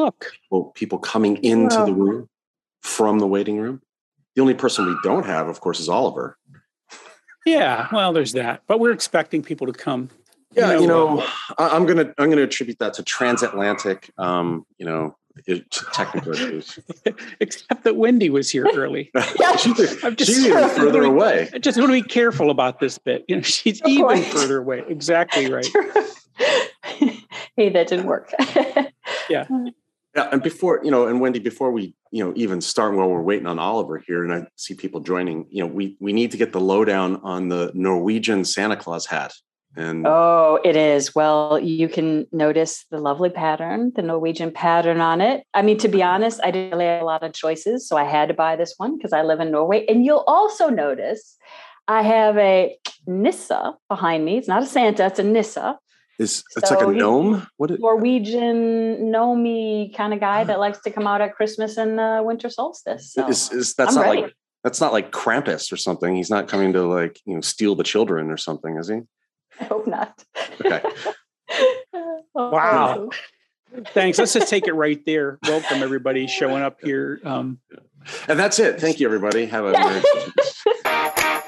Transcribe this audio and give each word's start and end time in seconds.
Look. 0.00 0.32
Well, 0.50 0.72
people 0.74 0.98
coming 0.98 1.36
into 1.44 1.76
Wow. 1.76 1.84
the 1.86 1.92
room 1.94 2.28
from 2.82 3.18
the 3.18 3.26
waiting 3.26 3.58
room. 3.58 3.82
The 4.34 4.40
only 4.42 4.54
person 4.54 4.86
we 4.86 4.96
don't 5.02 5.26
have, 5.26 5.46
of 5.48 5.60
course, 5.60 5.78
is 5.80 5.88
Oliver. 5.88 6.38
Yeah, 7.46 7.88
well, 7.92 8.12
there's 8.12 8.32
that. 8.32 8.62
But 8.66 8.80
we're 8.80 8.92
expecting 8.92 9.42
people 9.42 9.66
to 9.66 9.72
come. 9.72 10.08
Yeah, 10.54 10.78
you 10.78 10.86
know, 10.86 11.16
know, 11.16 11.26
I, 11.58 11.68
I'm 11.68 11.86
gonna 11.86 12.12
I'm 12.18 12.28
gonna 12.30 12.42
attribute 12.42 12.78
that 12.80 12.94
to 12.94 13.02
transatlantic, 13.02 14.10
um, 14.18 14.64
you 14.78 14.84
know, 14.86 15.16
it, 15.46 15.70
technical 15.92 16.32
issues. 16.32 16.78
Except 17.40 17.84
that 17.84 17.96
Wendy 17.96 18.30
was 18.30 18.50
here 18.50 18.66
early. 18.74 19.10
she's 19.58 20.02
I'm 20.04 20.16
just 20.16 20.30
she's 20.30 20.46
even 20.46 20.68
further 20.70 21.02
away. 21.04 21.48
I 21.54 21.58
just 21.58 21.78
want 21.78 21.90
to 21.90 22.02
be 22.02 22.08
careful 22.08 22.50
about 22.50 22.80
this 22.80 22.98
bit. 22.98 23.24
You 23.28 23.36
know, 23.36 23.42
she's 23.42 23.80
Of 23.82 23.88
even 23.88 24.04
course. 24.06 24.32
further 24.32 24.58
away. 24.58 24.82
Exactly 24.88 25.50
right. 25.52 25.66
hey, 27.56 27.68
that 27.70 27.88
didn't 27.88 28.06
work. 28.06 28.32
Yeah. 29.28 29.46
Yeah, 30.16 30.28
and 30.32 30.42
before 30.42 30.80
you 30.82 30.90
know, 30.90 31.06
and 31.06 31.20
Wendy, 31.20 31.38
before 31.38 31.70
we 31.70 31.94
you 32.10 32.24
know 32.24 32.32
even 32.36 32.60
start, 32.60 32.94
while 32.94 33.08
we're 33.08 33.22
waiting 33.22 33.46
on 33.46 33.58
Oliver 33.58 33.98
here, 33.98 34.24
and 34.24 34.32
I 34.32 34.46
see 34.56 34.74
people 34.74 35.00
joining, 35.00 35.46
you 35.50 35.62
know, 35.62 35.68
we 35.68 35.96
we 36.00 36.12
need 36.12 36.30
to 36.32 36.36
get 36.36 36.52
the 36.52 36.60
lowdown 36.60 37.20
on 37.22 37.48
the 37.48 37.70
Norwegian 37.74 38.44
Santa 38.44 38.76
Claus 38.76 39.06
hat. 39.06 39.32
And 39.76 40.04
Oh, 40.04 40.58
it 40.64 40.74
is. 40.74 41.14
Well, 41.14 41.60
you 41.60 41.88
can 41.88 42.26
notice 42.32 42.86
the 42.90 42.98
lovely 42.98 43.30
pattern, 43.30 43.92
the 43.94 44.02
Norwegian 44.02 44.50
pattern 44.50 45.00
on 45.00 45.20
it. 45.20 45.44
I 45.54 45.62
mean, 45.62 45.78
to 45.78 45.88
be 45.88 45.98
mm-hmm. 45.98 46.08
honest, 46.08 46.40
I 46.42 46.50
didn't 46.50 46.72
really 46.72 46.86
have 46.86 47.02
a 47.02 47.04
lot 47.04 47.22
of 47.22 47.32
choices, 47.32 47.86
so 47.86 47.96
I 47.96 48.04
had 48.04 48.28
to 48.28 48.34
buy 48.34 48.56
this 48.56 48.74
one 48.78 48.96
because 48.96 49.12
I 49.12 49.22
live 49.22 49.38
in 49.38 49.52
Norway. 49.52 49.86
And 49.86 50.04
you'll 50.04 50.24
also 50.26 50.70
notice 50.70 51.36
I 51.86 52.02
have 52.02 52.36
a 52.36 52.76
nisse 53.06 53.52
behind 53.88 54.24
me. 54.24 54.38
It's 54.38 54.48
not 54.48 54.62
a 54.62 54.66
Santa, 54.66 55.06
it's 55.06 55.20
a 55.20 55.22
nisse. 55.22 55.76
Is 56.20 56.44
it's 56.54 56.70
like 56.70 56.82
a 56.86 56.92
gnome? 56.92 57.46
What? 57.56 57.70
It, 57.70 57.80
Norwegian 57.80 59.10
gnomey 59.10 59.92
kind 59.96 60.12
of 60.12 60.20
guy 60.20 60.44
that 60.44 60.60
likes 60.60 60.80
to 60.82 60.90
come 60.90 61.06
out 61.06 61.20
at 61.22 61.34
Christmas 61.34 61.78
and 61.78 61.98
uh, 61.98 62.22
winter 62.24 62.50
solstice. 62.50 63.14
So 63.14 63.26
is, 63.26 63.50
is 63.50 63.74
that's 63.74 63.96
I'm 63.96 64.02
not 64.02 64.08
ready. 64.10 64.22
like 64.22 64.34
that's 64.62 64.80
not 64.80 64.92
like 64.92 65.10
Krampus 65.12 65.72
or 65.72 65.76
something. 65.78 66.14
He's 66.14 66.28
not 66.28 66.46
coming 66.46 66.74
to 66.74 66.82
like 66.86 67.18
you 67.24 67.34
know 67.34 67.40
steal 67.40 67.74
the 67.74 67.84
children 67.84 68.30
or 68.30 68.36
something, 68.36 68.76
is 68.76 68.88
he? 68.88 69.00
I 69.60 69.64
hope 69.64 69.86
not. 69.86 70.22
Okay. 70.60 70.82
Wow. 72.32 73.10
Thanks. 73.88 74.18
Let's 74.18 74.32
just 74.32 74.48
take 74.48 74.66
it 74.68 74.72
right 74.72 75.04
there. 75.04 75.38
Welcome 75.42 75.82
everybody 75.82 76.26
showing 76.26 76.62
up 76.62 76.78
here. 76.80 77.20
Um, 77.24 77.58
And 78.28 78.38
that's 78.38 78.58
it. 78.60 78.80
Thank 78.80 79.00
you, 79.00 79.06
everybody. 79.06 79.46
Have 79.46 79.64
a 79.64 79.72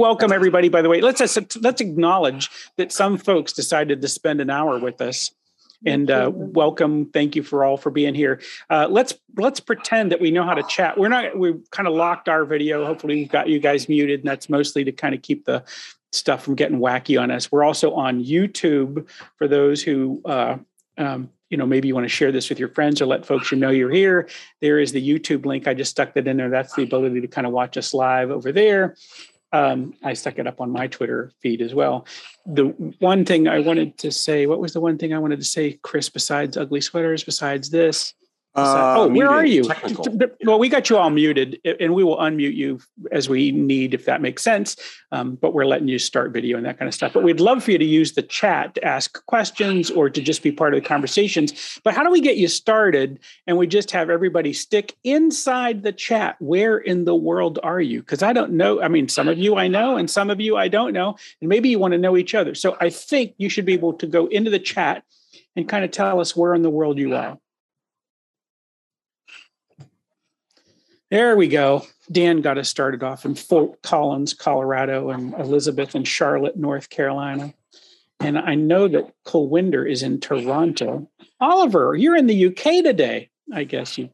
welcome 0.00 0.32
everybody. 0.32 0.68
By 0.68 0.82
the 0.82 0.88
way, 0.88 1.00
let's 1.00 1.20
let's 1.60 1.80
acknowledge 1.80 2.50
that 2.76 2.90
some 2.90 3.18
folks 3.18 3.52
decided 3.52 4.00
to 4.00 4.08
spend 4.08 4.40
an 4.40 4.50
hour 4.50 4.78
with 4.78 5.00
us. 5.00 5.30
And 5.86 6.10
uh, 6.10 6.30
welcome, 6.34 7.06
thank 7.06 7.36
you 7.36 7.42
for 7.42 7.64
all 7.64 7.76
for 7.76 7.90
being 7.90 8.14
here. 8.14 8.40
Uh, 8.68 8.86
let's 8.90 9.14
let's 9.36 9.60
pretend 9.60 10.10
that 10.12 10.20
we 10.20 10.30
know 10.30 10.44
how 10.44 10.54
to 10.54 10.62
chat. 10.64 10.98
We're 10.98 11.08
not. 11.08 11.38
We've 11.38 11.62
kind 11.70 11.86
of 11.86 11.94
locked 11.94 12.28
our 12.28 12.44
video. 12.44 12.84
Hopefully, 12.84 13.16
we've 13.16 13.30
got 13.30 13.48
you 13.48 13.60
guys 13.60 13.88
muted, 13.88 14.20
and 14.20 14.28
that's 14.28 14.48
mostly 14.48 14.84
to 14.84 14.92
kind 14.92 15.14
of 15.14 15.22
keep 15.22 15.44
the 15.44 15.62
stuff 16.12 16.42
from 16.42 16.54
getting 16.54 16.78
wacky 16.78 17.20
on 17.20 17.30
us. 17.30 17.52
We're 17.52 17.64
also 17.64 17.92
on 17.92 18.24
YouTube 18.24 19.08
for 19.36 19.48
those 19.48 19.82
who. 19.82 20.22
Uh, 20.24 20.58
um, 20.98 21.30
you 21.50 21.56
know, 21.56 21.66
maybe 21.66 21.88
you 21.88 21.94
want 21.94 22.04
to 22.04 22.08
share 22.08 22.30
this 22.30 22.48
with 22.48 22.60
your 22.60 22.68
friends 22.68 23.02
or 23.02 23.06
let 23.06 23.26
folks 23.26 23.50
you 23.50 23.58
know 23.58 23.70
you're 23.70 23.90
here. 23.90 24.28
There 24.60 24.78
is 24.78 24.92
the 24.92 25.02
YouTube 25.02 25.44
link. 25.44 25.66
I 25.66 25.74
just 25.74 25.90
stuck 25.90 26.14
that 26.14 26.28
in 26.28 26.36
there. 26.36 26.48
That's 26.48 26.74
the 26.74 26.84
ability 26.84 27.20
to 27.22 27.26
kind 27.26 27.44
of 27.44 27.52
watch 27.52 27.76
us 27.76 27.92
live 27.92 28.30
over 28.30 28.52
there. 28.52 28.94
Um, 29.52 29.94
I 30.02 30.12
stuck 30.12 30.38
it 30.38 30.46
up 30.46 30.60
on 30.60 30.70
my 30.70 30.86
Twitter 30.86 31.32
feed 31.40 31.60
as 31.60 31.74
well. 31.74 32.06
The 32.46 32.66
one 33.00 33.24
thing 33.24 33.48
I 33.48 33.58
wanted 33.58 33.98
to 33.98 34.12
say, 34.12 34.46
what 34.46 34.60
was 34.60 34.72
the 34.72 34.80
one 34.80 34.96
thing 34.96 35.12
I 35.12 35.18
wanted 35.18 35.40
to 35.40 35.44
say, 35.44 35.78
Chris, 35.82 36.08
besides 36.08 36.56
ugly 36.56 36.80
sweaters, 36.80 37.24
besides 37.24 37.70
this? 37.70 38.14
Uh, 38.54 38.94
oh, 38.98 39.08
where 39.08 39.28
are 39.28 39.46
you? 39.46 39.62
Technical. 39.64 40.06
Well, 40.44 40.58
we 40.58 40.68
got 40.68 40.88
you 40.88 40.96
all 40.96 41.10
muted, 41.10 41.60
and 41.64 41.94
we 41.94 42.02
will 42.02 42.16
unmute 42.16 42.56
you 42.56 42.80
as 43.12 43.28
we 43.28 43.52
need, 43.52 43.94
if 43.94 44.06
that 44.06 44.22
makes 44.22 44.42
sense. 44.42 44.76
Um, 45.12 45.36
but 45.36 45.52
we're 45.52 45.66
letting 45.66 45.86
you 45.86 45.98
start 45.98 46.32
video 46.32 46.56
and 46.56 46.66
that 46.66 46.78
kind 46.78 46.88
of 46.88 46.94
stuff. 46.94 47.12
But 47.12 47.22
we'd 47.22 47.40
love 47.40 47.62
for 47.62 47.70
you 47.70 47.78
to 47.78 47.84
use 47.84 48.12
the 48.12 48.22
chat 48.22 48.74
to 48.74 48.84
ask 48.84 49.24
questions 49.26 49.90
or 49.90 50.08
to 50.08 50.20
just 50.20 50.42
be 50.42 50.50
part 50.50 50.74
of 50.74 50.82
the 50.82 50.88
conversations. 50.88 51.78
But 51.84 51.94
how 51.94 52.02
do 52.02 52.10
we 52.10 52.20
get 52.20 52.38
you 52.38 52.48
started? 52.48 53.20
And 53.46 53.58
we 53.58 53.66
just 53.66 53.90
have 53.90 54.08
everybody 54.08 54.52
stick 54.52 54.96
inside 55.04 55.82
the 55.82 55.92
chat. 55.92 56.36
Where 56.40 56.78
in 56.78 57.04
the 57.04 57.14
world 57.14 57.58
are 57.62 57.80
you? 57.80 58.00
Because 58.00 58.22
I 58.22 58.32
don't 58.32 58.52
know. 58.52 58.80
I 58.80 58.88
mean, 58.88 59.08
some 59.08 59.28
of 59.28 59.38
you 59.38 59.56
I 59.56 59.68
know, 59.68 59.96
and 59.96 60.10
some 60.10 60.30
of 60.30 60.40
you 60.40 60.56
I 60.56 60.68
don't 60.68 60.94
know, 60.94 61.16
and 61.40 61.48
maybe 61.48 61.68
you 61.68 61.78
want 61.78 61.92
to 61.92 61.98
know 61.98 62.16
each 62.16 62.34
other. 62.34 62.54
So 62.54 62.76
I 62.80 62.90
think 62.90 63.34
you 63.36 63.48
should 63.50 63.66
be 63.66 63.74
able 63.74 63.92
to 63.94 64.06
go 64.06 64.26
into 64.26 64.50
the 64.50 64.58
chat 64.58 65.04
and 65.54 65.68
kind 65.68 65.84
of 65.84 65.90
tell 65.90 66.18
us 66.18 66.34
where 66.34 66.54
in 66.54 66.62
the 66.62 66.70
world 66.70 66.98
you 66.98 67.14
are. 67.14 67.38
There 71.10 71.36
we 71.36 71.48
go. 71.48 71.84
Dan 72.10 72.40
got 72.40 72.58
us 72.58 72.68
started 72.68 73.02
off 73.02 73.24
in 73.24 73.34
Fort 73.34 73.82
Collins, 73.82 74.32
Colorado, 74.32 75.10
and 75.10 75.34
Elizabeth 75.34 75.96
in 75.96 76.04
Charlotte, 76.04 76.56
North 76.56 76.88
Carolina. 76.88 77.52
And 78.20 78.38
I 78.38 78.54
know 78.54 78.86
that 78.86 79.12
Colwinder 79.24 79.84
is 79.84 80.02
in 80.02 80.20
Toronto. 80.20 81.10
Oliver, 81.40 81.96
you're 81.96 82.16
in 82.16 82.26
the 82.26 82.46
UK 82.46 82.84
today. 82.84 83.30
I 83.52 83.64
guess 83.64 83.98
you. 83.98 84.10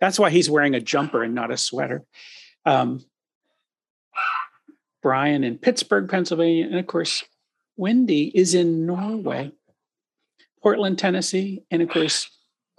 That's 0.00 0.18
why 0.18 0.30
he's 0.30 0.50
wearing 0.50 0.74
a 0.74 0.80
jumper 0.80 1.22
and 1.22 1.34
not 1.34 1.50
a 1.50 1.56
sweater. 1.56 2.04
Um, 2.66 3.04
Brian 5.02 5.44
in 5.44 5.58
Pittsburgh, 5.58 6.08
Pennsylvania, 6.08 6.66
and 6.66 6.78
of 6.78 6.86
course, 6.86 7.24
Wendy 7.76 8.30
is 8.36 8.54
in 8.54 8.86
Norway, 8.86 9.50
Portland, 10.62 10.98
Tennessee, 10.98 11.64
and 11.70 11.82
of 11.82 11.88
course, 11.88 12.30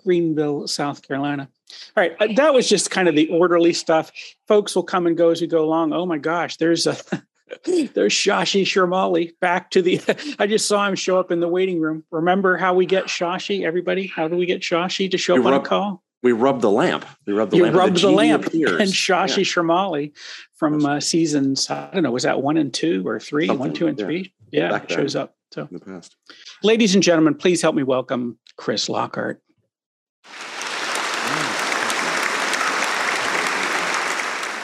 Greenville, 0.03 0.67
South 0.67 1.01
Carolina. 1.07 1.49
All 1.97 2.03
right, 2.03 2.15
uh, 2.19 2.27
that 2.35 2.53
was 2.53 2.69
just 2.69 2.91
kind 2.91 3.07
of 3.07 3.15
the 3.15 3.27
orderly 3.29 3.73
stuff. 3.73 4.11
Folks 4.47 4.75
will 4.75 4.83
come 4.83 5.07
and 5.07 5.17
go 5.17 5.29
as 5.29 5.41
we 5.41 5.47
go 5.47 5.63
along. 5.63 5.93
Oh 5.93 6.05
my 6.05 6.17
gosh, 6.17 6.57
there's 6.57 6.85
a 6.87 6.95
there's 7.65 8.13
Shashi 8.13 8.63
Sharmali 8.63 9.33
back 9.39 9.71
to 9.71 9.81
the. 9.81 10.01
I 10.39 10.47
just 10.47 10.67
saw 10.67 10.87
him 10.87 10.95
show 10.95 11.19
up 11.19 11.31
in 11.31 11.39
the 11.39 11.47
waiting 11.47 11.79
room. 11.79 12.03
Remember 12.11 12.57
how 12.57 12.73
we 12.73 12.85
get 12.85 13.05
Shashi? 13.05 13.63
Everybody, 13.65 14.07
how 14.07 14.27
do 14.27 14.35
we 14.35 14.45
get 14.45 14.61
Shashi 14.61 15.09
to 15.11 15.17
show 15.17 15.33
We 15.35 15.39
up 15.41 15.45
on 15.47 15.53
a 15.53 15.59
call? 15.61 16.03
We 16.21 16.31
rub 16.31 16.61
the 16.61 16.71
lamp. 16.71 17.05
We 17.27 17.33
rub 17.33 17.49
the 17.49 17.57
You 17.57 17.63
lamp. 17.63 17.75
rubbed 17.75 17.95
the 17.95 17.99
genie 18.01 18.15
lamp 18.15 18.45
appears. 18.47 18.71
and 18.79 18.89
Shashi 18.91 19.37
Yeah. 19.37 19.43
Sharmali 19.43 20.13
from 20.55 20.85
uh, 20.85 20.99
seasons. 21.01 21.69
I 21.69 21.89
don't 21.93 22.03
know, 22.03 22.11
was 22.11 22.23
that 22.23 22.41
one 22.41 22.55
and 22.57 22.73
two 22.73 23.05
or 23.05 23.19
three? 23.19 23.49
One, 23.49 23.73
two, 23.73 23.87
and 23.87 23.99
yeah. 23.99 24.05
three. 24.05 24.33
Yeah, 24.51 24.69
Back 24.69 24.89
shows 24.89 25.15
up. 25.15 25.35
So, 25.51 25.63
in 25.69 25.77
the 25.77 25.79
past. 25.79 26.15
ladies 26.63 26.93
and 26.95 27.03
gentlemen, 27.03 27.35
please 27.35 27.61
help 27.61 27.75
me 27.75 27.83
welcome 27.83 28.37
Chris 28.57 28.87
Lockhart. 28.87 29.41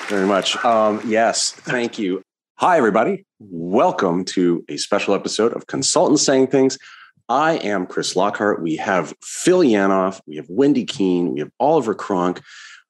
Very 0.10 0.26
much. 0.26 0.58
Um, 0.66 1.02
yes, 1.06 1.52
thank 1.52 2.00
you. 2.00 2.24
Hi, 2.56 2.78
everybody. 2.78 3.26
Welcome 3.40 4.26
to 4.26 4.66
a 4.68 4.78
special 4.78 5.14
episode 5.14 5.54
of 5.54 5.68
Consultants 5.68 6.24
Saying 6.24 6.48
Things. 6.48 6.80
I 7.30 7.58
am 7.58 7.86
Chris 7.86 8.16
Lockhart. 8.16 8.64
We 8.64 8.76
have 8.78 9.14
Phil 9.22 9.60
Yanoff, 9.60 10.20
we 10.26 10.36
have 10.38 10.48
Wendy 10.50 10.84
Keene, 10.84 11.32
we 11.32 11.42
have 11.42 11.52
Oliver 11.60 11.94
Cronk. 11.94 12.42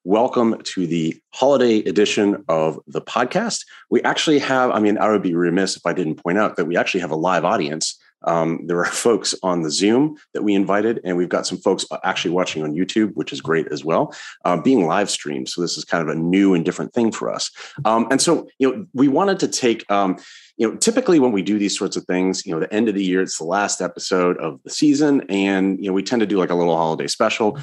Welcome 0.02 0.62
to 0.62 0.86
the 0.86 1.20
holiday 1.34 1.80
edition 1.80 2.42
of 2.48 2.80
the 2.86 3.02
podcast. 3.02 3.66
We 3.90 4.00
actually 4.02 4.38
have, 4.38 4.70
I 4.70 4.80
mean, 4.80 4.96
I 4.96 5.10
would 5.10 5.20
be 5.20 5.34
remiss 5.34 5.76
if 5.76 5.84
I 5.84 5.92
didn't 5.92 6.14
point 6.14 6.38
out 6.38 6.56
that 6.56 6.64
we 6.64 6.78
actually 6.78 7.00
have 7.00 7.10
a 7.10 7.16
live 7.16 7.44
audience 7.44 7.98
Um, 8.24 8.66
there 8.66 8.78
are 8.78 8.84
folks 9.06 9.34
on 9.42 9.62
the 9.62 9.70
Zoom 9.70 10.16
that 10.34 10.42
we 10.42 10.54
invited, 10.54 11.00
and 11.04 11.16
we've 11.16 11.28
got 11.28 11.46
some 11.46 11.58
folks 11.58 11.84
uh, 11.90 11.98
actually 12.04 12.32
watching 12.32 12.62
on 12.62 12.74
YouTube, 12.74 13.14
which 13.14 13.32
is 13.32 13.40
great 13.40 13.68
as 13.72 13.84
well, 13.84 14.14
uh, 14.44 14.60
being 14.60 14.86
live 14.86 15.10
streamed. 15.10 15.48
So 15.48 15.60
this 15.60 15.76
is 15.76 15.84
kind 15.84 16.02
of 16.02 16.14
a 16.14 16.18
new 16.18 16.54
and 16.54 16.64
different 16.64 16.92
thing 16.92 17.12
for 17.12 17.32
us. 17.32 17.50
Um, 17.84 18.06
and 18.10 18.20
so, 18.20 18.48
you 18.58 18.70
know, 18.70 18.86
we 18.94 19.08
wanted 19.08 19.38
to 19.40 19.48
take, 19.48 19.90
um, 19.90 20.18
you 20.60 20.68
know, 20.68 20.76
typically 20.76 21.18
when 21.18 21.32
we 21.32 21.40
do 21.40 21.58
these 21.58 21.76
sorts 21.76 21.96
of 21.96 22.04
things, 22.04 22.44
you 22.44 22.52
know, 22.52 22.60
the 22.60 22.70
end 22.70 22.86
of 22.86 22.94
the 22.94 23.02
year, 23.02 23.22
it's 23.22 23.38
the 23.38 23.44
last 23.44 23.80
episode 23.80 24.36
of 24.36 24.62
the 24.62 24.68
season, 24.68 25.22
and 25.30 25.82
you 25.82 25.88
know, 25.88 25.94
we 25.94 26.02
tend 26.02 26.20
to 26.20 26.26
do 26.26 26.36
like 26.36 26.50
a 26.50 26.54
little 26.54 26.76
holiday 26.76 27.06
special 27.06 27.58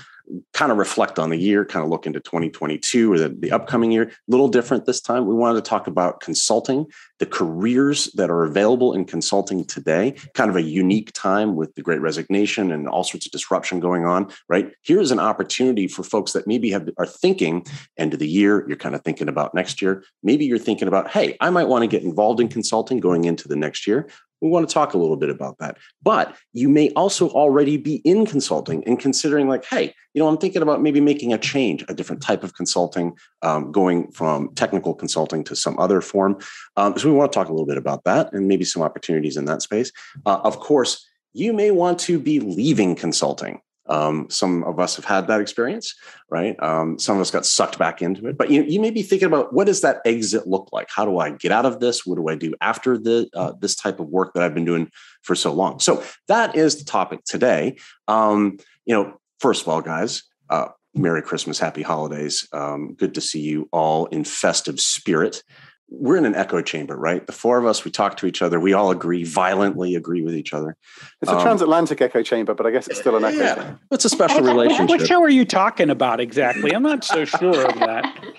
kind 0.54 0.72
of 0.72 0.78
reflect 0.78 1.20
on 1.20 1.30
the 1.30 1.38
year, 1.38 1.64
kind 1.64 1.84
of 1.84 1.90
look 1.90 2.06
into 2.06 2.20
2022 2.20 3.12
or 3.12 3.18
the, 3.18 3.30
the 3.30 3.52
upcoming 3.52 3.92
year. 3.92 4.04
A 4.04 4.12
little 4.28 4.48
different 4.48 4.86
this 4.86 5.00
time. 5.00 5.26
We 5.26 5.34
wanted 5.34 5.64
to 5.64 5.70
talk 5.70 5.88
about 5.88 6.20
consulting, 6.20 6.86
the 7.20 7.26
careers 7.26 8.12
that 8.14 8.30
are 8.30 8.44
available 8.44 8.94
in 8.94 9.06
consulting 9.06 9.66
today, 9.66 10.16
kind 10.34 10.50
of 10.50 10.56
a 10.56 10.62
unique 10.62 11.12
time 11.14 11.56
with 11.56 11.74
the 11.76 11.82
great 11.82 12.02
resignation 12.02 12.72
and 12.72 12.88
all 12.88 13.04
sorts 13.04 13.26
of 13.26 13.32
disruption 13.32 13.80
going 13.80 14.06
on, 14.06 14.32
right? 14.50 14.72
Here's 14.84 15.12
an 15.12 15.20
opportunity 15.20 15.88
for 15.88 16.04
folks 16.04 16.34
that 16.34 16.48
maybe 16.48 16.72
have 16.72 16.90
are 16.98 17.06
thinking 17.06 17.66
end 17.98 18.14
of 18.14 18.20
the 18.20 18.28
year, 18.28 18.66
you're 18.68 18.78
kind 18.78 18.96
of 18.96 19.04
thinking 19.04 19.30
about 19.30 19.54
next 19.54 19.82
year. 19.82 20.04
Maybe 20.24 20.46
you're 20.46 20.60
thinking 20.60 20.88
about, 20.88 21.10
hey, 21.10 21.38
I 21.40 21.50
might 21.50 21.68
want 21.68 21.84
to 21.84 21.88
get 21.88 22.04
involved 22.04 22.40
in 22.40 22.50
consulting 22.50 22.87
going 23.00 23.26
into 23.26 23.48
the 23.48 23.56
next 23.56 23.86
year 23.86 24.08
we 24.42 24.50
want 24.50 24.68
to 24.68 24.74
talk 24.74 24.94
a 24.94 24.98
little 24.98 25.18
bit 25.18 25.30
about 25.30 25.58
that. 25.60 25.78
But 26.04 26.36
you 26.54 26.70
may 26.70 26.92
also 26.92 27.30
already 27.30 27.78
be 27.78 27.96
in 27.98 28.26
consulting 28.26 28.84
and 28.86 29.00
considering, 29.00 29.48
like, 29.48 29.66
hey, 29.66 29.94
you 30.14 30.22
know, 30.22 30.28
I'm 30.28 30.38
thinking 30.38 30.62
about 30.62 30.82
maybe 30.82 31.02
making 31.02 31.34
a 31.34 31.38
change, 31.38 31.84
a 31.88 31.94
different 31.94 32.22
type 32.22 32.44
of 32.44 32.54
consulting, 32.54 33.14
um, 33.42 33.72
going 33.72 34.12
from 34.12 34.54
technical 34.56 34.94
consulting 34.94 35.44
to 35.46 35.56
some 35.56 35.78
other 35.80 36.02
form. 36.02 36.38
Um, 36.76 36.98
so 36.98 37.10
we 37.10 37.16
want 37.16 37.32
to 37.32 37.36
talk 37.36 37.50
a 37.50 37.52
little 37.52 37.66
bit 37.66 37.78
about 37.78 38.04
that 38.04 38.32
and 38.34 38.48
maybe 38.48 38.66
some 38.66 38.82
opportunities 38.82 39.38
in 39.38 39.46
that 39.46 39.62
space. 39.62 39.92
Uh, 40.26 40.40
of 40.44 40.60
course, 40.60 41.06
you 41.34 41.54
may 41.54 41.72
want 41.72 42.00
to 42.00 42.20
be 42.20 42.40
leaving 42.40 42.96
consulting. 42.96 43.62
Um, 43.90 44.30
some 44.30 44.64
of 44.64 44.80
us 44.80 44.96
have 44.96 45.06
had 45.06 45.28
that 45.28 45.42
experience, 45.42 45.96
right? 46.30 46.56
Um, 46.62 47.00
some 47.00 47.18
of 47.18 47.22
us 47.22 47.32
got 47.32 47.46
sucked 47.46 47.78
back 47.78 48.02
into 48.02 48.28
it. 48.28 48.38
But 48.38 48.52
you, 48.52 48.64
you 48.64 48.80
may 48.80 48.92
be 48.92 49.02
thinking 49.02 49.28
about 49.28 49.54
what 49.54 49.68
does 49.68 49.82
that 49.82 50.02
exit 50.06 50.48
look 50.48 50.70
like? 50.72 50.90
How 50.90 51.06
do 51.06 51.20
I 51.20 51.32
get 51.32 51.52
out 51.52 51.66
of 51.66 51.80
this? 51.80 52.06
What 52.06 52.16
do 52.16 52.28
I 52.28 52.36
do 52.36 52.54
after 52.62 52.98
the 52.98 53.30
uh, 53.34 53.54
this 53.60 53.76
type 53.76 54.00
of 54.00 54.08
work 54.08 54.34
that 54.34 54.44
I've 54.44 54.54
been 54.54 54.66
doing 54.66 54.92
for 55.22 55.36
so 55.36 55.54
long? 55.54 55.80
So 55.80 56.04
that 56.28 56.56
is 56.56 56.78
the 56.78 56.86
topic 56.86 57.24
today. 57.26 57.78
Um, 58.08 58.58
you 58.86 58.94
know, 58.94 59.20
first 59.40 59.62
of 59.62 59.68
all, 59.68 59.82
guys, 59.82 60.24
uh, 60.50 60.68
Merry 60.94 61.22
Christmas, 61.22 61.60
Happy 61.60 61.84
Holidays. 61.84 62.48
Um, 62.52 62.96
good 62.96 63.14
to 63.16 63.22
see 63.22 63.42
you 63.42 63.70
all 63.72 64.08
in 64.08 64.24
festive 64.24 64.80
spirit 64.80 65.44
we're 65.90 66.18
in 66.18 66.26
an 66.26 66.36
echo 66.36 66.62
chamber, 66.62 66.98
right? 66.98 67.26
The 67.26 67.34
four 67.34 67.58
of 67.58 67.66
us, 67.66 67.86
we 67.86 67.92
talk 67.92 68.18
to 68.18 68.26
each 68.26 68.42
other. 68.42 68.60
We 68.60 68.74
all 68.74 68.92
agree, 68.92 69.24
violently 69.24 69.96
agree 69.96 70.22
with 70.22 70.36
each 70.36 70.54
other. 70.54 70.76
It's 71.22 71.32
a 71.32 71.36
um, 71.36 71.42
transatlantic 71.42 72.02
echo 72.02 72.22
chamber, 72.24 72.54
but 72.54 72.66
I 72.66 72.72
guess 72.72 72.88
it's 72.88 73.00
still 73.00 73.16
an 73.16 73.24
echo. 73.24 73.38
Yeah, 73.38 73.56
chamber. 73.56 73.80
it's 73.92 74.06
a 74.06 74.10
special 74.10 74.42
relationship. 74.42 74.90
What 74.90 75.08
show 75.08 75.22
are 75.22 75.30
you 75.30 75.46
talking 75.46 75.90
about 75.90 76.20
exactly? 76.20 76.74
I'm 76.74 76.84
not 76.84 77.04
so 77.04 77.26
sure 77.26 77.68
of 77.68 77.80
that. 77.80 78.24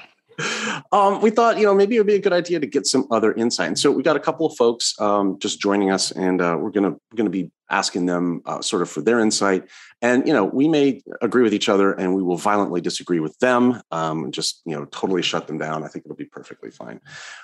Um, 0.92 1.20
we 1.20 1.30
thought, 1.30 1.58
you 1.58 1.64
know, 1.64 1.74
maybe 1.74 1.96
it 1.96 1.98
would 1.98 2.06
be 2.06 2.14
a 2.14 2.20
good 2.20 2.32
idea 2.32 2.60
to 2.60 2.66
get 2.66 2.86
some 2.86 3.08
other 3.10 3.32
insight. 3.32 3.66
And 3.66 3.78
so 3.78 3.90
we 3.90 4.04
got 4.04 4.14
a 4.14 4.20
couple 4.20 4.46
of 4.46 4.56
folks 4.56 4.94
um, 5.00 5.36
just 5.40 5.60
joining 5.60 5.90
us, 5.90 6.12
and 6.12 6.40
uh, 6.40 6.56
we're 6.60 6.70
gonna 6.70 6.90
we're 6.90 7.16
gonna 7.16 7.28
be 7.28 7.50
asking 7.70 8.06
them 8.06 8.42
uh, 8.46 8.60
sort 8.60 8.82
of 8.82 8.90
for 8.90 9.00
their 9.00 9.20
insight. 9.20 9.68
And 10.00 10.26
you 10.26 10.32
know, 10.32 10.44
we 10.44 10.68
may 10.68 11.02
agree 11.20 11.42
with 11.42 11.52
each 11.52 11.68
other, 11.68 11.92
and 11.92 12.14
we 12.14 12.22
will 12.22 12.36
violently 12.36 12.80
disagree 12.80 13.18
with 13.18 13.36
them. 13.40 13.82
Um, 13.90 14.30
just 14.30 14.62
you 14.64 14.76
know, 14.76 14.84
totally 14.86 15.22
shut 15.22 15.46
them 15.48 15.58
down. 15.58 15.82
I 15.82 15.88
think 15.88 16.04
it'll 16.04 16.16
be 16.16 16.24
perfectly 16.24 16.70
fine. 16.70 17.00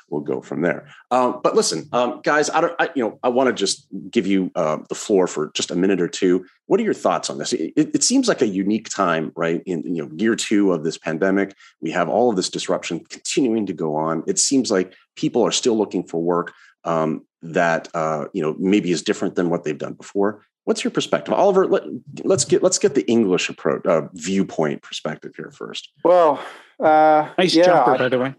We'll 0.09 0.21
go 0.21 0.41
from 0.41 0.63
there. 0.63 0.87
Um, 1.11 1.41
but 1.43 1.57
listen, 1.57 1.89
um, 1.93 2.21
guys, 2.23 2.51
I 2.51 2.61
don't. 2.61 2.75
I, 2.79 2.91
you 2.95 3.03
know, 3.03 3.19
I 3.23 3.29
want 3.29 3.49
to 3.49 3.53
just 3.53 3.87
give 4.11 4.27
you 4.27 4.53
uh, 4.55 4.79
the 4.89 4.95
floor 4.95 5.27
for 5.27 5.51
just 5.55 5.71
a 5.71 5.77
minute 5.77 6.01
or 6.01 6.09
two. 6.09 6.47
What 6.67 6.81
are 6.81 6.85
your 6.85 6.95
thoughts 6.95 7.29
on 7.29 7.39
this? 7.39 7.53
It, 7.53 7.73
it, 7.77 8.03
seems 8.03 8.29
like 8.29 8.41
a 8.41 8.47
unique 8.47 8.89
time, 8.89 9.33
right? 9.37 9.63
In 9.67 9.83
you 9.83 10.03
know, 10.03 10.11
year 10.17 10.35
two 10.35 10.73
of 10.73 10.85
this 10.85 10.97
pandemic, 10.97 11.55
we 11.81 11.91
have 11.91 12.09
all 12.09 12.31
of 12.31 12.37
this 12.37 12.49
disruption 12.49 13.01
continuing 13.11 13.67
to 13.67 13.73
go 13.73 13.97
on. 13.97 14.23
It 14.27 14.39
seems 14.39 14.71
like 14.71 14.95
people 15.17 15.43
are 15.43 15.53
still 15.53 15.77
looking 15.77 16.05
for 16.05 16.23
work 16.23 16.53
um, 16.85 17.25
that 17.43 17.89
uh, 17.95 18.27
you 18.33 18.43
know 18.43 18.57
maybe 18.59 18.91
is 18.91 19.03
different 19.03 19.35
than 19.35 19.51
what 19.51 19.65
they've 19.65 19.79
done 19.79 19.95
before. 19.95 20.43
What's 20.65 20.83
your 20.83 20.91
perspective, 20.91 21.35
Oliver? 21.35 21.67
Let, 21.67 21.85
us 22.31 22.45
get 22.45 22.63
let's 22.63 22.79
get 22.79 22.95
the 22.95 23.07
English 23.07 23.49
approach 23.49 23.85
uh, 23.85 24.09
viewpoint 24.15 24.83
perspective 24.83 25.33
here 25.37 25.51
first. 25.51 25.91
Well, 26.03 26.43
uh, 26.81 27.29
nice 27.37 27.55
yeah, 27.55 27.65
jumper, 27.65 27.99
by 27.99 28.09
the 28.09 28.19
way. 28.19 28.35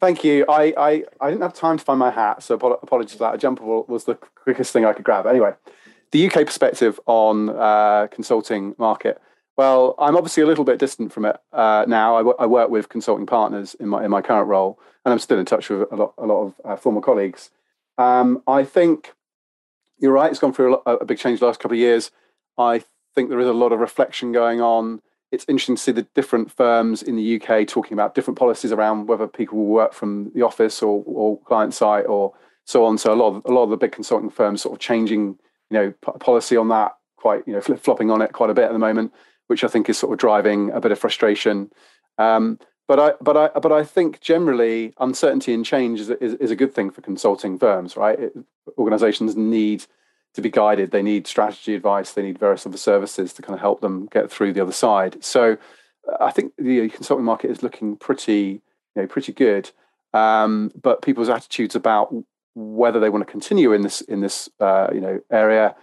Thank 0.00 0.24
you. 0.24 0.44
I, 0.48 0.74
I, 0.76 1.04
I 1.20 1.30
didn't 1.30 1.42
have 1.42 1.54
time 1.54 1.78
to 1.78 1.84
find 1.84 1.98
my 1.98 2.10
hat, 2.10 2.42
so 2.42 2.54
apologies 2.54 3.12
for 3.12 3.24
that. 3.24 3.34
A 3.34 3.38
jumper 3.38 3.64
was 3.64 4.04
the 4.04 4.14
quickest 4.14 4.72
thing 4.72 4.84
I 4.84 4.92
could 4.92 5.04
grab. 5.04 5.26
Anyway, 5.26 5.54
the 6.12 6.26
UK 6.26 6.46
perspective 6.46 7.00
on 7.06 7.48
uh, 7.50 8.06
consulting 8.10 8.74
market. 8.78 9.20
Well, 9.56 9.94
I'm 9.98 10.16
obviously 10.16 10.42
a 10.42 10.46
little 10.46 10.64
bit 10.64 10.78
distant 10.78 11.12
from 11.12 11.24
it 11.24 11.36
uh, 11.52 11.86
now. 11.88 12.16
I, 12.16 12.20
w- 12.20 12.36
I 12.38 12.44
work 12.44 12.68
with 12.68 12.90
consulting 12.90 13.24
partners 13.24 13.74
in 13.80 13.88
my 13.88 14.04
in 14.04 14.10
my 14.10 14.20
current 14.20 14.48
role, 14.48 14.78
and 15.04 15.12
I'm 15.12 15.18
still 15.18 15.38
in 15.38 15.46
touch 15.46 15.70
with 15.70 15.90
a 15.90 15.96
lot, 15.96 16.14
a 16.18 16.26
lot 16.26 16.42
of 16.42 16.54
uh, 16.64 16.76
former 16.76 17.00
colleagues. 17.00 17.50
Um, 17.98 18.42
I 18.46 18.64
think 18.64 19.14
you're 19.98 20.12
right. 20.12 20.30
It's 20.30 20.40
gone 20.40 20.52
through 20.52 20.80
a, 20.86 20.96
a, 20.96 21.04
big 21.04 21.18
change 21.18 21.40
the 21.40 21.46
last 21.46 21.60
couple 21.60 21.76
of 21.76 21.80
years. 21.80 22.10
I 22.58 22.84
think 23.14 23.30
there 23.30 23.40
is 23.40 23.48
a 23.48 23.52
lot 23.52 23.72
of 23.72 23.80
reflection 23.80 24.32
going 24.32 24.60
on. 24.60 25.00
It's 25.32 25.46
interesting 25.48 25.76
to 25.76 25.82
see 25.82 25.92
the 25.92 26.06
different 26.14 26.52
firms 26.52 27.02
in 27.02 27.16
the 27.16 27.40
UK 27.40 27.66
talking 27.66 27.94
about 27.94 28.14
different 28.14 28.38
policies 28.38 28.72
around 28.72 29.06
whether 29.06 29.26
people 29.26 29.58
will 29.58 29.66
work 29.66 29.92
from 29.92 30.30
the 30.34 30.42
office 30.42 30.82
or, 30.82 31.02
or 31.06 31.40
client 31.40 31.74
site 31.74 32.06
or 32.06 32.34
so 32.64 32.84
on. 32.84 32.98
So 32.98 33.12
a 33.12 33.16
lot 33.16 33.34
of 33.34 33.42
a 33.46 33.52
lot 33.52 33.64
of 33.64 33.70
the 33.70 33.76
big 33.76 33.92
consulting 33.92 34.30
firms 34.30 34.62
sort 34.62 34.74
of 34.74 34.78
changing, 34.78 35.38
you 35.70 35.78
know, 35.78 35.92
policy 36.20 36.56
on 36.56 36.68
that, 36.68 36.96
quite 37.16 37.42
you 37.46 37.54
know, 37.54 37.60
flip 37.60 37.80
flopping 37.80 38.10
on 38.10 38.22
it 38.22 38.32
quite 38.32 38.50
a 38.50 38.54
bit 38.54 38.64
at 38.64 38.72
the 38.72 38.78
moment, 38.78 39.12
which 39.48 39.64
I 39.64 39.68
think 39.68 39.88
is 39.88 39.98
sort 39.98 40.12
of 40.12 40.18
driving 40.18 40.70
a 40.70 40.80
bit 40.80 40.92
of 40.92 40.98
frustration. 40.98 41.70
Um, 42.18 42.58
but 42.88 43.00
I, 43.00 43.12
but 43.20 43.36
I, 43.36 43.58
but 43.58 43.72
I 43.72 43.84
think 43.84 44.20
generally 44.20 44.94
uncertainty 44.98 45.52
and 45.52 45.64
change 45.64 46.00
is, 46.00 46.10
is, 46.10 46.34
is 46.34 46.50
a 46.50 46.56
good 46.56 46.74
thing 46.74 46.90
for 46.90 47.00
consulting 47.00 47.58
firms, 47.58 47.96
right? 47.96 48.18
It, 48.18 48.36
organizations 48.78 49.36
need 49.36 49.84
to 50.34 50.42
be 50.42 50.50
guided. 50.50 50.90
They 50.90 51.02
need 51.02 51.26
strategy 51.26 51.74
advice. 51.74 52.12
They 52.12 52.22
need 52.22 52.38
various 52.38 52.66
other 52.66 52.76
services 52.76 53.32
to 53.34 53.42
kind 53.42 53.54
of 53.54 53.60
help 53.60 53.80
them 53.80 54.06
get 54.12 54.30
through 54.30 54.52
the 54.52 54.60
other 54.60 54.72
side. 54.72 55.24
So 55.24 55.56
I 56.20 56.30
think 56.30 56.52
the 56.58 56.88
consulting 56.88 57.24
market 57.24 57.50
is 57.50 57.62
looking 57.62 57.96
pretty, 57.96 58.60
you 58.94 59.02
know, 59.02 59.06
pretty 59.06 59.32
good. 59.32 59.70
Um, 60.12 60.70
but 60.80 61.02
people's 61.02 61.28
attitudes 61.28 61.74
about 61.74 62.14
whether 62.54 63.00
they 63.00 63.10
want 63.10 63.26
to 63.26 63.30
continue 63.30 63.72
in 63.72 63.82
this 63.82 64.00
in 64.00 64.20
this 64.20 64.48
uh, 64.60 64.88
you 64.92 65.00
know 65.00 65.20
area, 65.30 65.74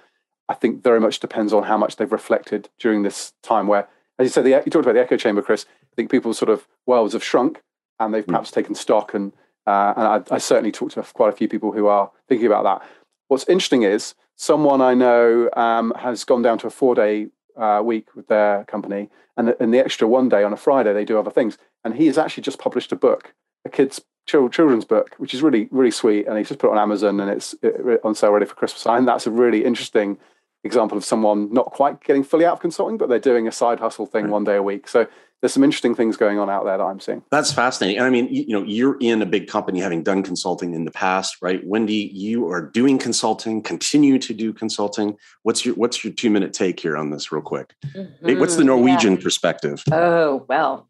I 0.50 0.54
think 0.54 0.84
very 0.84 1.00
much 1.00 1.20
depends 1.20 1.54
on 1.54 1.64
how 1.64 1.78
much 1.78 1.98
they've 1.98 2.12
reflected 2.12 2.70
during 2.80 3.04
this 3.04 3.34
time 3.44 3.68
where 3.68 3.88
as 4.20 4.26
you 4.26 4.30
said, 4.30 4.44
the, 4.44 4.50
you 4.50 4.72
talked 4.72 4.86
about 4.86 4.94
the 4.94 5.02
echo 5.02 5.18
chamber, 5.18 5.42
Chris. 5.42 5.66
I 5.94 5.96
think 5.96 6.12
people's 6.12 6.38
sort 6.38 6.50
of 6.50 6.68
worlds 6.86 7.14
have 7.14 7.24
shrunk 7.24 7.62
and 8.00 8.14
they've 8.14 8.26
hmm. 8.26 8.32
perhaps 8.32 8.52
mm. 8.52 8.56
taken 8.56 8.76
stock. 8.76 9.14
And, 9.14 9.32
uh, 9.68 9.94
and 9.96 10.08
I, 10.08 10.36
I, 10.36 10.38
certainly 10.40 10.72
talked 10.72 10.94
to 10.94 11.04
quite 11.14 11.30
a 11.30 11.36
few 11.36 11.48
people 11.48 11.72
who 11.72 11.88
are 11.88 12.12
thinking 12.28 12.48
about 12.48 12.64
that. 12.64 12.88
What's 13.28 13.48
interesting 13.48 13.84
is 13.84 14.16
someone 14.36 14.82
I 14.82 14.94
know 14.94 15.50
um, 15.56 15.94
has 15.98 16.24
gone 16.24 16.42
down 16.42 16.58
to 16.60 16.68
a 16.68 16.72
four 16.72 16.96
day 16.96 17.28
uh, 17.56 17.82
week 17.84 18.16
with 18.16 18.28
their 18.28 18.66
company, 18.66 19.10
and, 19.38 19.56
and 19.60 19.74
the 19.74 19.80
extra 19.80 20.08
one 20.08 20.28
day 20.28 20.44
on 20.44 20.52
a 20.52 20.58
Friday, 20.58 20.92
they 20.94 21.06
do 21.06 21.20
other 21.20 21.32
things. 21.32 21.58
And 21.84 21.96
he 21.96 22.08
has 22.08 22.18
actually 22.18 22.44
just 22.44 22.60
published 22.60 22.92
a 22.92 22.96
book, 22.96 23.34
a 23.66 23.70
kid's 23.70 24.02
children's 24.26 24.86
book, 24.86 25.16
which 25.18 25.34
is 25.34 25.42
really, 25.42 25.68
really 25.72 25.92
sweet. 25.92 26.28
And 26.28 26.38
he's 26.38 26.48
just 26.48 26.60
put 26.60 26.68
it 26.68 26.72
on 26.72 26.78
Amazon 26.78 27.20
and 27.20 27.30
it's 27.30 27.56
on 28.04 28.16
sale 28.16 28.32
ready 28.32 28.46
for 28.46 28.56
Christmas. 28.56 28.86
And 28.86 29.08
that's 29.08 29.28
a 29.28 29.32
really 29.32 29.66
interesting 29.66 30.18
example 30.64 30.98
of 30.98 31.04
someone 31.04 31.54
not 31.54 31.66
quite 31.66 32.02
getting 32.04 32.24
fully 32.24 32.46
out 32.46 32.54
of 32.54 32.60
consulting, 32.62 32.98
but 32.98 33.10
they're 33.10 33.20
doing 33.20 33.48
a 33.48 33.52
side 33.52 33.80
hustle 33.80 34.06
thing 34.06 34.30
one 34.30 34.44
day 34.44 34.56
a 34.56 34.64
week. 34.64 34.88
So 34.88 35.08
there's 35.44 35.52
some 35.52 35.64
interesting 35.66 35.94
things 35.94 36.16
going 36.16 36.40
on 36.40 36.50
out 36.50 36.64
there 36.64 36.78
that 36.78 36.84
I'm 36.86 37.02
seeing. 37.02 37.22
That's 37.30 37.52
fascinating. 37.52 37.98
And 37.98 38.08
I 38.08 38.10
mean, 38.10 38.34
you, 38.34 38.44
you, 38.44 38.54
know, 38.58 38.64
you're 38.64 38.96
in 39.02 39.22
a 39.22 39.26
big 39.26 39.50
company 39.50 39.82
having 39.82 40.02
done 40.02 40.24
consulting 40.24 40.74
in 40.74 40.86
the 40.86 40.92
past, 40.92 41.36
right? 41.42 41.60
Wendy, 41.68 42.10
you 42.14 42.48
are 42.48 42.62
doing 42.62 42.98
consulting, 42.98 43.62
continue 43.62 44.18
to 44.20 44.34
do 44.34 44.54
consulting. 44.54 45.18
What's 45.42 45.66
your 45.66 45.76
what's 45.76 46.02
your 46.02 46.14
two 46.14 46.30
minute 46.30 46.54
take 46.54 46.80
here 46.80 46.96
on 46.96 47.10
this 47.10 47.30
real 47.30 47.42
quick? 47.42 47.76
Mm-hmm. 47.88 48.40
What's 48.40 48.56
the 48.56 48.64
Norwegian 48.64 49.18
yeah. 49.18 49.22
perspective? 49.22 49.84
Oh, 49.92 50.46
well, 50.48 50.88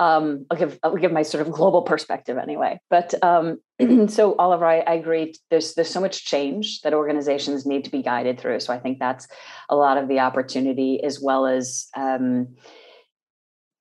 um, 0.00 0.44
I'll 0.50 0.58
give 0.58 0.76
I'll 0.82 0.96
give 0.96 1.12
my 1.12 1.22
sort 1.22 1.46
of 1.46 1.52
global 1.52 1.82
perspective 1.82 2.36
anyway. 2.36 2.80
But 2.90 3.14
um, 3.22 3.60
so 4.08 4.34
Oliver, 4.40 4.66
I, 4.66 4.80
I 4.80 4.94
agree. 4.94 5.36
There's 5.50 5.74
there's 5.74 5.90
so 5.90 6.00
much 6.00 6.24
change 6.24 6.80
that 6.80 6.94
organizations 6.94 7.64
need 7.64 7.84
to 7.84 7.92
be 7.92 8.02
guided 8.02 8.40
through. 8.40 8.58
So 8.58 8.72
I 8.72 8.80
think 8.80 8.98
that's 8.98 9.28
a 9.68 9.76
lot 9.76 9.98
of 9.98 10.08
the 10.08 10.18
opportunity 10.18 11.00
as 11.04 11.20
well 11.20 11.46
as 11.46 11.86
um, 11.96 12.56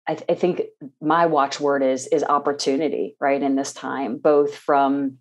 I, 0.07 0.15
th- 0.15 0.29
I, 0.29 0.35
think 0.35 0.63
my 1.01 1.27
watchword 1.27 1.81
is 1.81 2.07
is 2.07 2.23
opportunity 2.23 3.15
right 3.19 3.41
in 3.41 3.55
this 3.55 3.73
time 3.73 4.17
both 4.17 4.55
from 4.55 5.19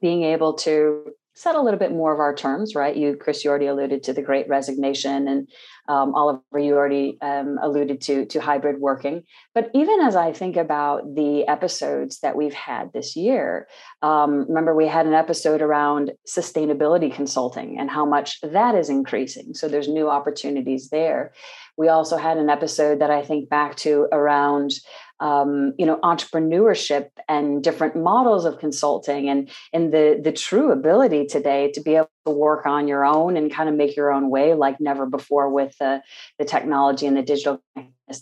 being 0.00 0.22
able 0.22 0.54
to 0.54 1.12
set 1.38 1.54
a 1.54 1.62
little 1.62 1.78
bit 1.78 1.92
more 1.92 2.12
of 2.12 2.18
our 2.18 2.34
terms, 2.34 2.74
right? 2.74 2.96
You, 2.96 3.14
Chris, 3.14 3.44
you 3.44 3.50
already 3.50 3.68
alluded 3.68 4.02
to 4.02 4.12
the 4.12 4.22
great 4.22 4.48
resignation, 4.48 5.28
and 5.28 5.48
um, 5.86 6.12
Oliver, 6.12 6.58
you 6.58 6.74
already 6.74 7.16
um, 7.22 7.58
alluded 7.62 8.00
to, 8.02 8.26
to 8.26 8.40
hybrid 8.40 8.80
working. 8.80 9.22
But 9.54 9.70
even 9.72 10.00
as 10.00 10.16
I 10.16 10.32
think 10.32 10.56
about 10.56 11.14
the 11.14 11.46
episodes 11.46 12.18
that 12.20 12.34
we've 12.34 12.54
had 12.54 12.92
this 12.92 13.14
year, 13.14 13.68
um, 14.02 14.46
remember 14.48 14.74
we 14.74 14.88
had 14.88 15.06
an 15.06 15.14
episode 15.14 15.62
around 15.62 16.10
sustainability 16.26 17.14
consulting 17.14 17.78
and 17.78 17.88
how 17.88 18.04
much 18.04 18.40
that 18.42 18.74
is 18.74 18.90
increasing. 18.90 19.54
So 19.54 19.68
there's 19.68 19.88
new 19.88 20.10
opportunities 20.10 20.88
there. 20.90 21.32
We 21.76 21.86
also 21.86 22.16
had 22.16 22.36
an 22.36 22.50
episode 22.50 23.00
that 23.00 23.12
I 23.12 23.22
think 23.22 23.48
back 23.48 23.76
to 23.76 24.08
around 24.10 24.72
um, 25.20 25.74
you 25.78 25.86
know 25.86 25.98
entrepreneurship 26.02 27.10
and 27.28 27.62
different 27.62 27.96
models 27.96 28.44
of 28.44 28.58
consulting 28.58 29.28
and 29.28 29.50
and 29.72 29.92
the 29.92 30.20
the 30.22 30.32
true 30.32 30.72
ability 30.72 31.26
today 31.26 31.70
to 31.72 31.80
be 31.80 31.96
able 31.96 32.10
to 32.26 32.32
work 32.32 32.66
on 32.66 32.88
your 32.88 33.04
own 33.04 33.36
and 33.36 33.52
kind 33.52 33.68
of 33.68 33.74
make 33.74 33.96
your 33.96 34.12
own 34.12 34.30
way 34.30 34.54
like 34.54 34.80
never 34.80 35.06
before 35.06 35.50
with 35.50 35.76
the 35.78 36.02
the 36.38 36.44
technology 36.44 37.06
and 37.06 37.16
the 37.16 37.22
digital 37.22 37.62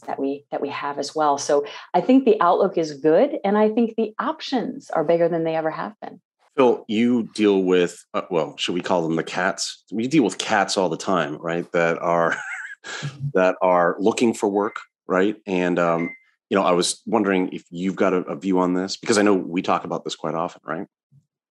that 0.06 0.18
we 0.18 0.44
that 0.50 0.60
we 0.60 0.68
have 0.68 0.98
as 0.98 1.14
well. 1.14 1.38
So 1.38 1.64
i 1.94 2.00
think 2.00 2.24
the 2.24 2.40
outlook 2.40 2.76
is 2.76 2.94
good 2.94 3.38
and 3.44 3.56
i 3.56 3.68
think 3.68 3.94
the 3.96 4.14
options 4.18 4.90
are 4.90 5.04
bigger 5.04 5.28
than 5.28 5.44
they 5.44 5.54
ever 5.54 5.70
have 5.70 5.94
been. 6.00 6.20
Phil 6.56 6.84
you 6.88 7.28
deal 7.34 7.62
with 7.62 8.04
uh, 8.14 8.22
well 8.30 8.56
should 8.56 8.74
we 8.74 8.80
call 8.80 9.02
them 9.02 9.16
the 9.16 9.24
cats? 9.24 9.84
We 9.92 10.06
deal 10.08 10.24
with 10.24 10.38
cats 10.38 10.76
all 10.76 10.88
the 10.88 10.96
time 10.96 11.36
right 11.36 11.70
that 11.72 11.98
are 11.98 12.36
that 13.34 13.56
are 13.60 13.96
looking 13.98 14.32
for 14.34 14.48
work 14.48 14.76
right? 15.06 15.36
And 15.46 15.78
um, 15.78 16.10
you 16.50 16.56
know, 16.56 16.62
I 16.62 16.72
was 16.72 17.02
wondering 17.06 17.50
if 17.52 17.64
you've 17.70 17.96
got 17.96 18.12
a, 18.12 18.18
a 18.18 18.36
view 18.36 18.58
on 18.60 18.74
this 18.74 18.96
because 18.96 19.18
I 19.18 19.22
know 19.22 19.34
we 19.34 19.62
talk 19.62 19.84
about 19.84 20.04
this 20.04 20.14
quite 20.14 20.34
often, 20.34 20.60
right? 20.64 20.86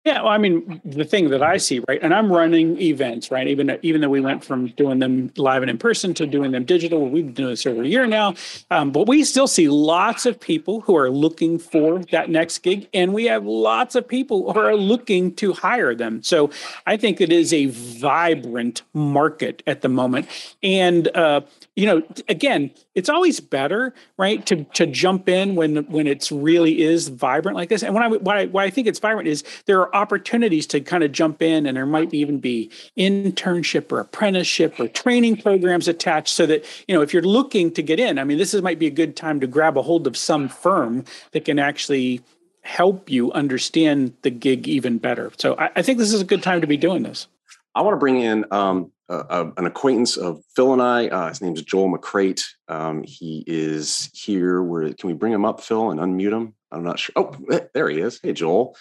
Yeah, 0.07 0.21
well, 0.21 0.31
I 0.31 0.37
mean, 0.37 0.79
the 0.85 1.03
thing 1.03 1.31
that 1.31 1.43
I 1.43 1.57
see, 1.57 1.81
right, 1.85 1.99
and 2.01 2.13
I'm 2.13 2.31
running 2.31 2.81
events, 2.81 3.29
right? 3.29 3.45
Even 3.45 3.77
even 3.81 3.99
though 3.99 4.07
we 4.07 4.21
went 4.21 4.41
from 4.41 4.67
doing 4.67 4.99
them 4.99 5.33
live 5.35 5.63
and 5.63 5.69
in 5.69 5.77
person 5.77 6.13
to 6.13 6.25
doing 6.25 6.51
them 6.51 6.63
digital, 6.63 7.09
we've 7.09 7.25
been 7.25 7.33
doing 7.33 7.49
this 7.49 7.65
over 7.65 7.83
a 7.83 7.85
year 7.85 8.07
now. 8.07 8.33
Um, 8.71 8.91
but 8.93 9.05
we 9.05 9.25
still 9.25 9.47
see 9.47 9.67
lots 9.67 10.25
of 10.25 10.39
people 10.39 10.79
who 10.79 10.95
are 10.95 11.09
looking 11.09 11.59
for 11.59 11.99
that 12.13 12.29
next 12.29 12.59
gig, 12.59 12.87
and 12.93 13.13
we 13.13 13.25
have 13.25 13.45
lots 13.45 13.95
of 13.95 14.07
people 14.07 14.53
who 14.53 14.59
are 14.61 14.77
looking 14.77 15.35
to 15.35 15.51
hire 15.51 15.93
them. 15.93 16.23
So 16.23 16.51
I 16.85 16.95
think 16.95 17.19
it 17.19 17.33
is 17.33 17.51
a 17.51 17.65
vibrant 17.65 18.83
market 18.93 19.61
at 19.67 19.81
the 19.81 19.89
moment, 19.89 20.29
and 20.63 21.09
uh, 21.17 21.41
you 21.75 21.85
know, 21.85 22.01
again, 22.29 22.71
it's 22.95 23.09
always 23.09 23.41
better, 23.41 23.93
right, 24.17 24.45
to 24.45 24.63
to 24.63 24.87
jump 24.87 25.27
in 25.27 25.55
when 25.55 25.85
when 25.91 26.07
it's 26.07 26.31
really 26.31 26.81
is 26.81 27.09
vibrant 27.09 27.57
like 27.57 27.67
this. 27.67 27.83
And 27.83 27.93
when 27.93 28.03
I 28.03 28.07
why, 28.07 28.45
why 28.45 28.63
I 28.63 28.69
think 28.69 28.87
it's 28.87 28.99
vibrant 28.99 29.27
is 29.27 29.43
there 29.65 29.81
are 29.81 29.96
opportunities 29.97 30.65
to 30.67 30.79
kind 30.79 31.03
of 31.03 31.11
jump 31.11 31.41
in, 31.41 31.65
and 31.65 31.75
there 31.75 31.85
might 31.85 32.13
even 32.13 32.39
be 32.39 32.69
internship 32.97 33.91
or 33.91 33.99
apprenticeship 33.99 34.79
or 34.79 34.87
training 34.87 35.41
programs 35.41 35.87
attached, 35.87 36.33
so 36.33 36.45
that 36.45 36.63
you 36.87 36.95
know 36.95 37.01
if 37.01 37.13
you're 37.13 37.21
looking 37.23 37.71
to 37.71 37.81
get 37.81 37.99
in, 37.99 38.19
I 38.19 38.23
mean, 38.23 38.37
this 38.37 38.53
is, 38.53 38.61
might 38.61 38.79
be 38.79 38.87
a 38.87 38.91
good 38.91 39.15
time 39.15 39.39
to 39.41 39.47
grab 39.47 39.77
a 39.77 39.81
hold 39.81 40.07
of 40.07 40.15
some 40.15 40.47
firm 40.47 41.03
that 41.31 41.45
can 41.45 41.59
actually 41.59 42.21
help 42.61 43.09
you 43.09 43.31
understand 43.31 44.13
the 44.23 44.29
gig 44.29 44.67
even 44.67 44.97
better. 44.97 45.31
So 45.37 45.55
I, 45.57 45.69
I 45.77 45.81
think 45.81 45.99
this 45.99 46.13
is 46.13 46.21
a 46.21 46.25
good 46.25 46.43
time 46.43 46.61
to 46.61 46.67
be 46.67 46.77
doing 46.77 47.03
this. 47.03 47.27
I 47.75 47.81
want 47.81 47.93
to 47.93 47.99
bring 47.99 48.19
in 48.19 48.45
um, 48.51 48.91
uh, 49.09 49.51
an 49.57 49.65
acquaintance 49.65 50.17
of 50.17 50.41
Phil 50.55 50.73
and 50.73 50.81
I. 50.81 51.07
Uh, 51.07 51.29
his 51.29 51.41
name 51.41 51.53
is 51.53 51.61
Joel 51.61 51.95
McCrate. 51.95 52.43
Um, 52.67 53.03
he 53.03 53.43
is 53.47 54.09
here. 54.13 54.61
Where 54.61 54.93
can 54.93 55.07
we 55.07 55.13
bring 55.13 55.33
him 55.33 55.45
up, 55.45 55.61
Phil, 55.61 55.91
and 55.91 55.99
unmute 55.99 56.33
him? 56.33 56.53
I'm 56.71 56.83
not 56.83 56.99
sure. 56.99 57.13
Oh, 57.15 57.33
there 57.73 57.89
he 57.89 57.99
is. 57.99 58.19
Hey, 58.21 58.33
Joel. 58.33 58.75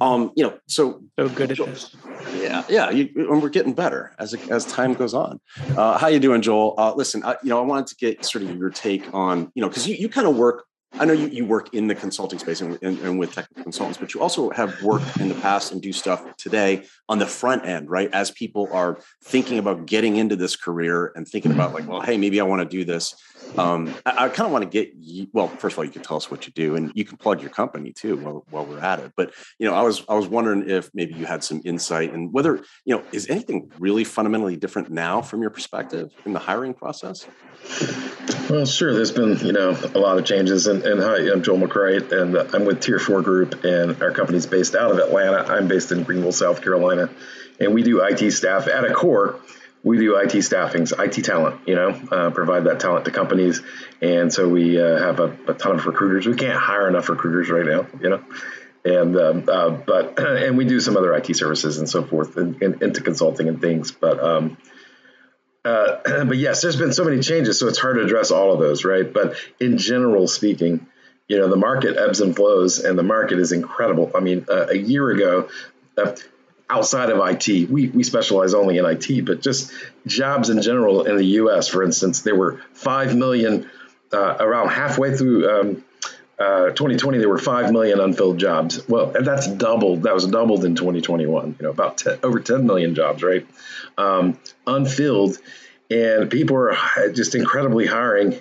Um, 0.00 0.32
you 0.36 0.44
know, 0.44 0.58
so 0.66 1.02
so 1.18 1.28
good 1.30 1.50
at 1.50 1.56
Joel, 1.56 1.68
this. 1.68 1.96
Yeah, 2.36 2.64
yeah. 2.68 2.90
You, 2.90 3.08
and 3.16 3.42
we're 3.42 3.48
getting 3.48 3.72
better 3.72 4.14
as 4.18 4.34
as 4.50 4.66
time 4.66 4.92
goes 4.92 5.14
on. 5.14 5.40
Uh, 5.76 5.96
how 5.96 6.08
you 6.08 6.20
doing, 6.20 6.42
Joel? 6.42 6.74
Uh, 6.76 6.94
listen, 6.94 7.24
I, 7.24 7.36
you 7.42 7.48
know, 7.48 7.58
I 7.58 7.64
wanted 7.64 7.86
to 7.86 7.96
get 7.96 8.24
sort 8.24 8.44
of 8.44 8.54
your 8.56 8.68
take 8.68 9.12
on 9.14 9.50
you 9.54 9.62
know 9.62 9.68
because 9.68 9.88
you 9.88 9.94
you 9.94 10.10
kind 10.10 10.26
of 10.26 10.36
work 10.36 10.66
I 10.94 11.04
know 11.06 11.14
you, 11.14 11.28
you 11.28 11.46
work 11.46 11.72
in 11.74 11.86
the 11.86 11.94
consulting 11.94 12.38
space 12.38 12.60
and, 12.60 12.78
and, 12.82 12.98
and, 13.00 13.18
with 13.18 13.32
technical 13.32 13.62
consultants, 13.62 13.98
but 13.98 14.12
you 14.12 14.20
also 14.20 14.50
have 14.50 14.82
worked 14.82 15.16
in 15.18 15.28
the 15.28 15.34
past 15.36 15.72
and 15.72 15.80
do 15.80 15.92
stuff 15.92 16.36
today 16.36 16.84
on 17.08 17.18
the 17.18 17.26
front 17.26 17.64
end, 17.64 17.90
right? 17.90 18.10
As 18.12 18.30
people 18.30 18.68
are 18.72 18.98
thinking 19.24 19.58
about 19.58 19.86
getting 19.86 20.16
into 20.16 20.36
this 20.36 20.54
career 20.54 21.12
and 21.16 21.26
thinking 21.26 21.52
about 21.52 21.72
like, 21.72 21.88
well, 21.88 22.02
hey, 22.02 22.18
maybe 22.18 22.40
I 22.40 22.44
want 22.44 22.62
to 22.62 22.68
do 22.68 22.84
this. 22.84 23.14
Um, 23.58 23.94
I, 24.06 24.24
I 24.24 24.28
kind 24.28 24.46
of 24.46 24.52
want 24.52 24.64
to 24.64 24.70
get. 24.70 24.92
Well, 25.32 25.48
first 25.48 25.74
of 25.74 25.78
all, 25.78 25.84
you 25.84 25.90
can 25.90 26.02
tell 26.02 26.16
us 26.16 26.30
what 26.30 26.46
you 26.46 26.52
do, 26.52 26.76
and 26.76 26.92
you 26.94 27.04
can 27.04 27.16
plug 27.16 27.40
your 27.40 27.50
company 27.50 27.92
too 27.92 28.16
while, 28.16 28.44
while 28.50 28.64
we're 28.64 28.78
at 28.78 28.98
it. 29.00 29.12
But 29.16 29.32
you 29.58 29.66
know, 29.66 29.74
I 29.74 29.82
was 29.82 30.02
I 30.08 30.14
was 30.14 30.26
wondering 30.26 30.68
if 30.70 30.90
maybe 30.94 31.14
you 31.14 31.26
had 31.26 31.44
some 31.44 31.60
insight 31.64 32.12
and 32.12 32.32
whether 32.32 32.56
you 32.84 32.96
know 32.96 33.02
is 33.12 33.28
anything 33.28 33.70
really 33.78 34.04
fundamentally 34.04 34.56
different 34.56 34.90
now 34.90 35.20
from 35.20 35.42
your 35.42 35.50
perspective 35.50 36.12
in 36.24 36.32
the 36.32 36.38
hiring 36.38 36.74
process. 36.74 37.26
Well, 38.48 38.66
sure. 38.66 38.94
There's 38.94 39.12
been 39.12 39.38
you 39.38 39.52
know 39.52 39.76
a 39.94 39.98
lot 39.98 40.18
of 40.18 40.24
changes, 40.24 40.66
and, 40.66 40.81
and 40.84 41.00
hi, 41.00 41.30
I'm 41.30 41.42
Joel 41.42 41.58
McCrate, 41.58 42.12
and 42.12 42.36
I'm 42.36 42.64
with 42.64 42.80
Tier 42.80 42.98
Four 42.98 43.22
Group, 43.22 43.64
and 43.64 44.02
our 44.02 44.10
company's 44.10 44.46
based 44.46 44.74
out 44.74 44.90
of 44.90 44.98
Atlanta. 44.98 45.38
I'm 45.52 45.68
based 45.68 45.92
in 45.92 46.02
Greenville, 46.02 46.32
South 46.32 46.62
Carolina, 46.62 47.10
and 47.60 47.72
we 47.74 47.82
do 47.82 48.02
IT 48.02 48.30
staff 48.32 48.68
at 48.68 48.84
a 48.84 48.92
core 48.92 49.40
we 49.84 49.98
do 49.98 50.16
IT 50.16 50.32
staffings, 50.44 50.92
IT 50.96 51.24
talent, 51.24 51.66
you 51.66 51.74
know, 51.74 51.88
uh, 51.88 52.30
provide 52.30 52.64
that 52.64 52.78
talent 52.78 53.04
to 53.06 53.10
companies. 53.10 53.60
And 54.00 54.32
so 54.32 54.48
we 54.48 54.80
uh, 54.80 54.98
have 54.98 55.18
a, 55.18 55.36
a, 55.48 55.54
ton 55.54 55.74
of 55.76 55.86
recruiters. 55.86 56.26
We 56.26 56.36
can't 56.36 56.58
hire 56.58 56.88
enough 56.88 57.08
recruiters 57.08 57.50
right 57.50 57.66
now, 57.66 57.86
you 58.00 58.10
know, 58.10 58.24
and, 58.84 59.16
um, 59.16 59.44
uh, 59.48 59.70
but, 59.70 60.18
and 60.20 60.56
we 60.56 60.64
do 60.64 60.78
some 60.80 60.96
other 60.96 61.12
IT 61.14 61.34
services 61.36 61.78
and 61.78 61.88
so 61.88 62.04
forth 62.04 62.36
and, 62.36 62.62
and 62.62 62.82
into 62.82 63.00
consulting 63.00 63.48
and 63.48 63.60
things. 63.60 63.90
But, 63.90 64.22
um, 64.22 64.56
uh, 65.64 65.96
but 66.24 66.36
yes, 66.36 66.62
there's 66.62 66.76
been 66.76 66.92
so 66.92 67.04
many 67.04 67.20
changes, 67.20 67.58
so 67.58 67.68
it's 67.68 67.78
hard 67.78 67.96
to 67.96 68.02
address 68.02 68.30
all 68.30 68.52
of 68.52 68.60
those, 68.60 68.84
right? 68.84 69.10
But 69.10 69.36
in 69.60 69.78
general 69.78 70.28
speaking, 70.28 70.86
you 71.28 71.38
know, 71.38 71.48
the 71.48 71.56
market 71.56 71.96
ebbs 71.96 72.20
and 72.20 72.34
flows, 72.34 72.78
and 72.78 72.98
the 72.98 73.02
market 73.02 73.38
is 73.38 73.52
incredible. 73.52 74.10
I 74.14 74.20
mean, 74.20 74.46
uh, 74.48 74.66
a 74.68 74.76
year 74.76 75.10
ago, 75.10 75.48
uh, 75.96 76.14
outside 76.72 77.10
of 77.10 77.20
IT. 77.20 77.70
We, 77.70 77.88
we 77.88 78.02
specialize 78.02 78.54
only 78.54 78.78
in 78.78 78.86
IT, 78.86 79.26
but 79.26 79.42
just 79.42 79.72
jobs 80.06 80.48
in 80.48 80.62
general 80.62 81.04
in 81.04 81.16
the 81.16 81.24
US, 81.24 81.68
for 81.68 81.82
instance, 81.82 82.22
there 82.22 82.34
were 82.34 82.62
5 82.72 83.14
million, 83.14 83.70
uh, 84.12 84.36
around 84.40 84.68
halfway 84.68 85.14
through 85.14 85.50
um, 85.50 85.84
uh, 86.38 86.70
2020, 86.70 87.18
there 87.18 87.28
were 87.28 87.38
5 87.38 87.72
million 87.72 88.00
unfilled 88.00 88.38
jobs. 88.38 88.88
Well, 88.88 89.14
and 89.14 89.26
that's 89.26 89.46
doubled. 89.46 90.04
That 90.04 90.14
was 90.14 90.26
doubled 90.26 90.64
in 90.64 90.74
2021, 90.74 91.56
you 91.58 91.64
know, 91.64 91.70
about 91.70 91.98
10, 91.98 92.20
over 92.22 92.40
10 92.40 92.66
million 92.66 92.94
jobs, 92.94 93.22
right? 93.22 93.46
Um, 93.98 94.38
unfilled. 94.66 95.38
And 95.90 96.30
people 96.30 96.56
are 96.56 96.76
just 97.12 97.34
incredibly 97.34 97.86
hiring 97.86 98.40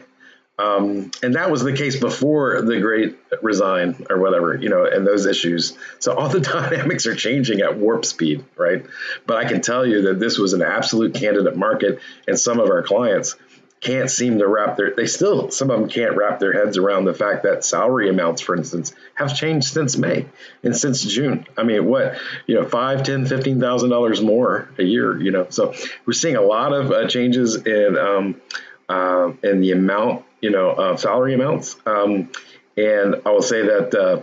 um, 0.62 1.12
and 1.24 1.36
that 1.36 1.50
was 1.50 1.63
the 1.63 1.74
case 1.74 1.96
before 1.96 2.62
the 2.62 2.79
great 2.79 3.17
resign 3.41 4.05
or 4.10 4.20
whatever, 4.20 4.55
you 4.55 4.70
know, 4.70 4.86
and 4.86 5.08
those 5.08 5.25
issues. 5.25 5.75
So 6.00 6.13
all 6.13 6.29
the 6.29 6.39
dynamics 6.41 7.05
are 7.08 7.15
changing 7.15 7.62
at 7.62 7.77
warp 7.77 8.05
speed, 8.05 8.46
right? 8.58 8.86
But 9.25 9.38
I 9.38 9.46
can 9.46 9.62
tell 9.62 9.86
you 9.86 10.03
that 10.03 10.20
this 10.20 10.38
was 10.38 10.53
an 10.53 10.62
absolute 10.62 11.15
candidate 11.15 11.55
market, 11.55 12.00
and 12.27 12.38
some 12.38 12.60
of 12.60 12.70
our 12.70 12.84
clients 12.84 13.36
can't 13.81 14.09
seem 14.09 14.38
to 14.39 14.47
wrap 14.47 14.77
their 14.77 14.93
they 14.95 15.05
still 15.05 15.51
some 15.51 15.69
of 15.69 15.79
them 15.79 15.89
can't 15.89 16.15
wrap 16.15 16.39
their 16.39 16.53
heads 16.53 16.77
around 16.77 17.03
the 17.03 17.13
fact 17.13 17.43
that 17.43 17.65
salary 17.65 18.09
amounts 18.09 18.41
for 18.41 18.55
instance 18.55 18.93
have 19.15 19.35
changed 19.35 19.67
since 19.67 19.97
may 19.97 20.25
and 20.63 20.77
since 20.77 21.03
june 21.03 21.45
i 21.57 21.63
mean 21.63 21.85
what 21.85 22.17
you 22.47 22.55
know 22.55 22.65
five 22.65 23.03
ten 23.03 23.25
fifteen 23.25 23.59
thousand 23.59 23.89
dollars 23.89 24.21
more 24.21 24.69
a 24.77 24.83
year 24.83 25.19
you 25.19 25.31
know 25.31 25.47
so 25.50 25.73
we're 26.05 26.13
seeing 26.13 26.35
a 26.35 26.41
lot 26.41 26.73
of 26.73 26.91
uh, 26.91 27.07
changes 27.07 27.55
in 27.55 27.97
um, 27.97 28.39
uh, 28.88 29.31
in 29.43 29.61
the 29.61 29.71
amount 29.71 30.23
you 30.41 30.50
know, 30.50 30.71
uh, 30.71 30.97
salary 30.97 31.33
amounts. 31.33 31.77
Um, 31.85 32.29
and 32.75 33.15
I 33.25 33.31
will 33.31 33.41
say 33.41 33.61
that 33.61 33.93
uh, 33.93 34.21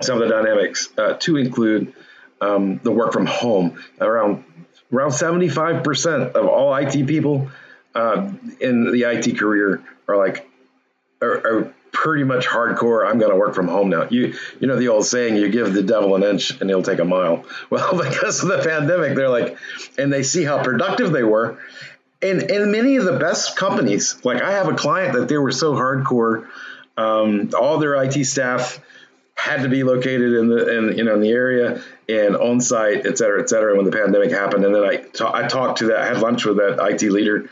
some 0.00 0.20
of 0.20 0.28
the 0.28 0.34
dynamics 0.34 0.90
uh, 0.96 1.14
to 1.14 1.36
include 1.38 1.94
um, 2.40 2.80
the 2.82 2.92
work 2.92 3.12
from 3.12 3.26
home. 3.26 3.82
Around 4.00 4.44
around 4.92 5.10
75% 5.10 6.32
of 6.32 6.46
all 6.46 6.74
IT 6.74 7.06
people 7.06 7.50
uh, 7.94 8.30
in 8.60 8.90
the 8.92 9.02
IT 9.02 9.38
career 9.38 9.82
are 10.08 10.16
like 10.16 10.48
are, 11.20 11.46
are 11.46 11.74
pretty 11.92 12.24
much 12.24 12.46
hardcore. 12.46 13.06
I'm 13.06 13.18
going 13.18 13.30
to 13.30 13.36
work 13.36 13.54
from 13.54 13.68
home 13.68 13.90
now. 13.90 14.06
You 14.10 14.34
you 14.60 14.66
know 14.66 14.76
the 14.76 14.88
old 14.88 15.06
saying, 15.06 15.36
you 15.36 15.48
give 15.48 15.72
the 15.72 15.82
devil 15.82 16.14
an 16.14 16.22
inch 16.22 16.60
and 16.60 16.70
he'll 16.70 16.82
take 16.82 16.98
a 16.98 17.04
mile. 17.04 17.44
Well, 17.70 17.96
because 17.96 18.42
of 18.42 18.48
the 18.48 18.62
pandemic, 18.68 19.14
they're 19.14 19.28
like, 19.28 19.56
and 19.96 20.12
they 20.12 20.22
see 20.22 20.44
how 20.44 20.62
productive 20.62 21.12
they 21.12 21.22
were, 21.22 21.58
and 22.22 22.50
and 22.50 22.72
many 22.72 22.96
of 22.96 23.04
the 23.04 23.18
best 23.18 23.56
companies, 23.56 24.24
like 24.24 24.42
I 24.42 24.52
have 24.52 24.68
a 24.68 24.74
client 24.74 25.14
that 25.14 25.28
they 25.28 25.38
were 25.38 25.52
so 25.52 25.74
hardcore, 25.74 26.48
um, 26.96 27.50
all 27.58 27.78
their 27.78 28.02
IT 28.02 28.24
staff 28.24 28.80
had 29.40 29.62
to 29.62 29.68
be 29.70 29.82
located 29.84 30.34
in 30.34 30.48
the 30.48 30.78
in 30.78 30.98
you 30.98 31.04
know 31.04 31.14
in 31.14 31.20
the 31.20 31.30
area 31.30 31.82
and 32.08 32.36
on 32.36 32.60
site, 32.60 33.06
et 33.06 33.16
cetera, 33.16 33.40
et 33.40 33.48
cetera. 33.48 33.74
When 33.74 33.86
the 33.86 33.92
pandemic 33.92 34.30
happened, 34.30 34.64
and 34.66 34.74
then 34.74 34.84
I 34.84 35.02
I 35.32 35.48
talked 35.48 35.78
to 35.78 35.86
that, 35.86 36.00
I 36.00 36.06
had 36.06 36.18
lunch 36.18 36.44
with 36.44 36.58
that 36.58 36.78
IT 36.78 37.10
leader, 37.10 37.48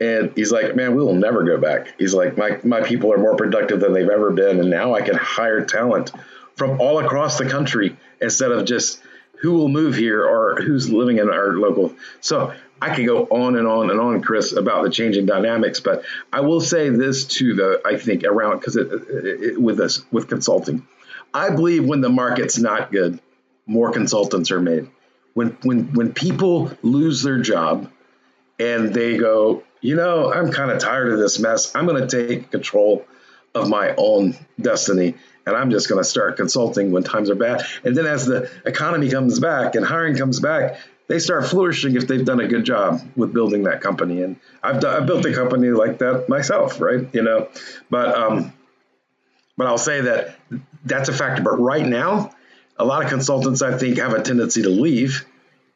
and 0.00 0.32
he's 0.34 0.50
like, 0.50 0.74
"Man, 0.74 0.96
we 0.96 1.04
will 1.04 1.14
never 1.14 1.44
go 1.44 1.56
back." 1.56 1.94
He's 1.98 2.14
like, 2.14 2.36
"My 2.36 2.58
my 2.64 2.80
people 2.80 3.12
are 3.12 3.18
more 3.18 3.36
productive 3.36 3.78
than 3.78 3.92
they've 3.92 4.08
ever 4.08 4.32
been, 4.32 4.58
and 4.58 4.70
now 4.70 4.94
I 4.94 5.02
can 5.02 5.14
hire 5.14 5.64
talent 5.64 6.10
from 6.56 6.80
all 6.80 6.98
across 6.98 7.38
the 7.38 7.46
country 7.46 7.96
instead 8.20 8.50
of 8.50 8.64
just." 8.64 9.00
who 9.40 9.52
will 9.52 9.68
move 9.68 9.94
here 9.94 10.24
or 10.24 10.56
who's 10.62 10.88
living 10.88 11.18
in 11.18 11.28
our 11.28 11.52
local. 11.52 11.94
So 12.22 12.54
I 12.80 12.94
could 12.94 13.04
go 13.04 13.24
on 13.24 13.56
and 13.56 13.66
on 13.66 13.90
and 13.90 14.00
on, 14.00 14.22
Chris, 14.22 14.52
about 14.52 14.84
the 14.84 14.90
changing 14.90 15.26
dynamics. 15.26 15.80
But 15.80 16.02
I 16.32 16.40
will 16.40 16.62
say 16.62 16.88
this 16.88 17.24
too, 17.24 17.52
though. 17.52 17.78
I 17.84 17.96
think 17.96 18.24
around 18.24 18.60
because 18.60 18.76
it, 18.76 18.90
it, 18.90 19.42
it, 19.42 19.60
with 19.60 19.80
us 19.80 20.02
with 20.10 20.28
consulting, 20.28 20.86
I 21.34 21.50
believe 21.50 21.84
when 21.84 22.00
the 22.00 22.08
market's 22.08 22.58
not 22.58 22.92
good, 22.92 23.20
more 23.66 23.90
consultants 23.90 24.52
are 24.52 24.60
made. 24.60 24.88
When 25.34 25.58
when 25.62 25.92
when 25.92 26.12
people 26.12 26.70
lose 26.82 27.22
their 27.22 27.40
job 27.40 27.90
and 28.60 28.94
they 28.94 29.16
go, 29.16 29.64
you 29.80 29.96
know, 29.96 30.32
I'm 30.32 30.52
kind 30.52 30.70
of 30.70 30.78
tired 30.78 31.12
of 31.12 31.18
this 31.18 31.40
mess. 31.40 31.74
I'm 31.74 31.86
going 31.86 32.06
to 32.06 32.26
take 32.26 32.52
control 32.52 33.04
of 33.54 33.68
my 33.68 33.94
own 33.96 34.36
destiny 34.60 35.14
and 35.46 35.56
I'm 35.56 35.70
just 35.70 35.88
going 35.88 36.00
to 36.00 36.08
start 36.08 36.36
consulting 36.36 36.92
when 36.92 37.02
times 37.02 37.30
are 37.30 37.34
bad. 37.34 37.64
And 37.84 37.96
then 37.96 38.06
as 38.06 38.26
the 38.26 38.50
economy 38.64 39.10
comes 39.10 39.38
back 39.40 39.74
and 39.74 39.84
hiring 39.84 40.16
comes 40.16 40.40
back, 40.40 40.78
they 41.06 41.18
start 41.18 41.46
flourishing 41.46 41.96
if 41.96 42.06
they've 42.06 42.24
done 42.24 42.40
a 42.40 42.48
good 42.48 42.64
job 42.64 43.00
with 43.14 43.32
building 43.32 43.64
that 43.64 43.80
company. 43.80 44.22
And 44.22 44.36
I've, 44.62 44.80
done, 44.80 45.02
I've 45.02 45.06
built 45.06 45.26
a 45.26 45.34
company 45.34 45.68
like 45.68 45.98
that 45.98 46.28
myself, 46.28 46.80
right? 46.80 47.06
You 47.12 47.22
know, 47.22 47.48
but 47.90 48.14
um, 48.16 48.52
but 49.56 49.66
I'll 49.66 49.78
say 49.78 50.02
that 50.02 50.36
that's 50.84 51.08
a 51.08 51.12
factor. 51.12 51.42
But 51.42 51.60
right 51.60 51.86
now, 51.86 52.30
a 52.76 52.84
lot 52.84 53.04
of 53.04 53.10
consultants 53.10 53.62
I 53.62 53.76
think 53.78 53.98
have 53.98 54.12
a 54.12 54.22
tendency 54.22 54.62
to 54.62 54.70
leave 54.70 55.24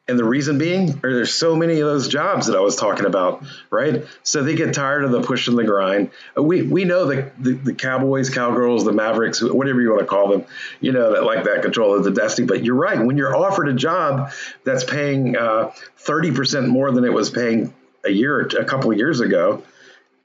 and 0.09 0.17
the 0.17 0.25
reason 0.25 0.57
being, 0.57 0.99
are 1.03 1.13
there's 1.13 1.31
so 1.31 1.55
many 1.55 1.79
of 1.81 1.87
those 1.87 2.07
jobs 2.07 2.47
that 2.47 2.57
I 2.57 2.61
was 2.61 2.75
talking 2.75 3.05
about, 3.05 3.43
right? 3.69 4.05
So 4.23 4.41
they 4.41 4.55
get 4.55 4.73
tired 4.73 5.03
of 5.03 5.11
the 5.11 5.21
push 5.21 5.47
and 5.47 5.55
the 5.55 5.63
grind. 5.63 6.09
Uh, 6.35 6.41
we 6.41 6.63
we 6.63 6.83
know 6.83 7.05
the, 7.05 7.31
the, 7.37 7.51
the 7.53 7.73
Cowboys, 7.75 8.31
Cowgirls, 8.31 8.85
the 8.85 8.91
Mavericks, 8.91 9.39
whatever 9.43 9.79
you 9.79 9.91
want 9.91 10.01
to 10.01 10.07
call 10.07 10.29
them, 10.29 10.45
you 10.81 10.93
know, 10.93 11.13
that 11.13 11.23
like 11.23 11.43
that 11.43 11.61
control 11.61 11.95
of 11.95 12.03
the 12.03 12.09
destiny. 12.09 12.47
But 12.47 12.65
you're 12.65 12.75
right. 12.75 12.99
When 12.99 13.17
you're 13.17 13.35
offered 13.35 13.69
a 13.69 13.73
job 13.73 14.31
that's 14.63 14.83
paying 14.83 15.37
uh, 15.37 15.71
30% 15.99 16.67
more 16.67 16.91
than 16.91 17.05
it 17.05 17.13
was 17.13 17.29
paying 17.29 17.71
a 18.03 18.11
year, 18.11 18.41
a 18.41 18.65
couple 18.65 18.91
of 18.91 18.97
years 18.97 19.19
ago, 19.19 19.61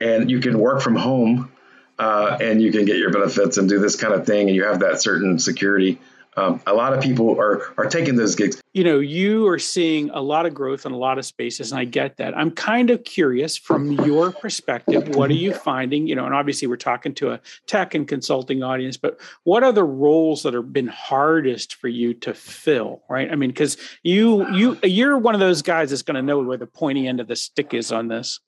and 0.00 0.30
you 0.30 0.40
can 0.40 0.58
work 0.58 0.80
from 0.80 0.96
home 0.96 1.52
uh, 1.99 2.39
and 2.41 2.61
you 2.61 2.73
can 2.73 2.85
get 2.85 2.99
your 2.99 3.11
benefits 3.11 3.59
and 3.59 3.69
do 3.69 3.79
this 3.79 3.97
kind 3.97 4.15
of 4.15 4.27
thing, 4.27 4.49
and 4.49 4.57
you 4.57 4.65
have 4.65 4.81
that 4.81 5.03
certain 5.03 5.39
security– 5.39 5.99
um, 6.37 6.61
a 6.67 6.75
lot 6.75 6.93
of 6.93 7.01
people 7.01 7.39
are 7.39 7.73
are 7.79 7.87
taking 7.87 8.17
those 8.17 8.35
gigs. 8.35 8.61
You 8.73 8.83
know, 8.83 8.99
you 8.99 9.47
are 9.47 9.59
seeing 9.59 10.11
a 10.11 10.21
lot 10.21 10.47
of 10.47 10.55
growth 10.55 10.85
in 10.85 10.93
a 10.93 10.97
lot 10.97 11.19
of 11.19 11.25
spaces, 11.25 11.71
and 11.71 11.81
I 11.81 11.85
get 11.85 12.17
that. 12.17 12.37
I'm 12.37 12.51
kind 12.51 12.91
of 12.91 13.05
curious 13.05 13.57
from 13.57 13.93
your 13.93 14.33
perspective, 14.33 15.15
what 15.15 15.31
are 15.31 15.35
you 15.35 15.55
finding? 15.55 16.09
You 16.09 16.17
know, 16.17 16.25
and 16.25 16.35
obviously 16.35 16.67
we're 16.67 16.77
talking 16.77 17.15
to 17.15 17.33
a 17.33 17.41
tech 17.67 17.95
and 17.95 18.09
consulting 18.09 18.65
audience, 18.65 18.97
but 18.97 19.21
what 19.45 19.63
are 19.63 19.73
the 19.73 19.85
roles 19.85 20.43
that 20.43 20.55
have 20.55 20.73
been 20.73 20.89
hardest 20.89 21.77
for 21.77 21.89
you 21.89 22.15
to 22.15 22.35
fill? 22.35 23.03
Right? 23.09 23.31
I 23.31 23.37
mean, 23.37 23.51
because 23.51 23.77
you 24.03 24.51
you 24.51 24.79
you're 24.83 25.17
one 25.17 25.35
of 25.35 25.41
those 25.41 25.63
guys 25.63 25.91
that's 25.91 26.03
going 26.03 26.17
to 26.17 26.23
know 26.23 26.41
where 26.41 26.59
the 26.59 26.67
pointy 26.67 27.07
end 27.07 27.21
of 27.21 27.29
the 27.29 27.37
stick 27.37 27.75
is 27.75 27.93
on 27.93 28.09
this. 28.09 28.41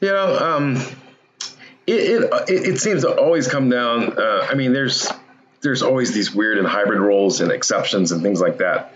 You 0.00 0.12
know, 0.12 0.38
um, 0.38 0.76
it, 1.86 2.22
it 2.48 2.50
it 2.50 2.80
seems 2.80 3.02
to 3.02 3.14
always 3.18 3.48
come 3.48 3.68
down. 3.68 4.18
Uh, 4.18 4.46
I 4.48 4.54
mean, 4.54 4.72
there's 4.72 5.10
there's 5.60 5.82
always 5.82 6.12
these 6.12 6.34
weird 6.34 6.58
and 6.58 6.66
hybrid 6.66 7.00
roles 7.00 7.40
and 7.40 7.50
exceptions 7.50 8.12
and 8.12 8.22
things 8.22 8.40
like 8.40 8.58
that. 8.58 8.94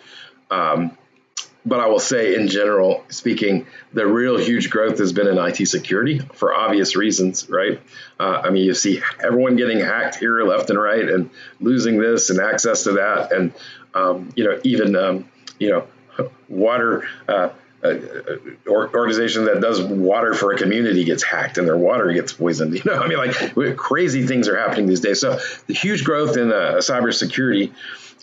Um, 0.51 0.97
but 1.67 1.81
I 1.81 1.87
will 1.87 1.99
say, 1.99 2.35
in 2.35 2.49
general 2.49 3.05
speaking, 3.09 3.67
the 3.93 4.07
real 4.07 4.39
huge 4.39 4.71
growth 4.71 4.99
has 4.99 5.13
been 5.13 5.27
in 5.27 5.37
IT 5.37 5.67
security 5.67 6.21
for 6.35 6.55
obvious 6.55 6.97
reasons, 6.97 7.51
right? 7.51 7.81
Uh, 8.19 8.43
I 8.45 8.51
mean, 8.51 8.65
you 8.65 8.75
see 8.75 9.03
everyone 9.23 9.57
getting 9.57 9.81
hacked 9.81 10.17
here, 10.17 10.43
left, 10.45 10.71
and 10.71 10.81
right, 10.81 11.07
and 11.07 11.31
losing 11.61 11.99
this 11.99 12.31
and 12.31 12.41
access 12.41 12.85
to 12.85 12.93
that, 12.93 13.33
and 13.33 13.53
um, 13.95 14.31
you 14.35 14.45
know, 14.45 14.59
even 14.65 14.97
um, 14.97 15.29
you 15.59 15.71
know, 15.71 16.31
water. 16.49 17.07
Uh, 17.29 17.51
uh, 17.83 17.95
organization 18.67 19.45
that 19.45 19.61
does 19.61 19.81
water 19.81 20.35
for 20.35 20.53
a 20.53 20.59
community 20.59 21.05
gets 21.05 21.23
hacked 21.23 21.59
and 21.59 21.67
their 21.67 21.77
water 21.77 22.13
gets 22.13 22.33
poisoned. 22.33 22.75
You 22.79 22.83
know, 22.85 23.01
I 23.01 23.09
mean, 23.09 23.19
like 23.19 23.77
crazy 23.77 24.27
things 24.27 24.49
are 24.49 24.57
happening 24.57 24.87
these 24.87 25.01
days. 25.01 25.21
So 25.21 25.39
the 25.67 25.75
huge 25.75 26.05
growth 26.05 26.37
in 26.37 26.53
uh, 26.53 26.77
cybersecurity, 26.77 27.73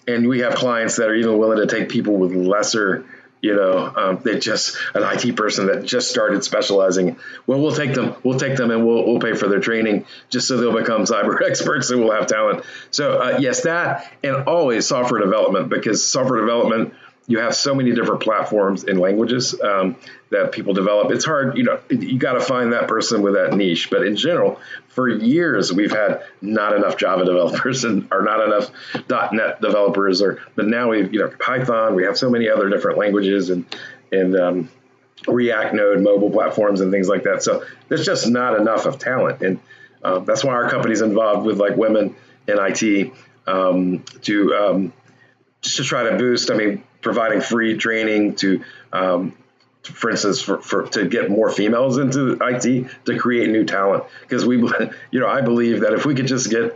and 0.07 0.27
we 0.27 0.39
have 0.39 0.55
clients 0.55 0.97
that 0.97 1.09
are 1.09 1.15
even 1.15 1.37
willing 1.37 1.57
to 1.57 1.67
take 1.67 1.89
people 1.89 2.15
with 2.15 2.31
lesser. 2.33 3.05
You 3.41 3.55
know, 3.55 3.93
um, 3.95 4.19
they 4.23 4.39
just 4.39 4.77
an 4.95 5.03
IT 5.03 5.35
person 5.35 5.67
that 5.67 5.83
just 5.83 6.09
started 6.09 6.43
specializing. 6.43 7.17
Well, 7.45 7.59
we'll 7.59 7.75
take 7.75 7.93
them. 7.93 8.15
We'll 8.23 8.39
take 8.39 8.55
them, 8.57 8.71
and 8.71 8.85
we'll 8.85 9.05
we'll 9.05 9.19
pay 9.19 9.35
for 9.35 9.47
their 9.47 9.59
training 9.59 10.05
just 10.29 10.47
so 10.47 10.57
they'll 10.57 10.77
become 10.77 11.03
cyber 11.05 11.41
experts 11.47 11.91
and 11.91 12.01
we'll 12.01 12.13
have 12.13 12.27
talent. 12.27 12.63
So 12.91 13.19
uh, 13.19 13.37
yes, 13.39 13.61
that 13.63 14.11
and 14.23 14.47
always 14.47 14.87
software 14.87 15.21
development 15.21 15.69
because 15.69 16.03
software 16.03 16.39
development 16.39 16.93
you 17.27 17.39
have 17.39 17.55
so 17.55 17.73
many 17.73 17.91
different 17.93 18.21
platforms 18.21 18.83
and 18.83 18.99
languages 18.99 19.59
um, 19.59 19.95
that 20.29 20.51
people 20.51 20.73
develop. 20.73 21.11
It's 21.11 21.25
hard, 21.25 21.57
you 21.57 21.63
know, 21.63 21.79
you 21.89 22.19
got 22.19 22.33
to 22.33 22.39
find 22.39 22.73
that 22.73 22.87
person 22.87 23.21
with 23.23 23.33
that 23.33 23.53
niche. 23.53 23.89
But 23.89 24.05
in 24.05 24.15
general, 24.15 24.59
for 24.89 25.09
years 25.09 25.73
we've 25.73 25.91
had 25.91 26.23
not 26.41 26.73
enough 26.73 26.97
Java 26.97 27.25
developers 27.25 27.83
and 27.83 28.07
or 28.11 28.21
not 28.21 28.41
enough 28.45 28.71
.NET 29.33 29.59
developers, 29.61 30.21
or 30.21 30.41
but 30.55 30.65
now 30.65 30.89
we've 30.89 31.13
you 31.13 31.19
know 31.19 31.29
Python. 31.29 31.95
We 31.95 32.03
have 32.03 32.17
so 32.17 32.29
many 32.29 32.49
other 32.49 32.69
different 32.69 32.97
languages 32.97 33.49
and 33.49 33.65
and 34.11 34.35
um, 34.35 34.69
React 35.27 35.73
Node 35.73 36.01
mobile 36.01 36.29
platforms 36.29 36.81
and 36.81 36.91
things 36.91 37.09
like 37.09 37.23
that. 37.23 37.41
So 37.41 37.65
there's 37.89 38.05
just 38.05 38.29
not 38.29 38.59
enough 38.59 38.85
of 38.85 38.99
talent, 38.99 39.41
and 39.41 39.59
uh, 40.03 40.19
that's 40.19 40.43
why 40.43 40.53
our 40.53 40.69
company's 40.69 41.01
involved 41.01 41.45
with 41.45 41.59
like 41.59 41.75
women 41.75 42.15
in 42.47 42.57
IT 42.59 43.13
um, 43.47 44.03
to 44.21 44.53
um, 44.53 44.93
just 45.61 45.77
to 45.77 45.83
try 45.83 46.03
to 46.09 46.17
boost. 46.17 46.51
I 46.51 46.53
mean 46.53 46.83
providing 47.05 47.39
free 47.39 47.77
training 47.77 48.35
to, 48.35 48.63
um, 48.91 49.31
for 49.83 50.09
instance, 50.09 50.41
for, 50.41 50.57
for, 50.57 50.87
to 50.87 51.07
get 51.07 51.29
more 51.29 51.51
females 51.51 51.99
into 51.99 52.35
IT 52.41 52.87
to 53.05 53.19
create 53.19 53.47
new 53.51 53.63
talent. 53.63 54.03
Because 54.21 54.43
we, 54.43 54.57
you 55.11 55.19
know, 55.19 55.27
I 55.27 55.41
believe 55.41 55.81
that 55.81 55.93
if 55.93 56.03
we 56.03 56.15
could 56.15 56.25
just 56.25 56.49
get 56.49 56.75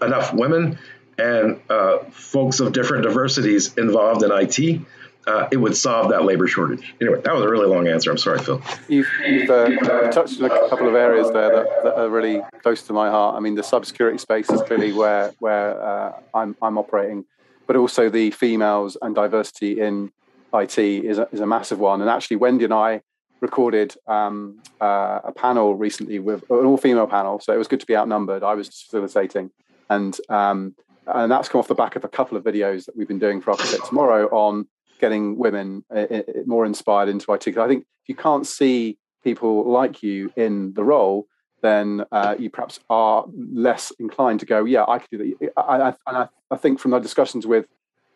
enough 0.00 0.32
women 0.32 0.78
and 1.18 1.60
uh, 1.68 1.98
folks 2.10 2.60
of 2.60 2.72
different 2.72 3.02
diversities 3.02 3.74
involved 3.76 4.22
in 4.22 4.30
IT, 4.30 4.80
uh, 5.26 5.48
it 5.50 5.56
would 5.56 5.76
solve 5.76 6.10
that 6.10 6.24
labor 6.24 6.46
shortage. 6.46 6.94
Anyway, 7.00 7.20
that 7.22 7.34
was 7.34 7.42
a 7.42 7.48
really 7.48 7.66
long 7.66 7.88
answer. 7.88 8.12
I'm 8.12 8.18
sorry, 8.18 8.38
Phil. 8.38 8.62
You've, 8.86 9.10
you've 9.26 9.50
uh, 9.50 10.12
touched 10.12 10.40
on 10.40 10.48
a 10.48 10.68
couple 10.68 10.88
of 10.88 10.94
areas 10.94 11.32
there 11.32 11.50
that, 11.50 11.66
that, 11.82 11.98
are 11.98 12.08
really 12.08 12.40
close 12.62 12.84
to 12.84 12.92
my 12.92 13.10
heart. 13.10 13.34
I 13.34 13.40
mean, 13.40 13.56
the 13.56 13.62
cybersecurity 13.62 14.20
space 14.20 14.48
is 14.48 14.62
clearly 14.62 14.92
where 14.92 15.32
where 15.40 15.82
uh, 15.82 16.12
I'm 16.32 16.54
I'm 16.62 16.78
operating 16.78 17.24
but 17.66 17.76
also 17.76 18.08
the 18.08 18.30
females 18.30 18.96
and 19.02 19.14
diversity 19.14 19.80
in 19.80 20.12
IT 20.54 20.78
is 20.78 21.18
a, 21.18 21.28
is 21.32 21.40
a 21.40 21.46
massive 21.46 21.78
one. 21.78 22.00
And 22.00 22.08
actually, 22.08 22.36
Wendy 22.36 22.64
and 22.64 22.74
I 22.74 23.02
recorded 23.40 23.94
um, 24.06 24.62
uh, 24.80 25.20
a 25.24 25.32
panel 25.32 25.74
recently 25.74 26.18
with 26.18 26.42
an 26.50 26.64
all 26.64 26.76
female 26.76 27.06
panel. 27.06 27.40
So 27.40 27.52
it 27.52 27.58
was 27.58 27.68
good 27.68 27.80
to 27.80 27.86
be 27.86 27.96
outnumbered. 27.96 28.42
I 28.42 28.54
was 28.54 28.68
facilitating. 28.68 29.50
And, 29.90 30.18
um, 30.28 30.74
and 31.06 31.30
that's 31.30 31.48
come 31.48 31.58
off 31.58 31.68
the 31.68 31.74
back 31.74 31.96
of 31.96 32.04
a 32.04 32.08
couple 32.08 32.36
of 32.36 32.44
videos 32.44 32.86
that 32.86 32.96
we've 32.96 33.08
been 33.08 33.18
doing 33.18 33.40
for 33.40 33.50
Architect 33.50 33.86
Tomorrow 33.86 34.28
on 34.28 34.66
getting 34.98 35.36
women 35.36 35.84
uh, 35.94 36.06
uh, 36.10 36.22
more 36.46 36.64
inspired 36.64 37.08
into 37.08 37.32
IT. 37.32 37.58
I 37.58 37.68
think 37.68 37.82
if 38.02 38.08
you 38.08 38.14
can't 38.14 38.46
see 38.46 38.98
people 39.22 39.70
like 39.70 40.02
you 40.02 40.32
in 40.36 40.72
the 40.74 40.84
role, 40.84 41.26
then 41.62 42.04
uh, 42.12 42.36
you 42.38 42.50
perhaps 42.50 42.80
are 42.90 43.24
less 43.34 43.92
inclined 43.98 44.40
to 44.40 44.46
go, 44.46 44.64
yeah, 44.64 44.84
I 44.86 44.98
could 44.98 45.10
do 45.10 45.18
that. 45.18 45.52
I, 45.56 45.76
I, 45.76 45.94
and 46.06 46.16
I, 46.16 46.28
I 46.50 46.56
think 46.56 46.78
from 46.78 46.90
the 46.90 46.98
discussions 46.98 47.46
with 47.46 47.66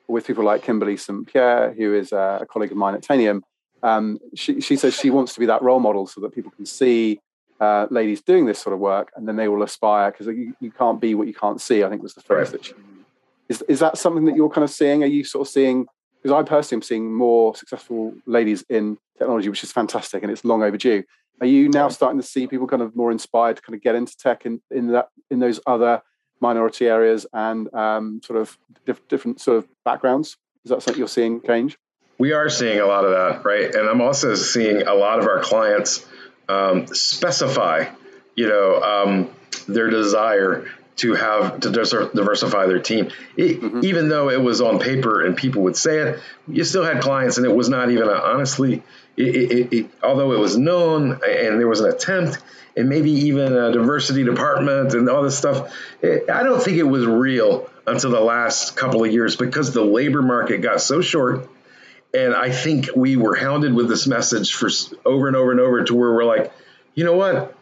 with 0.09 0.27
people 0.27 0.43
like 0.43 0.63
Kimberly 0.63 0.97
St. 0.97 1.25
Pierre, 1.27 1.73
who 1.73 1.95
is 1.95 2.11
a 2.11 2.45
colleague 2.51 2.73
of 2.73 2.77
mine 2.77 2.95
at 2.95 3.03
Tanium, 3.03 3.43
um, 3.85 4.19
she, 4.35 4.61
she 4.61 4.75
says 4.75 4.97
she 4.97 5.09
wants 5.09 5.35
to 5.35 5.41
be 5.41 5.47
that 5.47 5.63
role 5.63 5.79
model 5.79 6.09
so 6.09 6.21
that 6.21 6.35
people 6.35 6.51
can 6.51 6.67
see 6.67 7.21
uh, 7.61 7.87
ladies 7.91 8.21
doing 8.21 8.45
this 8.45 8.59
sort 8.59 8.75
of 8.75 8.81
work 8.81 9.13
and 9.15 9.29
then 9.29 9.37
they 9.37 9.47
will 9.47 9.63
aspire 9.63 10.11
because 10.11 10.27
you, 10.27 10.53
you, 10.61 10.73
can't 10.73 11.01
be 11.01 11.15
what 11.15 11.29
you 11.29 11.35
can't 11.35 11.61
see, 11.61 11.85
I 11.85 11.89
think 11.89 12.03
was 12.03 12.15
the 12.15 12.23
phrase 12.23 12.49
right. 12.49 12.53
that 12.53 12.65
she 12.65 12.75
is, 13.49 13.63
is 13.63 13.81
that 13.81 13.99
something 13.99 14.25
that 14.27 14.37
you're 14.37 14.49
kind 14.49 14.65
of 14.65 14.71
seeing? 14.71 15.03
Are 15.03 15.07
you 15.07 15.25
sort 15.25 15.47
of 15.47 15.53
seeing, 15.53 15.87
because 16.23 16.33
I 16.33 16.49
personally 16.49 16.79
am 16.79 16.83
seeing 16.83 17.13
more 17.13 17.55
successful 17.55 18.15
ladies 18.25 18.65
in 18.69 18.97
technology, 19.19 19.49
which 19.49 19.65
is 19.65 19.73
fantastic 19.73 20.23
and 20.23 20.31
it's 20.31 20.45
long 20.45 20.63
overdue. 20.63 21.03
Are 21.41 21.47
you 21.47 21.69
now 21.69 21.89
starting 21.89 22.21
to 22.21 22.27
see 22.27 22.47
people 22.47 22.67
kind 22.67 22.83
of 22.83 22.95
more 22.95 23.11
inspired 23.11 23.57
to 23.57 23.63
kind 23.63 23.75
of 23.75 23.83
get 23.83 23.95
into 23.95 24.17
tech 24.17 24.45
in, 24.45 24.61
in 24.71 24.89
that 24.89 25.09
in 25.31 25.39
those 25.39 25.61
other 25.67 26.03
minority 26.41 26.87
areas 26.87 27.27
and 27.33 27.73
um, 27.75 28.21
sort 28.25 28.41
of 28.41 28.59
diff- 28.87 29.07
different 29.09 29.41
sort 29.41 29.59
of 29.59 29.69
backgrounds? 29.85 30.37
Is 30.65 30.71
that 30.71 30.83
something 30.83 30.99
you're 30.99 31.09
seeing 31.09 31.41
change? 31.43 31.79
We 32.19 32.33
are 32.33 32.51
seeing 32.51 32.81
a 32.81 32.87
lot 32.87 33.05
of 33.05 33.13
that, 33.13 33.45
right? 33.45 33.75
And 33.75 33.89
I'm 33.89 34.03
also 34.03 34.35
seeing 34.35 34.83
a 34.83 34.95
lot 34.95 35.21
of 35.21 35.27
our 35.27 35.41
clients 35.41 36.07
um, 36.49 36.87
specify, 36.89 37.87
you 38.35 38.47
know, 38.47 38.83
um, 38.83 39.31
their 39.67 39.89
desire 39.89 40.67
to 40.97 41.15
have 41.15 41.61
to 41.61 41.71
diversify 41.71 42.67
their 42.67 42.81
team. 42.81 43.11
It, 43.37 43.63
mm-hmm. 43.63 43.85
Even 43.85 44.11
though 44.11 44.29
it 44.29 44.41
was 44.41 44.61
on 44.61 44.81
paper 44.81 45.25
and 45.25 45.35
people 45.35 45.63
would 45.63 45.77
say 45.77 45.99
it, 45.99 46.21
you 46.47 46.63
still 46.65 46.85
had 46.85 47.01
clients, 47.01 47.39
and 47.39 47.47
it 47.47 47.55
was 47.55 47.71
not 47.71 47.91
even 47.91 48.09
a, 48.09 48.13
honestly. 48.13 48.83
It, 49.21 49.53
it, 49.53 49.73
it, 49.73 49.91
although 50.03 50.33
it 50.33 50.39
was 50.39 50.57
known 50.57 51.13
and 51.13 51.61
there 51.61 51.69
was 51.69 51.81
an 51.81 51.91
attempt, 51.91 52.39
and 52.77 52.89
maybe 52.89 53.11
even 53.11 53.53
a 53.53 53.73
diversity 53.73 54.25
department 54.25 54.95
and 54.95 55.09
all 55.09 55.23
this 55.23 55.37
stuff, 55.37 55.73
eh, 56.03 56.21
I 56.33 56.43
don't 56.43 56.63
think 56.63 56.77
it 56.79 56.85
was 56.85 57.07
real 57.07 57.69
until 57.87 58.11
the 58.11 58.21
last 58.21 58.77
couple 58.77 59.05
of 59.05 59.13
years 59.13 59.37
because 59.37 59.73
the 59.73 59.85
labor 59.85 60.23
market 60.23 60.59
got 60.59 60.81
so 60.81 61.01
short. 61.01 61.49
And 62.13 62.35
I 62.35 62.51
think 62.51 62.91
we 62.97 63.17
were 63.17 63.37
hounded 63.37 63.73
with 63.75 63.89
this 63.89 64.07
message 64.07 64.55
for 64.55 64.69
over 65.05 65.29
and 65.29 65.37
over 65.37 65.51
and 65.53 65.61
over 65.61 65.85
to 65.85 65.95
where 65.95 66.13
we're 66.13 66.25
like, 66.25 66.53
you 66.95 67.05
know 67.05 67.17
what? 67.17 67.55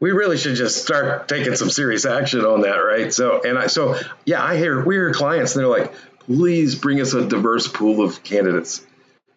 We 0.00 0.12
really 0.12 0.38
should 0.38 0.56
just 0.56 0.82
start 0.82 1.26
taking 1.26 1.54
some 1.56 1.70
serious 1.70 2.06
action 2.06 2.44
on 2.44 2.60
that, 2.62 2.76
right? 2.76 3.12
So, 3.12 3.40
and 3.42 3.58
I, 3.58 3.66
so 3.66 3.98
yeah, 4.24 4.42
I 4.42 4.56
hear 4.56 4.84
we 4.84 4.94
hear 4.94 5.12
clients 5.12 5.56
and 5.56 5.62
they're 5.62 5.70
like, 5.70 5.92
please 6.20 6.74
bring 6.74 7.00
us 7.00 7.14
a 7.14 7.26
diverse 7.26 7.66
pool 7.66 8.04
of 8.04 8.22
candidates 8.22 8.86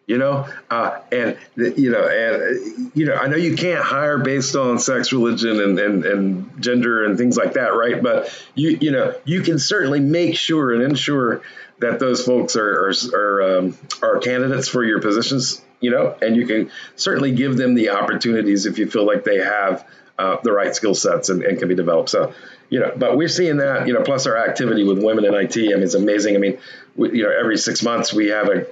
you 0.06 0.18
know? 0.18 0.46
Uh, 0.70 0.98
and 1.10 1.36
you 1.56 1.90
know 1.90 2.06
and 2.06 2.90
you 2.94 3.06
know 3.06 3.14
i 3.14 3.26
know 3.26 3.36
you 3.36 3.56
can't 3.56 3.84
hire 3.84 4.18
based 4.18 4.56
on 4.56 4.78
sex 4.78 5.12
religion 5.12 5.60
and, 5.60 5.78
and, 5.78 6.04
and 6.04 6.62
gender 6.62 7.04
and 7.04 7.18
things 7.18 7.36
like 7.36 7.54
that 7.54 7.74
right? 7.74 8.02
But 8.02 8.32
you 8.54 8.78
you 8.80 8.90
know 8.90 9.14
you 9.24 9.42
can 9.42 9.58
certainly 9.58 10.00
make 10.00 10.36
sure 10.36 10.72
and 10.72 10.82
ensure 10.82 11.42
that 11.78 11.98
those 11.98 12.24
folks 12.24 12.56
are 12.56 12.88
are 12.88 12.92
are, 13.14 13.58
um, 13.58 13.78
are 14.02 14.18
candidates 14.18 14.68
for 14.68 14.84
your 14.84 15.00
positions 15.00 15.62
you 15.80 15.90
know? 15.90 16.16
And 16.22 16.36
you 16.36 16.46
can 16.46 16.70
certainly 16.94 17.32
give 17.32 17.56
them 17.56 17.74
the 17.74 17.90
opportunities 17.90 18.66
if 18.66 18.78
you 18.78 18.88
feel 18.88 19.04
like 19.04 19.24
they 19.24 19.38
have 19.38 19.84
uh, 20.16 20.36
the 20.42 20.52
right 20.52 20.74
skill 20.74 20.94
sets 20.94 21.28
and, 21.28 21.42
and, 21.42 21.58
can 21.58 21.66
be 21.66 21.74
developed. 21.74 22.10
So 22.10 22.32
you 22.70 22.80
know 22.80 22.92
but 22.96 23.18
we're 23.18 23.28
seeing 23.28 23.58
that 23.58 23.86
you 23.86 23.92
know 23.92 24.02
plus 24.02 24.26
our 24.26 24.36
activity 24.36 24.82
with 24.82 25.02
women 25.02 25.26
in 25.26 25.34
it 25.34 25.56
i 25.56 25.60
mean 25.60 25.82
it's 25.82 25.94
amazing. 25.94 26.36
I 26.36 26.38
mean 26.38 26.58
we, 26.96 27.18
you 27.18 27.24
know 27.24 27.30
every 27.30 27.58
six 27.58 27.82
months 27.82 28.14
we 28.14 28.28
have 28.28 28.48
a 28.48 28.66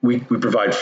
we, 0.00 0.18
we 0.28 0.38
provide 0.38 0.74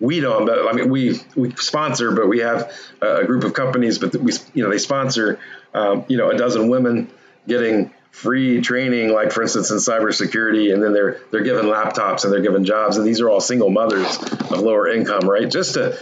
we 0.00 0.20
don't 0.20 0.46
but 0.46 0.68
I 0.68 0.72
mean 0.72 0.90
we 0.90 1.20
we 1.36 1.54
sponsor 1.56 2.12
but 2.12 2.28
we 2.28 2.40
have 2.40 2.72
a 3.00 3.24
group 3.24 3.44
of 3.44 3.54
companies 3.54 3.98
but 3.98 4.14
we 4.16 4.32
you 4.52 4.64
know 4.64 4.70
they 4.70 4.78
sponsor 4.78 5.38
um, 5.72 6.04
you 6.08 6.16
know 6.16 6.30
a 6.30 6.36
dozen 6.36 6.68
women 6.68 7.10
getting 7.46 7.92
free 8.10 8.60
training 8.60 9.12
like 9.12 9.32
for 9.32 9.42
instance 9.42 9.70
in 9.70 9.78
cybersecurity 9.78 10.72
and 10.72 10.82
then 10.82 10.92
they're 10.92 11.20
they're 11.30 11.42
given 11.42 11.66
laptops 11.66 12.24
and 12.24 12.32
they're 12.32 12.42
given 12.42 12.64
jobs 12.64 12.96
and 12.96 13.06
these 13.06 13.20
are 13.20 13.28
all 13.28 13.40
single 13.40 13.70
mothers 13.70 14.16
of 14.18 14.60
lower 14.60 14.88
income 14.88 15.28
right? 15.28 15.50
Just 15.50 15.74
to 15.74 15.98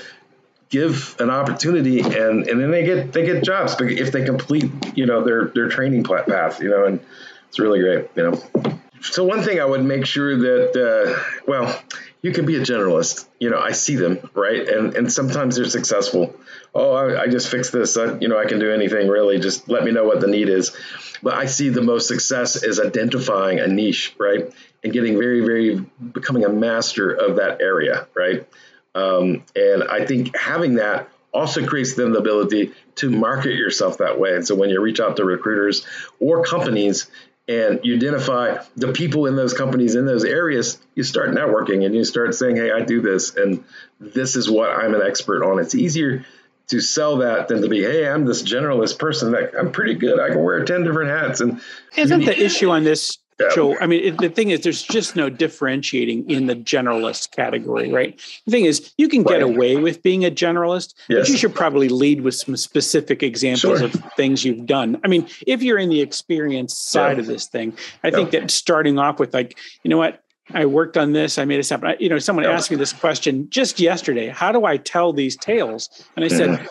give 0.68 1.16
an 1.20 1.30
opportunity 1.30 2.00
and 2.00 2.48
and 2.48 2.60
then 2.60 2.70
they 2.70 2.84
get 2.84 3.12
they 3.12 3.24
get 3.26 3.44
jobs 3.44 3.76
if 3.78 4.12
they 4.12 4.24
complete 4.24 4.70
you 4.94 5.04
know 5.04 5.22
their 5.22 5.46
their 5.48 5.68
training 5.68 6.02
path 6.02 6.60
you 6.60 6.70
know 6.70 6.86
and 6.86 7.00
it's 7.48 7.58
really 7.58 7.80
great 7.80 8.08
you 8.16 8.22
know. 8.22 8.70
So 9.02 9.24
one 9.24 9.42
thing 9.42 9.60
I 9.60 9.64
would 9.64 9.84
make 9.84 10.06
sure 10.06 10.36
that 10.36 10.76
uh, 10.76 11.22
well 11.46 11.82
you 12.22 12.32
can 12.32 12.46
be 12.46 12.56
a 12.56 12.60
generalist. 12.60 13.26
You 13.38 13.50
know, 13.50 13.58
I 13.58 13.72
see 13.72 13.96
them, 13.96 14.30
right? 14.34 14.66
And 14.66 14.94
and 14.96 15.12
sometimes 15.12 15.56
they're 15.56 15.66
successful. 15.66 16.34
Oh, 16.74 16.92
I, 16.94 17.22
I 17.22 17.26
just 17.26 17.48
fixed 17.50 17.72
this. 17.72 17.96
I, 17.96 18.18
you 18.18 18.28
know, 18.28 18.38
I 18.38 18.46
can 18.46 18.58
do 18.58 18.72
anything 18.72 19.08
really. 19.08 19.38
Just 19.38 19.68
let 19.68 19.84
me 19.84 19.90
know 19.90 20.04
what 20.04 20.20
the 20.20 20.28
need 20.28 20.48
is. 20.48 20.74
But 21.22 21.34
I 21.34 21.46
see 21.46 21.68
the 21.68 21.82
most 21.82 22.08
success 22.08 22.62
is 22.62 22.80
identifying 22.80 23.60
a 23.60 23.66
niche, 23.66 24.14
right? 24.18 24.52
And 24.82 24.92
getting 24.92 25.18
very, 25.18 25.40
very 25.40 25.76
becoming 25.76 26.44
a 26.44 26.48
master 26.48 27.12
of 27.12 27.36
that 27.36 27.60
area, 27.60 28.06
right? 28.14 28.48
Um, 28.94 29.44
and 29.54 29.84
I 29.84 30.04
think 30.04 30.36
having 30.36 30.76
that 30.76 31.08
also 31.32 31.66
creates 31.66 31.94
them 31.94 32.12
the 32.12 32.18
ability 32.18 32.72
to 32.96 33.10
market 33.10 33.54
yourself 33.54 33.98
that 33.98 34.18
way. 34.18 34.34
And 34.34 34.46
so 34.46 34.54
when 34.54 34.70
you 34.70 34.80
reach 34.80 35.00
out 35.00 35.16
to 35.16 35.24
recruiters 35.24 35.86
or 36.20 36.44
companies, 36.44 37.10
and 37.48 37.80
you 37.82 37.96
identify 37.96 38.58
the 38.76 38.92
people 38.92 39.26
in 39.26 39.36
those 39.36 39.52
companies 39.52 39.94
in 39.94 40.06
those 40.06 40.24
areas, 40.24 40.78
you 40.94 41.02
start 41.02 41.30
networking 41.30 41.84
and 41.84 41.94
you 41.94 42.04
start 42.04 42.34
saying, 42.34 42.56
Hey, 42.56 42.70
I 42.70 42.80
do 42.80 43.00
this, 43.00 43.34
and 43.34 43.64
this 44.00 44.36
is 44.36 44.50
what 44.50 44.70
I'm 44.70 44.94
an 44.94 45.02
expert 45.02 45.44
on. 45.44 45.58
It's 45.58 45.74
easier 45.74 46.24
to 46.68 46.80
sell 46.80 47.18
that 47.18 47.48
than 47.48 47.62
to 47.62 47.68
be, 47.68 47.82
Hey, 47.82 48.08
I'm 48.08 48.24
this 48.24 48.42
generalist 48.42 48.98
person 48.98 49.32
that 49.32 49.52
I'm 49.58 49.72
pretty 49.72 49.94
good. 49.94 50.20
I 50.20 50.28
can 50.28 50.42
wear 50.42 50.64
10 50.64 50.84
different 50.84 51.10
hats. 51.10 51.40
And 51.40 51.60
isn't 51.96 52.24
the 52.24 52.40
issue 52.40 52.70
on 52.70 52.84
this 52.84 53.18
Joe, 53.54 53.76
I 53.80 53.86
mean, 53.86 54.04
it, 54.04 54.18
the 54.18 54.28
thing 54.28 54.50
is, 54.50 54.60
there's 54.60 54.82
just 54.82 55.16
no 55.16 55.30
differentiating 55.30 56.30
in 56.30 56.46
the 56.46 56.56
generalist 56.56 57.30
category, 57.30 57.90
right? 57.90 58.20
The 58.46 58.50
thing 58.50 58.64
is, 58.64 58.92
you 58.98 59.08
can 59.08 59.22
get 59.22 59.42
right. 59.42 59.42
away 59.42 59.76
with 59.76 60.02
being 60.02 60.24
a 60.24 60.30
generalist, 60.30 60.94
yes. 61.08 61.20
but 61.20 61.28
you 61.28 61.36
should 61.36 61.54
probably 61.54 61.88
lead 61.88 62.22
with 62.22 62.34
some 62.34 62.56
specific 62.56 63.22
examples 63.22 63.78
sure. 63.78 63.84
of 63.86 63.92
things 64.16 64.44
you've 64.44 64.66
done. 64.66 65.00
I 65.04 65.08
mean, 65.08 65.28
if 65.46 65.62
you're 65.62 65.78
in 65.78 65.88
the 65.88 66.00
experience 66.00 66.76
side 66.76 67.16
yeah. 67.16 67.20
of 67.20 67.26
this 67.26 67.46
thing, 67.46 67.76
I 68.04 68.08
yeah. 68.08 68.16
think 68.16 68.30
that 68.32 68.50
starting 68.50 68.98
off 68.98 69.18
with 69.18 69.32
like, 69.34 69.58
you 69.82 69.88
know 69.88 69.98
what, 69.98 70.22
I 70.54 70.66
worked 70.66 70.96
on 70.96 71.12
this. 71.12 71.38
I 71.38 71.44
made 71.44 71.58
this 71.58 71.70
happen. 71.70 71.88
I, 71.88 71.96
you 71.98 72.08
know, 72.08 72.18
someone 72.18 72.44
yeah. 72.44 72.52
asked 72.52 72.70
me 72.70 72.76
this 72.76 72.92
question 72.92 73.48
just 73.48 73.80
yesterday. 73.80 74.28
How 74.28 74.52
do 74.52 74.64
I 74.64 74.76
tell 74.76 75.12
these 75.12 75.36
tales? 75.36 75.88
And 76.16 76.24
I 76.24 76.28
said, 76.28 76.50
mm-hmm. 76.50 76.66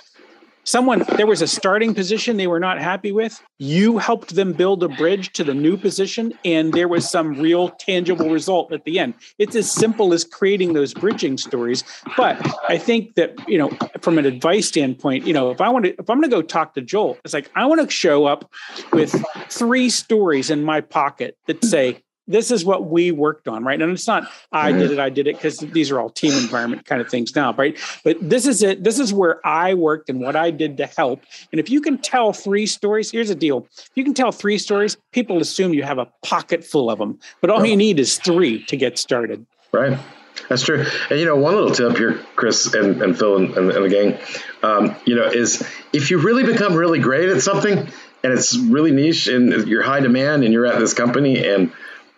Someone 0.64 1.04
there 1.18 1.28
was 1.28 1.42
a 1.42 1.48
starting 1.48 1.94
position 1.94 2.38
they 2.38 2.48
were 2.48 2.60
not 2.60 2.80
happy 2.80 3.12
with. 3.12 3.42
You 3.60 3.98
helped 3.98 4.36
them 4.36 4.54
build 4.54 4.84
a 4.84 4.90
bridge 4.90 5.34
to 5.34 5.44
the 5.44 5.54
new 5.54 5.78
position 5.78 6.34
and 6.46 6.74
there 6.74 6.88
was 6.88 7.10
some 7.10 7.40
real 7.40 7.70
tangible 7.70 8.30
result 8.30 8.72
at 8.72 8.86
the 8.86 9.00
end. 9.00 9.14
It's 9.38 9.56
as 9.56 9.72
simple 9.72 10.14
as 10.14 10.24
creating 10.24 10.74
those 10.74 10.94
bridging 10.94 11.38
stories 11.38 11.84
but 12.18 12.38
i 12.70 12.78
think 12.78 13.16
that 13.16 13.34
you 13.48 13.58
know 13.58 13.70
from 14.00 14.18
an 14.18 14.26
advice 14.26 14.68
standpoint 14.68 15.26
you 15.26 15.34
know 15.34 15.52
if 15.52 15.62
i 15.62 15.70
want 15.70 15.86
to 15.86 15.92
if 16.00 16.10
i'm 16.10 16.20
going 16.20 16.30
to 16.30 16.36
go 16.36 16.42
talk 16.42 16.74
to 16.74 16.82
joel 16.82 17.18
it's 17.24 17.34
like 17.34 17.50
i 17.56 17.66
want 17.66 17.82
to 17.82 17.90
show 17.90 18.26
up 18.26 18.50
with 18.94 19.14
three 19.50 19.90
stories 19.90 20.50
in 20.50 20.64
my 20.64 20.82
pocket 20.82 21.38
that 21.48 21.64
say 21.64 22.02
this 22.32 22.52
is 22.52 22.66
what 22.66 22.90
we 22.90 23.12
worked 23.12 23.48
on, 23.48 23.64
right? 23.64 23.82
And 23.82 23.92
it's 23.92 24.08
not 24.08 24.30
I 24.52 24.72
did 24.72 24.92
it, 24.92 25.00
I 25.00 25.10
did 25.10 25.28
it, 25.28 25.36
because 25.36 25.60
these 25.60 25.92
are 25.92 26.00
all 26.00 26.10
team 26.10 26.34
environment 26.34 26.86
kind 26.86 27.02
of 27.02 27.10
things 27.10 27.36
now, 27.36 27.54
right? 27.54 27.78
But 28.04 28.18
this 28.22 28.46
is 28.46 28.64
it. 28.64 28.84
This 28.84 29.00
is 29.00 29.14
where 29.14 29.46
I 29.46 29.74
worked 29.74 30.10
and 30.10 30.22
what 30.22 30.36
I 30.36 30.52
did 30.52 30.78
to 30.78 30.86
help. 30.86 31.24
And 31.52 31.60
if 31.60 31.70
you 31.70 31.82
can 31.82 31.98
tell 31.98 32.34
three 32.34 32.66
stories, 32.66 33.12
here's 33.12 33.30
the 33.30 33.36
deal: 33.36 33.68
if 33.78 33.92
you 33.96 34.04
can 34.04 34.14
tell 34.14 34.32
three 34.32 34.58
stories, 34.58 34.98
people 35.12 35.40
assume 35.40 35.74
you 35.74 35.84
have 35.84 35.98
a 35.98 36.08
pocket 36.24 36.64
full 36.64 36.90
of 36.90 37.00
them. 37.00 37.20
But 37.42 37.50
all 37.50 37.66
you 37.66 37.76
need 37.76 38.00
is 38.00 38.18
three 38.18 38.64
to 38.66 38.78
get 38.78 38.98
started. 38.98 39.46
Right. 39.72 39.98
That's 40.50 40.64
true. 40.64 40.86
And 41.10 41.20
you 41.20 41.26
know, 41.26 41.36
one 41.36 41.56
little 41.56 41.72
tip 41.72 41.98
here, 41.98 42.20
Chris 42.36 42.74
and, 42.74 43.02
and 43.02 43.18
Phil 43.18 43.38
and, 43.38 43.58
and, 43.58 43.70
the 43.70 43.90
gang, 43.90 44.18
um, 44.64 44.96
you 45.06 45.16
know, 45.16 45.26
is 45.26 45.64
if 45.94 46.12
you 46.12 46.20
really 46.20 46.44
become 46.44 46.76
really 46.76 47.00
great 47.00 47.30
at 47.30 47.42
something 47.42 47.78
and 47.78 48.34
it's 48.34 48.58
really 48.58 48.92
niche 48.92 49.28
and 49.28 49.68
you're 49.68 49.82
high 49.82 50.00
demand 50.00 50.44
and 50.44 50.54
you're 50.54 50.66
at 50.66 50.80
this 50.80 50.94
company 50.94 51.48
and 51.48 51.72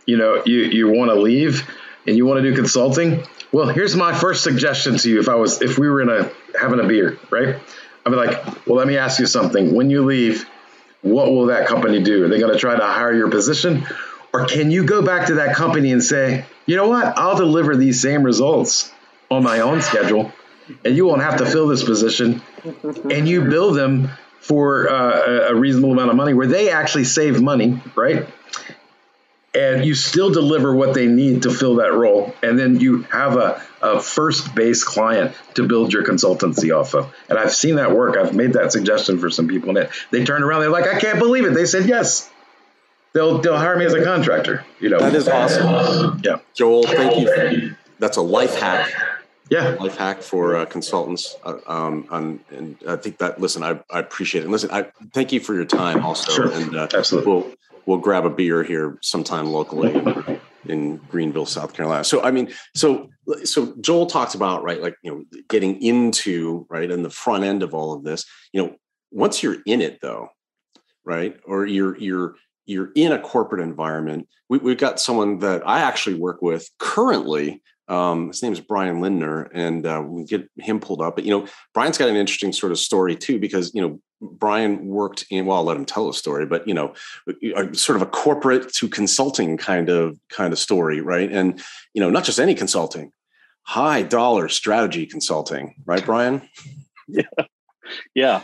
you 0.06 0.18
know 0.18 0.44
you 0.46 0.62
you 0.62 0.88
want 0.90 1.12
to 1.12 1.16
leave 1.16 1.70
and 2.06 2.18
you 2.18 2.26
want 2.26 2.44
to 2.44 2.50
do 2.50 2.56
consulting? 2.56 3.24
Well 3.52 3.68
here's 3.68 3.96
my 3.96 4.14
first 4.14 4.44
suggestion 4.44 4.98
to 4.98 5.10
you 5.10 5.20
if 5.20 5.30
i 5.30 5.36
was 5.36 5.62
if 5.62 5.78
we 5.78 5.88
were 5.88 6.02
in 6.02 6.10
a 6.10 6.32
having 6.60 6.80
a 6.80 6.88
beer 6.88 7.18
right? 7.30 7.56
I'd 8.06 8.10
be 8.10 8.16
like 8.16 8.68
well 8.68 8.78
let 8.78 8.88
me 8.88 8.98
ask 8.98 9.20
you 9.20 9.26
something. 9.26 9.74
When 9.74 9.90
you 9.90 10.04
leave 10.06 10.46
what 11.02 11.30
will 11.30 11.48
that 11.48 11.68
company 11.68 12.02
do? 12.02 12.24
Are 12.24 12.28
they 12.30 12.40
going 12.40 12.54
to 12.54 12.60
try 12.60 12.76
to 12.76 12.86
hire 12.86 13.14
your 13.14 13.30
position? 13.30 13.86
Or 14.34 14.46
can 14.46 14.72
you 14.72 14.86
go 14.86 15.02
back 15.02 15.28
to 15.28 15.36
that 15.36 15.56
company 15.56 15.92
and 15.92 16.04
say 16.04 16.46
you 16.66 16.76
know 16.76 16.88
what? 16.88 17.18
I'll 17.18 17.38
deliver 17.38 17.76
these 17.76 18.02
same 18.02 18.24
results 18.24 18.92
on 19.30 19.44
my 19.44 19.60
own 19.60 19.82
schedule 19.82 20.32
and 20.86 20.96
you 20.96 21.06
won't 21.06 21.22
have 21.22 21.38
to 21.38 21.46
fill 21.46 21.68
this 21.68 21.84
position 21.84 22.42
and 23.10 23.28
you 23.28 23.42
bill 23.44 23.72
them 23.74 24.10
for 24.40 24.90
uh, 24.90 25.50
a 25.50 25.56
reasonable 25.56 25.92
amount 25.92 26.10
of 26.10 26.16
money 26.16 26.34
where 26.34 26.48
they 26.48 26.70
actually 26.70 27.04
save 27.06 27.42
money 27.42 27.82
right 27.96 28.28
and 29.56 29.86
you 29.86 29.94
still 29.94 30.32
deliver 30.32 30.74
what 30.74 30.94
they 30.94 31.08
need 31.08 31.44
to 31.44 31.52
fill 31.52 31.76
that 31.76 31.94
role. 31.94 32.34
And 32.42 32.58
then 32.58 32.80
you 32.80 33.04
have 33.04 33.38
a, 33.38 33.62
a 33.82 34.00
first 34.00 34.56
base 34.56 34.84
client 34.84 35.36
to 35.54 35.68
build 35.68 35.94
your 35.94 36.04
consultancy 36.04 36.76
off 36.76 36.96
of. 36.96 37.14
And 37.30 37.38
I've 37.38 37.54
seen 37.54 37.76
that 37.76 37.92
work. 37.92 38.18
I've 38.18 38.34
made 38.34 38.54
that 38.54 38.72
suggestion 38.72 39.20
for 39.20 39.30
some 39.30 39.48
people, 39.48 39.76
and 39.78 39.90
they 40.12 40.24
turned 40.24 40.44
around. 40.44 40.62
They're 40.62 40.70
like, 40.70 40.88
I 40.88 41.00
can't 41.00 41.20
believe 41.20 41.46
it. 41.46 41.54
They 41.54 41.66
said 41.66 41.88
yes. 41.88 42.30
They'll 43.14 43.38
they'll 43.38 43.58
hire 43.58 43.78
me 43.78 43.86
as 43.86 43.94
a 43.94 44.04
contractor. 44.04 44.66
You 44.80 44.90
know 44.90 45.00
that 45.00 45.14
is 45.14 45.28
awesome. 45.28 46.20
Yeah, 46.24 46.40
Joel, 46.56 46.84
thank 46.84 47.20
you. 47.20 47.76
That's 48.00 48.18
a 48.18 48.22
life 48.22 48.60
hack. 48.60 48.92
Yeah, 49.52 49.76
life 49.80 49.98
hack 49.98 50.24
for 50.24 50.56
uh, 50.56 50.66
consultants. 50.66 51.36
Uh, 51.44 51.58
um, 51.68 52.08
on, 52.10 52.40
and 52.50 52.76
I 52.88 52.96
think 52.96 53.20
that 53.20 53.40
listen, 53.40 53.62
I, 53.62 53.80
I 53.92 54.00
appreciate 54.00 54.42
it. 54.42 54.46
And 54.46 54.52
listen, 54.52 54.72
I 54.72 54.88
thank 55.12 55.32
you 55.32 55.40
for 55.40 55.54
your 55.54 55.66
time 55.66 56.04
also. 56.04 56.32
Sure, 56.32 56.52
and 56.52 56.76
uh, 56.76 56.88
absolutely. 56.92 57.32
We'll, 57.32 57.52
we'll 57.86 57.98
grab 57.98 58.26
a 58.26 58.30
beer 58.30 58.64
here 58.64 58.98
sometime 59.02 59.48
locally 59.48 60.40
in 60.66 60.98
Greenville, 61.10 61.46
South 61.46 61.74
Carolina. 61.74 62.04
So 62.04 62.24
I 62.24 62.32
mean, 62.32 62.52
so 62.76 63.10
so 63.44 63.76
Joel 63.82 64.06
talks 64.06 64.34
about 64.34 64.64
right, 64.64 64.82
like 64.82 64.96
you 65.04 65.12
know, 65.12 65.40
getting 65.50 65.82
into 65.82 66.66
right 66.70 66.90
in 66.90 67.04
the 67.04 67.10
front 67.10 67.44
end 67.44 67.64
of 67.64 67.74
all 67.74 67.94
of 67.94 68.04
this. 68.04 68.26
You 68.52 68.64
know, 68.64 68.76
once 69.12 69.44
you're 69.44 69.58
in 69.66 69.82
it 69.82 70.00
though, 70.02 70.30
right, 71.04 71.40
or 71.46 71.66
you're 71.66 71.98
you're 71.98 72.36
you're 72.66 72.92
in 72.96 73.12
a 73.12 73.20
corporate 73.20 73.62
environment. 73.62 74.28
We, 74.50 74.60
we've 74.60 74.78
got 74.78 75.00
someone 75.00 75.40
that 75.40 75.68
I 75.68 75.82
actually 75.82 76.16
work 76.16 76.42
with 76.42 76.70
currently 76.80 77.62
um, 77.88 78.30
his 78.30 78.42
name 78.42 78.54
is 78.54 78.62
Brian 78.62 79.02
Lindner, 79.02 79.44
and 79.54 79.86
uh, 79.86 80.02
we 80.06 80.24
get 80.24 80.50
him 80.58 80.80
pulled 80.80 81.02
up. 81.02 81.16
But 81.16 81.26
you 81.26 81.32
know, 81.32 81.48
Brian's 81.74 81.98
got 81.98 82.10
an 82.10 82.16
interesting 82.16 82.54
sort 82.54 82.72
of 82.72 82.80
story 82.80 83.16
too, 83.16 83.40
because 83.40 83.74
you 83.74 83.82
know, 83.82 84.00
Brian 84.32 84.86
worked 84.86 85.26
in. 85.30 85.46
Well, 85.46 85.58
I'll 85.58 85.64
let 85.64 85.78
him 85.78 85.86
tell 85.86 86.10
a 86.10 86.14
story, 86.14 86.46
but 86.46 86.68
you 86.68 86.74
know, 86.74 86.94
sort 87.74 87.96
of 87.96 88.02
a 88.02 88.06
corporate 88.06 88.74
to 88.74 88.88
consulting 88.88 89.58
kind 89.58 89.90
of 89.90 90.20
kind 90.30 90.54
of 90.54 90.60
story, 90.60 91.02
right? 91.02 91.32
And 91.32 91.62
you 91.94 92.02
know, 92.02 92.10
not 92.10 92.24
just 92.24 92.40
any 92.40 92.56
consulting, 92.56 93.12
high 93.64 94.04
dollar 94.04 94.50
strategy 94.50 95.06
consulting, 95.06 95.76
right, 95.86 96.06
Brian? 96.06 96.42
yeah, 97.08 97.24
yeah. 98.16 98.44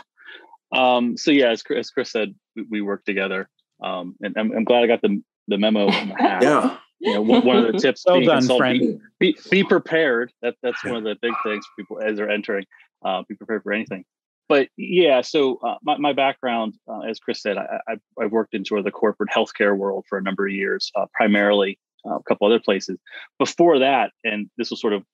Um, 0.72 1.16
so 1.16 1.30
yeah, 1.30 1.50
as, 1.50 1.62
as 1.74 1.90
Chris 1.90 2.12
said, 2.12 2.34
we, 2.54 2.64
we 2.70 2.80
work 2.80 3.04
together, 3.04 3.48
um, 3.82 4.14
and 4.20 4.34
I'm, 4.36 4.52
I'm 4.52 4.64
glad 4.64 4.84
I 4.84 4.86
got 4.86 5.02
the 5.02 5.22
the 5.48 5.58
memo 5.58 5.88
in 5.88 6.08
the. 6.10 6.14
Yeah. 6.18 6.76
You 7.02 7.14
know, 7.14 7.22
one, 7.22 7.46
one 7.46 7.56
of 7.56 7.72
the 7.72 7.78
tips 7.78 8.04
Well 8.06 8.16
being 8.16 8.28
done, 8.28 8.40
consultant, 8.40 8.78
friend. 8.78 9.00
be, 9.18 9.34
be 9.50 9.64
prepared. 9.64 10.32
That 10.42 10.56
that's 10.62 10.84
one 10.84 10.96
of 10.96 11.04
the 11.04 11.16
big 11.22 11.32
things 11.42 11.64
for 11.64 11.82
people 11.82 11.98
as 12.02 12.18
they're 12.18 12.28
entering. 12.28 12.66
Uh, 13.02 13.22
be 13.26 13.34
prepared 13.34 13.62
for 13.62 13.72
anything. 13.72 14.04
But 14.50 14.68
yeah, 14.76 15.20
so 15.20 15.60
uh, 15.62 15.76
my, 15.84 15.96
my 15.98 16.12
background, 16.12 16.74
uh, 16.88 17.02
as 17.02 17.20
Chris 17.20 17.40
said, 17.40 17.56
I, 17.56 17.78
I, 17.86 17.94
I've 18.20 18.32
worked 18.32 18.52
in 18.52 18.64
sort 18.64 18.80
of 18.80 18.84
the 18.84 18.90
corporate 18.90 19.30
healthcare 19.30 19.78
world 19.78 20.06
for 20.08 20.18
a 20.18 20.22
number 20.22 20.44
of 20.44 20.52
years, 20.52 20.90
uh, 20.96 21.06
primarily 21.14 21.78
uh, 22.04 22.16
a 22.16 22.22
couple 22.24 22.48
other 22.48 22.58
places. 22.58 22.98
Before 23.38 23.78
that, 23.78 24.10
and 24.24 24.50
this 24.58 24.68
will 24.68 24.76
sort 24.76 24.92
of 24.92 25.04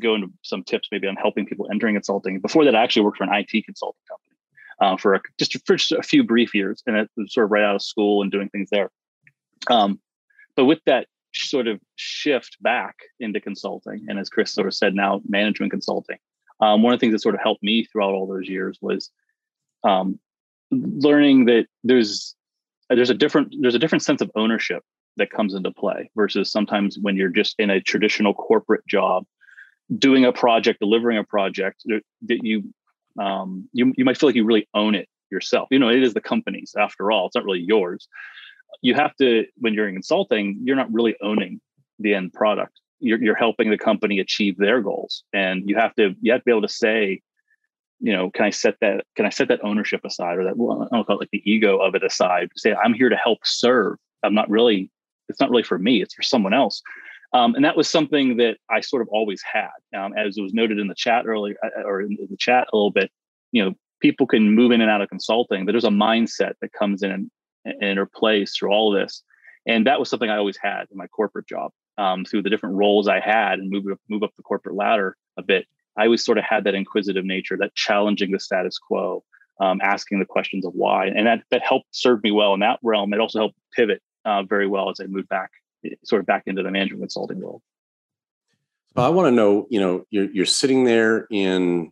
go 0.00 0.14
into 0.14 0.28
some 0.42 0.64
tips 0.64 0.88
maybe 0.90 1.06
on 1.06 1.16
helping 1.16 1.44
people 1.44 1.68
entering 1.70 1.96
consulting. 1.96 2.40
Before 2.40 2.64
that, 2.64 2.74
I 2.74 2.82
actually 2.82 3.02
worked 3.02 3.18
for 3.18 3.24
an 3.24 3.34
IT 3.34 3.66
consulting 3.66 4.00
company 4.08 4.36
uh, 4.80 4.96
for 4.96 5.12
a, 5.12 5.20
just 5.38 5.52
for 5.66 5.76
just 5.76 5.92
a 5.92 6.02
few 6.02 6.24
brief 6.24 6.54
years, 6.54 6.82
and 6.86 6.96
it 6.96 7.10
was 7.14 7.34
sort 7.34 7.44
of 7.44 7.50
right 7.50 7.64
out 7.64 7.74
of 7.74 7.82
school 7.82 8.22
and 8.22 8.32
doing 8.32 8.48
things 8.48 8.70
there. 8.72 8.90
Um, 9.68 10.00
but 10.56 10.64
with 10.64 10.80
that 10.86 11.08
sort 11.34 11.68
of 11.68 11.78
shift 11.96 12.56
back 12.62 12.96
into 13.20 13.38
consulting, 13.38 14.06
and 14.08 14.18
as 14.18 14.30
Chris 14.30 14.50
sort 14.50 14.66
of 14.66 14.72
said, 14.72 14.94
now 14.94 15.20
management 15.28 15.72
consulting. 15.72 16.16
Um, 16.60 16.82
one 16.82 16.92
of 16.92 16.98
the 16.98 17.04
things 17.04 17.12
that 17.12 17.20
sort 17.20 17.34
of 17.34 17.40
helped 17.40 17.62
me 17.62 17.84
throughout 17.84 18.12
all 18.12 18.26
those 18.26 18.48
years 18.48 18.78
was 18.80 19.10
um, 19.84 20.18
learning 20.70 21.46
that 21.46 21.66
there's 21.84 22.34
there's 22.90 23.10
a 23.10 23.14
different 23.14 23.54
there's 23.60 23.74
a 23.74 23.78
different 23.78 24.02
sense 24.02 24.20
of 24.20 24.30
ownership 24.34 24.82
that 25.16 25.30
comes 25.30 25.54
into 25.54 25.70
play 25.70 26.10
versus 26.16 26.50
sometimes 26.50 26.98
when 27.00 27.16
you're 27.16 27.28
just 27.28 27.54
in 27.58 27.70
a 27.70 27.80
traditional 27.80 28.34
corporate 28.34 28.86
job 28.86 29.24
doing 29.96 30.24
a 30.24 30.32
project 30.32 30.80
delivering 30.80 31.18
a 31.18 31.24
project 31.24 31.82
that 31.86 32.38
you 32.42 32.72
um, 33.20 33.68
you, 33.72 33.92
you 33.96 34.04
might 34.04 34.16
feel 34.16 34.28
like 34.28 34.36
you 34.36 34.44
really 34.44 34.68
own 34.74 34.94
it 34.94 35.08
yourself. 35.30 35.68
You 35.70 35.78
know 35.78 35.88
it 35.88 36.02
is 36.02 36.14
the 36.14 36.20
company's 36.20 36.74
after 36.78 37.10
all. 37.10 37.26
It's 37.26 37.34
not 37.34 37.44
really 37.44 37.64
yours. 37.66 38.08
You 38.82 38.94
have 38.94 39.14
to 39.16 39.44
when 39.56 39.74
you're 39.74 39.88
in 39.88 39.94
consulting 39.94 40.60
you're 40.64 40.76
not 40.76 40.92
really 40.92 41.16
owning 41.22 41.60
the 41.98 42.14
end 42.14 42.32
product 42.32 42.80
you're, 43.00 43.22
you're 43.22 43.34
helping 43.34 43.70
the 43.70 43.78
company 43.78 44.18
achieve 44.18 44.56
their 44.56 44.80
goals. 44.80 45.24
And 45.32 45.68
you 45.68 45.76
have 45.76 45.94
to 45.96 46.14
you 46.20 46.32
have 46.32 46.40
to 46.42 46.44
be 46.44 46.50
able 46.50 46.62
to 46.62 46.68
say 46.68 47.20
you 48.00 48.12
know 48.12 48.30
can 48.30 48.44
i 48.44 48.50
set 48.50 48.76
that 48.80 49.04
can 49.16 49.26
i 49.26 49.28
set 49.28 49.48
that 49.48 49.64
ownership 49.64 50.00
aside 50.04 50.38
or 50.38 50.44
that 50.44 50.56
well, 50.56 50.88
i 50.90 50.96
don't 50.96 51.04
call 51.04 51.16
it 51.16 51.20
like 51.20 51.30
the 51.32 51.42
ego 51.50 51.78
of 51.78 51.94
it 51.94 52.04
aside 52.04 52.48
say 52.56 52.74
i'm 52.74 52.94
here 52.94 53.08
to 53.08 53.16
help 53.16 53.38
serve. 53.44 53.96
I'm 54.22 54.34
not 54.34 54.48
really 54.48 54.90
it's 55.28 55.40
not 55.40 55.50
really 55.50 55.62
for 55.62 55.78
me 55.78 56.02
it's 56.02 56.14
for 56.14 56.22
someone 56.22 56.54
else. 56.54 56.82
Um, 57.34 57.54
and 57.54 57.64
that 57.64 57.76
was 57.76 57.88
something 57.88 58.36
that 58.38 58.56
i 58.70 58.80
sort 58.80 59.02
of 59.02 59.08
always 59.08 59.42
had. 59.42 59.68
Um, 59.96 60.14
as 60.16 60.38
it 60.38 60.42
was 60.42 60.54
noted 60.54 60.78
in 60.78 60.88
the 60.88 60.94
chat 60.94 61.26
earlier 61.26 61.56
uh, 61.64 61.82
or 61.82 62.00
in 62.00 62.16
the 62.30 62.36
chat 62.36 62.68
a 62.72 62.76
little 62.76 62.90
bit 62.90 63.10
you 63.52 63.64
know 63.64 63.74
people 64.00 64.26
can 64.26 64.54
move 64.54 64.70
in 64.70 64.80
and 64.80 64.90
out 64.90 65.00
of 65.00 65.08
consulting 65.08 65.66
but 65.66 65.72
there's 65.72 65.84
a 65.84 65.88
mindset 65.88 66.52
that 66.60 66.72
comes 66.72 67.02
in 67.02 67.10
and, 67.10 67.30
and 67.64 67.82
interplays 67.82 68.52
through 68.56 68.70
all 68.70 68.94
of 68.94 69.00
this. 69.00 69.22
And 69.66 69.86
that 69.86 69.98
was 69.98 70.08
something 70.08 70.30
i 70.30 70.36
always 70.36 70.56
had 70.56 70.84
in 70.90 70.96
my 70.96 71.08
corporate 71.08 71.48
job 71.48 71.72
um, 71.98 72.24
through 72.24 72.42
the 72.42 72.50
different 72.50 72.76
roles 72.76 73.08
I 73.08 73.20
had 73.20 73.58
and 73.58 73.70
move 73.70 73.84
up, 73.92 73.98
move 74.08 74.22
up 74.22 74.34
the 74.36 74.42
corporate 74.42 74.76
ladder 74.76 75.16
a 75.36 75.42
bit, 75.42 75.66
I 75.96 76.04
always 76.04 76.24
sort 76.24 76.38
of 76.38 76.44
had 76.44 76.64
that 76.64 76.74
inquisitive 76.74 77.24
nature, 77.24 77.56
that 77.58 77.74
challenging 77.74 78.30
the 78.30 78.40
status 78.40 78.78
quo, 78.78 79.24
um, 79.60 79.80
asking 79.82 80.20
the 80.20 80.24
questions 80.24 80.64
of 80.64 80.72
why, 80.74 81.06
and 81.06 81.26
that 81.26 81.42
that 81.50 81.62
helped 81.62 81.88
serve 81.90 82.22
me 82.22 82.30
well 82.30 82.54
in 82.54 82.60
that 82.60 82.78
realm. 82.82 83.12
It 83.12 83.20
also 83.20 83.40
helped 83.40 83.56
pivot 83.74 84.00
uh, 84.24 84.44
very 84.44 84.68
well 84.68 84.90
as 84.90 85.00
I 85.00 85.06
moved 85.06 85.28
back, 85.28 85.50
sort 86.04 86.20
of 86.20 86.26
back 86.26 86.44
into 86.46 86.62
the 86.62 86.70
management 86.70 87.02
consulting 87.02 87.40
world. 87.40 87.62
So 88.96 89.02
I 89.02 89.08
want 89.08 89.26
to 89.26 89.32
know, 89.32 89.66
you 89.70 89.80
know, 89.80 90.04
you're 90.10 90.30
you're 90.30 90.46
sitting 90.46 90.84
there 90.84 91.26
in, 91.30 91.90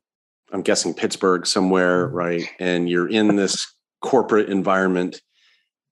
I'm 0.52 0.62
guessing 0.62 0.94
Pittsburgh 0.94 1.46
somewhere, 1.46 2.06
right? 2.06 2.48
And 2.60 2.88
you're 2.88 3.08
in 3.08 3.34
this 3.34 3.66
corporate 4.00 4.48
environment, 4.48 5.20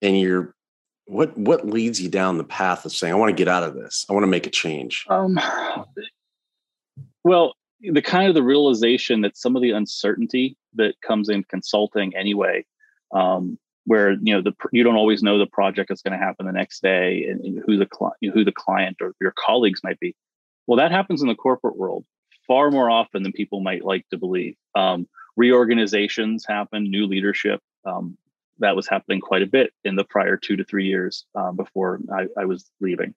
and 0.01 0.19
you're 0.19 0.54
what 1.07 1.37
what 1.37 1.67
leads 1.67 2.01
you 2.01 2.09
down 2.09 2.39
the 2.39 2.45
path 2.45 2.85
of 2.85 2.93
saying 2.93 3.13
i 3.13 3.17
want 3.17 3.31
to 3.31 3.37
get 3.37 3.49
out 3.49 3.63
of 3.63 3.75
this. 3.75 4.07
I 4.09 4.13
want 4.13 4.25
to 4.25 4.29
make 4.29 4.47
a 4.47 4.51
change 4.51 5.05
um, 5.09 5.39
well 7.25 7.55
the 7.81 8.03
kind 8.03 8.29
of 8.29 8.35
the 8.35 8.43
realization 8.43 9.21
that 9.21 9.37
some 9.37 9.57
of 9.57 9.63
the 9.63 9.71
uncertainty 9.71 10.57
that 10.75 10.95
comes 11.03 11.29
in 11.29 11.45
consulting 11.45 12.17
anyway 12.17 12.65
um, 13.13 13.59
where 13.85 14.13
you 14.13 14.35
know 14.35 14.41
the 14.41 14.53
you 14.73 14.83
don't 14.83 14.97
always 14.97 15.23
know 15.23 15.39
the 15.39 15.47
project 15.47 15.91
is 15.91 16.03
going 16.03 16.19
to 16.19 16.25
happen 16.25 16.47
the 16.47 16.53
next 16.53 16.83
day 16.83 17.25
and 17.25 17.63
who 17.67 17.77
the 17.77 17.87
client 17.87 18.17
who 18.33 18.45
the 18.45 18.53
client 18.53 18.97
or 19.01 19.15
your 19.21 19.33
colleagues 19.37 19.81
might 19.85 20.01
be. 20.01 20.15
Well 20.67 20.79
that 20.79 20.91
happens 20.91 21.23
in 21.23 21.29
the 21.29 21.35
corporate 21.35 21.77
world 21.77 22.05
far 22.47 22.71
more 22.71 22.91
often 22.91 23.23
than 23.23 23.33
people 23.33 23.61
might 23.61 23.85
like 23.85 24.07
to 24.11 24.19
believe. 24.19 24.57
Um, 24.75 25.07
reorganizations 25.37 26.45
happen 26.47 26.91
new 26.91 27.07
leadership 27.07 27.61
um, 27.85 28.17
that 28.59 28.77
was 28.77 28.89
happening 28.89 29.21
quite 29.21 29.43
a 29.43 29.47
bit 29.47 29.73
in 29.85 29.97
the 29.97 30.05
prior 30.05 30.37
two 30.37 30.57
to 30.57 30.65
three 30.65 30.87
years 30.87 31.25
um, 31.35 31.57
before 31.57 32.01
I, 32.13 32.27
I, 32.41 32.45
was 32.45 32.71
leaving. 32.81 33.15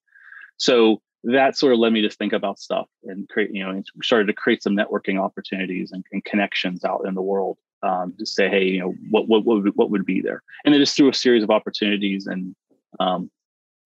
So 0.58 1.02
that 1.24 1.58
sort 1.58 1.74
of 1.74 1.80
led 1.80 1.94
me 1.94 2.02
to 2.02 2.10
think 2.10 2.34
about 2.34 2.60
stuff 2.60 2.88
and 3.04 3.28
create, 3.30 3.52
you 3.54 3.64
know, 3.64 3.82
started 4.02 4.28
to 4.28 4.34
create 4.34 4.64
some 4.64 4.76
networking 4.76 5.20
opportunities 5.20 5.92
and, 5.92 6.04
and 6.12 6.24
connections 6.24 6.84
out 6.84 7.06
in 7.08 7.14
the 7.14 7.22
world 7.22 7.58
um, 7.84 8.14
to 8.18 8.26
say, 8.26 8.50
hey, 8.50 8.64
you 8.64 8.80
know, 8.80 8.96
what 9.10 9.28
what 9.28 9.46
what 9.46 9.64
would, 9.64 9.76
what 9.76 9.92
would 9.92 10.06
be 10.06 10.22
there? 10.22 10.42
And 10.66 10.74
then 10.74 10.82
just 10.82 10.96
through 10.96 11.10
a 11.10 11.14
series 11.14 11.44
of 11.44 11.52
opportunities 11.52 12.28
and 12.28 12.56
um, 13.00 13.30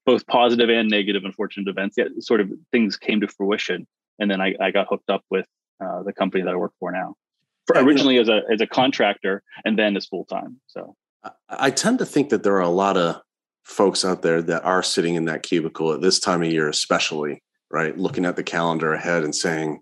both 0.06 0.26
positive 0.28 0.70
and 0.70 0.90
negative 0.90 1.24
unfortunate 1.26 1.68
events, 1.68 1.98
yet 1.98 2.08
sort 2.20 2.42
of 2.42 2.52
things 2.72 2.98
came 2.98 3.22
to 3.22 3.28
fruition. 3.28 3.88
And 4.20 4.30
then 4.30 4.42
I, 4.42 4.56
I 4.60 4.72
got 4.72 4.88
hooked 4.90 5.10
up 5.10 5.24
with 5.30 5.46
uh, 5.84 6.04
the 6.04 6.14
company 6.14 6.44
that 6.44 6.52
I 6.52 6.56
work 6.56 6.74
for 6.80 6.92
now. 6.92 7.16
For 7.68 7.78
originally 7.78 8.18
as 8.18 8.28
a 8.28 8.42
as 8.52 8.62
a 8.62 8.68
contractor 8.68 9.44
and 9.66 9.78
then 9.78 9.96
as 9.96 10.06
full 10.06 10.26
time. 10.26 10.60
So 10.68 10.96
I 11.50 11.72
tend 11.72 12.00
to 12.00 12.06
think 12.06 12.30
that 12.30 12.44
there 12.44 12.56
are 12.56 12.62
a 12.62 12.70
lot 12.70 12.98
of 12.98 13.22
folks 13.64 14.04
out 14.04 14.22
there 14.22 14.42
that 14.42 14.64
are 14.64 14.84
sitting 14.84 15.16
in 15.16 15.26
that 15.26 15.44
cubicle 15.44 15.94
at 15.94 16.02
this 16.02 16.20
time 16.20 16.42
of 16.42 16.52
year, 16.52 16.68
especially, 16.68 17.44
right? 17.70 17.98
Looking 17.98 18.26
at 18.26 18.36
the 18.36 18.44
calendar 18.44 18.94
ahead 18.94 19.24
and 19.24 19.36
saying, 19.36 19.80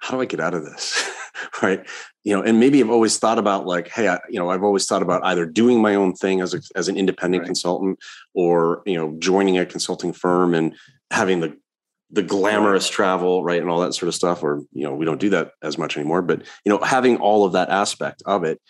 how 0.00 0.16
do 0.16 0.20
I 0.20 0.24
get 0.24 0.40
out 0.40 0.54
of 0.54 0.64
this? 0.64 1.08
right. 1.62 1.86
You 2.24 2.34
know, 2.34 2.42
and 2.42 2.58
maybe 2.58 2.80
I've 2.80 2.90
always 2.90 3.18
thought 3.18 3.38
about 3.38 3.66
like, 3.66 3.88
hey, 3.88 4.08
I, 4.08 4.20
you 4.28 4.38
know, 4.38 4.50
I've 4.50 4.64
always 4.64 4.86
thought 4.86 5.02
about 5.02 5.24
either 5.24 5.46
doing 5.46 5.80
my 5.80 5.94
own 5.94 6.14
thing 6.14 6.40
as 6.40 6.54
a, 6.54 6.60
as 6.74 6.88
an 6.88 6.96
independent 6.96 7.42
right. 7.42 7.46
consultant 7.46 7.98
or, 8.34 8.82
you 8.86 8.96
know, 8.96 9.14
joining 9.18 9.58
a 9.58 9.66
consulting 9.66 10.12
firm 10.12 10.54
and 10.54 10.74
having 11.10 11.40
the 11.40 11.56
the 12.14 12.22
glamorous 12.22 12.90
travel, 12.90 13.42
right, 13.42 13.60
and 13.60 13.70
all 13.70 13.80
that 13.80 13.94
sort 13.94 14.08
of 14.08 14.14
stuff. 14.14 14.42
Or 14.42 14.62
you 14.72 14.84
know, 14.84 14.94
we 14.94 15.06
don't 15.06 15.20
do 15.20 15.30
that 15.30 15.52
as 15.62 15.78
much 15.78 15.96
anymore. 15.96 16.20
But 16.20 16.42
you 16.64 16.70
know, 16.70 16.78
having 16.78 17.16
all 17.16 17.46
of 17.46 17.52
that 17.52 17.70
aspect 17.70 18.22
of 18.26 18.44
it, 18.44 18.60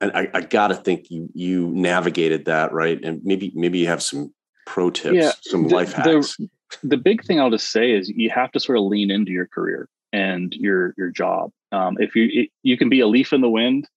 and 0.00 0.12
I, 0.14 0.28
I 0.34 0.40
got 0.42 0.68
to 0.68 0.74
think 0.74 1.10
you 1.10 1.28
you 1.34 1.68
navigated 1.68 2.46
that 2.46 2.72
right, 2.72 3.02
and 3.02 3.20
maybe 3.24 3.52
maybe 3.54 3.78
you 3.78 3.86
have 3.86 4.02
some 4.02 4.32
pro 4.66 4.90
tips, 4.90 5.16
yeah, 5.16 5.32
some 5.42 5.68
the, 5.68 5.74
life 5.74 5.92
hacks. 5.92 6.36
The, 6.36 6.48
the 6.82 6.96
big 6.96 7.24
thing 7.24 7.40
I'll 7.40 7.50
just 7.50 7.70
say 7.70 7.92
is 7.92 8.08
you 8.08 8.30
have 8.30 8.52
to 8.52 8.60
sort 8.60 8.78
of 8.78 8.84
lean 8.84 9.10
into 9.10 9.32
your 9.32 9.46
career 9.46 9.88
and 10.12 10.52
your 10.54 10.94
your 10.96 11.10
job. 11.10 11.50
Um, 11.72 11.96
if 11.98 12.14
you 12.14 12.28
it, 12.32 12.50
you 12.62 12.76
can 12.76 12.88
be 12.88 13.00
a 13.00 13.06
leaf 13.06 13.32
in 13.32 13.40
the 13.40 13.50
wind, 13.50 13.88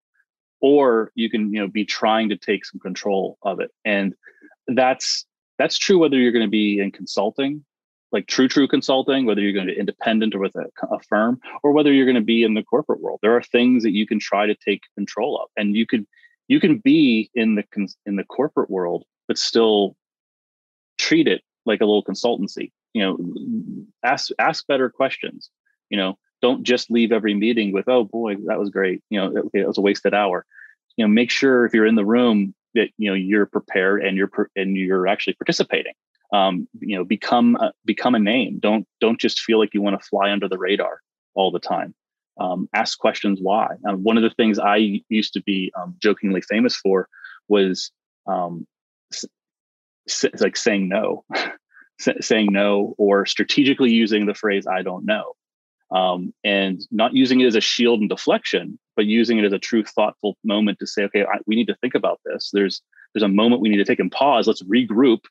or 0.61 1.11
you 1.15 1.29
can 1.29 1.53
you 1.53 1.59
know 1.59 1.67
be 1.67 1.85
trying 1.85 2.29
to 2.29 2.37
take 2.37 2.65
some 2.65 2.79
control 2.79 3.37
of 3.43 3.59
it, 3.59 3.71
and 3.83 4.15
that's 4.67 5.25
that's 5.57 5.77
true 5.77 5.97
whether 5.97 6.15
you're 6.15 6.31
going 6.31 6.45
to 6.45 6.49
be 6.49 6.79
in 6.79 6.91
consulting 6.91 7.65
like 8.11 8.27
true 8.27 8.47
true 8.47 8.67
consulting 8.67 9.25
whether 9.25 9.41
you're 9.41 9.53
going 9.53 9.67
to 9.67 9.73
be 9.73 9.79
independent 9.79 10.35
or 10.35 10.39
with 10.39 10.55
a, 10.55 10.65
a, 10.89 10.99
firm 11.07 11.39
or 11.63 11.71
whether 11.71 11.91
you're 11.91 12.05
going 12.05 12.15
to 12.15 12.21
be 12.21 12.43
in 12.43 12.53
the 12.53 12.63
corporate 12.63 13.01
world. 13.01 13.19
There 13.21 13.35
are 13.35 13.41
things 13.41 13.83
that 13.83 13.91
you 13.91 14.07
can 14.07 14.19
try 14.19 14.45
to 14.45 14.55
take 14.55 14.81
control 14.95 15.39
of 15.41 15.49
and 15.57 15.75
you 15.75 15.85
could 15.85 16.05
you 16.47 16.59
can 16.59 16.79
be 16.79 17.29
in 17.35 17.55
the 17.55 17.63
in 18.05 18.15
the 18.15 18.23
corporate 18.23 18.69
world 18.69 19.03
but 19.27 19.37
still 19.37 19.95
treat 20.97 21.27
it 21.27 21.41
like 21.65 21.81
a 21.81 21.85
little 21.85 22.03
consultancy. 22.03 22.71
You 22.93 23.03
know 23.03 23.17
ask 24.03 24.29
ask 24.39 24.65
better 24.67 24.89
questions. 24.89 25.49
You 25.89 25.97
know 25.97 26.17
don't 26.41 26.63
just 26.63 26.89
leave 26.89 27.11
every 27.11 27.33
meeting 27.33 27.71
with 27.71 27.87
oh 27.87 28.03
boy 28.05 28.35
that 28.47 28.59
was 28.59 28.69
great. 28.69 29.03
You 29.09 29.19
know 29.19 29.27
okay, 29.45 29.59
it 29.59 29.67
was 29.67 29.77
a 29.77 29.81
wasted 29.81 30.13
hour. 30.13 30.45
You 30.97 31.05
know 31.05 31.09
make 31.09 31.31
sure 31.31 31.65
if 31.65 31.73
you're 31.73 31.85
in 31.85 31.95
the 31.95 32.05
room 32.05 32.55
that 32.73 32.89
you 32.97 33.09
know 33.09 33.15
you're 33.15 33.45
prepared 33.45 34.03
and 34.03 34.17
you're 34.17 34.31
and 34.55 34.75
you're 34.75 35.07
actually 35.07 35.33
participating 35.33 35.93
um, 36.33 36.67
you 36.79 36.97
know 36.97 37.03
become 37.03 37.55
a, 37.55 37.71
become 37.85 38.15
a 38.15 38.19
name. 38.19 38.59
Don't 38.59 38.87
don't 38.99 39.19
just 39.19 39.39
feel 39.39 39.59
like 39.59 39.73
you 39.73 39.81
want 39.81 39.99
to 39.99 40.07
fly 40.07 40.31
under 40.31 40.47
the 40.47 40.57
radar 40.57 41.01
all 41.35 41.51
the 41.51 41.59
time. 41.59 41.93
Um, 42.39 42.69
ask 42.73 42.97
questions 42.97 43.39
why. 43.41 43.67
One 43.83 44.15
of 44.15 44.23
the 44.23 44.29
things 44.29 44.59
i 44.59 45.01
used 45.09 45.33
to 45.33 45.41
be 45.41 45.71
um, 45.79 45.95
jokingly 46.01 46.41
famous 46.41 46.75
for 46.75 47.09
was 47.49 47.91
um, 48.27 48.65
s- 49.11 50.25
like 50.39 50.55
saying 50.55 50.87
no 50.87 51.25
saying 52.21 52.47
no 52.51 52.95
or 52.97 53.25
strategically 53.25 53.91
using 53.91 54.25
the 54.25 54.33
phrase 54.33 54.65
i 54.67 54.81
don't 54.81 55.05
know. 55.05 55.33
Um, 55.91 56.35
and 56.43 56.79
not 56.91 57.15
using 57.15 57.41
it 57.41 57.47
as 57.47 57.55
a 57.55 57.61
shield 57.61 57.99
and 57.99 58.09
deflection 58.09 58.79
but 58.95 59.05
using 59.05 59.39
it 59.39 59.45
as 59.45 59.53
a 59.53 59.59
true 59.59 59.83
thoughtful 59.83 60.37
moment 60.43 60.79
to 60.79 60.87
say 60.87 61.03
okay 61.03 61.23
I, 61.23 61.39
we 61.45 61.55
need 61.55 61.67
to 61.67 61.75
think 61.81 61.95
about 61.95 62.21
this. 62.25 62.51
There's 62.53 62.81
there's 63.13 63.23
a 63.23 63.27
moment 63.27 63.61
we 63.61 63.69
need 63.69 63.77
to 63.77 63.85
take 63.85 63.99
and 63.99 64.11
pause. 64.11 64.47
Let's 64.47 64.63
regroup 64.63 65.21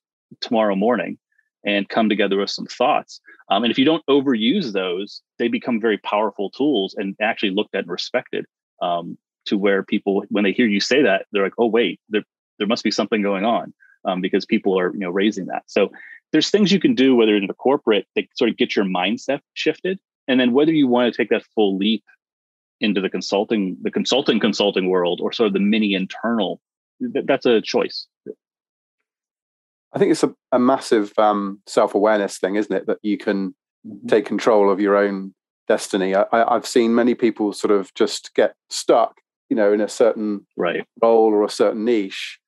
tomorrow 0.41 0.77
morning 0.77 1.19
and 1.65 1.89
come 1.89 2.09
together 2.09 2.39
with 2.39 2.51
some 2.51 2.67
thoughts. 2.67 3.21
Um, 3.51 3.65
and 3.65 3.71
if 3.71 3.79
you 3.79 3.85
don't 3.85 4.05
overuse 4.07 4.73
those, 4.73 5.23
they 5.39 5.49
become 5.49 5.81
very 5.81 5.99
powerful 5.99 6.51
tools 6.51 6.95
and 6.97 7.17
actually 7.21 7.51
looked 7.51 7.75
at 7.75 7.85
and 7.85 7.91
respected 7.91 8.47
um, 8.81 9.19
to 9.47 9.59
where 9.59 9.83
people, 9.83 10.25
when 10.29 10.45
they 10.45 10.53
hear 10.53 10.67
you 10.67 10.81
say 10.81 11.03
that, 11.03 11.27
they're 11.33 11.43
like, 11.43 11.59
oh, 11.59 11.67
wait, 11.67 12.01
there, 12.09 12.23
there 12.59 12.67
must 12.69 12.85
be 12.85 12.91
something 12.91 13.23
going 13.23 13.45
on. 13.45 13.73
um, 14.05 14.21
because 14.21 14.45
people 14.47 14.79
are 14.79 14.93
you 14.93 15.01
know 15.01 15.11
raising 15.11 15.47
that. 15.47 15.65
So 15.67 15.91
there's 16.33 16.51
things 16.51 16.73
you 16.73 16.81
can 16.81 16.95
do 16.95 17.15
whether 17.15 17.37
in 17.37 17.47
the 17.47 17.55
corporate 17.55 18.07
that 18.15 18.25
sort 18.37 18.51
of 18.51 18.57
get 18.57 18.77
your 18.77 18.85
mindset 18.85 19.41
shifted, 19.55 19.99
and 20.27 20.39
then 20.39 20.53
whether 20.53 20.73
you 20.73 20.87
want 20.87 21.13
to 21.13 21.17
take 21.17 21.31
that 21.31 21.45
full 21.55 21.77
leap 21.77 22.05
into 22.81 23.01
the 23.01 23.11
consulting 23.11 23.77
the 23.83 23.91
consulting 23.91 24.39
consulting 24.41 24.89
world 24.89 25.21
or 25.23 25.33
sort 25.33 25.49
of 25.49 25.53
the 25.53 25.61
mini 25.61 25.95
internal 25.95 26.61
that's 27.25 27.47
a 27.47 27.61
choice 27.61 28.07
i 29.93 29.99
think 29.99 30.11
it's 30.11 30.23
a, 30.23 30.35
a 30.53 30.59
massive 30.59 31.13
um, 31.19 31.61
self-awareness 31.67 32.39
thing 32.39 32.57
isn't 32.57 32.75
it 32.75 32.87
that 32.87 32.99
you 33.03 33.19
can 33.19 33.55
mm-hmm. 33.87 34.07
take 34.07 34.27
control 34.27 34.71
of 34.71 34.81
your 34.81 34.97
own 34.97 35.35
destiny 35.67 36.15
I, 36.15 36.27
i've 36.33 36.67
seen 36.67 36.95
many 36.95 37.15
people 37.15 37.53
sort 37.53 37.71
of 37.71 37.93
just 37.95 38.35
get 38.35 38.55
stuck 38.71 39.21
you 39.49 39.57
know 39.57 39.73
in 39.73 39.81
a 39.81 39.89
certain 39.89 40.47
right. 40.57 40.85
role 41.03 41.33
or 41.33 41.45
a 41.45 41.51
certain 41.51 41.85
niche 41.85 42.39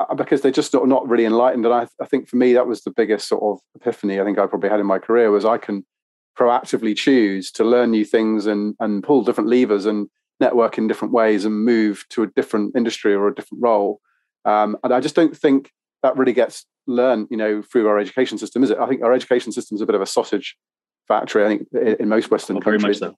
uh, 0.00 0.14
because 0.14 0.40
they're 0.40 0.50
just 0.50 0.72
not, 0.72 0.88
not 0.88 1.08
really 1.08 1.24
enlightened 1.24 1.64
and 1.64 1.74
I, 1.74 1.86
I 2.00 2.06
think 2.06 2.28
for 2.28 2.36
me 2.36 2.52
that 2.54 2.66
was 2.66 2.82
the 2.82 2.90
biggest 2.90 3.28
sort 3.28 3.42
of 3.42 3.60
epiphany 3.76 4.20
i 4.20 4.24
think 4.24 4.38
i 4.38 4.46
probably 4.46 4.70
had 4.70 4.80
in 4.80 4.86
my 4.86 4.98
career 4.98 5.30
was 5.30 5.44
i 5.44 5.58
can 5.58 5.84
proactively 6.38 6.96
choose 6.96 7.52
to 7.52 7.62
learn 7.62 7.90
new 7.90 8.04
things 8.04 8.46
and 8.46 8.74
and 8.80 9.04
pull 9.04 9.22
different 9.22 9.50
levers 9.50 9.86
and 9.86 10.08
network 10.42 10.76
in 10.76 10.88
different 10.88 11.14
ways 11.14 11.46
and 11.46 11.64
move 11.64 12.04
to 12.10 12.22
a 12.22 12.26
different 12.26 12.76
industry 12.76 13.14
or 13.14 13.28
a 13.28 13.34
different 13.34 13.62
role. 13.62 14.00
Um, 14.44 14.76
and 14.82 14.92
I 14.92 15.00
just 15.00 15.14
don't 15.14 15.36
think 15.36 15.70
that 16.02 16.16
really 16.16 16.32
gets 16.32 16.66
learned, 16.86 17.28
you 17.30 17.36
know, 17.36 17.62
through 17.62 17.88
our 17.88 17.98
education 17.98 18.38
system, 18.38 18.62
is 18.62 18.70
it? 18.70 18.78
I 18.78 18.86
think 18.86 19.02
our 19.02 19.12
education 19.12 19.52
system 19.52 19.76
is 19.76 19.80
a 19.80 19.86
bit 19.86 19.94
of 19.94 20.00
a 20.00 20.06
sausage 20.06 20.56
factory. 21.08 21.44
I 21.44 21.48
think 21.48 21.68
in, 21.72 21.96
in 22.00 22.08
most 22.08 22.30
Western 22.30 22.56
well, 22.56 22.62
countries. 22.62 22.98
So. 22.98 23.14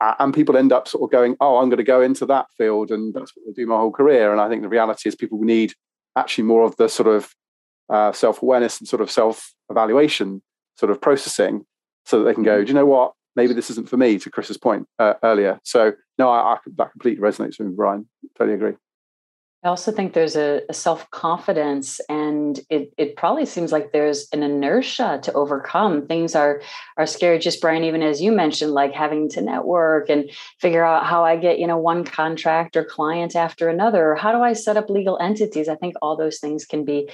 And 0.00 0.34
people 0.34 0.56
end 0.56 0.72
up 0.72 0.88
sort 0.88 1.04
of 1.04 1.10
going, 1.10 1.36
"Oh, 1.40 1.56
I'm 1.56 1.68
going 1.68 1.78
to 1.78 1.84
go 1.84 2.02
into 2.02 2.26
that 2.26 2.46
field, 2.56 2.90
and 2.90 3.14
that's 3.14 3.32
what 3.34 3.50
I 3.50 3.52
do 3.54 3.66
my 3.66 3.76
whole 3.76 3.92
career." 3.92 4.32
And 4.32 4.40
I 4.40 4.48
think 4.48 4.62
the 4.62 4.68
reality 4.68 5.08
is, 5.08 5.14
people 5.14 5.40
need 5.40 5.72
actually 6.16 6.44
more 6.44 6.62
of 6.62 6.76
the 6.76 6.88
sort 6.88 7.08
of 7.08 7.34
uh, 7.88 8.12
self 8.12 8.42
awareness 8.42 8.78
and 8.78 8.88
sort 8.88 9.02
of 9.02 9.10
self 9.10 9.54
evaluation 9.70 10.42
sort 10.78 10.90
of 10.90 11.00
processing 11.00 11.64
so 12.04 12.18
that 12.18 12.24
they 12.24 12.34
can 12.34 12.42
go, 12.42 12.56
mm-hmm. 12.56 12.64
do 12.64 12.68
you 12.68 12.74
know 12.74 12.86
what? 12.86 13.12
Maybe 13.34 13.52
this 13.52 13.70
isn't 13.70 13.88
for 13.88 13.96
me, 13.96 14.18
to 14.18 14.30
Chris's 14.30 14.56
point 14.56 14.86
uh, 14.98 15.14
earlier. 15.22 15.58
So, 15.64 15.92
no, 16.18 16.30
I, 16.30 16.54
I, 16.54 16.58
that 16.76 16.92
completely 16.92 17.22
resonates 17.22 17.58
with 17.58 17.68
me, 17.68 17.74
Brian. 17.74 18.08
Totally 18.38 18.54
agree. 18.54 18.74
I 19.66 19.68
also 19.68 19.90
think 19.90 20.12
there's 20.12 20.36
a, 20.36 20.62
a 20.68 20.72
self 20.72 21.10
confidence, 21.10 22.00
and 22.08 22.60
it, 22.70 22.92
it 22.96 23.16
probably 23.16 23.44
seems 23.44 23.72
like 23.72 23.90
there's 23.90 24.28
an 24.32 24.44
inertia 24.44 25.18
to 25.24 25.32
overcome. 25.32 26.06
Things 26.06 26.36
are 26.36 26.62
are 26.96 27.04
scary. 27.04 27.40
Just 27.40 27.60
Brian, 27.60 27.82
even 27.82 28.00
as 28.00 28.22
you 28.22 28.30
mentioned, 28.30 28.70
like 28.70 28.92
having 28.92 29.28
to 29.30 29.40
network 29.40 30.08
and 30.08 30.30
figure 30.60 30.84
out 30.84 31.04
how 31.04 31.24
I 31.24 31.34
get 31.34 31.58
you 31.58 31.66
know 31.66 31.78
one 31.78 32.04
contract 32.04 32.76
or 32.76 32.84
client 32.84 33.34
after 33.34 33.68
another. 33.68 34.12
Or 34.12 34.14
how 34.14 34.30
do 34.30 34.40
I 34.40 34.52
set 34.52 34.76
up 34.76 34.88
legal 34.88 35.18
entities? 35.18 35.68
I 35.68 35.74
think 35.74 35.96
all 36.00 36.16
those 36.16 36.38
things 36.38 36.64
can 36.64 36.84
be 36.84 37.10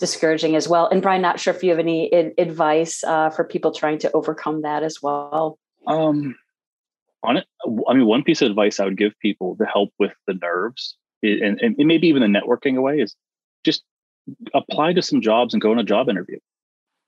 discouraging 0.00 0.56
as 0.56 0.66
well. 0.66 0.88
And 0.88 1.00
Brian, 1.00 1.22
not 1.22 1.38
sure 1.38 1.54
if 1.54 1.62
you 1.62 1.70
have 1.70 1.78
any 1.78 2.10
advice 2.38 3.04
uh, 3.04 3.30
for 3.30 3.44
people 3.44 3.70
trying 3.70 4.00
to 4.00 4.10
overcome 4.14 4.62
that 4.62 4.82
as 4.82 5.00
well. 5.00 5.60
Um, 5.86 6.34
on 7.22 7.36
it, 7.36 7.46
I 7.88 7.94
mean, 7.94 8.06
one 8.06 8.24
piece 8.24 8.42
of 8.42 8.50
advice 8.50 8.80
I 8.80 8.84
would 8.84 8.98
give 8.98 9.12
people 9.20 9.56
to 9.58 9.64
help 9.64 9.90
with 10.00 10.12
the 10.26 10.34
nerves 10.34 10.96
and, 11.24 11.60
and 11.60 11.76
maybe 11.78 12.08
even 12.08 12.22
the 12.22 12.40
networking 12.40 12.76
away 12.76 13.00
is 13.00 13.14
just 13.64 13.82
apply 14.54 14.92
to 14.92 15.02
some 15.02 15.20
jobs 15.20 15.54
and 15.54 15.60
go 15.60 15.70
on 15.70 15.78
a 15.78 15.84
job 15.84 16.08
interview. 16.08 16.38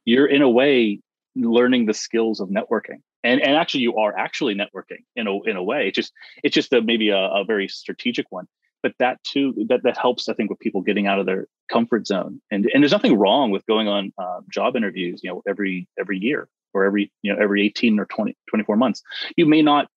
You're 0.04 0.26
in 0.26 0.42
a 0.42 0.50
way 0.50 1.00
learning 1.34 1.86
the 1.86 1.94
skills 1.94 2.40
of 2.40 2.48
networking. 2.48 3.00
And, 3.24 3.40
and 3.40 3.56
actually 3.56 3.80
you 3.80 3.96
are 3.96 4.16
actually 4.16 4.54
networking 4.54 5.04
in 5.16 5.26
a, 5.26 5.42
in 5.42 5.56
a 5.56 5.62
way. 5.62 5.88
It's 5.88 5.96
just 5.96 6.12
it's 6.42 6.54
just 6.54 6.72
a, 6.72 6.80
maybe 6.80 7.10
a, 7.10 7.18
a 7.18 7.44
very 7.44 7.68
strategic 7.68 8.26
one. 8.30 8.46
But 8.82 8.92
that 8.98 9.22
too 9.24 9.66
that, 9.68 9.82
that 9.82 9.96
helps 9.96 10.28
I 10.28 10.34
think 10.34 10.50
with 10.50 10.60
people 10.60 10.80
getting 10.80 11.06
out 11.06 11.18
of 11.18 11.26
their 11.26 11.48
comfort 11.70 12.06
zone. 12.06 12.40
And 12.50 12.66
and 12.72 12.82
there's 12.82 12.92
nothing 12.92 13.18
wrong 13.18 13.50
with 13.50 13.66
going 13.66 13.88
on 13.88 14.12
uh, 14.18 14.40
job 14.52 14.76
interviews, 14.76 15.20
you 15.22 15.30
know, 15.30 15.42
every 15.48 15.88
every 15.98 16.18
year 16.18 16.48
or 16.72 16.84
every 16.84 17.10
you 17.22 17.32
know 17.32 17.42
every 17.42 17.64
18 17.66 17.98
or 17.98 18.06
20 18.06 18.36
24 18.48 18.76
months. 18.76 19.02
You 19.36 19.46
may 19.46 19.62
not 19.62 19.88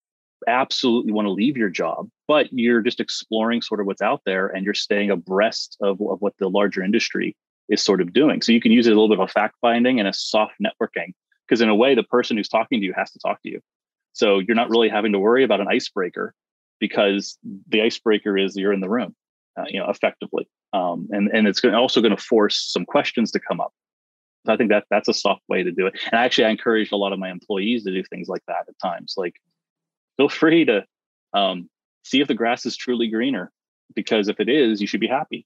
absolutely 0.48 1.12
want 1.12 1.26
to 1.26 1.32
leave 1.32 1.58
your 1.58 1.70
job, 1.70 2.10
but 2.28 2.48
you're 2.52 2.82
just 2.82 3.00
exploring 3.00 3.62
sort 3.62 3.80
of 3.80 3.88
what's 3.88 4.02
out 4.02 4.22
there 4.26 4.48
and 4.48 4.66
you're 4.66 4.74
staying 4.74 5.12
abreast 5.12 5.78
of, 5.82 6.02
of 6.02 6.22
what 6.22 6.34
the 6.40 6.50
larger 6.50 6.84
industry 6.84 7.36
is 7.68 7.84
sort 7.84 8.02
of 8.02 8.14
doing. 8.14 8.42
So 8.42 8.52
you 8.52 8.62
can 8.62 8.72
use 8.72 8.88
it 8.88 8.92
a 8.92 8.94
little 8.94 9.10
bit 9.10 9.20
of 9.20 9.30
a 9.30 9.32
fact 9.32 9.56
finding 9.62 10.00
and 10.00 10.08
a 10.08 10.14
soft 10.14 10.56
networking, 10.64 11.14
because 11.48 11.62
in 11.62 11.70
a 11.70 11.76
way, 11.76 11.96
the 11.96 12.04
person 12.04 12.38
who's 12.38 12.50
talking 12.50 12.80
to 12.80 12.86
you 12.86 12.94
has 12.96 13.12
to 13.12 13.20
talk 13.20 13.42
to 13.44 13.50
you. 13.50 13.60
So 14.14 14.40
you're 14.40 14.56
not 14.56 14.70
really 14.70 14.90
having 14.90 15.12
to 15.12 15.20
worry 15.20 15.44
about 15.44 15.62
an 15.62 15.68
icebreaker 15.68 16.34
because 16.80 17.38
the 17.68 17.82
icebreaker 17.82 18.38
is 18.38 18.56
you're 18.56 18.74
in 18.74 18.80
the 18.80 18.90
room, 18.90 19.16
uh, 19.58 19.66
you 19.68 19.80
know, 19.80 19.90
effectively. 19.90 20.50
Um, 20.74 21.08
and, 21.12 21.30
and 21.34 21.48
it's 21.48 21.64
also 21.64 22.02
going 22.02 22.16
to 22.16 22.22
force 22.22 22.60
some 22.60 22.86
questions 22.86 23.32
to 23.32 23.40
come 23.40 23.62
up. 23.62 23.72
So 24.46 24.54
I 24.54 24.58
think 24.58 24.70
that 24.70 24.86
that's 24.90 25.10
a 25.10 25.14
soft 25.14 25.42
way 25.50 25.64
to 25.64 25.72
do 25.72 25.86
it. 25.86 26.00
And 26.06 26.14
actually, 26.14 26.46
I 26.46 26.50
encourage 26.50 26.92
a 26.92 26.96
lot 26.96 27.12
of 27.12 27.20
my 27.20 27.30
employees 27.30 27.84
to 27.84 27.92
do 27.92 28.04
things 28.04 28.30
like 28.30 28.42
that 28.48 28.66
at 28.68 28.80
times. 28.82 29.16
Like 29.18 29.36
feel 30.20 30.30
free 30.30 30.66
to 30.66 30.84
um, 31.34 31.70
see 32.04 32.20
if 32.20 32.28
the 32.28 32.34
grass 32.34 32.66
is 32.66 32.76
truly 32.76 33.08
greener 33.08 33.52
because 33.96 34.28
if 34.28 34.40
it 34.40 34.50
is 34.50 34.82
you 34.82 34.88
should 34.88 35.00
be 35.00 35.08
happy. 35.08 35.46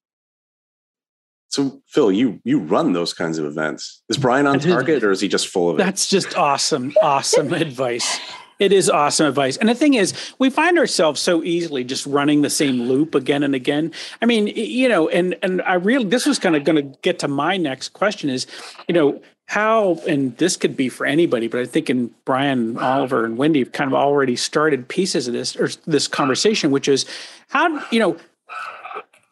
So 1.50 1.84
phil 1.88 2.12
you 2.12 2.42
you 2.44 2.60
run 2.60 2.94
those 2.94 3.14
kinds 3.14 3.38
of 3.38 3.46
events. 3.46 4.02
Is 4.10 4.18
brian 4.18 4.48
on 4.48 4.60
target 4.60 5.04
or 5.04 5.12
is 5.12 5.22
he 5.22 5.28
just 5.28 5.48
full 5.48 5.70
of 5.70 5.76
it? 5.76 5.84
That's 5.84 6.08
just 6.08 6.36
awesome 6.36 6.94
awesome 7.04 7.54
advice. 7.68 8.20
It 8.60 8.72
is 8.72 8.90
awesome 8.90 9.28
advice. 9.28 9.58
And 9.58 9.68
the 9.68 9.76
thing 9.76 9.96
is, 9.96 10.14
we 10.40 10.50
find 10.50 10.78
ourselves 10.78 11.20
so 11.20 11.44
easily 11.44 11.84
just 11.84 12.06
running 12.06 12.44
the 12.44 12.50
same 12.50 12.84
loop 12.84 13.14
again 13.14 13.44
and 13.44 13.54
again. 13.54 13.92
I 14.22 14.26
mean, 14.26 14.48
you 14.48 14.88
know, 14.88 15.10
and 15.10 15.36
and 15.44 15.62
I 15.64 15.76
really 15.76 16.06
this 16.06 16.26
was 16.26 16.40
kind 16.40 16.56
of 16.56 16.64
going 16.64 16.78
to 16.78 16.98
get 17.02 17.20
to 17.20 17.28
my 17.28 17.58
next 17.58 17.90
question 17.90 18.30
is, 18.30 18.48
you 18.88 18.94
know, 18.94 19.22
how 19.46 20.00
and 20.08 20.38
this 20.38 20.56
could 20.56 20.76
be 20.76 20.90
for 20.90 21.06
anybody 21.06 21.48
but 21.48 21.60
i 21.60 21.66
think 21.66 21.90
in 21.90 22.14
brian 22.26 22.78
oliver 22.78 23.26
and 23.26 23.38
wendy 23.38 23.60
have 23.60 23.72
kind 23.72 23.90
of 23.90 23.94
already 23.94 24.36
started 24.36 24.88
pieces 24.88 25.28
of 25.28 25.34
this 25.34 25.56
or 25.56 25.70
this 25.86 26.08
conversation 26.08 26.72
which 26.72 26.88
is 26.88 27.06
how 27.50 27.84
you 27.92 28.00
know 28.00 28.18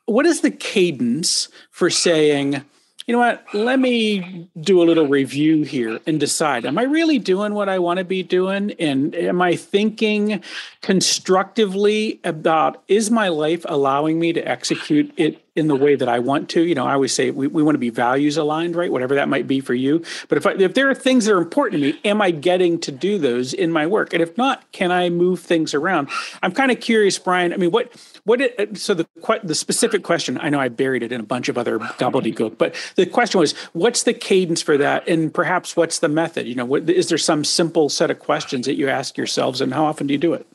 what 0.05 0.25
is 0.25 0.41
the 0.41 0.51
cadence 0.51 1.47
for 1.69 1.89
saying 1.89 2.63
you 3.07 3.13
know 3.13 3.19
what? 3.19 3.43
Let 3.53 3.79
me 3.79 4.47
do 4.59 4.81
a 4.81 4.85
little 4.85 5.07
review 5.07 5.63
here 5.63 5.99
and 6.05 6.19
decide. 6.19 6.65
Am 6.65 6.77
i 6.77 6.83
really 6.83 7.17
doing 7.17 7.53
what 7.53 7.67
i 7.67 7.79
want 7.79 7.97
to 7.97 8.05
be 8.05 8.21
doing? 8.21 8.71
And 8.79 9.15
am 9.15 9.41
i 9.41 9.55
thinking 9.55 10.41
constructively 10.81 12.19
about 12.23 12.83
is 12.87 13.09
my 13.09 13.29
life 13.29 13.65
allowing 13.67 14.19
me 14.19 14.33
to 14.33 14.41
execute 14.41 15.11
it 15.17 15.43
in 15.55 15.67
the 15.67 15.75
way 15.75 15.95
that 15.95 16.07
I 16.07 16.19
want 16.19 16.49
to. 16.51 16.61
You 16.61 16.75
know, 16.75 16.85
I 16.85 16.93
always 16.93 17.13
say 17.13 17.29
we, 17.29 17.47
we 17.47 17.61
want 17.61 17.75
to 17.75 17.79
be 17.79 17.89
values 17.89 18.37
aligned, 18.37 18.75
right? 18.75 18.91
Whatever 18.91 19.15
that 19.15 19.27
might 19.27 19.47
be 19.47 19.59
for 19.59 19.73
you. 19.73 20.03
But 20.29 20.37
if 20.37 20.45
I, 20.45 20.51
if 20.53 20.73
there 20.73 20.89
are 20.89 20.95
things 20.95 21.25
that 21.25 21.33
are 21.33 21.37
important 21.37 21.81
to 21.81 21.91
me, 21.91 21.99
am 22.05 22.21
I 22.21 22.31
getting 22.31 22.79
to 22.79 22.91
do 22.91 23.17
those 23.17 23.53
in 23.53 23.71
my 23.71 23.85
work? 23.85 24.13
And 24.13 24.21
if 24.21 24.37
not, 24.37 24.69
can 24.71 24.91
I 24.91 25.09
move 25.09 25.41
things 25.41 25.73
around? 25.73 26.09
I'm 26.41 26.53
kind 26.53 26.71
of 26.71 26.79
curious, 26.79 27.19
Brian. 27.19 27.51
I 27.51 27.57
mean, 27.57 27.71
what 27.71 27.91
what 28.23 28.39
it, 28.39 28.77
so 28.77 28.93
the 28.93 29.07
the 29.43 29.55
specific 29.55 30.03
question? 30.03 30.37
I 30.39 30.49
know 30.49 30.59
I 30.59 30.69
buried 30.69 31.03
it 31.03 31.11
in 31.11 31.19
a 31.19 31.25
bunch 31.25 31.49
of 31.49 31.57
other 31.57 31.79
gobbledygook, 31.79 32.57
but 32.57 32.75
the 32.95 33.05
question 33.05 33.39
was, 33.39 33.53
what's 33.73 34.03
the 34.03 34.13
cadence 34.13 34.61
for 34.61 34.77
that, 34.77 35.07
and 35.07 35.33
perhaps 35.33 35.75
what's 35.75 35.99
the 35.99 36.07
method? 36.07 36.47
You 36.47 36.55
know, 36.55 36.65
what, 36.65 36.89
is 36.89 37.09
there 37.09 37.17
some 37.17 37.43
simple 37.43 37.89
set 37.89 38.09
of 38.09 38.19
questions 38.19 38.65
that 38.67 38.75
you 38.75 38.87
ask 38.87 39.17
yourselves, 39.17 39.59
and 39.59 39.73
how 39.73 39.85
often 39.85 40.07
do 40.07 40.13
you 40.13 40.17
do 40.17 40.33
it? 40.33 40.47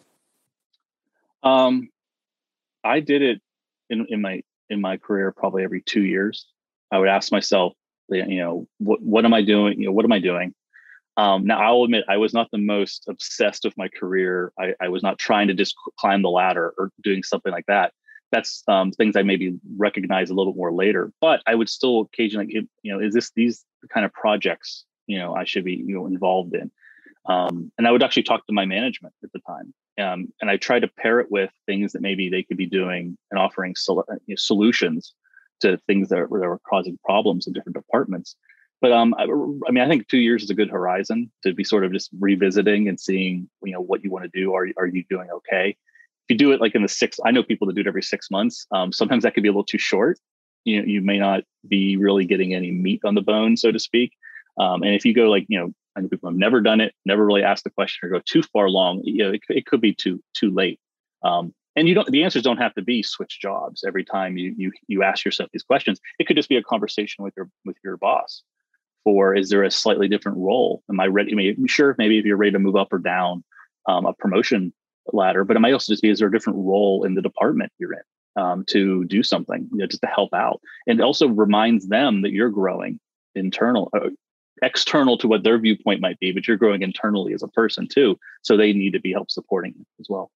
Um, 1.42 1.90
I 2.82 3.00
did 3.00 3.20
it 3.20 3.42
in 3.90 4.06
in 4.08 4.22
my 4.22 4.42
in 4.70 4.80
my 4.80 4.96
career 4.96 5.32
probably 5.32 5.64
every 5.64 5.82
two 5.82 6.02
years. 6.02 6.46
I 6.90 6.98
would 6.98 7.08
ask 7.08 7.32
myself, 7.32 7.72
you 8.08 8.38
know, 8.38 8.68
what 8.78 9.02
what 9.02 9.24
am 9.24 9.34
I 9.34 9.42
doing? 9.42 9.80
You 9.80 9.86
know, 9.86 9.92
what 9.92 10.04
am 10.04 10.12
I 10.12 10.20
doing? 10.20 10.54
Um, 11.16 11.46
now 11.46 11.60
I'll 11.60 11.84
admit 11.84 12.04
I 12.08 12.18
was 12.18 12.34
not 12.34 12.48
the 12.50 12.58
most 12.58 13.06
obsessed 13.08 13.64
with 13.64 13.76
my 13.78 13.88
career. 13.88 14.52
I, 14.58 14.74
I, 14.80 14.88
was 14.88 15.02
not 15.02 15.18
trying 15.18 15.48
to 15.48 15.54
just 15.54 15.74
climb 15.98 16.20
the 16.20 16.28
ladder 16.28 16.74
or 16.76 16.90
doing 17.02 17.22
something 17.22 17.50
like 17.50 17.64
that. 17.68 17.94
That's 18.32 18.62
um, 18.68 18.92
things 18.92 19.16
I 19.16 19.22
maybe 19.22 19.58
recognize 19.78 20.28
a 20.28 20.34
little 20.34 20.52
bit 20.52 20.58
more 20.58 20.74
later. 20.74 21.10
But 21.22 21.40
I 21.46 21.54
would 21.54 21.70
still 21.70 22.00
occasionally, 22.00 22.68
you 22.82 22.92
know, 22.92 23.00
is 23.00 23.14
this 23.14 23.32
these 23.34 23.64
kind 23.92 24.04
of 24.04 24.12
projects 24.12 24.84
you 25.06 25.18
know 25.18 25.34
I 25.34 25.44
should 25.44 25.64
be 25.64 25.74
you 25.74 25.94
know 25.94 26.06
involved 26.06 26.54
in? 26.54 26.70
Um, 27.24 27.72
and 27.78 27.88
I 27.88 27.92
would 27.92 28.02
actually 28.02 28.24
talk 28.24 28.46
to 28.46 28.52
my 28.52 28.66
management 28.66 29.14
at 29.24 29.32
the 29.32 29.40
time 29.40 29.72
um, 29.98 30.32
and 30.40 30.50
I 30.50 30.56
try 30.56 30.78
to 30.78 30.88
pair 30.88 31.20
it 31.20 31.30
with 31.30 31.50
things 31.66 31.92
that 31.92 32.02
maybe 32.02 32.28
they 32.28 32.42
could 32.42 32.56
be 32.56 32.66
doing 32.66 33.16
and 33.30 33.40
offering 33.40 33.74
sol- 33.74 34.04
uh, 34.10 34.14
you 34.26 34.34
know, 34.34 34.36
solutions 34.36 35.14
to 35.60 35.78
things 35.86 36.08
that, 36.10 36.28
were, 36.28 36.40
that 36.40 36.46
are 36.46 36.60
causing 36.68 36.98
problems 37.04 37.46
in 37.46 37.52
different 37.52 37.76
departments. 37.76 38.36
But 38.82 38.92
um, 38.92 39.14
I, 39.18 39.22
I, 39.22 39.70
mean, 39.70 39.82
I 39.82 39.88
think 39.88 40.06
two 40.08 40.18
years 40.18 40.42
is 40.42 40.50
a 40.50 40.54
good 40.54 40.70
horizon 40.70 41.30
to 41.44 41.54
be 41.54 41.64
sort 41.64 41.84
of 41.84 41.92
just 41.92 42.10
revisiting 42.20 42.88
and 42.88 43.00
seeing, 43.00 43.48
you 43.62 43.72
know, 43.72 43.80
what 43.80 44.04
you 44.04 44.10
want 44.10 44.30
to 44.30 44.38
do. 44.38 44.54
Are 44.54 44.66
are 44.76 44.86
you 44.86 45.02
doing 45.08 45.30
okay? 45.30 45.70
If 45.70 46.34
you 46.34 46.36
do 46.36 46.52
it 46.52 46.60
like 46.60 46.74
in 46.74 46.82
the 46.82 46.88
six, 46.88 47.18
I 47.24 47.30
know 47.30 47.42
people 47.42 47.66
that 47.68 47.74
do 47.74 47.80
it 47.80 47.86
every 47.86 48.02
six 48.02 48.30
months. 48.30 48.66
Um, 48.72 48.92
sometimes 48.92 49.22
that 49.22 49.32
could 49.32 49.42
be 49.42 49.48
a 49.48 49.52
little 49.52 49.64
too 49.64 49.78
short. 49.78 50.18
You 50.64 50.80
know, 50.80 50.86
you 50.86 51.00
may 51.00 51.18
not 51.18 51.44
be 51.66 51.96
really 51.96 52.26
getting 52.26 52.52
any 52.52 52.70
meat 52.70 53.00
on 53.04 53.14
the 53.14 53.22
bone, 53.22 53.56
so 53.56 53.72
to 53.72 53.78
speak. 53.78 54.12
Um, 54.58 54.82
and 54.82 54.94
if 54.94 55.04
you 55.04 55.14
go 55.14 55.30
like, 55.30 55.46
you 55.48 55.58
know, 55.58 55.72
I 55.96 56.00
know 56.00 56.08
people 56.08 56.28
have 56.28 56.38
never 56.38 56.60
done 56.60 56.80
it, 56.80 56.94
never 57.04 57.24
really 57.24 57.42
asked 57.42 57.64
the 57.64 57.70
question 57.70 58.06
or 58.06 58.10
go 58.10 58.22
too 58.24 58.42
far 58.42 58.68
long. 58.68 59.00
You 59.04 59.24
know, 59.24 59.32
it, 59.32 59.40
it 59.48 59.66
could 59.66 59.80
be 59.80 59.94
too 59.94 60.22
too 60.34 60.50
late. 60.50 60.78
Um, 61.24 61.54
and 61.76 61.88
you 61.88 61.94
don't 61.94 62.10
the 62.10 62.24
answers 62.24 62.42
don't 62.42 62.56
have 62.56 62.74
to 62.74 62.82
be 62.82 63.02
switch 63.02 63.38
jobs 63.40 63.84
every 63.86 64.04
time 64.04 64.36
you 64.36 64.54
you 64.56 64.72
you 64.88 65.02
ask 65.02 65.24
yourself 65.24 65.50
these 65.52 65.62
questions 65.62 66.00
it 66.18 66.26
could 66.26 66.36
just 66.36 66.48
be 66.48 66.56
a 66.56 66.62
conversation 66.62 67.22
with 67.22 67.34
your 67.36 67.48
with 67.64 67.76
your 67.84 67.96
boss 67.98 68.42
for 69.04 69.34
is 69.34 69.50
there 69.50 69.62
a 69.62 69.70
slightly 69.70 70.08
different 70.08 70.38
role 70.38 70.82
am 70.90 70.98
i 70.98 71.06
ready 71.06 71.32
I 71.32 71.34
mean, 71.34 71.66
sure 71.66 71.94
maybe 71.98 72.18
if 72.18 72.24
you're 72.24 72.36
ready 72.36 72.52
to 72.52 72.58
move 72.58 72.76
up 72.76 72.92
or 72.92 72.98
down 72.98 73.44
um, 73.86 74.06
a 74.06 74.14
promotion 74.14 74.72
ladder 75.12 75.44
but 75.44 75.56
it 75.56 75.60
might 75.60 75.72
also 75.72 75.92
just 75.92 76.02
be 76.02 76.10
is 76.10 76.18
there 76.18 76.28
a 76.28 76.32
different 76.32 76.58
role 76.58 77.04
in 77.04 77.14
the 77.14 77.22
department 77.22 77.72
you're 77.78 77.92
in 77.92 78.42
um, 78.42 78.64
to 78.68 79.04
do 79.04 79.22
something 79.22 79.68
you 79.70 79.78
know, 79.78 79.86
just 79.86 80.02
to 80.02 80.08
help 80.08 80.34
out 80.34 80.60
and 80.86 81.00
also 81.00 81.28
reminds 81.28 81.88
them 81.88 82.22
that 82.22 82.32
you're 82.32 82.50
growing 82.50 82.98
internal 83.34 83.90
uh, 83.94 84.08
external 84.62 85.18
to 85.18 85.28
what 85.28 85.44
their 85.44 85.58
viewpoint 85.58 86.00
might 86.00 86.18
be 86.18 86.32
but 86.32 86.46
you're 86.46 86.56
growing 86.56 86.82
internally 86.82 87.32
as 87.32 87.42
a 87.42 87.48
person 87.48 87.86
too 87.86 88.18
so 88.42 88.56
they 88.56 88.72
need 88.72 88.92
to 88.92 89.00
be 89.00 89.12
help 89.12 89.30
supporting 89.30 89.74
as 90.00 90.06
well 90.08 90.30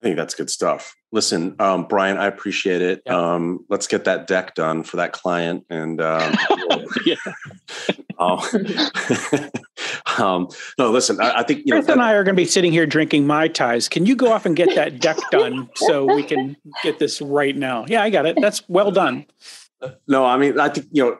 I 0.00 0.06
think 0.06 0.16
that's 0.16 0.34
good 0.34 0.48
stuff. 0.48 0.96
Listen, 1.12 1.56
um, 1.58 1.86
Brian, 1.86 2.16
I 2.16 2.26
appreciate 2.26 2.80
it. 2.80 3.02
Yeah. 3.04 3.34
Um, 3.34 3.66
let's 3.68 3.86
get 3.86 4.04
that 4.04 4.26
deck 4.26 4.54
done 4.54 4.82
for 4.82 4.96
that 4.96 5.12
client. 5.12 5.66
And 5.68 6.00
um, 6.00 6.34
yeah. 7.04 7.16
um, 8.18 8.40
um, 10.18 10.48
no, 10.78 10.90
listen, 10.90 11.20
I, 11.20 11.40
I 11.40 11.42
think 11.42 11.66
you 11.66 11.74
Chris 11.74 11.86
know, 11.86 11.94
and 11.94 12.02
I 12.02 12.14
are 12.14 12.24
going 12.24 12.34
to 12.34 12.40
be 12.40 12.46
sitting 12.46 12.72
here 12.72 12.86
drinking 12.86 13.26
mai 13.26 13.48
tais. 13.48 13.88
Can 13.90 14.06
you 14.06 14.16
go 14.16 14.32
off 14.32 14.46
and 14.46 14.56
get 14.56 14.74
that 14.74 15.00
deck 15.00 15.18
done 15.30 15.68
so 15.74 16.06
we 16.06 16.22
can 16.22 16.56
get 16.82 16.98
this 16.98 17.20
right 17.20 17.56
now? 17.56 17.84
Yeah, 17.86 18.02
I 18.02 18.08
got 18.08 18.24
it. 18.24 18.38
That's 18.40 18.66
well 18.70 18.90
done. 18.90 19.26
No, 20.06 20.24
I 20.24 20.36
mean, 20.36 20.58
I 20.58 20.68
think 20.68 20.86
you 20.90 21.04
know, 21.04 21.18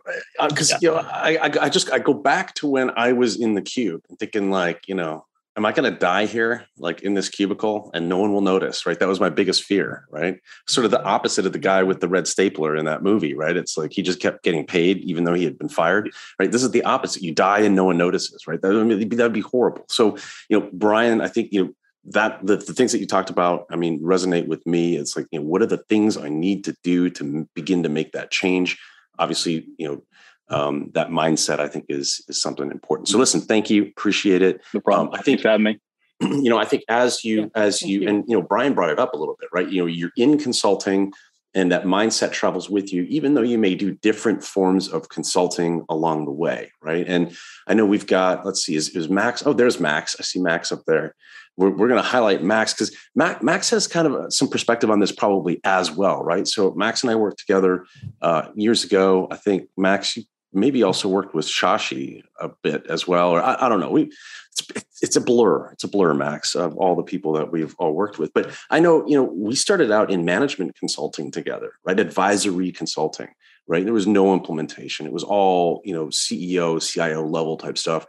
because 0.48 0.72
uh, 0.72 0.78
yeah. 0.80 0.90
you 0.90 0.94
know, 0.94 1.08
I, 1.08 1.36
I, 1.36 1.50
I 1.62 1.68
just 1.68 1.90
I 1.90 1.98
go 1.98 2.14
back 2.14 2.54
to 2.56 2.66
when 2.66 2.90
I 2.96 3.12
was 3.12 3.40
in 3.40 3.54
the 3.54 3.62
cube 3.62 4.02
and 4.08 4.18
thinking 4.18 4.50
like, 4.50 4.86
you 4.86 4.94
know, 4.94 5.24
am 5.56 5.66
I 5.66 5.72
going 5.72 5.90
to 5.92 5.98
die 5.98 6.26
here, 6.26 6.66
like 6.78 7.02
in 7.02 7.14
this 7.14 7.28
cubicle, 7.28 7.90
and 7.92 8.08
no 8.08 8.18
one 8.18 8.32
will 8.32 8.40
notice? 8.40 8.86
Right. 8.86 8.98
That 8.98 9.08
was 9.08 9.20
my 9.20 9.30
biggest 9.30 9.64
fear. 9.64 10.06
Right. 10.10 10.38
Sort 10.66 10.84
of 10.84 10.90
the 10.90 11.02
opposite 11.02 11.46
of 11.46 11.52
the 11.52 11.58
guy 11.58 11.82
with 11.82 12.00
the 12.00 12.08
red 12.08 12.26
stapler 12.26 12.76
in 12.76 12.84
that 12.84 13.02
movie. 13.02 13.34
Right. 13.34 13.56
It's 13.56 13.76
like 13.76 13.92
he 13.92 14.02
just 14.02 14.20
kept 14.20 14.42
getting 14.42 14.66
paid 14.66 14.98
even 14.98 15.24
though 15.24 15.34
he 15.34 15.44
had 15.44 15.58
been 15.58 15.68
fired. 15.68 16.10
Right. 16.38 16.50
This 16.50 16.62
is 16.62 16.70
the 16.70 16.84
opposite. 16.84 17.22
You 17.22 17.34
die 17.34 17.60
and 17.60 17.74
no 17.74 17.84
one 17.84 17.98
notices. 17.98 18.46
Right. 18.46 18.60
That 18.60 18.72
would 18.72 19.08
be, 19.08 19.16
that'd 19.16 19.32
be 19.32 19.40
horrible. 19.40 19.84
So, 19.88 20.16
you 20.48 20.60
know, 20.60 20.70
Brian, 20.72 21.20
I 21.20 21.28
think 21.28 21.52
you 21.52 21.64
know 21.64 21.72
that 22.04 22.44
the, 22.44 22.56
the 22.56 22.72
things 22.72 22.92
that 22.92 22.98
you 22.98 23.06
talked 23.06 23.30
about 23.30 23.66
i 23.70 23.76
mean 23.76 24.00
resonate 24.00 24.46
with 24.46 24.66
me 24.66 24.96
it's 24.96 25.16
like 25.16 25.26
you 25.30 25.38
know 25.38 25.44
what 25.44 25.62
are 25.62 25.66
the 25.66 25.84
things 25.88 26.16
i 26.16 26.28
need 26.28 26.64
to 26.64 26.74
do 26.82 27.10
to 27.10 27.48
begin 27.54 27.82
to 27.82 27.88
make 27.88 28.12
that 28.12 28.30
change 28.30 28.78
obviously 29.18 29.66
you 29.76 29.86
know 29.86 30.02
um, 30.50 30.90
that 30.94 31.08
mindset 31.08 31.60
I 31.60 31.68
think 31.68 31.86
is 31.88 32.24
is 32.28 32.42
something 32.42 32.70
important. 32.70 33.08
So 33.08 33.18
listen, 33.18 33.40
thank 33.40 33.70
you, 33.70 33.84
appreciate 33.84 34.42
it. 34.42 34.60
No 34.74 34.80
problem. 34.80 35.08
Um, 35.08 35.14
I 35.14 35.22
think 35.22 35.42
having 35.42 35.64
me. 35.64 35.80
You 36.22 36.50
know, 36.50 36.58
I 36.58 36.66
think 36.66 36.82
as 36.86 37.24
you 37.24 37.42
yeah, 37.42 37.46
as 37.54 37.80
you, 37.80 38.02
you 38.02 38.08
and 38.08 38.24
you 38.28 38.36
know 38.36 38.42
Brian 38.42 38.74
brought 38.74 38.90
it 38.90 38.98
up 38.98 39.14
a 39.14 39.16
little 39.16 39.36
bit, 39.40 39.48
right? 39.54 39.66
You 39.66 39.82
know, 39.82 39.86
you're 39.86 40.12
in 40.18 40.38
consulting 40.38 41.14
and 41.54 41.72
that 41.72 41.84
mindset 41.84 42.32
travels 42.32 42.70
with 42.70 42.92
you 42.92 43.02
even 43.04 43.34
though 43.34 43.42
you 43.42 43.58
may 43.58 43.74
do 43.74 43.92
different 43.96 44.42
forms 44.44 44.88
of 44.88 45.08
consulting 45.08 45.84
along 45.88 46.24
the 46.24 46.32
way 46.32 46.70
right? 46.82 47.06
And 47.06 47.36
i 47.66 47.74
know 47.74 47.86
we've 47.86 48.06
got 48.06 48.44
let's 48.44 48.64
see 48.64 48.74
is, 48.74 48.90
is 48.90 49.08
max 49.08 49.44
oh 49.46 49.52
there's 49.52 49.80
max. 49.80 50.16
I 50.18 50.22
see 50.22 50.40
max 50.40 50.72
up 50.72 50.84
there. 50.86 51.14
We're, 51.56 51.70
we're 51.70 51.88
going 51.88 52.02
to 52.02 52.08
highlight 52.08 52.42
max 52.42 52.72
because 52.72 52.96
max, 53.14 53.42
max 53.42 53.70
has 53.70 53.86
kind 53.86 54.06
of 54.06 54.32
some 54.32 54.48
perspective 54.48 54.90
on 54.90 55.00
this 55.00 55.12
probably 55.12 55.60
as 55.64 55.90
well 55.90 56.22
right? 56.22 56.46
So 56.46 56.72
max 56.72 57.02
and 57.02 57.10
i 57.10 57.14
worked 57.14 57.38
together 57.38 57.86
uh, 58.22 58.48
years 58.54 58.84
ago. 58.84 59.28
I 59.30 59.36
think 59.36 59.68
max 59.76 60.16
you 60.16 60.24
maybe 60.52 60.82
also 60.82 61.08
worked 61.08 61.34
with 61.34 61.46
Shashi 61.46 62.22
a 62.40 62.48
bit 62.62 62.86
as 62.88 63.06
well, 63.06 63.30
or 63.30 63.42
I, 63.42 63.66
I 63.66 63.68
don't 63.68 63.80
know. 63.80 63.90
We 63.90 64.10
it's, 64.58 64.84
it's, 65.02 65.16
a 65.16 65.20
blur. 65.20 65.70
It's 65.72 65.84
a 65.84 65.88
blur, 65.88 66.14
Max, 66.14 66.54
of 66.54 66.76
all 66.76 66.96
the 66.96 67.02
people 67.02 67.32
that 67.34 67.52
we've 67.52 67.74
all 67.78 67.92
worked 67.92 68.18
with. 68.18 68.32
But 68.34 68.50
I 68.70 68.80
know, 68.80 69.06
you 69.06 69.14
know, 69.14 69.24
we 69.24 69.54
started 69.54 69.90
out 69.90 70.10
in 70.10 70.24
management 70.24 70.76
consulting 70.76 71.30
together, 71.30 71.72
right? 71.84 71.98
Advisory 71.98 72.72
consulting, 72.72 73.28
right? 73.66 73.84
There 73.84 73.94
was 73.94 74.06
no 74.06 74.32
implementation. 74.32 75.06
It 75.06 75.12
was 75.12 75.24
all, 75.24 75.82
you 75.84 75.94
know, 75.94 76.06
CEO, 76.06 76.82
CIO 76.82 77.24
level 77.24 77.56
type 77.56 77.78
stuff. 77.78 78.06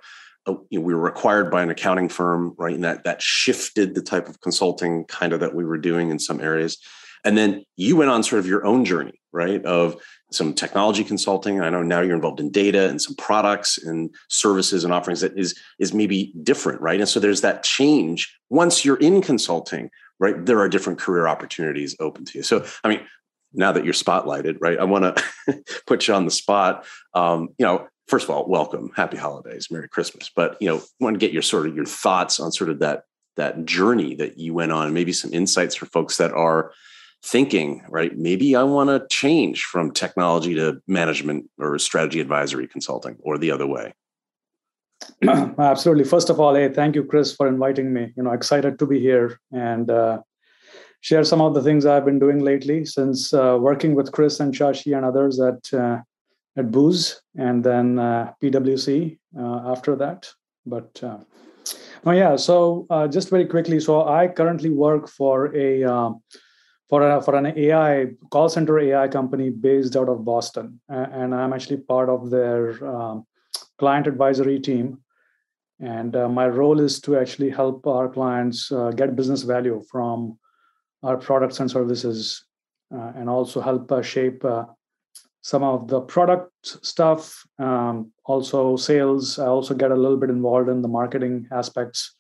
Uh, 0.47 0.55
you 0.69 0.79
know, 0.79 0.85
we 0.85 0.95
were 0.95 1.01
required 1.01 1.51
by 1.51 1.61
an 1.61 1.69
accounting 1.69 2.09
firm, 2.09 2.55
right? 2.57 2.73
And 2.73 2.83
that 2.83 3.03
that 3.03 3.21
shifted 3.21 3.93
the 3.93 4.01
type 4.01 4.27
of 4.27 4.41
consulting 4.41 5.05
kind 5.05 5.33
of 5.33 5.39
that 5.41 5.53
we 5.53 5.63
were 5.63 5.77
doing 5.77 6.09
in 6.09 6.17
some 6.17 6.41
areas. 6.41 6.77
And 7.23 7.37
then 7.37 7.63
you 7.77 7.95
went 7.95 8.09
on 8.09 8.23
sort 8.23 8.39
of 8.39 8.47
your 8.47 8.65
own 8.65 8.83
journey, 8.83 9.21
right? 9.31 9.63
Of 9.63 10.01
some 10.32 10.53
technology 10.53 11.03
consulting. 11.03 11.61
I 11.61 11.69
know 11.69 11.84
now 11.84 12.01
you're 12.01 12.15
involved 12.15 12.39
in 12.39 12.49
data 12.49 12.89
and 12.89 13.01
some 13.01 13.15
products 13.15 13.77
and 13.77 14.13
services 14.29 14.84
and 14.84 14.93
offerings 14.93 15.21
that 15.21 15.38
is 15.38 15.59
is 15.79 15.93
maybe 15.93 16.34
different, 16.43 16.82
right? 16.82 16.99
And 16.99 17.09
so 17.09 17.19
there's 17.19 17.41
that 17.41 17.63
change 17.63 18.34
once 18.49 18.86
you're 18.86 18.97
in 18.97 19.21
consulting, 19.21 19.89
right? 20.19 20.45
There 20.45 20.59
are 20.59 20.69
different 20.69 20.99
career 20.99 21.27
opportunities 21.27 21.95
open 21.99 22.25
to 22.25 22.38
you. 22.38 22.43
So 22.43 22.65
I 22.84 22.89
mean, 22.89 23.01
now 23.53 23.71
that 23.71 23.84
you're 23.84 23.93
spotlighted, 23.93 24.57
right? 24.59 24.79
I 24.79 24.86
want 24.86 25.17
to 25.17 25.63
put 25.88 26.07
you 26.07 26.13
on 26.13 26.25
the 26.25 26.32
spot. 26.32 26.86
Um, 27.13 27.49
you 27.57 27.65
know, 27.65 27.88
first 28.07 28.23
of 28.23 28.29
all, 28.29 28.47
welcome, 28.47 28.91
happy 28.95 29.17
holidays, 29.17 29.67
Merry 29.69 29.89
Christmas. 29.89 30.29
But 30.34 30.57
you 30.61 30.69
know, 30.69 30.82
want 30.99 31.15
to 31.15 31.19
get 31.19 31.34
your 31.34 31.41
sort 31.41 31.67
of 31.67 31.75
your 31.75 31.86
thoughts 31.86 32.39
on 32.39 32.51
sort 32.51 32.69
of 32.69 32.79
that 32.79 33.03
that 33.38 33.65
journey 33.65 34.15
that 34.15 34.38
you 34.38 34.53
went 34.53 34.71
on, 34.71 34.93
maybe 34.93 35.13
some 35.13 35.34
insights 35.34 35.75
for 35.75 35.86
folks 35.88 36.17
that 36.17 36.32
are 36.34 36.73
thinking, 37.24 37.84
right? 37.89 38.17
Maybe 38.17 38.55
I 38.55 38.63
want 38.63 38.89
to 38.89 39.07
change 39.15 39.63
from 39.63 39.91
technology 39.91 40.55
to 40.55 40.82
management 40.88 41.49
or 41.59 41.78
strategy 41.78 42.19
advisory 42.19 42.67
consulting 42.67 43.17
or 43.22 43.38
the 43.38 43.51
other 43.51 43.67
way. 43.67 43.93
Absolutely. 45.28 46.03
First 46.03 46.30
of 46.30 46.39
all, 46.39 46.55
hey, 46.55 46.69
thank 46.69 46.95
you, 46.95 47.03
Chris, 47.03 47.36
for 47.36 47.47
inviting 47.47 47.93
me. 47.93 48.13
You 48.15 48.24
know, 48.24 48.32
excited 48.32 48.80
to 48.80 48.86
be 48.86 48.99
here 48.99 49.39
and 49.51 49.89
uh, 49.89 50.22
share 51.01 51.24
some 51.24 51.41
of 51.41 51.53
the 51.53 51.61
things 51.61 51.86
I've 51.86 52.05
been 52.05 52.19
doing 52.19 52.39
lately 52.39 52.86
since 52.86 53.34
uh, 53.34 53.57
working 53.59 53.95
with 53.95 54.11
Chris 54.11 54.39
and 54.39 54.53
Shashi 54.53 54.95
and 54.95 55.05
others 55.05 55.39
at 55.39 55.74
uh, 55.74 55.99
at 56.57 56.69
Booz 56.72 57.22
and 57.38 57.63
then 57.63 57.97
uh, 57.97 58.34
PwC 58.43 59.17
uh, 59.38 59.72
after 59.72 59.95
that. 59.95 60.30
But 60.65 61.01
uh, 61.01 61.19
oh 62.05 62.11
yeah, 62.11 62.36
so 62.36 62.86
just 63.09 63.30
very 63.30 63.45
quickly, 63.45 63.80
so 63.80 64.07
I 64.07 64.28
currently 64.28 64.69
work 64.69 65.07
for 65.07 65.55
a 65.55 65.84
for 66.91 67.09
a, 67.09 67.21
for 67.21 67.35
an 67.35 67.57
AI 67.57 68.07
call 68.31 68.49
center 68.49 68.77
AI 68.77 69.07
company 69.07 69.49
based 69.49 69.95
out 69.95 70.09
of 70.09 70.25
Boston, 70.25 70.81
and 70.89 71.33
I'm 71.33 71.53
actually 71.53 71.77
part 71.77 72.09
of 72.09 72.29
their 72.29 72.85
um, 72.85 73.25
client 73.79 74.07
advisory 74.07 74.59
team. 74.59 74.99
And 75.79 76.15
uh, 76.17 76.27
my 76.27 76.47
role 76.47 76.81
is 76.81 76.99
to 77.01 77.17
actually 77.17 77.49
help 77.49 77.87
our 77.87 78.09
clients 78.09 78.71
uh, 78.73 78.91
get 78.91 79.15
business 79.15 79.43
value 79.43 79.81
from 79.89 80.37
our 81.01 81.15
products 81.15 81.61
and 81.61 81.71
services, 81.71 82.43
uh, 82.93 83.13
and 83.15 83.29
also 83.29 83.61
help 83.61 83.89
uh, 83.89 84.01
shape 84.01 84.43
uh, 84.43 84.65
some 85.39 85.63
of 85.63 85.87
the 85.87 86.01
product 86.01 86.51
stuff. 86.85 87.41
Um, 87.57 88.11
also, 88.25 88.75
sales. 88.75 89.39
I 89.39 89.45
also 89.45 89.73
get 89.73 89.91
a 89.91 89.95
little 89.95 90.17
bit 90.17 90.29
involved 90.29 90.67
in 90.67 90.81
the 90.81 90.89
marketing 90.89 91.47
aspects 91.53 92.15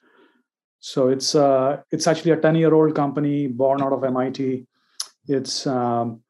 so 0.81 1.09
it's 1.09 1.35
uh, 1.35 1.77
it's 1.91 2.07
actually 2.07 2.31
a 2.31 2.37
10 2.37 2.55
year 2.55 2.73
old 2.73 2.95
company 2.95 3.45
born 3.45 3.83
out 3.83 3.93
of 3.93 4.03
MIT. 4.03 4.65
It's 5.27 5.67
um, 5.67 6.21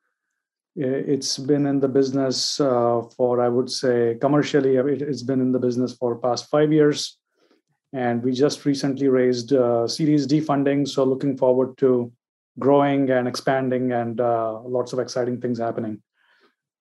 it's 0.76 1.38
been 1.38 1.66
in 1.66 1.80
the 1.80 1.88
business 1.88 2.60
uh, 2.60 3.02
for 3.16 3.42
I 3.42 3.48
would 3.48 3.72
say 3.72 4.18
commercially 4.20 4.76
it's 4.76 5.24
been 5.24 5.40
in 5.40 5.54
the 5.54 5.60
business 5.60 5.94
for 5.94 6.18
past 6.18 6.50
five 6.50 6.74
years, 6.74 7.18
and 7.94 8.22
we 8.22 8.34
just 8.34 8.66
recently 8.66 9.08
raised 9.08 9.54
uh, 9.54 9.88
Series 9.88 10.28
D 10.28 10.42
funding. 10.42 10.86
So 10.86 11.06
looking 11.06 11.38
forward 11.38 11.78
to 11.78 12.12
growing 12.60 13.10
and 13.10 13.30
expanding 13.30 13.94
and 13.94 14.20
uh, 14.20 14.60
lots 14.64 14.92
of 14.92 15.00
exciting 15.00 15.40
things 15.40 15.60
happening. 15.60 16.02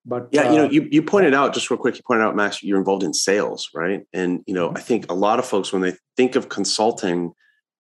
But 0.04 0.28
yeah, 0.32 0.50
you 0.50 0.58
know, 0.58 0.66
uh, 0.66 0.70
you, 0.70 0.88
you 0.90 1.02
pointed 1.02 1.34
out 1.34 1.54
just 1.54 1.70
real 1.70 1.78
quick. 1.78 1.96
You 1.96 2.02
pointed 2.04 2.24
out, 2.24 2.34
Max, 2.34 2.64
you're 2.64 2.78
involved 2.78 3.04
in 3.04 3.14
sales, 3.14 3.68
right? 3.72 4.02
And 4.12 4.42
you 4.48 4.54
know, 4.54 4.68
mm-hmm. 4.68 4.78
I 4.78 4.80
think 4.80 5.08
a 5.08 5.14
lot 5.14 5.38
of 5.38 5.46
folks 5.46 5.72
when 5.72 5.82
they 5.82 5.94
think 6.16 6.34
of 6.34 6.48
consulting 6.48 7.32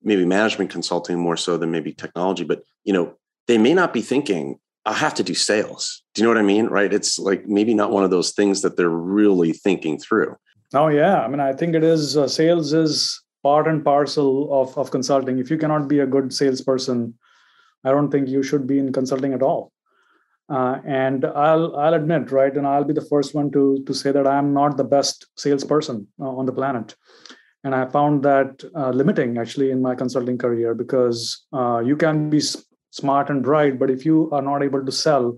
maybe 0.02 0.24
management 0.24 0.70
consulting 0.70 1.18
more 1.18 1.36
so 1.36 1.56
than 1.56 1.70
maybe 1.70 1.92
technology 1.92 2.44
but 2.44 2.62
you 2.84 2.92
know 2.92 3.14
they 3.46 3.58
may 3.58 3.74
not 3.74 3.92
be 3.92 4.02
thinking 4.02 4.58
i 4.86 4.92
have 4.92 5.14
to 5.14 5.22
do 5.22 5.34
sales. 5.34 6.02
Do 6.14 6.20
you 6.20 6.24
know 6.24 6.30
what 6.30 6.38
i 6.38 6.42
mean 6.54 6.66
right? 6.66 6.92
It's 6.92 7.18
like 7.18 7.46
maybe 7.46 7.74
not 7.74 7.90
one 7.90 8.04
of 8.04 8.10
those 8.10 8.32
things 8.32 8.62
that 8.62 8.76
they're 8.76 8.88
really 8.88 9.52
thinking 9.52 9.98
through. 9.98 10.36
Oh 10.74 10.88
yeah. 10.88 11.20
I 11.20 11.28
mean 11.28 11.40
i 11.40 11.52
think 11.52 11.74
it 11.74 11.84
is 11.84 12.16
uh, 12.16 12.28
sales 12.28 12.72
is 12.72 13.22
part 13.42 13.66
and 13.66 13.84
parcel 13.84 14.30
of, 14.60 14.76
of 14.76 14.90
consulting. 14.90 15.38
If 15.38 15.50
you 15.50 15.58
cannot 15.58 15.88
be 15.88 16.00
a 16.00 16.06
good 16.06 16.32
salesperson 16.32 17.14
i 17.84 17.90
don't 17.90 18.10
think 18.10 18.28
you 18.28 18.42
should 18.42 18.66
be 18.66 18.78
in 18.78 18.92
consulting 18.92 19.34
at 19.34 19.42
all. 19.42 19.72
Uh, 20.50 20.80
and 20.84 21.24
I'll 21.24 21.76
I'll 21.76 21.94
admit, 21.94 22.32
right, 22.32 22.54
and 22.56 22.66
I'll 22.66 22.84
be 22.84 22.92
the 22.92 23.08
first 23.12 23.34
one 23.34 23.52
to 23.52 23.84
to 23.86 23.94
say 23.94 24.10
that 24.10 24.26
I'm 24.26 24.52
not 24.52 24.76
the 24.76 24.88
best 24.96 25.26
salesperson 25.36 26.08
uh, 26.20 26.28
on 26.28 26.46
the 26.46 26.52
planet 26.52 26.96
and 27.64 27.74
i 27.74 27.84
found 27.86 28.22
that 28.22 28.64
uh, 28.74 28.90
limiting 28.90 29.38
actually 29.38 29.70
in 29.70 29.82
my 29.82 29.94
consulting 29.94 30.38
career 30.38 30.74
because 30.74 31.44
uh, 31.52 31.80
you 31.84 31.96
can 31.96 32.30
be 32.30 32.38
s- 32.38 32.64
smart 32.90 33.30
and 33.30 33.42
bright 33.42 33.78
but 33.78 33.90
if 33.90 34.04
you 34.04 34.28
are 34.32 34.42
not 34.42 34.62
able 34.62 34.84
to 34.84 34.92
sell 34.92 35.36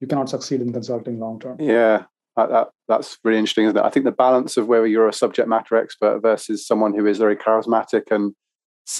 you 0.00 0.06
cannot 0.06 0.28
succeed 0.28 0.60
in 0.60 0.72
consulting 0.72 1.18
long 1.18 1.38
term 1.40 1.56
yeah 1.60 2.04
that, 2.36 2.68
that's 2.88 3.18
really 3.22 3.38
interesting 3.38 3.66
isn't 3.66 3.76
it 3.76 3.84
i 3.84 3.90
think 3.90 4.04
the 4.04 4.12
balance 4.12 4.56
of 4.56 4.66
whether 4.66 4.86
you're 4.86 5.08
a 5.08 5.12
subject 5.12 5.48
matter 5.48 5.76
expert 5.76 6.20
versus 6.20 6.66
someone 6.66 6.94
who 6.94 7.06
is 7.06 7.18
very 7.18 7.36
charismatic 7.36 8.10
and 8.10 8.34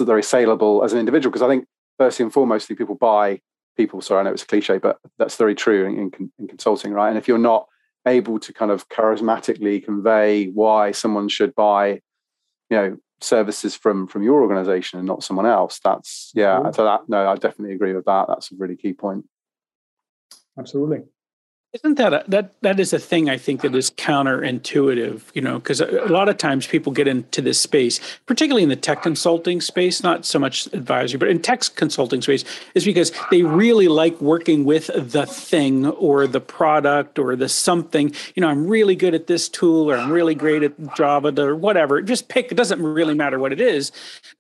very 0.01 0.23
saleable 0.23 0.85
as 0.85 0.93
an 0.93 0.99
individual 0.99 1.31
because 1.31 1.43
i 1.43 1.49
think 1.49 1.67
first 2.01 2.19
and 2.19 2.33
foremostly, 2.33 2.79
people 2.79 2.95
buy 2.95 3.39
people. 3.77 4.01
Sorry, 4.01 4.21
I 4.21 4.23
know 4.23 4.33
it's 4.33 4.43
a 4.43 4.47
cliche, 4.47 4.79
but 4.79 4.99
that's 5.19 5.37
very 5.37 5.55
true 5.55 5.85
in, 5.85 6.11
in, 6.19 6.33
in 6.39 6.49
consulting, 6.49 6.93
right? 6.93 7.11
And 7.11 7.19
if 7.19 7.29
you're 7.29 7.37
not 7.37 7.67
able 8.09 8.41
to 8.41 8.55
kind 8.55 8.71
of 8.71 8.89
charismatically 8.89 9.85
convey 9.85 10.47
why 10.47 10.93
someone 10.93 11.29
should 11.29 11.55
buy, 11.55 12.01
you 12.71 12.77
know, 12.77 12.97
services 13.21 13.77
from 13.77 14.07
from 14.07 14.23
your 14.23 14.43
organization 14.43 14.99
and 14.99 15.07
not 15.07 15.23
someone 15.23 15.47
else, 15.47 15.81
that's 15.83 16.31
yeah. 16.35 16.59
Mm-hmm. 16.59 16.73
So 16.73 16.85
that 16.85 17.09
no, 17.09 17.29
I 17.29 17.35
definitely 17.35 17.75
agree 17.75 17.93
with 17.93 18.07
that. 18.07 18.27
That's 18.29 18.53
a 18.53 18.57
really 18.57 18.77
key 18.77 18.93
point. 18.93 19.27
Absolutely. 20.59 21.03
Isn't 21.73 21.99
that 21.99 22.13
a, 22.13 22.25
that 22.27 22.53
that 22.63 22.81
is 22.81 22.93
a 22.93 22.99
thing 22.99 23.31
I 23.31 23.37
think 23.37 23.61
that 23.61 23.77
is 23.77 23.93
counterintuitive, 23.93 25.23
you 25.35 25.41
know, 25.41 25.61
because 25.61 25.81
a, 25.81 25.87
lot 26.09 26.29
of 26.29 26.37
times 26.37 26.67
people 26.67 26.93
get 26.93 27.07
into 27.07 27.41
this 27.41 27.61
space, 27.61 28.01
particularly 28.27 28.65
in 28.65 28.71
the 28.71 28.75
tech 28.75 29.05
consulting 29.05 29.61
space, 29.61 30.03
not 30.03 30.27
so 30.27 30.41
much 30.41 30.67
advisory, 30.73 31.19
but 31.19 31.29
in 31.29 31.41
tech 31.41 31.63
consulting 31.77 32.23
space, 32.23 32.45
is 32.75 32.85
because 32.85 33.13
they 33.31 33.45
really 33.45 33.87
like 33.87 34.21
working 34.21 34.65
with 34.65 34.91
the 34.93 35.27
thing 35.27 35.87
or 35.87 36.27
the 36.27 36.41
product 36.41 37.21
or 37.21 37.37
the 37.37 37.49
something. 37.49 38.13
You 38.35 38.41
know, 38.41 38.49
I'm 38.49 38.67
really 38.67 38.97
good 38.97 39.15
at 39.15 39.29
this 39.29 39.49
tool 39.49 39.93
or 39.93 39.97
I'm 39.97 40.11
really 40.11 40.35
great 40.35 40.65
at 40.65 40.97
Java 40.97 41.33
or 41.41 41.55
whatever. 41.55 42.03
Just 42.03 42.27
pick. 42.27 42.51
It 42.51 42.57
doesn't 42.57 42.83
really 42.83 43.15
matter 43.15 43.39
what 43.39 43.53
it 43.53 43.61
is. 43.61 43.93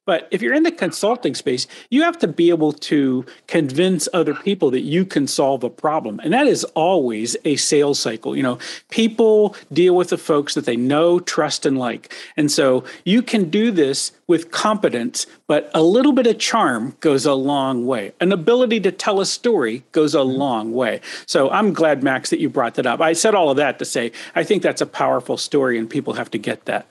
But 0.04 0.26
if 0.32 0.42
you're 0.42 0.54
in 0.54 0.64
the 0.64 0.72
consulting 0.72 1.36
space, 1.36 1.68
you 1.90 2.02
have 2.02 2.18
to 2.18 2.26
be 2.26 2.50
able 2.50 2.72
to 2.72 3.24
convince 3.46 4.08
other 4.12 4.34
people 4.34 4.72
that 4.72 4.80
you 4.80 5.04
can 5.04 5.28
solve 5.28 5.62
a 5.62 5.70
problem, 5.70 6.18
and 6.24 6.32
that 6.32 6.48
is 6.48 6.64
always 6.74 7.19
always 7.20 7.36
a 7.44 7.56
sales 7.56 7.98
cycle. 7.98 8.36
You 8.36 8.42
know, 8.42 8.58
people 8.90 9.54
deal 9.72 9.94
with 9.94 10.08
the 10.08 10.18
folks 10.18 10.54
that 10.54 10.64
they 10.64 10.76
know, 10.76 11.20
trust, 11.20 11.66
and 11.66 11.78
like. 11.78 12.12
And 12.36 12.50
so 12.50 12.84
you 13.04 13.22
can 13.22 13.50
do 13.50 13.70
this 13.70 14.12
with 14.26 14.50
competence, 14.50 15.26
but 15.46 15.70
a 15.74 15.82
little 15.82 16.12
bit 16.12 16.26
of 16.26 16.38
charm 16.38 16.96
goes 17.00 17.26
a 17.26 17.34
long 17.34 17.86
way. 17.86 18.12
An 18.20 18.32
ability 18.32 18.80
to 18.80 18.92
tell 18.92 19.20
a 19.20 19.26
story 19.26 19.82
goes 19.92 20.14
a 20.14 20.18
mm-hmm. 20.18 20.38
long 20.38 20.72
way. 20.72 21.00
So 21.26 21.50
I'm 21.50 21.72
glad, 21.72 22.02
Max, 22.02 22.30
that 22.30 22.40
you 22.40 22.48
brought 22.48 22.74
that 22.74 22.86
up. 22.86 23.00
I 23.00 23.12
said 23.12 23.34
all 23.34 23.50
of 23.50 23.56
that 23.56 23.78
to 23.78 23.84
say 23.84 24.12
I 24.34 24.44
think 24.44 24.62
that's 24.62 24.80
a 24.80 24.86
powerful 24.86 25.36
story, 25.36 25.78
and 25.78 25.88
people 25.88 26.14
have 26.14 26.30
to 26.30 26.38
get 26.38 26.64
that 26.64 26.86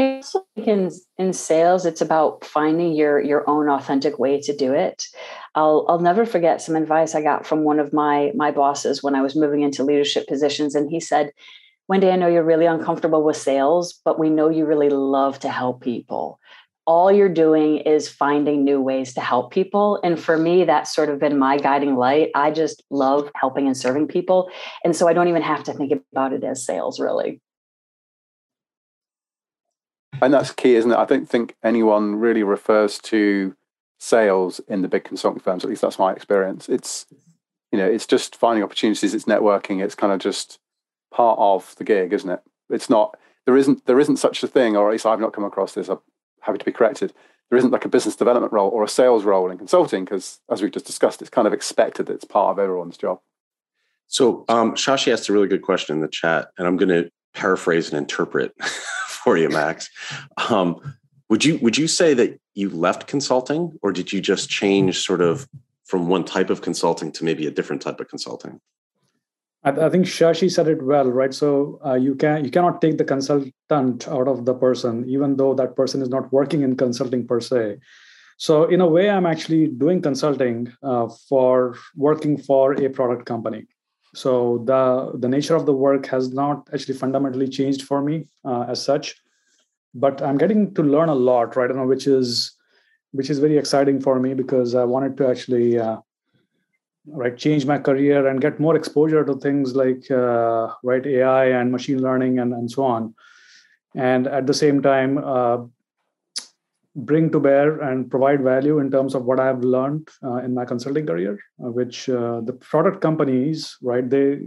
in 0.00 0.90
in 1.18 1.32
sales 1.32 1.84
it's 1.86 2.00
about 2.00 2.44
finding 2.44 2.92
your 2.92 3.20
your 3.20 3.48
own 3.48 3.68
authentic 3.68 4.18
way 4.18 4.40
to 4.40 4.56
do 4.56 4.72
it. 4.72 5.04
I'll 5.54 5.84
i'll 5.88 6.00
never 6.00 6.24
forget 6.24 6.62
some 6.62 6.76
advice 6.76 7.14
i 7.14 7.22
got 7.22 7.46
from 7.46 7.64
one 7.64 7.78
of 7.80 7.92
my 7.92 8.32
my 8.34 8.50
bosses 8.50 9.02
when 9.02 9.14
i 9.14 9.22
was 9.22 9.36
moving 9.36 9.62
into 9.62 9.84
leadership 9.84 10.26
positions 10.28 10.74
and 10.74 10.90
he 10.90 11.00
said 11.00 11.32
wendy 11.88 12.08
i 12.08 12.16
know 12.16 12.28
you're 12.28 12.44
really 12.44 12.66
uncomfortable 12.66 13.24
with 13.24 13.36
sales 13.36 14.00
but 14.04 14.18
we 14.18 14.30
know 14.30 14.48
you 14.48 14.64
really 14.64 14.90
love 14.90 15.38
to 15.40 15.48
help 15.48 15.82
people. 15.82 16.38
All 16.86 17.12
you're 17.12 17.28
doing 17.28 17.78
is 17.78 18.08
finding 18.08 18.64
new 18.64 18.80
ways 18.80 19.14
to 19.14 19.20
help 19.20 19.52
people. 19.52 20.00
And 20.02 20.18
for 20.18 20.36
me 20.36 20.64
that's 20.64 20.94
sort 20.94 21.08
of 21.08 21.20
been 21.20 21.38
my 21.38 21.56
guiding 21.58 21.94
light. 21.96 22.30
I 22.34 22.50
just 22.50 22.82
love 22.90 23.30
helping 23.34 23.66
and 23.66 23.76
serving 23.76 24.08
people 24.08 24.50
and 24.84 24.96
so 24.96 25.08
i 25.08 25.12
don't 25.12 25.28
even 25.28 25.42
have 25.42 25.64
to 25.64 25.72
think 25.72 25.92
about 26.12 26.32
it 26.32 26.44
as 26.44 26.64
sales 26.64 27.00
really 27.00 27.40
and 30.22 30.32
that's 30.32 30.52
key, 30.52 30.74
isn't 30.74 30.90
it? 30.90 30.96
I 30.96 31.04
don't 31.04 31.28
think 31.28 31.54
anyone 31.62 32.16
really 32.16 32.42
refers 32.42 32.98
to 32.98 33.54
sales 33.98 34.60
in 34.68 34.82
the 34.82 34.88
big 34.88 35.04
consulting 35.04 35.40
firms. 35.40 35.64
At 35.64 35.70
least 35.70 35.82
that's 35.82 35.98
my 35.98 36.12
experience. 36.12 36.68
It's 36.68 37.06
you 37.72 37.78
know, 37.78 37.86
it's 37.86 38.06
just 38.06 38.36
finding 38.36 38.64
opportunities. 38.64 39.14
It's 39.14 39.26
networking. 39.26 39.82
It's 39.82 39.94
kind 39.94 40.12
of 40.12 40.18
just 40.18 40.58
part 41.12 41.38
of 41.38 41.74
the 41.76 41.84
gig, 41.84 42.12
isn't 42.12 42.30
it? 42.30 42.40
It's 42.68 42.90
not. 42.90 43.16
There 43.46 43.56
isn't. 43.56 43.86
There 43.86 44.00
isn't 44.00 44.16
such 44.16 44.42
a 44.42 44.48
thing, 44.48 44.76
or 44.76 44.88
at 44.88 44.92
least 44.92 45.06
I've 45.06 45.20
not 45.20 45.32
come 45.32 45.44
across 45.44 45.74
this. 45.74 45.88
I'm 45.88 45.98
happy 46.40 46.58
to 46.58 46.64
be 46.64 46.72
corrected. 46.72 47.12
There 47.48 47.58
isn't 47.58 47.70
like 47.70 47.84
a 47.84 47.88
business 47.88 48.16
development 48.16 48.52
role 48.52 48.70
or 48.70 48.84
a 48.84 48.88
sales 48.88 49.24
role 49.24 49.50
in 49.50 49.58
consulting 49.58 50.04
because, 50.04 50.40
as 50.50 50.62
we've 50.62 50.70
just 50.70 50.86
discussed, 50.86 51.20
it's 51.20 51.30
kind 51.30 51.46
of 51.46 51.52
expected 51.52 52.06
that 52.06 52.14
it's 52.14 52.24
part 52.24 52.52
of 52.52 52.58
everyone's 52.58 52.96
job. 52.96 53.20
So, 54.06 54.44
um, 54.48 54.74
Shashi 54.74 55.12
asked 55.12 55.28
a 55.28 55.32
really 55.32 55.48
good 55.48 55.62
question 55.62 55.96
in 55.96 56.00
the 56.00 56.08
chat, 56.08 56.48
and 56.58 56.66
I'm 56.66 56.76
going 56.76 56.88
to 56.88 57.10
paraphrase 57.34 57.88
and 57.88 57.98
interpret 57.98 58.52
for 59.30 59.36
you, 59.36 59.48
Max. 59.48 59.88
Um, 60.50 60.96
would 61.28 61.44
you 61.44 61.58
would 61.58 61.78
you 61.78 61.86
say 61.86 62.14
that 62.14 62.40
you 62.54 62.68
left 62.68 63.06
consulting, 63.06 63.78
or 63.80 63.92
did 63.92 64.12
you 64.12 64.20
just 64.20 64.50
change 64.50 64.98
sort 64.98 65.20
of 65.20 65.46
from 65.84 66.08
one 66.08 66.24
type 66.24 66.50
of 66.50 66.62
consulting 66.62 67.12
to 67.12 67.24
maybe 67.24 67.46
a 67.46 67.50
different 67.52 67.80
type 67.80 68.00
of 68.00 68.08
consulting? 68.08 68.60
I, 69.62 69.70
I 69.86 69.88
think 69.88 70.06
Shashi 70.06 70.50
said 70.50 70.66
it 70.66 70.82
well, 70.82 71.08
right? 71.20 71.32
So 71.32 71.80
uh, 71.86 71.94
you 71.94 72.16
can 72.16 72.44
you 72.44 72.50
cannot 72.50 72.80
take 72.82 72.98
the 72.98 73.04
consultant 73.04 74.08
out 74.08 74.26
of 74.26 74.46
the 74.46 74.54
person, 74.54 75.08
even 75.08 75.36
though 75.36 75.54
that 75.54 75.76
person 75.76 76.02
is 76.02 76.08
not 76.08 76.32
working 76.32 76.62
in 76.62 76.76
consulting 76.76 77.24
per 77.24 77.38
se. 77.38 77.78
So 78.36 78.64
in 78.64 78.80
a 78.80 78.88
way, 78.88 79.08
I'm 79.10 79.26
actually 79.26 79.68
doing 79.68 80.02
consulting 80.02 80.72
uh, 80.82 81.06
for 81.28 81.76
working 81.94 82.36
for 82.36 82.72
a 82.72 82.88
product 82.88 83.26
company 83.26 83.68
so 84.14 84.62
the 84.64 85.12
the 85.18 85.28
nature 85.28 85.54
of 85.54 85.66
the 85.66 85.72
work 85.72 86.06
has 86.06 86.32
not 86.32 86.68
actually 86.72 86.94
fundamentally 86.94 87.48
changed 87.48 87.82
for 87.82 88.02
me 88.02 88.26
uh, 88.44 88.62
as 88.62 88.82
such. 88.82 89.16
But 89.92 90.22
i'm 90.22 90.38
getting 90.38 90.72
to 90.74 90.82
learn 90.82 91.08
a 91.08 91.14
lot 91.14 91.56
right 91.56 91.74
now 91.74 91.84
which 91.84 92.06
is 92.06 92.52
which 93.12 93.28
is 93.28 93.40
very 93.40 93.58
exciting 93.58 94.00
for 94.00 94.20
me 94.20 94.34
because 94.34 94.76
i 94.76 94.84
wanted 94.84 95.16
to 95.16 95.26
actually 95.28 95.78
uh, 95.78 95.96
right 97.06 97.36
change 97.36 97.66
my 97.66 97.78
career 97.78 98.26
and 98.26 98.40
get 98.40 98.60
more 98.60 98.76
exposure 98.76 99.24
to 99.24 99.34
things 99.34 99.74
like 99.74 100.10
uh, 100.10 100.68
right 100.82 101.06
ai 101.06 101.46
and 101.46 101.72
machine 101.72 102.02
learning 102.02 102.38
and, 102.38 102.52
and 102.52 102.70
so 102.70 102.84
on. 102.84 103.14
And 103.94 104.26
at 104.26 104.46
the 104.46 104.54
same 104.54 104.82
time 104.82 105.18
uh, 105.18 105.58
bring 106.96 107.30
to 107.30 107.40
bear 107.40 107.80
and 107.80 108.10
provide 108.10 108.42
value 108.42 108.78
in 108.78 108.90
terms 108.90 109.14
of 109.14 109.24
what 109.24 109.38
I 109.38 109.46
have 109.46 109.62
learned 109.62 110.08
uh, 110.24 110.36
in 110.36 110.54
my 110.54 110.64
consulting 110.64 111.06
career, 111.06 111.38
uh, 111.64 111.70
which 111.70 112.08
uh, 112.08 112.40
the 112.40 112.52
product 112.52 113.00
companies, 113.00 113.76
right, 113.82 114.08
they 114.08 114.40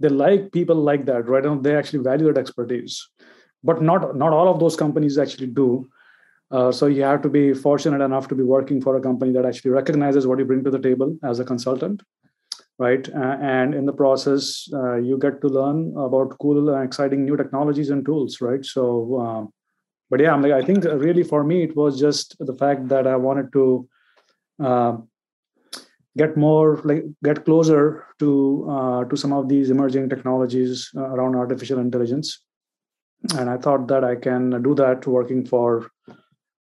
they 0.00 0.08
like 0.08 0.52
people 0.52 0.76
like 0.76 1.04
that, 1.06 1.28
right? 1.28 1.44
And 1.44 1.62
they 1.62 1.76
actually 1.76 2.02
value 2.02 2.26
that 2.26 2.38
expertise, 2.38 3.08
but 3.62 3.82
not 3.82 4.16
not 4.16 4.32
all 4.32 4.48
of 4.48 4.60
those 4.60 4.76
companies 4.76 5.18
actually 5.18 5.48
do. 5.48 5.88
Uh, 6.50 6.70
so 6.70 6.86
you 6.86 7.02
have 7.02 7.22
to 7.22 7.30
be 7.30 7.54
fortunate 7.54 8.04
enough 8.04 8.28
to 8.28 8.34
be 8.34 8.42
working 8.42 8.80
for 8.80 8.96
a 8.96 9.00
company 9.00 9.32
that 9.32 9.46
actually 9.46 9.70
recognizes 9.70 10.26
what 10.26 10.38
you 10.38 10.44
bring 10.44 10.62
to 10.62 10.70
the 10.70 10.78
table 10.78 11.16
as 11.24 11.40
a 11.40 11.44
consultant, 11.44 12.02
right? 12.78 13.08
And 13.08 13.74
in 13.74 13.86
the 13.86 13.92
process, 13.92 14.68
uh, 14.74 14.96
you 14.96 15.16
get 15.16 15.40
to 15.40 15.48
learn 15.48 15.94
about 15.96 16.36
cool 16.38 16.68
and 16.68 16.84
exciting 16.84 17.24
new 17.24 17.38
technologies 17.38 17.88
and 17.88 18.04
tools, 18.04 18.42
right? 18.42 18.62
So 18.66 19.18
um, 19.18 19.52
but 20.12 20.20
yeah, 20.20 20.34
I'm 20.34 20.42
like, 20.42 20.52
I 20.52 20.62
think 20.62 20.84
really 20.84 21.22
for 21.22 21.42
me, 21.42 21.62
it 21.62 21.74
was 21.74 21.98
just 21.98 22.36
the 22.38 22.52
fact 22.52 22.88
that 22.88 23.06
I 23.06 23.16
wanted 23.16 23.50
to 23.54 23.88
uh, 24.62 24.98
get 26.18 26.36
more, 26.36 26.82
like, 26.84 27.04
get 27.24 27.46
closer 27.46 28.04
to 28.18 28.30
uh, 28.70 29.04
to 29.06 29.16
some 29.16 29.32
of 29.32 29.48
these 29.48 29.70
emerging 29.70 30.10
technologies 30.10 30.90
uh, 30.94 31.08
around 31.14 31.34
artificial 31.34 31.78
intelligence, 31.78 32.44
and 33.38 33.48
I 33.48 33.56
thought 33.56 33.88
that 33.88 34.04
I 34.04 34.16
can 34.16 34.62
do 34.62 34.74
that 34.74 35.06
working 35.06 35.46
for 35.46 35.88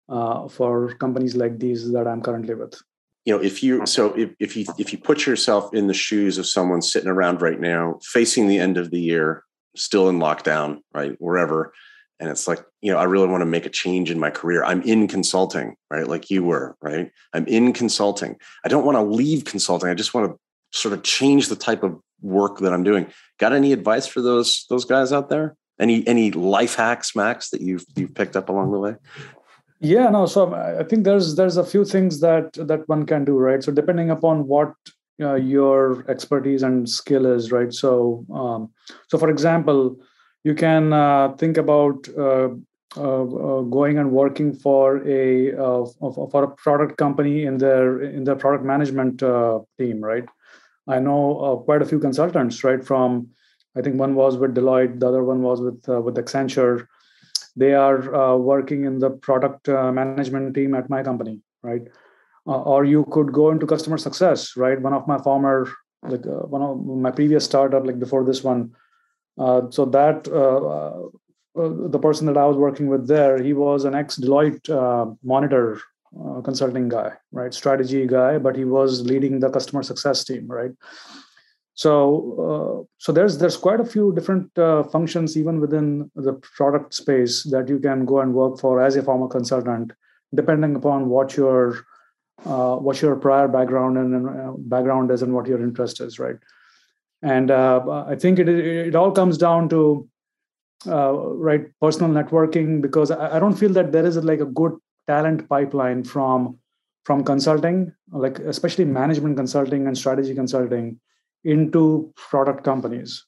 uh, 0.07 0.47
for 0.47 0.95
companies 0.95 1.35
like 1.35 1.59
these 1.59 1.91
that 1.91 2.07
I'm 2.07 2.21
currently 2.21 2.55
with. 2.55 2.81
You 3.25 3.35
know 3.35 3.43
if 3.43 3.61
you 3.61 3.85
so 3.85 4.13
if, 4.13 4.29
if 4.39 4.55
you 4.55 4.65
if 4.77 4.93
you 4.93 4.97
put 4.97 5.25
yourself 5.25 5.73
in 5.73 5.87
the 5.87 5.93
shoes 6.07 6.37
of 6.37 6.47
someone 6.47 6.81
sitting 6.81 7.09
around 7.09 7.41
right 7.41 7.59
now 7.59 7.99
facing 8.01 8.47
the 8.47 8.59
end 8.59 8.77
of 8.77 8.91
the 8.91 9.01
year 9.01 9.43
still 9.75 10.09
in 10.09 10.19
lockdown 10.19 10.79
right 10.93 11.15
wherever 11.19 11.73
and 12.21 12.29
it's 12.29 12.47
like 12.47 12.63
you 12.81 12.91
know 12.91 12.99
i 12.99 13.03
really 13.03 13.27
want 13.27 13.41
to 13.41 13.45
make 13.45 13.65
a 13.65 13.69
change 13.69 14.09
in 14.11 14.19
my 14.19 14.29
career. 14.29 14.63
I'm 14.63 14.81
in 14.83 15.07
consulting 15.07 15.75
right? 15.89 16.07
Like 16.07 16.29
you 16.29 16.43
were 16.43 16.77
right? 16.81 17.11
I'm 17.33 17.45
in 17.47 17.73
consulting. 17.73 18.37
I 18.63 18.69
don't 18.69 18.85
want 18.85 18.97
to 18.97 19.01
leave 19.03 19.43
consulting. 19.43 19.89
I 19.89 19.93
just 19.93 20.13
want 20.13 20.31
to 20.31 20.79
sort 20.79 20.93
of 20.93 21.03
change 21.03 21.49
the 21.49 21.55
type 21.55 21.83
of 21.83 21.99
work 22.21 22.59
that 22.59 22.71
i'm 22.71 22.83
doing. 22.83 23.07
Got 23.39 23.53
any 23.53 23.73
advice 23.73 24.07
for 24.07 24.21
those 24.21 24.65
those 24.69 24.85
guys 24.85 25.11
out 25.11 25.27
there? 25.29 25.55
Any 25.79 26.07
any 26.07 26.31
life 26.31 26.75
hacks 26.75 27.15
max 27.15 27.49
that 27.49 27.61
you've 27.61 27.85
you've 27.95 28.15
picked 28.15 28.37
up 28.37 28.47
along 28.49 28.71
the 28.71 28.79
way? 28.79 28.95
Yeah 29.79 30.09
no 30.09 30.27
so 30.27 30.53
i 30.53 30.83
think 30.83 31.03
there's 31.03 31.35
there's 31.35 31.57
a 31.57 31.65
few 31.65 31.83
things 31.83 32.19
that 32.19 32.53
that 32.53 32.87
one 32.87 33.05
can 33.05 33.25
do 33.25 33.37
right? 33.37 33.63
So 33.63 33.71
depending 33.71 34.11
upon 34.11 34.47
what 34.47 34.73
uh, 35.19 35.35
your 35.35 36.05
expertise 36.09 36.63
and 36.63 36.89
skill 36.89 37.25
is 37.25 37.51
right? 37.51 37.73
So 37.73 38.25
um, 38.33 38.71
so 39.09 39.17
for 39.17 39.29
example 39.29 39.97
you 40.43 40.55
can 40.55 40.93
uh, 40.93 41.33
think 41.37 41.57
about 41.57 42.07
uh, 42.17 42.49
uh, 42.97 43.23
uh 43.23 43.61
going 43.61 43.99
and 43.99 44.11
working 44.11 44.53
for 44.53 45.07
a 45.07 45.55
uh, 45.55 45.85
for 46.31 46.43
a 46.43 46.47
product 46.55 46.97
company 46.97 47.45
in 47.45 47.57
their 47.57 48.01
in 48.01 48.23
their 48.23 48.35
product 48.35 48.65
management 48.65 49.23
uh, 49.23 49.59
team, 49.77 50.01
right? 50.03 50.25
I 50.87 50.99
know 50.99 51.61
quite 51.65 51.81
a 51.81 51.85
few 51.85 51.99
consultants, 51.99 52.63
right? 52.63 52.83
From 52.83 53.29
I 53.77 53.81
think 53.81 53.97
one 53.97 54.15
was 54.15 54.35
with 54.35 54.55
Deloitte, 54.55 54.99
the 54.99 55.07
other 55.07 55.23
one 55.23 55.41
was 55.41 55.61
with 55.61 55.87
with 55.87 56.15
Accenture. 56.15 56.87
They 57.55 57.73
are 57.73 58.37
working 58.37 58.85
in 58.85 58.99
the 58.99 59.09
product 59.09 59.67
management 59.67 60.55
team 60.55 60.73
at 60.73 60.89
my 60.89 61.03
company, 61.03 61.41
right? 61.63 61.83
or 62.45 62.85
you 62.85 63.05
could 63.11 63.31
go 63.31 63.51
into 63.51 63.67
customer 63.67 63.99
success, 63.99 64.57
right? 64.57 64.81
One 64.81 64.93
of 64.93 65.07
my 65.07 65.19
former 65.19 65.69
like 66.03 66.25
one 66.25 66.61
of 66.63 66.83
my 66.83 67.11
previous 67.11 67.45
startup, 67.45 67.85
like 67.85 67.99
before 67.99 68.25
this 68.25 68.43
one, 68.43 68.71
uh, 68.71 68.90
so 69.37 69.85
that 69.85 70.27
uh, 70.27 71.59
uh, 71.59 71.89
the 71.89 71.99
person 71.99 72.27
that 72.27 72.37
I 72.37 72.45
was 72.45 72.57
working 72.57 72.87
with 72.87 73.07
there, 73.07 73.41
he 73.41 73.53
was 73.53 73.85
an 73.85 73.95
ex 73.95 74.17
Deloitte 74.17 75.17
monitor 75.23 75.81
uh, 76.19 76.41
consulting 76.41 76.89
guy, 76.89 77.13
right? 77.31 77.53
Strategy 77.53 78.05
guy, 78.05 78.37
but 78.37 78.55
he 78.55 78.65
was 78.65 79.01
leading 79.01 79.39
the 79.39 79.49
customer 79.49 79.83
success 79.83 80.23
team, 80.23 80.45
right? 80.47 80.71
So, 81.73 82.85
uh, 82.85 82.93
so 82.97 83.11
there's 83.11 83.37
there's 83.37 83.57
quite 83.57 83.79
a 83.79 83.85
few 83.85 84.13
different 84.13 84.55
uh, 84.57 84.83
functions 84.83 85.37
even 85.37 85.59
within 85.59 86.11
the 86.15 86.33
product 86.33 86.93
space 86.93 87.43
that 87.43 87.69
you 87.69 87.79
can 87.79 88.05
go 88.05 88.19
and 88.19 88.33
work 88.33 88.59
for 88.59 88.83
as 88.83 88.97
a 88.97 89.03
former 89.03 89.27
consultant, 89.27 89.93
depending 90.35 90.75
upon 90.75 91.07
what 91.07 91.37
your 91.37 91.85
uh, 92.45 92.75
what 92.75 93.01
your 93.01 93.15
prior 93.15 93.47
background 93.47 93.97
and 93.97 94.27
uh, 94.27 94.51
background 94.57 95.11
is 95.11 95.21
and 95.21 95.33
what 95.33 95.47
your 95.47 95.61
interest 95.61 96.01
is, 96.01 96.19
right? 96.19 96.37
And 97.21 97.51
uh, 97.51 98.05
I 98.07 98.15
think 98.15 98.39
it 98.39 98.49
it 98.49 98.95
all 98.95 99.11
comes 99.11 99.37
down 99.37 99.69
to 99.69 100.07
uh, 100.87 101.13
right 101.13 101.65
personal 101.79 102.11
networking 102.11 102.81
because 102.81 103.11
I, 103.11 103.37
I 103.37 103.39
don't 103.39 103.55
feel 103.55 103.73
that 103.73 103.91
there 103.91 104.05
is 104.05 104.17
like 104.17 104.39
a 104.39 104.45
good 104.45 104.73
talent 105.07 105.47
pipeline 105.47 106.03
from 106.03 106.57
from 107.05 107.23
consulting, 107.23 107.93
like 108.11 108.39
especially 108.39 108.85
management 108.85 109.37
consulting 109.37 109.87
and 109.87 109.97
strategy 109.97 110.35
consulting, 110.35 110.99
into 111.43 112.13
product 112.15 112.63
companies. 112.63 113.25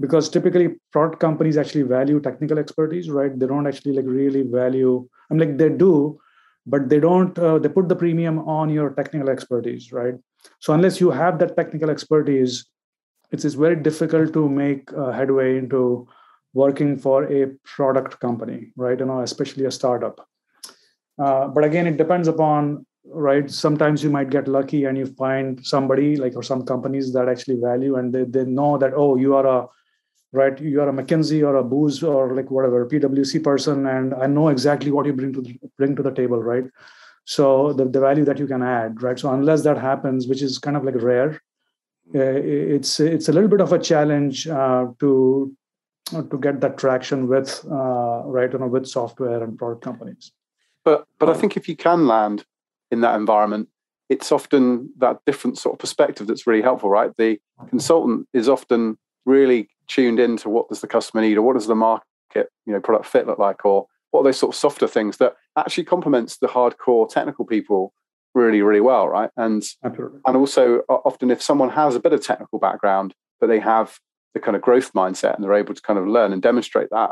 Because 0.00 0.28
typically 0.28 0.76
product 0.92 1.20
companies 1.20 1.56
actually 1.56 1.82
value 1.82 2.20
technical 2.20 2.58
expertise 2.58 3.10
right? 3.10 3.36
They 3.36 3.46
don't 3.46 3.66
actually 3.66 3.94
like 3.94 4.06
really 4.06 4.42
value 4.42 5.08
i'm 5.30 5.38
like 5.38 5.58
they 5.58 5.68
do 5.68 6.20
but 6.66 6.88
they 6.88 7.00
don't 7.00 7.38
uh, 7.38 7.58
they 7.58 7.68
put 7.68 7.88
the 7.88 7.96
premium 7.96 8.38
on 8.40 8.68
your 8.70 8.90
technical 8.90 9.30
expertise 9.30 9.92
right? 9.92 10.14
So 10.60 10.72
unless 10.72 11.00
you 11.00 11.10
have 11.10 11.38
that 11.40 11.56
technical 11.56 11.90
expertise 11.90 12.66
it's, 13.30 13.44
it's 13.44 13.54
very 13.54 13.76
difficult 13.76 14.32
to 14.32 14.48
make 14.48 14.92
uh, 14.92 15.10
headway 15.10 15.58
into 15.58 16.08
working 16.54 16.98
for 16.98 17.24
a 17.32 17.46
product 17.64 18.20
company 18.20 18.72
right? 18.76 18.98
You 18.98 19.06
know 19.06 19.20
especially 19.20 19.64
a 19.64 19.70
startup. 19.70 20.26
Uh, 21.18 21.48
but 21.48 21.64
again 21.64 21.86
it 21.86 21.96
depends 21.96 22.28
upon 22.28 22.86
right? 23.10 23.50
Sometimes 23.50 24.02
you 24.02 24.10
might 24.10 24.30
get 24.30 24.48
lucky 24.48 24.84
and 24.84 24.98
you 24.98 25.06
find 25.06 25.64
somebody 25.64 26.16
like 26.16 26.36
or 26.36 26.42
some 26.42 26.64
companies 26.64 27.12
that 27.14 27.28
actually 27.28 27.56
value 27.60 27.96
and 27.96 28.12
they, 28.12 28.24
they 28.24 28.44
know 28.44 28.76
that 28.78 28.92
oh 28.94 29.16
you 29.16 29.34
are 29.34 29.46
a 29.46 29.66
right 30.32 30.60
you 30.60 30.80
are 30.80 30.88
a 30.90 30.92
mckinsey 30.92 31.42
or 31.42 31.56
a 31.56 31.64
booz 31.64 32.02
or 32.02 32.34
like 32.34 32.50
whatever 32.50 32.86
pwc 32.86 33.42
person 33.42 33.86
and 33.86 34.12
i 34.14 34.26
know 34.26 34.48
exactly 34.48 34.90
what 34.90 35.06
you 35.06 35.14
bring 35.14 35.32
to 35.32 35.40
the, 35.40 35.58
bring 35.78 35.96
to 35.96 36.02
the 36.02 36.10
table 36.10 36.42
right? 36.42 36.64
So 37.24 37.74
the, 37.74 37.84
the 37.84 38.00
value 38.00 38.24
that 38.24 38.38
you 38.38 38.46
can 38.46 38.62
add 38.62 39.02
right? 39.02 39.18
So 39.18 39.32
unless 39.32 39.62
that 39.62 39.78
happens 39.78 40.26
which 40.26 40.42
is 40.42 40.58
kind 40.58 40.76
of 40.76 40.84
like 40.84 40.94
rare 40.96 41.40
it's 42.14 43.00
it's 43.00 43.28
a 43.28 43.32
little 43.32 43.48
bit 43.48 43.60
of 43.60 43.72
a 43.72 43.78
challenge 43.78 44.48
uh, 44.48 44.86
to 45.00 45.54
to 46.10 46.38
get 46.40 46.60
that 46.60 46.78
traction 46.78 47.28
with 47.28 47.64
uh, 47.70 48.22
right 48.24 48.52
you 48.52 48.58
know 48.58 48.66
with 48.66 48.86
software 48.86 49.42
and 49.42 49.58
product 49.58 49.82
companies. 49.82 50.32
But 50.84 51.04
but 51.18 51.28
i 51.28 51.34
think 51.34 51.56
if 51.56 51.68
you 51.68 51.76
can 51.76 52.06
land 52.06 52.44
in 52.90 53.02
that 53.02 53.14
environment 53.14 53.68
it's 54.08 54.32
often 54.32 54.90
that 54.98 55.18
different 55.26 55.58
sort 55.58 55.74
of 55.74 55.78
perspective 55.78 56.26
that's 56.26 56.46
really 56.46 56.62
helpful 56.62 56.90
right? 56.90 57.14
The 57.16 57.38
consultant 57.68 58.26
is 58.32 58.48
often 58.48 58.96
really 59.26 59.68
tuned 59.86 60.18
into 60.18 60.48
what 60.48 60.68
does 60.68 60.80
the 60.80 60.86
customer 60.86 61.22
need 61.22 61.36
or 61.36 61.42
what 61.42 61.54
does 61.54 61.66
the 61.66 61.74
market 61.74 62.04
you 62.66 62.72
know 62.72 62.80
product 62.80 63.06
fit 63.06 63.26
look 63.26 63.38
like 63.38 63.64
or 63.64 63.86
what 64.10 64.20
are 64.20 64.24
those 64.24 64.38
sort 64.38 64.54
of 64.54 64.58
softer 64.58 64.88
things 64.88 65.18
that 65.18 65.34
actually 65.56 65.84
complements 65.84 66.38
the 66.38 66.46
hardcore 66.46 67.08
technical 67.08 67.44
people 67.44 67.92
really 68.38 68.62
really 68.62 68.80
well 68.80 69.08
right 69.08 69.30
and 69.36 69.62
Absolutely. 69.84 70.20
and 70.26 70.36
also 70.36 70.80
often 70.88 71.30
if 71.30 71.42
someone 71.42 71.70
has 71.70 71.94
a 71.94 72.00
bit 72.00 72.12
of 72.12 72.22
technical 72.22 72.58
background 72.58 73.14
but 73.40 73.48
they 73.48 73.60
have 73.60 73.98
the 74.34 74.40
kind 74.40 74.56
of 74.56 74.62
growth 74.62 74.92
mindset 74.92 75.34
and 75.34 75.44
they're 75.44 75.54
able 75.54 75.74
to 75.74 75.82
kind 75.82 75.98
of 75.98 76.06
learn 76.06 76.32
and 76.32 76.42
demonstrate 76.42 76.88
that 76.90 77.10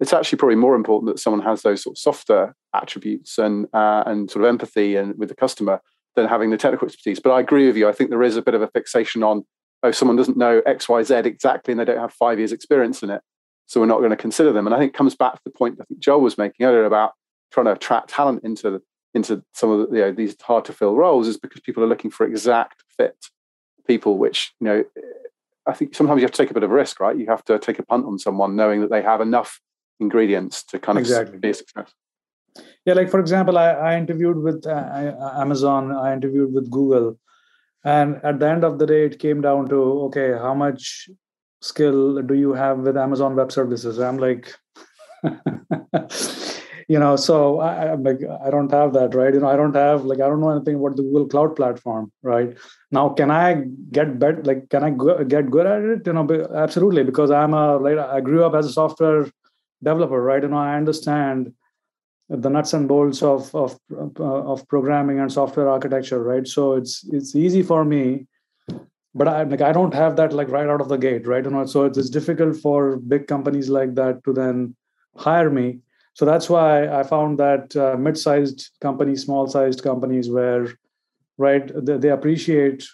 it's 0.00 0.12
actually 0.12 0.38
probably 0.38 0.56
more 0.56 0.74
important 0.74 1.10
that 1.12 1.20
someone 1.20 1.42
has 1.42 1.62
those 1.62 1.82
sort 1.82 1.94
of 1.94 1.98
softer 1.98 2.54
attributes 2.74 3.38
and 3.38 3.66
uh, 3.72 4.02
and 4.06 4.30
sort 4.30 4.44
of 4.44 4.48
empathy 4.48 4.96
and 4.96 5.16
with 5.18 5.28
the 5.28 5.36
customer 5.36 5.80
than 6.14 6.28
having 6.28 6.50
the 6.50 6.56
technical 6.56 6.86
expertise 6.86 7.20
but 7.20 7.30
i 7.30 7.40
agree 7.40 7.66
with 7.66 7.76
you 7.76 7.88
i 7.88 7.92
think 7.92 8.10
there 8.10 8.22
is 8.22 8.36
a 8.36 8.42
bit 8.42 8.54
of 8.54 8.62
a 8.62 8.68
fixation 8.68 9.22
on 9.22 9.44
oh, 9.82 9.90
someone 9.90 10.16
doesn't 10.16 10.36
know 10.36 10.62
X, 10.66 10.88
Y, 10.88 11.02
Z 11.02 11.14
exactly, 11.14 11.72
and 11.72 11.80
they 11.80 11.84
don't 11.84 11.98
have 11.98 12.12
five 12.12 12.38
years 12.38 12.52
experience 12.52 13.02
in 13.02 13.10
it. 13.10 13.22
So 13.66 13.80
we're 13.80 13.86
not 13.86 13.98
going 13.98 14.10
to 14.10 14.16
consider 14.16 14.52
them. 14.52 14.66
And 14.66 14.74
I 14.74 14.78
think 14.78 14.94
it 14.94 14.96
comes 14.96 15.14
back 15.14 15.34
to 15.34 15.40
the 15.44 15.50
point 15.50 15.78
I 15.80 15.84
think 15.84 16.00
Joel 16.00 16.20
was 16.20 16.38
making 16.38 16.66
earlier 16.66 16.84
about 16.84 17.12
trying 17.52 17.66
to 17.66 17.72
attract 17.72 18.10
talent 18.10 18.44
into 18.44 18.80
into 19.16 19.42
some 19.52 19.70
of 19.70 19.90
the, 19.90 19.96
you 19.96 20.02
know, 20.02 20.12
these 20.12 20.36
hard 20.40 20.64
to 20.66 20.72
fill 20.72 20.94
roles 20.94 21.26
is 21.26 21.36
because 21.36 21.60
people 21.60 21.82
are 21.82 21.88
looking 21.88 22.10
for 22.10 22.26
exact 22.26 22.84
fit 22.96 23.16
people, 23.86 24.18
which, 24.18 24.52
you 24.60 24.66
know, 24.66 24.84
I 25.66 25.72
think 25.72 25.94
sometimes 25.94 26.20
you 26.20 26.24
have 26.24 26.32
to 26.32 26.42
take 26.42 26.50
a 26.50 26.54
bit 26.54 26.62
of 26.62 26.70
a 26.70 26.74
risk, 26.74 27.00
right? 27.00 27.16
You 27.16 27.26
have 27.26 27.44
to 27.46 27.58
take 27.58 27.78
a 27.78 27.82
punt 27.84 28.06
on 28.06 28.18
someone 28.18 28.54
knowing 28.54 28.80
that 28.82 28.90
they 28.90 29.02
have 29.02 29.20
enough 29.20 29.60
ingredients 29.98 30.62
to 30.64 30.78
kind 30.78 30.98
of 30.98 31.02
exactly. 31.02 31.38
be 31.38 31.50
a 31.50 31.54
success. 31.54 31.92
Yeah, 32.84 32.94
like 32.94 33.10
for 33.10 33.20
example, 33.20 33.58
I, 33.58 33.70
I 33.70 33.96
interviewed 33.96 34.38
with 34.38 34.66
uh, 34.66 35.14
Amazon, 35.36 35.92
I 35.92 36.12
interviewed 36.12 36.52
with 36.52 36.70
Google, 36.70 37.18
and 37.86 38.20
at 38.24 38.40
the 38.40 38.48
end 38.48 38.64
of 38.64 38.78
the 38.78 38.86
day 38.86 39.06
it 39.06 39.18
came 39.18 39.40
down 39.40 39.68
to 39.68 39.80
okay 40.06 40.32
how 40.32 40.54
much 40.54 41.08
skill 41.62 42.20
do 42.22 42.34
you 42.34 42.52
have 42.52 42.78
with 42.80 42.96
amazon 42.96 43.36
web 43.36 43.50
services 43.52 43.98
i'm 43.98 44.18
like 44.18 44.54
you 46.88 46.98
know 46.98 47.16
so 47.16 47.60
I, 47.60 47.92
am 47.92 48.02
like 48.02 48.20
i 48.44 48.50
don't 48.50 48.70
have 48.70 48.92
that 48.92 49.14
right? 49.14 49.34
You 49.34 49.40
know 49.40 49.48
i 49.48 49.56
don't 49.56 49.74
have 49.74 50.04
like 50.04 50.20
i 50.20 50.28
don't 50.28 50.40
know 50.40 50.50
anything 50.50 50.76
about 50.76 50.96
the 50.96 51.02
google 51.02 51.26
cloud 51.26 51.56
platform 51.56 52.12
right? 52.22 52.56
Now 52.90 53.08
can 53.10 53.30
i 53.30 53.64
get 53.90 54.18
better 54.18 54.42
like 54.42 54.68
can 54.70 54.84
i 54.84 54.90
go, 54.90 55.22
get 55.24 55.50
good 55.50 55.66
at 55.66 55.82
it? 55.82 56.06
You 56.06 56.12
know 56.12 56.48
absolutely 56.54 57.04
because 57.04 57.30
i'm 57.30 57.54
a 57.54 57.76
like 57.76 57.98
i 57.98 58.20
grew 58.20 58.44
up 58.44 58.54
as 58.54 58.66
a 58.66 58.72
software 58.72 59.26
developer 59.82 60.22
right? 60.22 60.42
You 60.42 60.48
know 60.48 60.58
i 60.58 60.76
understand 60.76 61.52
the 62.28 62.50
nuts 62.50 62.72
and 62.72 62.88
bolts 62.88 63.22
of 63.22 63.54
of 63.54 63.78
uh, 63.96 64.52
of 64.52 64.66
programming 64.68 65.20
and 65.20 65.32
software 65.32 65.68
architecture 65.68 66.22
right? 66.22 66.46
So 66.46 66.74
it's 66.74 67.04
it's 67.12 67.34
easy 67.34 67.62
for 67.62 67.84
me 67.84 68.26
but 69.14 69.28
i 69.28 69.42
like 69.44 69.62
i 69.62 69.72
don't 69.72 69.94
have 69.94 70.16
that 70.16 70.34
like 70.34 70.50
right 70.50 70.68
out 70.68 70.80
of 70.80 70.88
the 70.88 70.96
gate 70.96 71.26
right? 71.26 71.44
You 71.44 71.50
know 71.50 71.66
so 71.66 71.84
it's, 71.84 71.98
it's 71.98 72.10
difficult 72.10 72.56
for 72.56 72.96
big 72.96 73.26
companies 73.26 73.68
like 73.68 73.96
that 73.96 74.22
to 74.24 74.32
then 74.32 74.76
hire 75.16 75.50
me 75.50 75.80
so 76.16 76.24
that's 76.24 76.48
why 76.54 76.70
i 76.98 77.02
found 77.02 77.38
that 77.38 77.76
uh, 77.76 77.96
mid-sized 78.06 78.60
companies 78.80 79.24
small-sized 79.24 79.82
companies 79.82 80.30
where 80.36 80.66
right 81.38 81.70
they, 81.86 81.96
they, 82.02 82.10
appreciate 82.10 82.84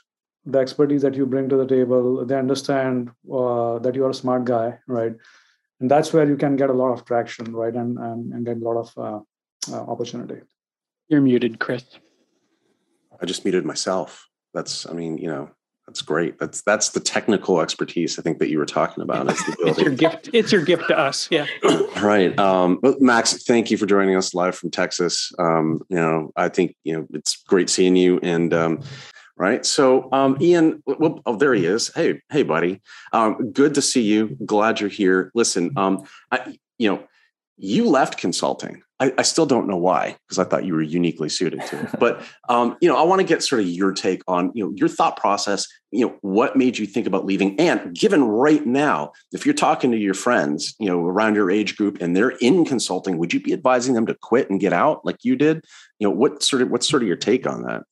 the 0.44 0.58
expertise 0.58 1.02
that 1.02 1.14
you 1.14 1.24
bring 1.24 1.48
to 1.48 1.56
the 1.56 1.66
table. 1.66 2.26
They 2.26 2.36
understand 2.36 3.10
uh, 3.32 3.78
that 3.78 3.94
you're 3.94 4.10
a 4.10 4.14
smart 4.14 4.44
guy 4.44 4.78
right? 4.86 5.14
And 5.80 5.90
that's 5.90 6.12
where 6.12 6.28
you 6.28 6.36
can 6.36 6.56
get 6.56 6.70
a 6.70 6.72
lot 6.72 6.92
of 6.92 7.04
traction 7.04 7.52
right 7.52 7.74
and 7.74 7.98
and, 7.98 8.32
and 8.32 8.44
get 8.44 8.56
a 8.56 8.64
lot 8.68 8.78
of 8.84 8.88
uh, 8.98 9.20
uh, 9.72 9.82
opportunity. 9.92 10.40
You're 11.08 11.20
muted 11.20 11.58
chris. 11.58 11.84
I 13.20 13.26
just 13.26 13.44
muted 13.44 13.64
myself. 13.64 14.28
That's 14.54 14.86
i 14.86 14.92
mean 14.92 15.18
you 15.18 15.28
know 15.28 15.50
that's 15.92 16.00
great 16.00 16.38
that's 16.38 16.62
that's 16.62 16.88
the 16.90 17.00
technical 17.00 17.60
expertise 17.60 18.18
i 18.18 18.22
think 18.22 18.38
that 18.38 18.48
you 18.48 18.56
were 18.56 18.64
talking 18.64 19.02
about 19.02 19.26
it's 19.58 19.78
your 19.78 19.90
gift 19.90 20.30
it's 20.32 20.50
your 20.50 20.64
gift 20.64 20.88
to 20.88 20.98
us 20.98 21.28
yeah 21.30 21.44
right 22.02 22.38
um, 22.38 22.80
max 22.98 23.44
thank 23.44 23.70
you 23.70 23.76
for 23.76 23.84
joining 23.84 24.16
us 24.16 24.32
live 24.32 24.56
from 24.56 24.70
texas 24.70 25.30
um, 25.38 25.82
you 25.90 25.96
know 25.96 26.32
i 26.34 26.48
think 26.48 26.74
you 26.84 26.96
know 26.96 27.06
it's 27.12 27.42
great 27.42 27.68
seeing 27.68 27.94
you 27.94 28.18
and 28.22 28.54
um, 28.54 28.82
right? 29.36 29.64
So, 29.66 30.12
um, 30.12 30.36
Ian, 30.40 30.82
well, 30.86 31.20
oh, 31.26 31.34
there 31.34 31.54
he 31.54 31.64
is. 31.64 31.90
Hey, 31.94 32.20
hey, 32.30 32.44
buddy. 32.44 32.80
Um, 33.12 33.50
good 33.50 33.74
to 33.74 33.82
see 33.82 34.02
you. 34.02 34.36
Glad 34.44 34.78
you're 34.78 34.90
here. 34.90 35.32
Listen, 35.34 35.72
um, 35.74 36.04
I, 36.30 36.58
you 36.78 36.90
know, 36.90 37.02
you 37.56 37.88
left 37.88 38.18
consulting. 38.18 38.82
I, 39.02 39.12
I 39.18 39.22
still 39.22 39.46
don't 39.46 39.66
know 39.66 39.76
why, 39.76 40.16
because 40.28 40.38
I 40.38 40.44
thought 40.44 40.64
you 40.64 40.74
were 40.74 40.82
uniquely 40.82 41.28
suited 41.28 41.60
to 41.66 41.80
it. 41.80 41.88
But 41.98 42.22
um, 42.48 42.76
you 42.80 42.88
know, 42.88 42.96
I 42.96 43.02
want 43.02 43.20
to 43.20 43.26
get 43.26 43.42
sort 43.42 43.60
of 43.60 43.66
your 43.66 43.92
take 43.92 44.22
on 44.28 44.52
you 44.54 44.64
know 44.64 44.72
your 44.76 44.88
thought 44.88 45.16
process. 45.16 45.66
You 45.90 46.06
know, 46.06 46.16
what 46.20 46.54
made 46.56 46.78
you 46.78 46.86
think 46.86 47.08
about 47.08 47.26
leaving? 47.26 47.58
And 47.58 47.94
given 47.94 48.22
right 48.22 48.64
now, 48.64 49.12
if 49.32 49.44
you're 49.44 49.56
talking 49.56 49.90
to 49.90 49.96
your 49.96 50.14
friends, 50.14 50.76
you 50.78 50.86
know, 50.86 51.04
around 51.04 51.34
your 51.34 51.50
age 51.50 51.76
group, 51.76 52.00
and 52.00 52.16
they're 52.16 52.36
in 52.40 52.64
consulting, 52.64 53.18
would 53.18 53.34
you 53.34 53.40
be 53.40 53.52
advising 53.52 53.94
them 53.94 54.06
to 54.06 54.14
quit 54.14 54.48
and 54.48 54.60
get 54.60 54.72
out 54.72 55.04
like 55.04 55.24
you 55.24 55.34
did? 55.34 55.64
You 55.98 56.06
know, 56.06 56.14
what 56.14 56.44
sort 56.44 56.62
of 56.62 56.70
what's 56.70 56.88
sort 56.88 57.02
of 57.02 57.08
your 57.08 57.16
take 57.16 57.44
on 57.44 57.62
that? 57.62 57.82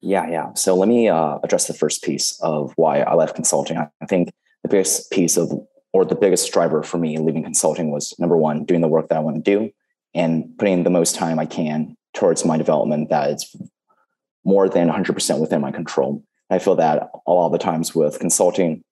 Yeah, 0.00 0.30
yeah. 0.30 0.54
So 0.54 0.76
let 0.76 0.88
me 0.88 1.08
uh, 1.08 1.38
address 1.42 1.66
the 1.66 1.74
first 1.74 2.04
piece 2.04 2.38
of 2.40 2.72
why 2.76 3.00
I 3.00 3.14
left 3.14 3.34
consulting. 3.34 3.78
I 3.78 4.06
think 4.06 4.30
the 4.62 4.68
biggest 4.68 5.10
piece 5.10 5.36
of, 5.36 5.50
or 5.92 6.04
the 6.04 6.14
biggest 6.14 6.52
driver 6.52 6.84
for 6.84 6.98
me 6.98 7.18
leaving 7.18 7.42
consulting 7.42 7.90
was 7.90 8.14
number 8.16 8.36
one, 8.36 8.64
doing 8.64 8.80
the 8.80 8.86
work 8.86 9.08
that 9.08 9.16
I 9.16 9.20
want 9.20 9.44
to 9.44 9.58
do 9.58 9.72
and 10.14 10.56
putting 10.58 10.84
the 10.84 10.90
most 10.90 11.14
time 11.14 11.38
I 11.38 11.46
can 11.46 11.96
towards 12.14 12.44
my 12.44 12.56
development 12.56 13.10
that 13.10 13.30
is 13.30 13.56
more 14.44 14.68
than 14.68 14.88
100% 14.88 15.40
within 15.40 15.60
my 15.60 15.70
control. 15.70 16.22
I 16.50 16.58
feel 16.58 16.76
that 16.76 17.10
a 17.26 17.32
lot 17.32 17.46
of 17.46 17.52
the 17.52 17.58
times 17.58 17.94
with 17.94 18.18
consulting, 18.18 18.82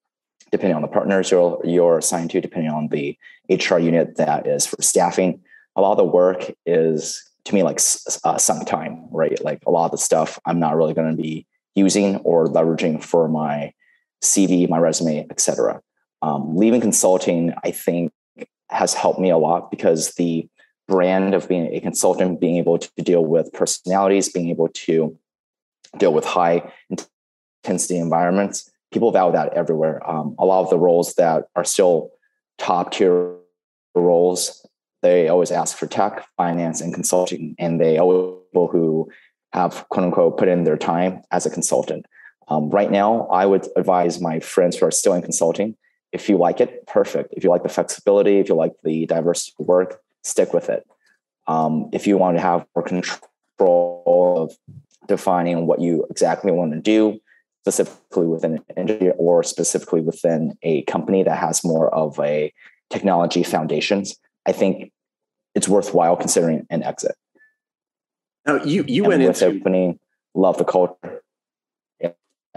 depending 0.53 0.77
on 0.77 0.83
the 0.83 0.89
partners 0.89 1.31
you're, 1.31 1.61
you're 1.65 1.99
assigned 1.99 2.31
to, 2.31 2.41
depending 2.41 2.71
on 2.71 2.89
the 2.89 3.17
HR 3.49 3.79
unit 3.79 4.17
that 4.17 4.47
is 4.47 4.67
for 4.67 4.81
staffing, 4.83 5.41
a 5.75 5.81
lot 5.81 5.93
of 5.93 5.99
the 5.99 6.05
work 6.05 6.51
is 6.67 7.23
to 7.45 7.55
me 7.55 7.63
like 7.63 7.81
uh, 8.25 8.37
sunk 8.37 8.67
time, 8.67 9.07
right? 9.11 9.43
Like 9.43 9.63
a 9.67 9.71
lot 9.71 9.87
of 9.87 9.93
the 9.93 9.99
stuff 9.99 10.39
I'm 10.45 10.59
not 10.59 10.77
really 10.77 10.95
going 10.95 11.17
to 11.17 11.23
be 11.23 11.47
using 11.75 12.17
or 12.17 12.47
leveraging 12.47 13.03
for 13.03 13.29
my 13.29 13.73
CV, 14.23 14.69
my 14.69 14.79
resume, 14.79 15.27
etc. 15.31 15.81
Um, 16.23 16.57
leaving 16.57 16.81
consulting, 16.81 17.55
I 17.63 17.71
think, 17.71 18.13
has 18.69 18.95
helped 18.95 19.21
me 19.21 19.31
a 19.31 19.39
lot 19.39 19.71
because 19.71 20.15
the 20.15 20.49
brand 20.89 21.35
of 21.35 21.49
being 21.49 21.73
a 21.75 21.81
consultant, 21.81 22.41
being 22.41 22.57
able 22.57 22.79
to 22.79 22.91
deal 23.03 23.25
with 23.25 23.53
personalities, 23.53 24.29
being 24.29 24.51
able 24.51 24.69
to 24.69 25.17
deal 25.99 26.13
with 26.13 26.25
high 26.25 26.73
intensity 27.65 27.99
environments. 27.99 28.71
People 28.93 29.11
value 29.11 29.33
that 29.33 29.53
everywhere. 29.55 30.09
Um, 30.09 30.35
a 30.39 30.45
lot 30.45 30.63
of 30.63 30.71
the 30.71 30.79
roles 30.79 31.15
that 31.15 31.49
are 31.57 31.65
still 31.65 32.11
top 32.59 32.93
tier 32.93 33.35
roles, 33.95 34.67
they 35.03 35.29
always 35.29 35.51
ask 35.51 35.77
for 35.77 35.87
tech, 35.87 36.27
finance, 36.37 36.81
and 36.81 36.95
consulting, 36.95 37.55
and 37.59 37.81
they 37.81 37.99
always 37.99 38.37
people 38.57 38.69
who 38.69 39.11
have 39.53 39.87
quote 39.89 40.05
unquote 40.05 40.39
put 40.39 40.49
in 40.49 40.65
their 40.65 40.77
time 40.77 41.23
as 41.31 41.47
a 41.47 41.51
consultant. 41.51 42.07
Um, 42.49 42.71
right 42.71 42.91
now, 42.91 43.27
I 43.27 43.45
would 43.45 43.67
advise 43.77 44.21
my 44.21 44.41
friends 44.41 44.77
who 44.77 44.87
are 44.87 44.91
still 44.91 45.15
in 45.15 45.23
consulting 45.23 45.77
if 46.13 46.29
you 46.29 46.39
like 46.39 46.61
it, 46.61 46.87
perfect. 46.87 47.35
If 47.37 47.45
you 47.45 47.51
like 47.51 47.63
the 47.63 47.69
flexibility, 47.69 48.39
if 48.39 48.49
you 48.49 48.55
like 48.55 48.73
the 48.83 49.05
diversity 49.07 49.55
of 49.61 49.67
work, 49.67 50.01
stick 50.27 50.53
with 50.53 50.69
it. 50.69 50.87
Um, 51.47 51.89
if 51.93 52.07
you 52.07 52.19
want 52.19 52.37
to 52.37 52.41
have 52.41 52.67
more 52.75 52.83
control 52.83 54.03
of 54.37 54.53
defining 55.07 55.67
what 55.67 55.81
you 55.81 56.07
exactly 56.11 56.51
want 56.53 56.73
to 56.73 56.81
do, 56.81 57.21
specifically 57.63 58.27
within 58.27 58.55
an 58.55 58.65
industry 58.77 59.13
or 59.19 59.43
specifically 59.43 60.01
within 60.01 60.57
a 60.63 60.83
company 60.83 61.23
that 61.23 61.37
has 61.37 61.65
more 61.65 61.93
of 61.95 62.19
a 62.21 62.53
technology 62.91 63.43
foundations, 63.43 64.17
I 64.47 64.53
think 64.53 64.93
it's 65.55 65.69
worthwhile 65.69 66.17
considering 66.17 66.67
an 66.71 66.83
exit. 66.83 67.17
Now 68.47 68.63
you 68.63 68.85
you 68.87 69.03
and 69.05 69.09
went 69.09 69.23
into 69.23 69.47
opening, 69.47 69.99
love 70.35 70.59
the 70.59 70.65
culture. 70.65 71.23
Yeah. 72.01 72.11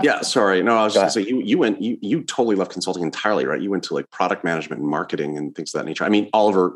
yeah, 0.03 0.21
sorry. 0.21 0.61
No, 0.61 0.77
I 0.77 0.83
was 0.83 0.93
Go 0.93 1.01
just 1.01 1.15
say 1.15 1.21
you 1.21 1.41
you 1.41 1.57
went 1.57 1.81
you 1.81 1.97
you 2.01 2.21
totally 2.23 2.55
left 2.55 2.71
consulting 2.71 3.01
entirely, 3.01 3.45
right? 3.45 3.59
You 3.59 3.71
went 3.71 3.83
to 3.85 3.95
like 3.95 4.09
product 4.11 4.43
management 4.43 4.81
and 4.81 4.89
marketing 4.89 5.37
and 5.37 5.55
things 5.55 5.73
of 5.73 5.79
that 5.79 5.85
nature. 5.85 6.03
I 6.03 6.09
mean, 6.09 6.29
Oliver, 6.33 6.73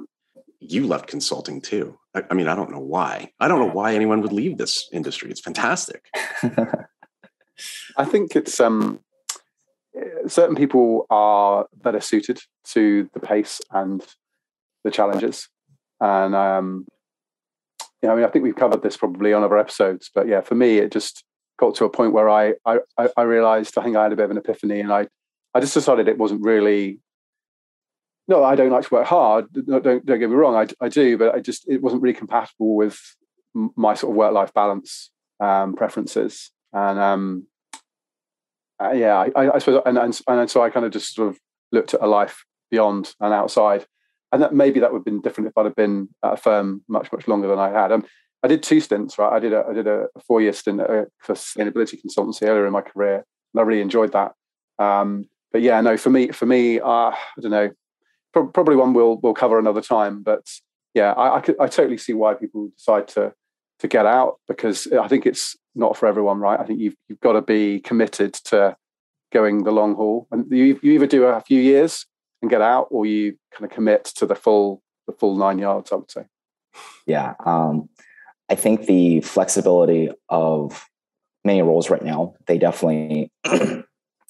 you 0.70 0.88
left 0.88 1.08
consulting 1.08 1.62
too. 1.62 1.98
I, 2.16 2.24
I 2.32 2.34
mean, 2.34 2.48
I 2.48 2.56
don't 2.56 2.72
know 2.72 2.80
why. 2.80 3.32
I 3.40 3.48
don't 3.48 3.60
know 3.60 3.74
why 3.74 3.94
anyone 3.94 4.22
would 4.22 4.34
leave 4.34 4.58
this 4.58 4.88
industry. 4.92 5.30
It's 5.32 5.42
fantastic. 5.42 6.06
I 7.98 8.06
think 8.06 8.36
it's 8.36 8.60
um 8.60 9.00
certain 10.28 10.56
people 10.56 11.06
are 11.10 11.68
better 11.82 12.00
suited 12.00 12.40
to 12.66 13.10
the 13.14 13.20
pace 13.20 13.62
and 13.72 14.06
the 14.84 14.92
challenges. 14.92 15.50
And 16.00 16.36
um, 16.36 16.86
yeah, 18.02 18.12
I 18.12 18.16
mean, 18.16 18.26
I 18.26 18.30
think 18.30 18.44
we've 18.44 18.56
covered 18.56 18.84
this 18.84 18.98
probably 18.98 19.34
on 19.34 19.44
other 19.44 19.58
episodes, 19.58 20.10
but 20.14 20.28
yeah, 20.28 20.42
for 20.42 20.56
me, 20.56 20.78
it 20.78 20.92
just 20.92 21.24
got 21.58 21.76
to 21.76 21.86
a 21.86 21.90
point 21.90 22.14
where 22.14 22.30
I 22.30 22.56
I, 22.66 22.80
I 23.16 23.22
realized 23.22 23.78
I 23.78 23.84
think 23.84 23.96
I 23.96 24.04
had 24.04 24.14
a 24.14 24.16
bit 24.16 24.26
of 24.26 24.32
an 24.32 24.38
epiphany, 24.38 24.80
and 24.80 24.92
I 24.92 25.08
I 25.54 25.60
just 25.60 25.74
decided 25.74 26.08
it 26.08 26.18
wasn't 26.18 26.42
really. 26.42 27.00
No, 28.28 28.44
I 28.44 28.56
don't 28.56 28.72
like 28.72 28.88
to 28.88 28.94
work 28.94 29.08
hard. 29.08 29.46
Don't 29.52 29.84
don't 29.84 30.06
get 30.06 30.30
me 30.30 30.36
wrong, 30.36 30.56
I 30.56 30.86
I 30.86 30.90
do, 30.90 31.18
but 31.18 31.36
I 31.36 31.40
just 31.40 31.68
it 31.68 31.82
wasn't 31.82 32.02
really 32.02 32.16
compatible 32.16 32.76
with 32.76 33.00
my 33.54 33.94
sort 33.94 34.12
of 34.12 34.16
work 34.16 34.34
life 34.34 34.54
balance 34.54 35.12
um, 35.40 35.76
preferences, 35.76 36.52
and 36.72 37.00
um, 37.00 37.48
uh, 38.82 38.92
yeah, 38.92 39.26
I, 39.36 39.56
I 39.56 39.60
suppose, 39.60 39.82
and, 39.86 39.98
and 39.98 40.20
and 40.28 40.50
so 40.50 40.64
I 40.64 40.70
kind 40.70 40.86
of 40.86 40.92
just 40.92 41.14
sort 41.14 41.30
of 41.30 41.40
looked 41.72 41.94
at 41.94 42.02
a 42.02 42.08
life 42.08 42.46
beyond 42.72 43.14
and 43.20 43.34
outside 43.34 43.86
and 44.34 44.42
that 44.42 44.54
maybe 44.54 44.80
that 44.80 44.92
would 44.92 45.00
have 45.00 45.06
been 45.06 45.22
different 45.22 45.48
if 45.48 45.58
I'd 45.58 45.66
have 45.66 45.76
been 45.76 46.10
at 46.24 46.34
a 46.34 46.38
firm 46.38 46.84
much 46.90 47.12
much 47.14 47.28
longer 47.28 47.48
than 47.48 47.60
I 47.60 47.70
had. 47.70 47.92
Um, 47.92 48.04
I 48.42 48.48
did 48.48 48.64
two 48.64 48.82
stints, 48.82 49.18
right? 49.20 49.32
I 49.32 49.40
did 49.40 49.54
a 49.54 49.64
I 49.70 49.74
did 49.74 49.88
a 49.88 50.08
four 50.28 50.42
year 50.42 50.52
stint 50.54 50.82
at 50.82 51.08
for 51.20 51.36
sustainability 51.36 52.00
consultancy 52.04 52.48
earlier 52.48 52.66
in 52.66 52.74
my 52.74 52.82
career, 52.82 53.24
and 53.54 53.62
I 53.62 53.62
really 53.62 53.82
enjoyed 53.82 54.12
that. 54.14 54.34
Um, 54.80 55.30
but 55.52 55.62
yeah, 55.62 55.80
no, 55.82 55.98
for 55.98 56.10
me, 56.10 56.30
for 56.30 56.48
me, 56.48 56.80
uh, 56.80 57.12
I 57.12 57.16
don't 57.40 57.52
know, 57.52 57.70
pro- 58.34 58.48
probably 58.48 58.76
one 58.76 58.94
we'll 58.94 59.18
we'll 59.18 59.34
cover 59.34 59.60
another 59.60 59.82
time. 59.82 60.24
But 60.24 60.50
yeah, 60.94 61.14
I 61.14 61.38
I, 61.38 61.42
could, 61.42 61.56
I 61.60 61.68
totally 61.68 61.98
see 61.98 62.14
why 62.14 62.34
people 62.34 62.70
decide 62.78 63.08
to 63.10 63.34
to 63.80 63.88
get 63.88 64.06
out 64.06 64.40
because 64.48 64.88
I 64.92 65.08
think 65.08 65.26
it's 65.26 65.56
not 65.76 65.98
for 65.98 66.08
everyone, 66.08 66.40
right? 66.40 66.60
I 66.60 66.66
think 66.66 66.80
you've 66.80 66.96
you've 67.08 67.20
got 67.20 67.34
to 67.34 67.42
be 67.42 67.80
committed 67.80 68.34
to 68.46 68.76
going 69.32 69.64
the 69.64 69.72
long 69.72 69.96
haul, 69.96 70.28
and 70.32 70.52
you 70.52 70.80
you 70.82 70.94
either 70.94 71.08
do 71.08 71.24
a 71.26 71.42
few 71.42 71.62
years 71.62 72.06
and 72.42 72.52
get 72.52 72.62
out, 72.62 72.88
or 72.92 73.06
you 73.06 73.38
kind 73.54 73.70
of 73.70 73.76
commit 73.76 74.06
to 74.06 74.26
the 74.26 74.36
full 74.36 74.82
the 75.08 75.14
full 75.14 75.36
nine 75.38 75.60
yards. 75.60 75.92
I 75.92 75.96
would 75.96 76.12
say. 76.12 76.26
Yeah, 77.06 77.34
um, 77.46 77.90
I 78.50 78.56
think 78.56 78.86
the 78.86 79.22
flexibility 79.22 80.10
of 80.30 80.88
many 81.46 81.62
roles 81.62 81.90
right 81.90 82.04
now 82.04 82.34
they 82.48 82.58
definitely 82.58 83.32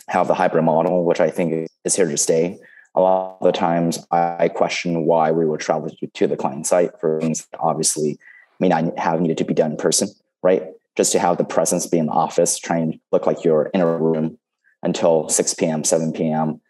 have 0.08 0.28
the 0.28 0.34
hybrid 0.34 0.66
model, 0.66 1.06
which 1.06 1.20
I 1.20 1.30
think 1.30 1.70
is 1.86 1.96
here 1.96 2.10
to 2.10 2.18
stay. 2.18 2.60
A 2.96 3.02
lot 3.02 3.38
of 3.42 3.46
the 3.46 3.52
times, 3.52 4.06
I 4.12 4.50
question 4.50 5.06
why 5.06 5.32
we 5.32 5.46
would 5.46 5.60
travel 5.60 5.90
to 5.90 6.28
the 6.28 6.38
client 6.38 6.68
site 6.68 7.00
for 7.00 7.20
things 7.20 7.48
that 7.48 7.60
obviously 7.60 8.20
may 8.60 8.70
not 8.70 8.98
have 9.00 9.20
needed 9.20 9.38
to 9.40 9.46
be 9.46 9.54
done 9.54 9.72
in 9.72 9.78
person, 9.78 10.10
right? 10.44 10.64
Just 10.96 11.12
to 11.14 11.20
have 11.20 11.38
the 11.38 11.44
presence 11.44 11.88
be 11.88 11.98
in 11.98 12.06
the 12.06 12.12
office, 12.12 12.60
try 12.60 12.78
and 12.78 13.00
look 13.12 13.26
like 13.26 13.44
you're 13.44 13.72
in 13.74 13.82
a 13.82 13.98
room 13.98 14.38
until 14.84 15.28
6 15.28 15.54
p.m., 15.56 15.84
7 15.84 16.14
p.m. 16.14 16.62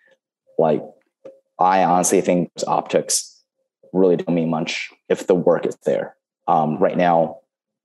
Like 0.57 0.81
I 1.59 1.83
honestly 1.83 2.21
think 2.21 2.51
optics 2.67 3.41
really 3.91 4.15
don't 4.15 4.35
mean 4.35 4.49
much 4.49 4.91
if 5.09 5.27
the 5.27 5.35
work 5.35 5.65
is 5.65 5.75
there. 5.85 6.15
Um, 6.47 6.77
right 6.77 6.97
now, 6.97 7.39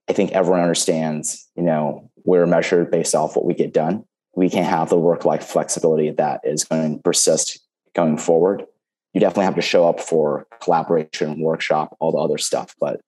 I 0.08 0.12
think 0.12 0.32
everyone 0.32 0.60
understands, 0.60 1.48
you 1.54 1.62
know, 1.62 2.10
we're 2.24 2.46
measured 2.46 2.90
based 2.90 3.14
off 3.14 3.36
what 3.36 3.44
we 3.44 3.54
get 3.54 3.74
done. 3.74 4.04
We 4.34 4.48
can 4.48 4.64
have 4.64 4.88
the 4.88 4.98
work 4.98 5.24
life 5.24 5.44
flexibility 5.44 6.10
that 6.10 6.40
is 6.44 6.64
going 6.64 6.96
to 6.96 7.02
persist 7.02 7.60
going 7.98 8.16
forward. 8.16 8.64
You 9.12 9.20
definitely 9.20 9.46
have 9.46 9.56
to 9.56 9.62
show 9.62 9.88
up 9.88 9.98
for 9.98 10.46
collaboration, 10.62 11.40
workshop, 11.40 11.96
all 11.98 12.12
the 12.12 12.18
other 12.18 12.38
stuff. 12.38 12.76
But 12.78 13.00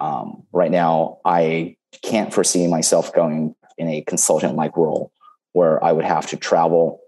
um, 0.00 0.42
right 0.52 0.70
now, 0.70 1.18
I 1.24 1.76
can't 2.02 2.34
foresee 2.34 2.66
myself 2.66 3.14
going 3.14 3.54
in 3.78 3.88
a 3.88 4.02
consultant 4.02 4.54
like 4.54 4.76
role 4.76 5.12
where 5.52 5.82
I 5.82 5.92
would 5.92 6.04
have 6.04 6.26
to 6.28 6.36
travel 6.36 7.00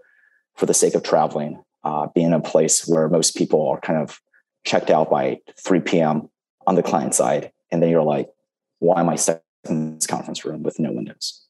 for 0.57 0.65
the 0.65 0.73
sake 0.73 0.95
of 0.95 1.03
traveling 1.03 1.63
uh, 1.85 2.07
be 2.15 2.23
in 2.23 2.33
a 2.33 2.41
place 2.41 2.87
where 2.87 3.09
most 3.09 3.37
people 3.37 3.69
are 3.69 3.81
kind 3.81 3.99
of 3.99 4.21
checked 4.65 4.91
out 4.91 5.11
by 5.11 5.39
3 5.59 5.81
p.m. 5.81 6.29
on 6.67 6.75
the 6.75 6.83
client 6.83 7.15
side. 7.15 7.53
And 7.71 7.83
then 7.83 7.91
you're 7.91 8.03
like, 8.03 8.29
why 8.79 9.01
am 9.01 9.09
I 9.09 9.17
stuck 9.17 9.43
in 9.69 9.97
this 9.97 10.07
conference 10.07 10.45
room 10.45 10.63
with 10.63 10.79
no 10.79 10.93
windows? 10.93 11.47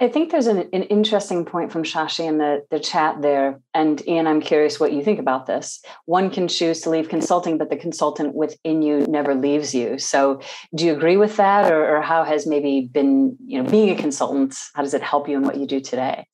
I 0.00 0.06
think 0.06 0.30
there's 0.30 0.46
an, 0.46 0.68
an, 0.72 0.84
interesting 0.84 1.44
point 1.44 1.72
from 1.72 1.82
Shashi 1.82 2.24
in 2.24 2.38
the, 2.38 2.64
the 2.70 2.78
chat 2.78 3.20
there. 3.20 3.60
And 3.74 4.06
Ian, 4.06 4.28
I'm 4.28 4.40
curious 4.40 4.78
what 4.78 4.92
you 4.92 5.02
think 5.02 5.18
about 5.18 5.46
this. 5.46 5.82
One 6.04 6.30
can 6.30 6.46
choose 6.46 6.80
to 6.82 6.90
leave 6.90 7.08
consulting, 7.08 7.58
but 7.58 7.68
the 7.68 7.76
consultant 7.76 8.34
within 8.34 8.80
you 8.80 9.00
never 9.08 9.34
leaves 9.34 9.74
you. 9.74 9.98
So 9.98 10.40
do 10.72 10.86
you 10.86 10.92
agree 10.92 11.16
with 11.16 11.36
that? 11.38 11.72
Or, 11.72 11.96
or 11.96 12.00
how 12.00 12.22
has 12.22 12.46
maybe 12.46 12.82
been, 12.82 13.36
you 13.44 13.60
know, 13.60 13.68
being 13.68 13.90
a 13.90 14.00
consultant, 14.00 14.54
how 14.74 14.82
does 14.82 14.94
it 14.94 15.02
help 15.02 15.28
you 15.28 15.36
in 15.36 15.42
what 15.42 15.56
you 15.56 15.66
do 15.66 15.80
today? 15.80 16.28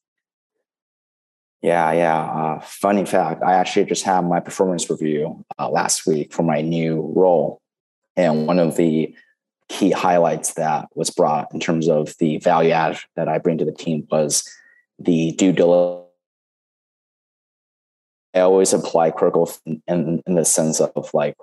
Yeah, 1.62 1.92
yeah. 1.92 2.20
Uh, 2.20 2.60
funny 2.60 3.06
fact, 3.06 3.42
I 3.42 3.54
actually 3.54 3.86
just 3.86 4.04
had 4.04 4.20
my 4.20 4.40
performance 4.40 4.90
review 4.90 5.42
uh, 5.58 5.70
last 5.70 6.06
week 6.06 6.34
for 6.34 6.42
my 6.42 6.60
new 6.60 7.10
role. 7.16 7.62
And 8.14 8.46
one 8.46 8.58
of 8.58 8.76
the 8.76 9.14
key 9.68 9.90
highlights 9.90 10.54
that 10.54 10.88
was 10.94 11.10
brought 11.10 11.52
in 11.52 11.60
terms 11.60 11.88
of 11.88 12.14
the 12.18 12.38
value 12.38 12.70
add 12.70 12.98
that 13.16 13.28
I 13.28 13.38
bring 13.38 13.58
to 13.58 13.64
the 13.64 13.72
team 13.72 14.06
was 14.10 14.48
the 14.98 15.32
due 15.32 15.52
diligence. 15.52 16.02
I 18.34 18.40
always 18.40 18.72
apply 18.72 19.12
critical 19.12 19.50
in, 19.86 20.22
in 20.26 20.34
the 20.34 20.44
sense 20.44 20.80
of 20.80 21.10
like, 21.14 21.36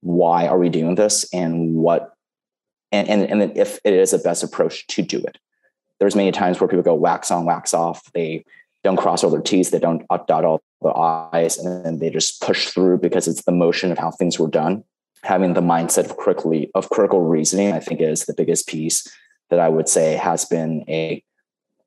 why 0.00 0.46
are 0.46 0.58
we 0.58 0.68
doing 0.68 0.94
this 0.94 1.28
and 1.32 1.74
what, 1.74 2.14
and, 2.92 3.08
and, 3.08 3.22
and 3.42 3.56
if 3.56 3.80
it 3.84 3.92
is 3.92 4.12
the 4.12 4.18
best 4.18 4.44
approach 4.44 4.86
to 4.86 5.02
do 5.02 5.18
it. 5.18 5.38
There's 5.98 6.14
many 6.14 6.30
times 6.30 6.60
where 6.60 6.68
people 6.68 6.84
go 6.84 6.94
wax 6.94 7.30
on, 7.32 7.44
wax 7.44 7.74
off. 7.74 8.12
They 8.12 8.44
don't 8.84 8.96
cross 8.96 9.24
all 9.24 9.30
their 9.30 9.40
T's, 9.40 9.70
they 9.70 9.80
don't 9.80 10.06
dot 10.08 10.44
all 10.44 10.62
their 10.80 10.96
I's, 10.96 11.58
and 11.58 11.84
then 11.84 11.98
they 11.98 12.08
just 12.08 12.40
push 12.40 12.68
through 12.68 12.98
because 12.98 13.26
it's 13.26 13.42
the 13.42 13.52
motion 13.52 13.90
of 13.90 13.98
how 13.98 14.12
things 14.12 14.38
were 14.38 14.48
done. 14.48 14.84
Having 15.22 15.54
the 15.54 15.60
mindset 15.60 16.04
of 16.06 16.16
critically 16.16 16.70
of 16.74 16.90
critical 16.90 17.22
reasoning, 17.22 17.72
I 17.72 17.80
think, 17.80 18.00
is 18.00 18.24
the 18.24 18.34
biggest 18.34 18.68
piece 18.68 19.06
that 19.50 19.58
I 19.58 19.68
would 19.68 19.88
say 19.88 20.14
has 20.14 20.44
been 20.44 20.84
a 20.88 21.22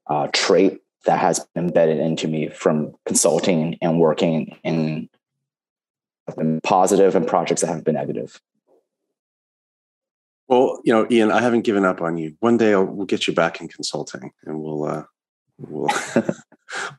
uh, 0.08 0.28
trait 0.34 0.82
that 1.06 1.20
has 1.20 1.40
been 1.54 1.66
embedded 1.66 2.00
into 2.00 2.28
me 2.28 2.50
from 2.50 2.94
consulting 3.06 3.78
and 3.82 4.00
working 4.00 4.58
in 4.64 5.10
positive 6.64 7.16
and 7.16 7.28
projects 7.28 7.62
that 7.62 7.68
have 7.68 7.84
been 7.84 7.96
negative. 7.96 8.40
Well, 10.48 10.82
you 10.84 10.92
know, 10.92 11.08
Ian, 11.10 11.32
I 11.32 11.42
haven't 11.42 11.62
given 11.62 11.86
up 11.86 12.02
on 12.02 12.18
you. 12.18 12.36
One 12.40 12.58
day 12.58 12.74
I'll, 12.74 12.84
we'll 12.84 13.06
get 13.06 13.26
you 13.26 13.34
back 13.34 13.62
in 13.62 13.70
consulting, 13.70 14.32
and 14.44 14.60
we'll 14.60 14.84
uh, 14.84 15.04
we'll 15.58 15.90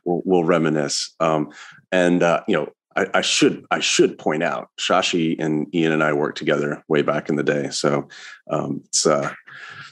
we'll, 0.05 0.21
we'll 0.25 0.43
reminisce. 0.43 1.13
Um, 1.19 1.51
and 1.91 2.23
uh, 2.23 2.41
you 2.47 2.55
know, 2.55 2.69
I, 2.95 3.07
I, 3.15 3.21
should 3.21 3.65
I 3.71 3.79
should 3.79 4.17
point 4.17 4.43
out, 4.43 4.69
Shashi 4.79 5.35
and 5.39 5.73
Ian 5.73 5.91
and 5.91 6.03
I 6.03 6.13
worked 6.13 6.37
together 6.37 6.83
way 6.87 7.01
back 7.01 7.29
in 7.29 7.35
the 7.35 7.43
day. 7.43 7.69
So 7.69 8.07
um, 8.49 8.81
it's 8.85 9.05
a 9.05 9.35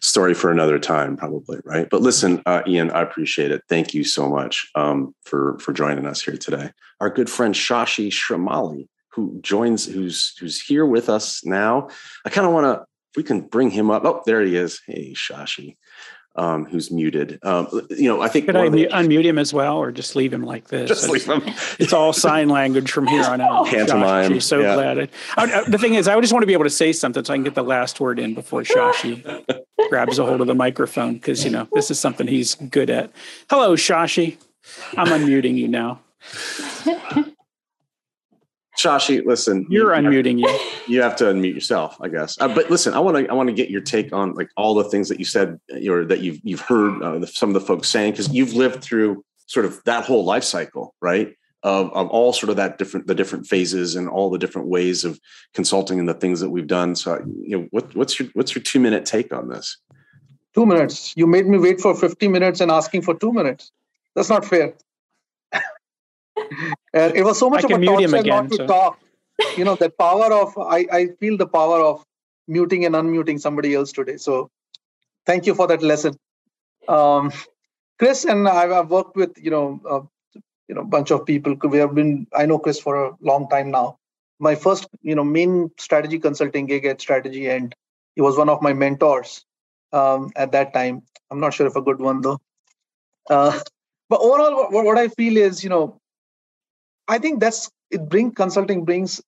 story 0.02 0.34
for 0.34 0.52
another 0.52 0.80
time, 0.80 1.16
probably, 1.18 1.60
right? 1.64 1.90
But 1.90 2.02
listen, 2.02 2.42
uh, 2.46 2.62
Ian, 2.68 2.92
I 2.92 3.02
appreciate 3.02 3.52
it. 3.52 3.64
Thank 3.70 3.94
you 3.94 4.04
so 4.04 4.28
much 4.30 4.70
um, 4.76 5.14
for 5.24 5.58
for 5.60 5.74
joining 5.74 6.06
us 6.06 6.22
here 6.22 6.38
today. 6.38 6.72
Our 7.00 7.10
good 7.10 7.30
friend 7.30 7.54
Shashi 7.54 8.10
Shramali, 8.10 8.88
who 9.10 9.40
joins, 9.42 9.86
who's 9.86 10.36
who's 10.40 10.62
here 10.62 10.86
with 10.86 11.10
us 11.10 11.46
now. 11.46 11.90
I 12.26 12.30
kind 12.30 12.48
of 12.48 12.54
want 12.54 12.66
to, 12.66 12.86
we 13.16 13.24
can 13.24 13.42
bring 13.42 13.70
him 13.70 13.92
up. 13.92 14.04
Oh, 14.06 14.22
there 14.26 14.42
he 14.42 14.56
is. 14.56 14.82
Hey, 14.86 15.14
Shashi 15.14 15.78
um, 16.36 16.66
who's 16.66 16.92
muted. 16.92 17.40
Um, 17.44 17.68
you 17.90 18.08
know, 18.08 18.22
I 18.22 18.28
think 18.28 18.46
could 18.46 18.56
I 18.56 18.70
the, 18.70 18.88
unmute 18.88 19.26
him 19.26 19.38
as 19.38 19.54
well, 19.54 19.78
or 19.78 19.92
just 19.92 20.16
leave 20.16 20.34
him 20.34 20.44
like 20.44 20.68
this? 20.68 20.88
Just 20.88 21.10
leave 21.10 21.26
him. 21.26 21.42
it's 21.80 21.94
all 21.94 22.14
sign 22.14 22.50
language 22.50 22.92
from 22.92 23.08
here 23.08 23.24
on 23.24 23.42
out. 23.42 23.68
Pantomime. 23.68 24.32
Shashi, 24.32 24.42
so 24.42 24.60
yeah. 24.60 24.76
glad. 24.76 25.10
I, 25.38 25.60
I, 25.60 25.70
the 25.70 25.78
thing 25.78 25.96
is, 25.96 26.08
I 26.08 26.20
just 26.22 26.32
want 26.34 26.44
to 26.44 26.48
be 26.48 26.54
able 26.54 26.64
to 26.64 26.70
say 26.70 26.94
something 26.94 27.24
so 27.24 27.34
I 27.34 27.38
can 27.38 27.44
get 27.44 27.56
the 27.56 27.64
last 27.64 28.00
word 28.00 28.20
in 28.20 28.34
before 28.34 28.64
Shashi 28.64 29.46
grabs 29.90 30.20
a 30.20 30.26
hold 30.26 30.42
of 30.42 30.48
the 30.48 30.56
microphone 30.56 31.16
because 31.16 31.44
you 31.44 31.52
know 31.52 31.68
this 31.74 31.92
is 31.92 32.00
something 32.00 32.28
he's 32.28 32.56
good 32.56 32.90
at. 32.90 33.12
Hello, 33.50 33.76
Shashi. 33.76 34.38
I'm 34.96 35.08
unmuting 35.08 35.58
you 35.58 35.68
now. 35.68 36.00
Shashi, 38.78 39.26
listen, 39.26 39.66
you're 39.70 39.94
you, 39.96 40.02
unmuting 40.02 40.40
you. 40.40 40.60
You 40.88 41.02
have 41.02 41.16
to 41.18 41.26
unmute 41.26 41.54
yourself, 41.54 41.96
I 42.02 42.10
guess. 42.10 42.40
Uh, 42.40 42.48
but 42.48 42.70
listen, 42.70 42.94
I 42.94 43.00
want 43.00 43.18
to 43.18 43.30
I 43.30 43.34
want 43.34 43.48
to 43.48 43.54
get 43.54 43.70
your 43.70 43.82
take 43.82 44.12
on 44.12 44.34
like 44.34 44.50
all 44.58 44.74
the 44.74 44.84
things 44.86 45.08
that 45.10 45.20
you 45.20 45.26
said 45.26 45.60
or 45.88 46.06
that 46.06 46.20
you've 46.20 46.40
you've 46.44 46.62
heard 46.62 47.02
uh, 47.02 47.26
some 47.26 47.50
of 47.50 47.54
the 47.54 47.62
folks 47.62 47.88
saying 47.88 48.12
because 48.12 48.34
you've 48.34 48.54
lived 48.54 48.84
through 48.84 49.24
sort 49.46 49.66
of 49.66 49.82
that 49.86 50.06
whole 50.06 50.26
life 50.26 50.44
cycle, 50.44 50.96
right? 51.02 51.36
Of, 51.64 51.94
of 51.94 52.10
all 52.10 52.34
sort 52.34 52.50
of 52.50 52.56
that 52.56 52.78
different 52.78 53.08
the 53.08 53.14
different 53.14 53.46
phases 53.46 53.96
and 53.96 54.10
all 54.10 54.30
the 54.32 54.40
different 54.40 54.68
ways 54.68 55.06
of 55.06 55.20
consulting 55.54 56.00
and 56.00 56.10
the 56.10 56.16
things 56.16 56.40
that 56.40 56.50
we've 56.50 56.68
done. 56.68 56.96
So, 56.96 57.24
you 57.44 57.60
know, 57.60 57.68
what, 57.72 57.96
what's 57.96 58.20
your 58.20 58.30
what's 58.34 58.56
your 58.56 58.64
two 58.64 58.80
minute 58.80 59.06
take 59.06 59.32
on 59.32 59.50
this? 59.50 59.78
Two 60.56 60.66
minutes. 60.66 61.14
You 61.16 61.28
made 61.28 61.48
me 61.48 61.58
wait 61.58 61.80
for 61.80 61.94
fifty 61.96 62.28
minutes 62.28 62.62
and 62.62 62.72
asking 62.72 63.04
for 63.04 63.14
two 63.14 63.32
minutes. 63.32 63.72
That's 64.16 64.30
not 64.30 64.44
fair. 64.44 64.74
And 66.94 67.16
it 67.16 67.24
was 67.24 67.40
so 67.40 67.50
much 67.50 67.64
of 67.64 67.72
a 67.72 67.86
torture 67.86 68.16
again, 68.16 68.26
not 68.26 68.50
to 68.50 68.56
so. 68.58 68.68
talk. 68.68 69.00
You 69.58 69.66
know, 69.66 69.76
that 69.76 69.98
power 69.98 70.32
of 70.32 70.58
I, 70.58 70.86
I 70.92 71.08
feel 71.20 71.38
the 71.38 71.48
power 71.48 71.82
of 71.82 72.06
muting 72.48 72.86
and 72.86 72.96
unmuting 72.96 73.40
somebody 73.40 73.74
else 73.74 73.92
today. 73.92 74.18
So 74.18 74.50
thank 75.26 75.46
you 75.46 75.56
for 75.56 75.68
that 75.68 75.82
lesson. 75.82 76.16
Um, 76.88 77.32
Chris 77.98 78.26
and 78.26 78.48
I 78.48 78.68
have 78.68 78.90
worked 78.90 79.16
with, 79.16 79.32
you 79.38 79.52
know, 79.52 79.80
uh, 79.90 80.02
you 80.68 80.76
know, 80.76 80.84
bunch 80.84 81.12
of 81.12 81.26
people. 81.26 81.56
We 81.56 81.78
have 81.78 81.94
been, 81.94 82.28
I 82.34 82.46
know 82.46 82.60
Chris 82.60 82.80
for 82.80 83.06
a 83.06 83.12
long 83.22 83.48
time 83.50 83.72
now. 83.72 84.00
My 84.40 84.56
first, 84.56 84.88
you 85.02 85.16
know, 85.16 85.24
main 85.24 85.70
strategy 85.78 86.18
consulting 86.18 86.66
gig 86.66 86.86
at 86.86 87.00
Strategy, 87.00 87.48
and 87.48 87.76
he 88.16 88.22
was 88.22 88.38
one 88.38 88.50
of 88.50 88.62
my 88.62 88.74
mentors 88.74 89.46
um, 89.94 90.32
at 90.36 90.52
that 90.54 90.74
time. 90.74 91.04
I'm 91.30 91.40
not 91.40 91.54
sure 91.54 91.68
if 91.68 91.76
a 91.76 91.82
good 91.82 92.00
one 92.00 92.22
though. 92.22 92.40
Uh, 93.30 93.60
but 94.10 94.20
overall, 94.22 94.72
what, 94.72 94.84
what 94.84 94.98
I 94.98 95.10
feel 95.10 95.38
is, 95.38 95.64
you 95.64 95.70
know, 95.70 96.01
I 97.12 97.18
think 97.20 97.42
that's 97.42 97.70
it. 97.90 98.08
Bring 98.08 98.32
consulting 98.32 98.86
brings 98.86 99.22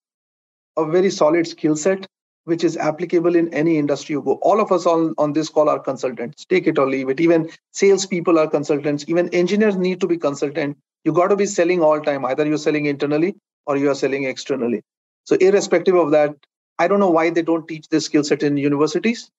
a 0.77 0.85
very 0.85 1.09
solid 1.09 1.45
skill 1.45 1.75
set 1.75 2.07
which 2.45 2.63
is 2.63 2.77
applicable 2.77 3.35
in 3.35 3.53
any 3.53 3.77
industry 3.77 4.13
you 4.13 4.21
go. 4.21 4.35
All 4.41 4.61
of 4.61 4.71
us 4.71 4.85
on, 4.85 5.13
on 5.17 5.33
this 5.33 5.49
call 5.49 5.67
are 5.67 5.79
consultants. 5.79 6.45
Take 6.45 6.65
it 6.67 6.79
or 6.79 6.87
leave 6.87 7.09
it. 7.09 7.19
Even 7.19 7.49
salespeople 7.71 8.39
are 8.39 8.47
consultants. 8.47 9.03
Even 9.09 9.27
engineers 9.33 9.75
need 9.75 9.99
to 9.99 10.07
be 10.07 10.17
consultant. 10.17 10.77
You 11.03 11.11
got 11.11 11.27
to 11.27 11.35
be 11.35 11.45
selling 11.45 11.81
all 11.81 11.99
time. 11.99 12.23
Either 12.23 12.45
you're 12.45 12.57
selling 12.57 12.85
internally 12.85 13.35
or 13.65 13.75
you 13.75 13.89
are 13.91 13.95
selling 13.95 14.23
externally. 14.23 14.81
So 15.25 15.35
irrespective 15.35 15.95
of 15.95 16.11
that, 16.11 16.35
I 16.79 16.87
don't 16.87 17.01
know 17.01 17.11
why 17.11 17.31
they 17.31 17.41
don't 17.41 17.67
teach 17.67 17.89
this 17.89 18.05
skill 18.05 18.23
set 18.23 18.43
in 18.43 18.55
universities. 18.55 19.29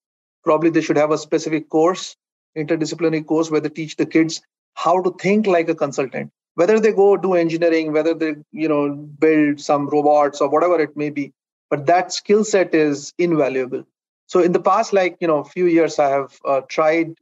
Probably 0.45 0.68
they 0.68 0.82
should 0.82 0.99
have 0.99 1.12
a 1.12 1.18
specific 1.18 1.70
course, 1.70 2.14
interdisciplinary 2.57 3.26
course, 3.26 3.51
where 3.51 3.61
they 3.61 3.70
teach 3.70 3.97
the 3.97 4.07
kids 4.07 4.42
how 4.74 5.01
to 5.03 5.14
think 5.18 5.47
like 5.47 5.70
a 5.70 5.74
consultant 5.74 6.30
whether 6.55 6.79
they 6.81 6.93
go 6.93 7.17
do 7.17 7.35
engineering 7.35 7.93
whether 7.93 8.15
they 8.15 8.35
you 8.53 8.69
know 8.69 8.95
build 9.25 9.61
some 9.61 9.89
robots 9.89 10.41
or 10.41 10.49
whatever 10.49 10.81
it 10.81 10.97
may 10.97 11.11
be 11.11 11.33
but 11.71 11.87
that 11.87 12.13
skill 12.13 12.45
set 12.45 12.75
is 12.75 13.13
invaluable. 13.19 13.85
So 14.27 14.41
in 14.41 14.53
the 14.53 14.61
past 14.61 14.93
like 14.93 15.17
you 15.21 15.27
know 15.29 15.39
a 15.39 15.45
few 15.45 15.67
years 15.67 15.99
i 15.99 16.09
have 16.09 16.39
uh, 16.45 16.61
tried 16.69 17.15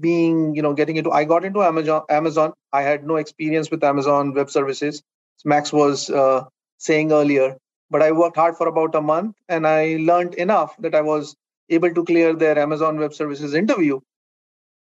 being 0.00 0.54
you 0.54 0.62
know 0.62 0.74
getting 0.74 0.96
into 0.96 1.10
i 1.10 1.24
got 1.24 1.44
into 1.44 1.62
amazon 1.62 2.02
amazon. 2.10 2.52
I 2.72 2.82
had 2.82 3.06
no 3.06 3.16
experience 3.16 3.70
with 3.70 3.84
amazon 3.84 4.34
web 4.34 4.50
services. 4.50 5.02
Max 5.44 5.72
was 5.72 6.10
uh, 6.10 6.44
saying 6.78 7.12
earlier 7.12 7.56
but 7.90 8.02
i 8.02 8.12
worked 8.12 8.36
hard 8.36 8.56
for 8.56 8.68
about 8.68 8.94
a 8.94 9.00
month 9.00 9.36
and 9.48 9.66
i 9.66 9.96
learned 10.00 10.34
enough 10.34 10.76
that 10.78 10.94
i 10.94 11.00
was 11.00 11.34
able 11.70 11.92
to 11.94 12.04
clear 12.04 12.34
their 12.34 12.58
amazon 12.58 12.98
web 12.98 13.14
services 13.14 13.54
interview. 13.54 14.00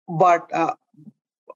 But 0.08 0.52
uh, 0.52 0.74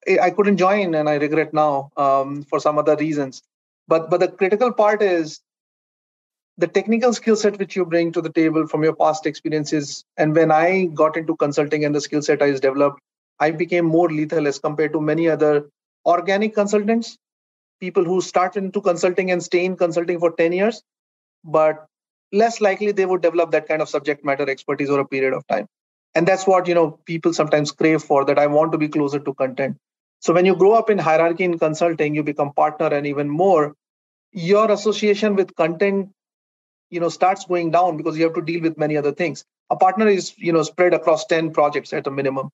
I 0.09 0.31
couldn't 0.31 0.57
join, 0.57 0.95
and 0.95 1.09
I 1.09 1.15
regret 1.17 1.55
now 1.55 1.91
um, 1.97 2.43
for 2.45 2.59
some 2.61 2.79
other 2.79 2.97
reasons. 2.97 3.43
But 3.89 4.11
but 4.11 4.21
the 4.21 4.29
critical 4.29 4.73
part 4.73 5.03
is 5.03 5.41
the 6.59 6.67
technical 6.67 7.13
skill 7.13 7.37
set 7.37 7.59
which 7.59 7.77
you 7.77 7.85
bring 7.85 8.13
to 8.13 8.21
the 8.21 8.33
table 8.33 8.67
from 8.67 8.83
your 8.83 8.95
past 8.95 9.27
experiences. 9.27 10.05
And 10.17 10.35
when 10.35 10.51
I 10.51 10.87
got 10.87 11.17
into 11.17 11.37
consulting 11.37 11.85
and 11.85 11.95
the 11.95 12.01
skill 12.01 12.23
set 12.23 12.43
I 12.43 12.51
developed, 12.53 13.01
I 13.41 13.51
became 13.51 13.85
more 13.85 14.11
lethal 14.11 14.47
as 14.47 14.59
compared 14.59 14.93
to 14.93 15.01
many 15.01 15.29
other 15.29 15.69
organic 16.05 16.55
consultants, 16.55 17.17
people 17.81 18.05
who 18.05 18.21
start 18.21 18.57
into 18.57 18.81
consulting 18.81 19.31
and 19.31 19.43
stay 19.43 19.65
in 19.65 19.77
consulting 19.77 20.19
for 20.19 20.33
10 20.33 20.53
years, 20.53 20.83
but 21.45 21.87
less 22.33 22.61
likely 22.61 22.93
they 22.93 23.07
would 23.07 23.23
develop 23.23 23.51
that 23.53 23.69
kind 23.69 23.83
of 23.83 23.89
subject 23.89 24.25
matter 24.25 24.49
expertise 24.49 24.91
over 24.91 25.01
a 25.01 25.07
period 25.07 25.33
of 25.33 25.47
time. 25.47 25.67
And 26.15 26.27
that's 26.29 26.47
what 26.47 26.69
you 26.69 26.75
know 26.75 26.99
people 27.07 27.33
sometimes 27.33 27.73
crave 27.73 28.03
for 28.03 28.25
that 28.27 28.39
I 28.39 28.47
want 28.47 28.73
to 28.73 28.79
be 28.79 28.89
closer 28.89 29.19
to 29.19 29.35
content. 29.35 29.79
So 30.23 30.33
when 30.33 30.47
you 30.47 30.55
grow 30.55 30.73
up 30.73 30.89
in 30.89 30.99
hierarchy 30.99 31.43
in 31.43 31.59
consulting, 31.59 32.15
you 32.15 32.23
become 32.23 32.53
partner 32.53 32.87
and 32.87 33.09
even 33.09 33.29
more, 33.29 33.75
your 34.31 34.71
association 34.71 35.35
with 35.35 35.55
content, 35.57 36.11
you 36.91 37.01
know, 37.01 37.09
starts 37.09 37.45
going 37.45 37.73
down 37.73 37.97
because 37.97 38.17
you 38.17 38.23
have 38.23 38.35
to 38.35 38.43
deal 38.43 38.63
with 38.63 38.79
many 38.79 38.97
other 38.97 39.11
things. 39.11 39.45
A 39.71 39.77
partner 39.77 40.07
is, 40.07 40.33
you 40.39 40.53
know, 40.53 40.63
spread 40.63 40.95
across 40.95 41.27
10 41.27 41.53
projects 41.53 41.93
at 41.93 42.07
a 42.07 42.11
minimum. 42.11 42.51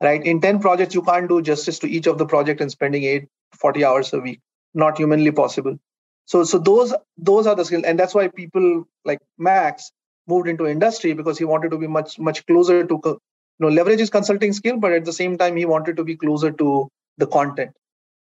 Right. 0.00 0.24
In 0.24 0.40
10 0.40 0.60
projects, 0.60 0.94
you 0.94 1.02
can't 1.02 1.28
do 1.28 1.42
justice 1.42 1.78
to 1.80 1.88
each 1.88 2.06
of 2.06 2.16
the 2.16 2.26
project 2.26 2.62
and 2.62 2.70
spending 2.70 3.04
eight, 3.04 3.28
40 3.52 3.84
hours 3.84 4.12
a 4.14 4.18
week. 4.18 4.40
Not 4.72 4.96
humanly 4.96 5.32
possible. 5.32 5.78
So 6.24 6.44
so 6.44 6.58
those 6.58 6.94
those 7.18 7.46
are 7.46 7.54
the 7.54 7.64
skills. 7.64 7.84
And 7.84 7.98
that's 7.98 8.14
why 8.14 8.28
people 8.28 8.88
like 9.04 9.20
Max 9.36 9.92
moved 10.26 10.48
into 10.48 10.66
industry 10.66 11.12
because 11.12 11.38
he 11.38 11.44
wanted 11.44 11.72
to 11.72 11.78
be 11.78 11.86
much, 11.86 12.18
much 12.18 12.46
closer 12.46 12.84
to 12.84 13.00
you 13.04 13.18
know 13.60 13.68
leverage 13.68 14.00
his 14.00 14.10
consulting 14.10 14.52
skill, 14.54 14.78
but 14.78 14.92
at 14.92 15.04
the 15.04 15.12
same 15.12 15.36
time 15.36 15.56
he 15.56 15.66
wanted 15.66 15.96
to 15.98 16.04
be 16.04 16.16
closer 16.16 16.50
to 16.50 16.88
the 17.18 17.26
content. 17.26 17.72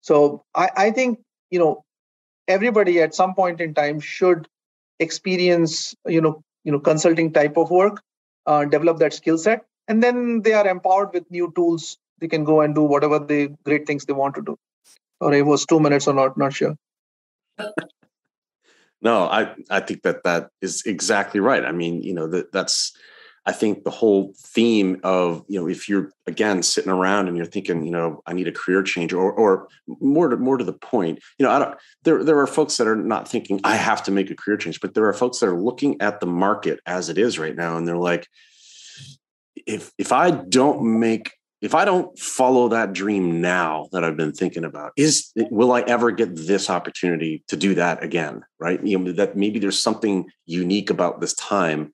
So 0.01 0.43
I, 0.53 0.69
I 0.77 0.91
think 0.91 1.19
you 1.49 1.59
know 1.59 1.83
everybody 2.47 3.01
at 3.01 3.15
some 3.15 3.33
point 3.33 3.61
in 3.61 3.73
time 3.73 3.99
should 3.99 4.47
experience 4.99 5.95
you 6.05 6.21
know 6.21 6.43
you 6.63 6.71
know 6.71 6.79
consulting 6.79 7.31
type 7.33 7.57
of 7.57 7.71
work, 7.71 8.01
uh, 8.45 8.65
develop 8.65 8.99
that 8.99 9.13
skill 9.13 9.37
set, 9.37 9.65
and 9.87 10.03
then 10.03 10.41
they 10.41 10.53
are 10.53 10.67
empowered 10.67 11.13
with 11.13 11.29
new 11.31 11.51
tools. 11.55 11.97
They 12.19 12.27
can 12.27 12.43
go 12.43 12.61
and 12.61 12.73
do 12.73 12.83
whatever 12.83 13.19
the 13.19 13.49
great 13.63 13.85
things 13.85 14.05
they 14.05 14.13
want 14.13 14.35
to 14.35 14.41
do. 14.41 14.57
Or 15.19 15.33
it 15.33 15.45
was 15.45 15.65
two 15.65 15.79
minutes 15.79 16.07
or 16.07 16.13
not, 16.13 16.37
not 16.37 16.53
sure. 16.53 16.75
no, 19.01 19.25
I 19.25 19.55
I 19.69 19.79
think 19.79 20.03
that 20.03 20.23
that 20.23 20.49
is 20.61 20.83
exactly 20.85 21.39
right. 21.39 21.65
I 21.65 21.71
mean, 21.71 22.01
you 22.01 22.13
know 22.13 22.27
that 22.27 22.51
that's 22.51 22.93
I 23.47 23.51
think 23.51 23.83
the 23.83 23.91
whole 23.91 24.33
theme 24.37 24.99
of, 25.03 25.43
you 25.47 25.59
know, 25.59 25.67
if 25.67 25.87
you're 25.87 26.11
again 26.25 26.63
sitting 26.63 26.91
around 26.91 27.27
and 27.27 27.37
you're 27.37 27.45
thinking, 27.45 27.85
you 27.85 27.91
know, 27.91 28.21
I 28.25 28.33
need 28.33 28.47
a 28.47 28.51
career 28.51 28.81
change 28.81 29.13
or 29.13 29.31
or 29.31 29.67
more 29.87 30.29
to 30.29 30.37
more 30.37 30.57
to 30.57 30.63
the 30.63 30.73
point, 30.73 31.19
you 31.37 31.45
know, 31.45 31.51
I 31.51 31.59
don't 31.59 31.77
there 32.03 32.23
there 32.23 32.39
are 32.39 32.47
folks 32.47 32.77
that 32.77 32.87
are 32.87 32.95
not 32.95 33.27
thinking 33.27 33.61
I 33.63 33.75
have 33.75 34.03
to 34.03 34.11
make 34.11 34.31
a 34.31 34.35
career 34.35 34.57
change, 34.57 34.81
but 34.81 34.93
there 34.93 35.05
are 35.05 35.13
folks 35.13 35.39
that 35.39 35.49
are 35.49 35.59
looking 35.59 36.01
at 36.01 36.19
the 36.19 36.25
market 36.25 36.79
as 36.85 37.09
it 37.09 37.17
is 37.17 37.37
right 37.37 37.55
now 37.55 37.77
and 37.77 37.87
they're 37.87 37.97
like 37.97 38.27
if 39.65 39.91
if 39.97 40.11
I 40.11 40.31
don't 40.31 40.99
make 40.99 41.31
if 41.61 41.73
I 41.73 41.85
don't 41.85 42.17
follow 42.19 42.69
that 42.69 42.93
dream 42.93 43.41
now 43.41 43.87
that 43.91 44.03
I've 44.03 44.17
been 44.17 44.33
thinking 44.33 44.65
about, 44.65 44.91
is 44.97 45.31
will 45.35 45.71
I 45.71 45.81
ever 45.81 46.11
get 46.11 46.35
this 46.35 46.69
opportunity 46.69 47.43
to 47.47 47.55
do 47.55 47.75
that 47.75 48.03
again? 48.03 48.43
Right? 48.59 48.83
You 48.85 48.99
know, 48.99 49.11
that 49.13 49.35
maybe 49.35 49.59
there's 49.59 49.81
something 49.81 50.29
unique 50.45 50.89
about 50.89 51.21
this 51.21 51.33
time 51.33 51.91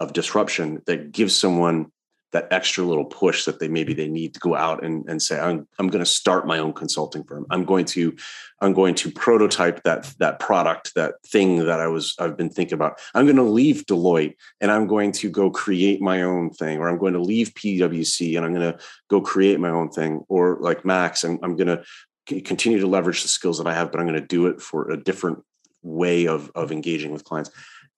of 0.00 0.12
disruption 0.12 0.82
that 0.86 1.12
gives 1.12 1.36
someone 1.36 1.90
that 2.34 2.48
extra 2.50 2.82
little 2.82 3.04
push 3.04 3.44
that 3.44 3.60
they 3.60 3.68
maybe 3.68 3.94
they 3.94 4.08
need 4.08 4.34
to 4.34 4.40
go 4.40 4.56
out 4.56 4.84
and, 4.84 5.08
and 5.08 5.22
say 5.22 5.38
i'm, 5.38 5.66
I'm 5.78 5.86
going 5.86 6.04
to 6.04 6.10
start 6.10 6.48
my 6.48 6.58
own 6.58 6.72
consulting 6.72 7.22
firm. 7.22 7.46
I'm 7.48 7.64
going 7.64 7.86
to 7.86 8.14
i'm 8.60 8.74
going 8.74 8.96
to 8.96 9.10
prototype 9.10 9.84
that 9.84 10.12
that 10.18 10.40
product 10.40 10.94
that 10.96 11.14
thing 11.24 11.64
that 11.64 11.80
i 11.80 11.86
was 11.86 12.14
i've 12.18 12.36
been 12.36 12.50
thinking 12.50 12.74
about. 12.74 13.00
I'm 13.14 13.24
going 13.24 13.36
to 13.36 13.42
leave 13.42 13.86
deloitte 13.86 14.34
and 14.60 14.70
i'm 14.70 14.86
going 14.86 15.12
to 15.12 15.30
go 15.30 15.48
create 15.48 16.02
my 16.02 16.22
own 16.22 16.50
thing 16.50 16.78
or 16.78 16.88
i'm 16.88 16.98
going 16.98 17.14
to 17.14 17.20
leave 17.20 17.54
pwc 17.54 18.36
and 18.36 18.44
i'm 18.44 18.52
going 18.52 18.72
to 18.72 18.78
go 19.08 19.20
create 19.20 19.58
my 19.60 19.70
own 19.70 19.90
thing. 19.90 20.24
Or 20.28 20.58
like 20.60 20.84
max 20.84 21.22
i'm, 21.22 21.38
I'm 21.42 21.56
going 21.56 21.78
to 21.78 22.40
continue 22.42 22.80
to 22.80 22.88
leverage 22.88 23.22
the 23.22 23.28
skills 23.28 23.58
that 23.58 23.68
i 23.68 23.74
have 23.74 23.92
but 23.92 24.00
i'm 24.00 24.08
going 24.08 24.20
to 24.20 24.26
do 24.26 24.48
it 24.48 24.60
for 24.60 24.90
a 24.90 24.96
different 24.96 25.44
way 25.82 26.26
of 26.26 26.50
of 26.56 26.72
engaging 26.72 27.12
with 27.12 27.22
clients. 27.22 27.50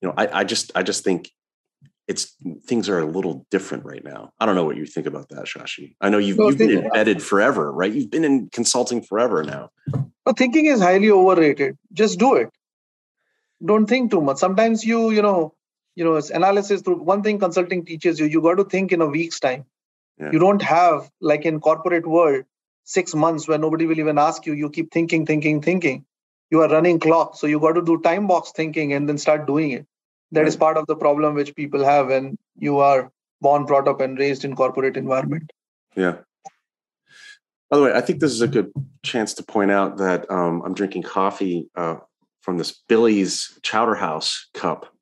You 0.03 0.09
know 0.09 0.15
i, 0.19 0.41
I 0.41 0.45
just 0.45 0.73
i 0.75 0.83
just 0.83 1.05
think 1.05 1.31
it's 2.09 2.37
things 2.67 2.89
are 2.89 3.01
a 3.01 3.05
little 3.05 3.47
different 3.51 3.85
right 3.85 4.05
now. 4.05 4.33
I 4.39 4.47
don't 4.47 4.55
know 4.55 4.65
what 4.65 4.77
you 4.77 4.87
think 4.87 5.07
about 5.07 5.29
that, 5.31 5.47
Shashi. 5.47 5.97
I 6.01 6.09
know 6.09 6.19
you've, 6.19 6.39
you've 6.39 6.59
been 6.59 6.85
embedded 6.85 7.23
forever, 7.23 7.73
right? 7.73 7.93
You've 7.93 8.11
been 8.11 8.25
in 8.25 8.49
consulting 8.51 9.03
forever 9.03 9.43
now. 9.43 9.71
But 10.25 10.39
thinking 10.39 10.67
is 10.67 10.81
highly 10.81 11.11
overrated. 11.11 11.77
Just 11.93 12.19
do 12.19 12.35
it. 12.35 12.51
don't 13.65 13.87
think 13.87 14.11
too 14.11 14.21
much. 14.21 14.39
Sometimes 14.39 14.85
you, 14.85 15.11
you 15.11 15.23
know, 15.23 15.55
you 15.97 16.05
know, 16.05 16.15
it's 16.15 16.31
analysis 16.31 16.83
through 16.83 17.03
one 17.03 17.23
thing 17.23 17.39
consulting 17.39 17.85
teaches 17.85 18.21
you, 18.21 18.27
you 18.27 18.41
got 18.41 18.57
to 18.57 18.65
think 18.65 18.93
in 18.93 19.01
a 19.01 19.07
week's 19.07 19.41
time. 19.41 19.65
Yeah. 20.19 20.31
You 20.33 20.39
don't 20.39 20.63
have 20.63 21.11
like 21.21 21.45
in 21.45 21.61
corporate 21.61 22.07
world 22.07 22.45
six 22.85 23.15
months 23.15 23.49
where 23.49 23.59
nobody 23.59 23.87
will 23.87 23.99
even 23.99 24.19
ask 24.19 24.47
you. 24.47 24.53
You 24.53 24.71
keep 24.71 24.93
thinking, 24.93 25.27
thinking, 25.27 25.61
thinking. 25.61 26.05
You 26.51 26.63
are 26.63 26.69
running 26.69 27.01
clock, 27.01 27.37
so 27.37 27.49
you 27.49 27.59
got 27.59 27.73
to 27.73 27.83
do 27.83 28.01
time 28.03 28.29
box 28.29 28.53
thinking 28.53 28.93
and 28.93 29.09
then 29.09 29.19
start 29.19 29.47
doing 29.47 29.73
it. 29.73 29.87
That 30.37 30.43
right. 30.43 30.49
is 30.49 30.57
part 30.57 30.77
of 30.77 30.87
the 30.87 30.97
problem 30.97 31.35
which 31.35 31.55
people 31.55 31.83
have 31.83 32.09
when 32.09 32.37
you 32.59 32.79
are 32.81 33.11
born, 33.41 33.65
brought 33.65 33.89
up, 33.89 34.03
and 34.03 34.19
raised 34.19 34.45
in 34.45 34.55
corporate 34.55 34.95
environment. 34.95 35.51
Yeah. 35.97 36.17
By 37.71 37.79
the 37.79 37.83
way, 37.83 37.93
I 37.95 38.03
think 38.03 38.21
this 38.21 38.33
is 38.33 38.43
a 38.43 38.47
good 38.47 38.71
chance 39.03 39.33
to 39.35 39.43
point 39.43 39.71
out 39.71 39.97
that 39.97 40.31
um, 40.31 40.61
I'm 40.63 40.75
drinking 40.75 41.05
coffee 41.05 41.71
uh, 41.75 41.97
from 42.43 42.59
this 42.59 42.83
Billy's 42.87 43.59
Chowder 43.63 43.95
House 43.95 44.49
cup. 44.53 44.95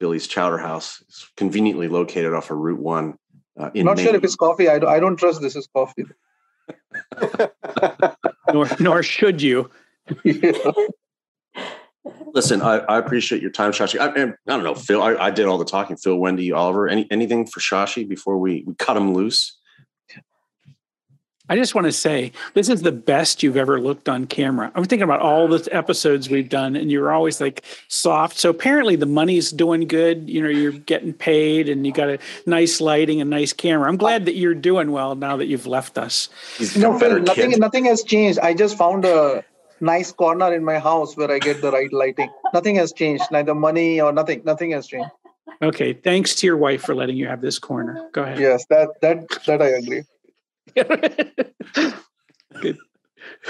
Billy's 0.00 0.26
Chowder 0.26 0.58
House 0.58 1.04
is 1.08 1.30
conveniently 1.36 1.86
located 1.86 2.34
off 2.34 2.50
of 2.50 2.58
Route 2.58 2.80
One. 2.80 3.16
Uh, 3.56 3.70
in 3.74 3.86
Not 3.86 3.98
Maine. 3.98 4.06
sure 4.06 4.16
if 4.16 4.24
it's 4.24 4.34
coffee. 4.34 4.68
I 4.68 4.80
don't, 4.80 4.90
I 4.90 4.98
don't 4.98 5.16
trust 5.16 5.40
this 5.40 5.54
is 5.54 5.68
coffee. 5.72 6.06
nor, 8.52 8.68
nor 8.80 9.04
should 9.04 9.40
you. 9.40 9.70
Listen, 12.34 12.62
I, 12.62 12.78
I, 12.78 12.98
appreciate 12.98 13.40
your 13.40 13.52
time, 13.52 13.70
Shashi. 13.70 14.00
I, 14.00 14.08
I 14.08 14.34
don't 14.46 14.64
know, 14.64 14.74
Phil. 14.74 15.00
I, 15.00 15.14
I, 15.14 15.30
did 15.30 15.46
all 15.46 15.56
the 15.56 15.64
talking. 15.64 15.96
Phil, 15.96 16.16
Wendy, 16.16 16.50
Oliver. 16.50 16.88
Any 16.88 17.06
anything 17.12 17.46
for 17.46 17.60
Shashi 17.60 18.06
before 18.08 18.38
we, 18.38 18.64
we 18.66 18.74
cut 18.74 18.96
him 18.96 19.14
loose? 19.14 19.56
I 21.48 21.56
just 21.56 21.74
want 21.74 21.84
to 21.86 21.92
say 21.92 22.32
this 22.54 22.68
is 22.68 22.82
the 22.82 22.90
best 22.90 23.42
you've 23.42 23.58
ever 23.58 23.78
looked 23.78 24.08
on 24.08 24.26
camera. 24.26 24.72
I'm 24.74 24.84
thinking 24.84 25.04
about 25.04 25.20
all 25.20 25.46
the 25.46 25.68
episodes 25.72 26.28
we've 26.28 26.48
done, 26.48 26.74
and 26.74 26.90
you're 26.90 27.12
always 27.12 27.40
like 27.40 27.62
soft. 27.86 28.38
So 28.38 28.50
apparently 28.50 28.96
the 28.96 29.06
money's 29.06 29.52
doing 29.52 29.86
good. 29.86 30.28
You 30.28 30.42
know, 30.42 30.48
you're 30.48 30.72
getting 30.72 31.12
paid, 31.12 31.68
and 31.68 31.86
you 31.86 31.92
got 31.92 32.08
a 32.08 32.18
nice 32.46 32.80
lighting 32.80 33.20
and 33.20 33.30
nice 33.30 33.52
camera. 33.52 33.88
I'm 33.88 33.98
glad 33.98 34.24
that 34.24 34.34
you're 34.34 34.54
doing 34.54 34.90
well 34.90 35.14
now 35.14 35.36
that 35.36 35.46
you've 35.46 35.66
left 35.66 35.98
us. 35.98 36.30
No, 36.76 36.98
Phil, 36.98 37.20
nothing 37.20 37.50
kid. 37.52 37.60
nothing 37.60 37.84
has 37.84 38.02
changed. 38.02 38.40
I 38.40 38.54
just 38.54 38.76
found 38.76 39.04
a 39.04 39.44
nice 39.84 40.12
corner 40.12 40.52
in 40.52 40.64
my 40.64 40.78
house 40.78 41.16
where 41.16 41.30
I 41.30 41.38
get 41.38 41.60
the 41.60 41.70
right 41.70 41.92
lighting. 41.92 42.30
Nothing 42.52 42.76
has 42.76 42.92
changed, 42.92 43.24
neither 43.30 43.54
money 43.54 44.00
or 44.00 44.12
nothing. 44.12 44.42
Nothing 44.44 44.72
has 44.72 44.86
changed. 44.86 45.10
Okay, 45.62 45.92
thanks 45.92 46.34
to 46.36 46.46
your 46.46 46.56
wife 46.56 46.82
for 46.82 46.94
letting 46.94 47.16
you 47.16 47.26
have 47.26 47.40
this 47.40 47.58
corner. 47.58 48.08
Go 48.12 48.22
ahead. 48.22 48.38
Yes, 48.38 48.64
that 48.66 49.00
that 49.00 49.26
that 49.46 49.62
I 49.62 49.68
agree. 49.68 50.02
Good. 52.60 52.78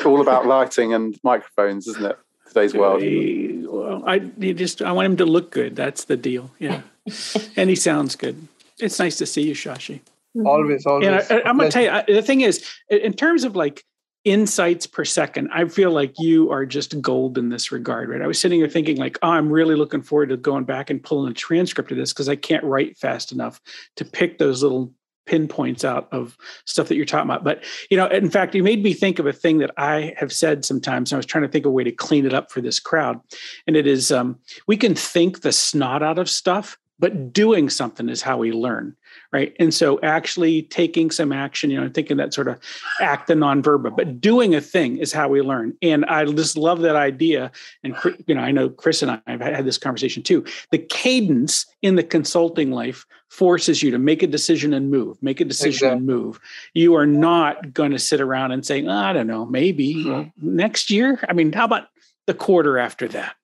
all 0.05 0.21
about 0.21 0.47
lighting 0.47 0.93
and 0.95 1.19
microphones, 1.23 1.87
isn't 1.87 2.05
it? 2.05 2.19
Today's 2.49 2.75
world. 2.75 3.03
Well, 3.03 4.03
I 4.07 4.19
just 4.19 4.83
I 4.83 4.93
want 4.93 5.07
him 5.07 5.17
to 5.19 5.25
look 5.25 5.51
good. 5.51 5.77
That's 5.77 6.05
the 6.05 6.17
deal. 6.17 6.51
Yeah, 6.59 6.83
and 7.57 7.71
he 7.71 7.77
sounds 7.77 8.17
good. 8.17 8.47
It's 8.79 8.99
nice 8.99 9.17
to 9.19 9.27
see 9.27 9.43
you, 9.43 9.55
Shashi. 9.55 10.01
Always, 10.45 10.85
always. 10.87 11.07
And 11.07 11.17
I, 11.17 11.49
am 11.49 11.59
gonna 11.59 11.71
tell 11.71 11.83
you 11.83 12.15
the 12.15 12.23
thing 12.23 12.41
is, 12.41 12.65
in 12.89 13.13
terms 13.13 13.45
of 13.45 13.57
like 13.57 13.85
insights 14.25 14.87
per 14.87 15.05
second, 15.05 15.51
I 15.53 15.67
feel 15.69 15.91
like 15.91 16.15
you 16.19 16.51
are 16.51 16.65
just 16.65 17.01
gold 17.01 17.37
in 17.39 17.51
this 17.51 17.71
regard, 17.71 18.09
right? 18.09 18.23
I 18.23 18.27
was 18.27 18.41
sitting 18.41 18.59
here 18.59 18.69
thinking, 18.69 18.97
like, 18.97 19.19
oh, 19.23 19.31
I'm 19.31 19.51
really 19.51 19.77
looking 19.77 20.03
forward 20.03 20.31
to 20.31 20.37
going 20.37 20.65
back 20.65 20.91
and 20.91 21.03
pulling 21.03 21.31
a 21.31 21.35
transcript 21.35 21.91
of 21.91 21.99
this 21.99 22.13
because 22.13 22.29
I 22.29 22.37
can't 22.37 22.65
write 22.65 22.97
fast 22.97 23.33
enough 23.33 23.61
to 23.97 24.05
pick 24.05 24.39
those 24.39 24.63
little 24.63 24.93
pinpoints 25.27 25.85
out 25.85 26.09
of 26.13 26.37
stuff 26.67 26.89
that 26.89 26.97
you're 26.97 27.07
talking 27.07 27.31
about. 27.31 27.45
But 27.45 27.65
you 27.91 27.97
know, 27.97 28.07
in 28.07 28.31
fact, 28.31 28.55
you 28.55 28.63
made 28.63 28.83
me 28.83 28.93
think 28.93 29.19
of 29.19 29.27
a 29.27 29.33
thing 29.33 29.59
that 29.59 29.71
I 29.77 30.15
have 30.17 30.33
said 30.33 30.65
sometimes. 30.65 31.13
I 31.13 31.17
was 31.17 31.27
trying 31.27 31.43
to 31.43 31.49
think 31.49 31.65
of 31.65 31.71
a 31.71 31.75
way 31.75 31.85
to 31.85 31.93
clean 31.93 32.27
it 32.27 32.35
up 32.35 32.51
for 32.51 32.61
this 32.61 32.81
crowd, 32.81 33.21
and 33.67 33.77
it 33.77 33.87
is 33.87 34.11
um, 34.13 34.39
we 34.67 34.77
can 34.77 34.95
think 34.95 35.43
the 35.43 35.53
snot 35.53 36.03
out 36.03 36.19
of 36.19 36.31
stuff, 36.31 36.79
but 36.99 37.33
doing 37.33 37.69
something 37.71 38.09
is 38.09 38.23
how 38.23 38.39
we 38.39 38.53
learn 38.53 38.97
right? 39.35 39.55
And 39.59 39.75
so 39.75 40.01
actually 40.03 40.63
taking 40.63 41.11
some 41.11 41.33
action 41.33 41.69
you 41.69 41.81
know 41.81 41.91
thinking 41.93 42.17
that 42.19 42.33
sort 42.33 42.47
of 42.47 42.59
act 43.01 43.27
the 43.27 43.35
nonverbal 43.35 43.97
but 43.97 44.21
doing 44.21 44.55
a 44.55 44.61
thing 44.61 44.97
is 44.99 45.13
how 45.13 45.29
we 45.29 45.43
learn. 45.43 45.77
And 45.83 46.05
i 46.05 46.25
just 46.25 46.57
love 46.57 46.81
that 46.83 46.95
idea. 46.95 47.51
And 47.83 47.97
you 48.27 48.35
know 48.37 48.41
i 48.41 48.53
know 48.53 48.71
chris 48.71 49.03
and 49.03 49.11
i 49.11 49.21
have 49.27 49.41
had 49.41 49.67
this 49.67 49.77
conversation 49.77 50.23
too. 50.23 50.45
The 50.71 50.79
cadence 50.79 51.67
in 51.83 51.97
the 51.97 52.05
consulting 52.05 52.71
life 52.71 53.05
forces 53.29 53.83
you 53.83 53.91
to 53.91 53.99
make 53.99 54.23
a 54.23 54.29
decision 54.29 54.73
and 54.73 54.89
move 54.91 55.21
make 55.21 55.41
a 55.41 55.45
decision 55.45 55.89
exactly. 55.89 55.97
and 55.97 56.07
move. 56.07 56.41
You 56.73 56.95
are 56.95 57.07
not 57.07 57.75
going 57.75 57.91
to 57.91 57.99
sit 57.99 58.21
around 58.21 58.53
and 58.53 58.65
say 58.65 58.87
oh, 58.87 58.91
i 58.91 59.13
don't 59.13 59.27
know 59.27 59.45
maybe 59.45 60.05
well, 60.05 60.31
next 60.41 60.91
year? 60.91 61.19
I 61.29 61.33
mean 61.33 61.53
how 61.53 61.65
about 61.65 61.89
the 62.29 62.35
quarter 62.35 62.79
after 62.79 63.09
that? 63.09 63.35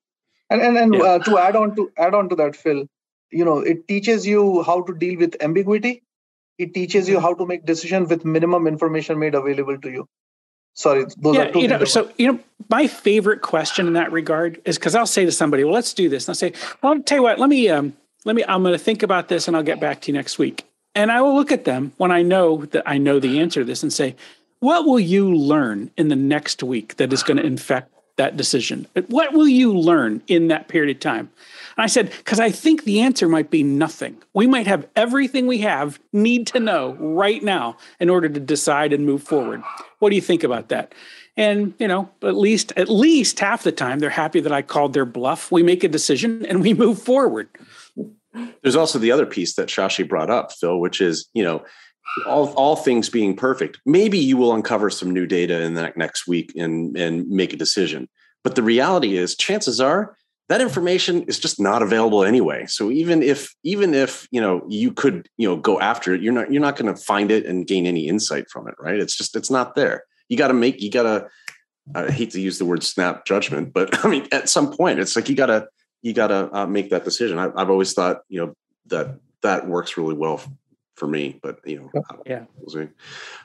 And 0.50 0.62
and, 0.62 0.78
and 0.78 0.94
yeah. 0.94 1.02
uh, 1.02 1.18
to 1.18 1.38
add 1.38 1.56
on 1.56 1.74
to 1.74 1.90
add 1.98 2.14
on 2.14 2.28
to 2.28 2.36
that 2.36 2.54
phil 2.54 2.86
you 3.30 3.44
know 3.44 3.58
it 3.58 3.86
teaches 3.88 4.26
you 4.26 4.62
how 4.62 4.82
to 4.82 4.94
deal 4.94 5.18
with 5.18 5.36
ambiguity. 5.42 6.02
It 6.58 6.74
teaches 6.74 7.08
you 7.08 7.20
how 7.20 7.34
to 7.34 7.46
make 7.46 7.64
decisions 7.64 8.10
with 8.10 8.24
minimum 8.24 8.66
information 8.66 9.18
made 9.18 9.34
available 9.34 9.78
to 9.78 9.90
you. 9.90 10.08
Sorry 10.74 11.04
those 11.18 11.34
yeah, 11.34 11.42
are 11.42 11.52
two 11.52 11.60
you 11.60 11.68
know 11.68 11.84
so 11.84 12.10
you 12.16 12.32
know 12.32 12.38
my 12.68 12.86
favorite 12.86 13.42
question 13.42 13.86
in 13.86 13.94
that 13.94 14.12
regard 14.12 14.60
is 14.64 14.78
because 14.78 14.94
i'll 14.94 15.06
say 15.06 15.24
to 15.24 15.32
somebody 15.32 15.64
well 15.64 15.74
let's 15.74 15.92
do 15.92 16.08
this. 16.08 16.26
And 16.26 16.30
i'll 16.30 16.36
say 16.36 16.52
well 16.80 16.92
i'll 16.92 17.02
tell 17.02 17.18
you 17.18 17.22
what 17.22 17.38
let 17.38 17.48
me 17.50 17.68
um 17.68 17.94
let 18.24 18.36
me 18.36 18.44
i'm 18.46 18.62
going 18.62 18.72
to 18.72 18.78
think 18.78 19.02
about 19.02 19.28
this 19.28 19.48
and 19.48 19.56
i'll 19.56 19.64
get 19.64 19.80
back 19.80 20.00
to 20.02 20.12
you 20.12 20.16
next 20.16 20.38
week. 20.38 20.64
And 20.94 21.10
i 21.10 21.20
will 21.20 21.34
look 21.34 21.50
at 21.50 21.64
them 21.64 21.92
when 21.96 22.12
i 22.12 22.22
know 22.22 22.64
that 22.66 22.84
i 22.86 22.98
know 22.98 23.18
the 23.18 23.40
answer 23.40 23.60
to 23.60 23.64
this 23.64 23.82
and 23.82 23.92
say 23.92 24.14
what 24.60 24.84
will 24.84 25.00
you 25.00 25.34
learn 25.34 25.90
in 25.96 26.08
the 26.08 26.16
next 26.16 26.62
week 26.62 26.96
that 26.96 27.12
is 27.12 27.22
going 27.22 27.38
to 27.38 27.44
infect 27.44 27.90
that 28.16 28.36
decision? 28.36 28.86
What 29.08 29.32
will 29.32 29.48
you 29.48 29.72
learn 29.72 30.22
in 30.26 30.48
that 30.48 30.68
period 30.68 30.94
of 30.94 31.00
time 31.00 31.30
and 31.80 31.84
I 31.84 31.86
said, 31.86 32.10
because 32.10 32.38
I 32.38 32.50
think 32.50 32.84
the 32.84 33.00
answer 33.00 33.26
might 33.26 33.48
be 33.48 33.62
nothing. 33.62 34.22
We 34.34 34.46
might 34.46 34.66
have 34.66 34.86
everything 34.96 35.46
we 35.46 35.60
have, 35.60 35.98
need 36.12 36.46
to 36.48 36.60
know 36.60 36.92
right 37.00 37.42
now 37.42 37.78
in 37.98 38.10
order 38.10 38.28
to 38.28 38.38
decide 38.38 38.92
and 38.92 39.06
move 39.06 39.22
forward. 39.22 39.62
What 39.98 40.10
do 40.10 40.14
you 40.14 40.20
think 40.20 40.44
about 40.44 40.68
that? 40.68 40.94
And 41.38 41.72
you 41.78 41.88
know, 41.88 42.10
at 42.22 42.36
least 42.36 42.74
at 42.76 42.90
least 42.90 43.40
half 43.40 43.62
the 43.62 43.72
time 43.72 43.98
they're 43.98 44.10
happy 44.10 44.40
that 44.40 44.52
I 44.52 44.60
called 44.60 44.92
their 44.92 45.06
bluff. 45.06 45.50
We 45.50 45.62
make 45.62 45.82
a 45.82 45.88
decision 45.88 46.44
and 46.44 46.60
we 46.60 46.74
move 46.74 47.00
forward. 47.00 47.48
There's 48.60 48.76
also 48.76 48.98
the 48.98 49.12
other 49.12 49.24
piece 49.24 49.54
that 49.54 49.70
Shashi 49.70 50.06
brought 50.06 50.28
up, 50.28 50.52
Phil, 50.52 50.78
which 50.80 51.00
is, 51.00 51.30
you 51.32 51.42
know, 51.42 51.64
all, 52.26 52.52
all 52.56 52.76
things 52.76 53.08
being 53.08 53.34
perfect, 53.34 53.80
maybe 53.86 54.18
you 54.18 54.36
will 54.36 54.52
uncover 54.52 54.90
some 54.90 55.10
new 55.10 55.26
data 55.26 55.62
in 55.62 55.72
the 55.72 55.94
next 55.96 56.26
week 56.26 56.52
and, 56.56 56.94
and 56.94 57.26
make 57.30 57.54
a 57.54 57.56
decision. 57.56 58.06
But 58.44 58.54
the 58.54 58.62
reality 58.62 59.16
is, 59.16 59.34
chances 59.34 59.80
are 59.80 60.14
that 60.50 60.60
information 60.60 61.22
is 61.22 61.38
just 61.38 61.60
not 61.60 61.80
available 61.80 62.24
anyway. 62.24 62.66
So 62.66 62.90
even 62.90 63.22
if 63.22 63.54
even 63.62 63.94
if 63.94 64.26
you 64.32 64.40
know 64.40 64.66
you 64.68 64.92
could 64.92 65.28
you 65.36 65.48
know 65.48 65.56
go 65.56 65.78
after 65.78 66.12
it 66.12 66.22
you're 66.22 66.32
not 66.32 66.52
you're 66.52 66.60
not 66.60 66.76
going 66.76 66.92
to 66.92 67.00
find 67.00 67.30
it 67.30 67.46
and 67.46 67.68
gain 67.68 67.86
any 67.86 68.08
insight 68.08 68.50
from 68.50 68.66
it 68.66 68.74
right? 68.80 68.98
It's 68.98 69.16
just 69.16 69.36
it's 69.36 69.50
not 69.50 69.76
there. 69.76 70.02
You 70.28 70.36
got 70.36 70.48
to 70.48 70.54
make 70.54 70.82
you 70.82 70.90
got 70.90 71.04
to 71.04 71.28
i 71.94 72.10
hate 72.10 72.30
to 72.30 72.40
use 72.40 72.58
the 72.58 72.64
word 72.64 72.84
snap 72.84 73.24
judgment 73.24 73.72
but 73.72 74.04
i 74.04 74.08
mean 74.08 74.28
at 74.30 74.48
some 74.48 74.70
point 74.70 75.00
it's 75.00 75.16
like 75.16 75.28
you 75.28 75.34
got 75.34 75.46
to 75.46 75.66
you 76.02 76.12
got 76.12 76.28
to 76.28 76.48
uh, 76.56 76.66
make 76.66 76.90
that 76.90 77.04
decision. 77.04 77.38
I, 77.38 77.44
have 77.58 77.70
always 77.70 77.94
thought 77.94 78.22
you 78.28 78.44
know 78.44 78.54
that 78.86 79.18
that 79.42 79.68
works 79.68 79.96
really 79.96 80.14
well 80.14 80.42
for 80.96 81.06
me 81.06 81.38
but 81.42 81.60
you 81.64 81.78
know 81.94 82.20
yeah 82.26 82.44
we'll 82.58 82.74
see. 82.74 82.90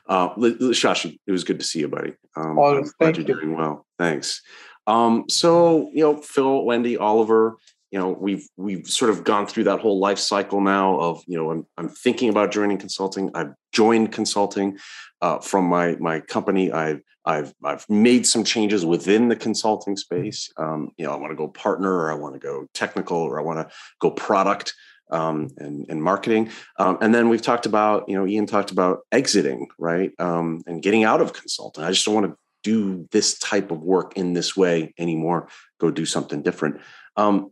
uh 0.07 0.29
shashi 0.73 1.19
it 1.27 1.31
was 1.31 1.43
good 1.43 1.59
to 1.59 1.65
see 1.65 1.79
you 1.81 1.87
buddy. 1.87 2.13
Um, 2.35 2.57
oh, 2.57 2.83
glad 2.99 3.15
you're 3.15 3.25
doing 3.25 3.55
well. 3.55 3.85
Thanks 3.99 4.41
um, 4.87 5.25
so 5.29 5.89
you 5.93 6.01
know, 6.01 6.17
Phil, 6.17 6.63
Wendy, 6.63 6.97
Oliver, 6.97 7.57
you 7.91 7.99
know, 7.99 8.09
we've 8.09 8.47
we've 8.57 8.87
sort 8.87 9.11
of 9.11 9.23
gone 9.23 9.47
through 9.47 9.65
that 9.65 9.79
whole 9.79 9.99
life 9.99 10.19
cycle 10.19 10.61
now 10.61 10.99
of 10.99 11.23
you 11.27 11.37
know, 11.37 11.51
I'm 11.51 11.65
I'm 11.77 11.89
thinking 11.89 12.29
about 12.29 12.51
joining 12.51 12.77
consulting. 12.77 13.31
I've 13.33 13.53
joined 13.71 14.11
consulting 14.11 14.77
uh, 15.21 15.39
from 15.39 15.65
my 15.65 15.95
my 15.95 16.19
company. 16.19 16.71
I've 16.71 17.01
I've 17.25 17.53
I've 17.63 17.89
made 17.89 18.27
some 18.27 18.43
changes 18.43 18.85
within 18.85 19.29
the 19.29 19.35
consulting 19.35 19.97
space. 19.97 20.51
Um, 20.57 20.91
you 20.97 21.05
know, 21.05 21.13
I 21.13 21.15
want 21.15 21.31
to 21.31 21.35
go 21.35 21.47
partner, 21.47 21.91
or 21.91 22.11
I 22.11 22.15
want 22.15 22.33
to 22.33 22.39
go 22.39 22.67
technical, 22.73 23.17
or 23.17 23.39
I 23.39 23.43
want 23.43 23.59
to 23.59 23.75
go 23.99 24.11
product 24.11 24.73
um, 25.11 25.49
and, 25.57 25.85
and 25.89 26.01
marketing. 26.01 26.49
Um, 26.77 26.97
and 27.01 27.13
then 27.13 27.29
we've 27.29 27.41
talked 27.41 27.65
about, 27.65 28.09
you 28.09 28.15
know, 28.15 28.25
Ian 28.25 28.47
talked 28.47 28.71
about 28.71 29.01
exiting, 29.11 29.67
right? 29.77 30.11
Um, 30.19 30.63
and 30.65 30.81
getting 30.81 31.03
out 31.03 31.21
of 31.21 31.33
consulting. 31.33 31.83
I 31.83 31.91
just 31.91 32.05
don't 32.05 32.15
want 32.15 32.27
to 32.27 32.37
do 32.65 33.07
this 33.11 33.37
type 33.37 33.69
of 33.69 33.83
work 33.83 34.17
in 34.17 34.33
this 34.33 34.57
way 34.57 34.91
anymore. 34.97 35.47
Go 35.79 35.91
do 35.91 36.03
something 36.03 36.41
different. 36.41 36.81
Um, 37.15 37.51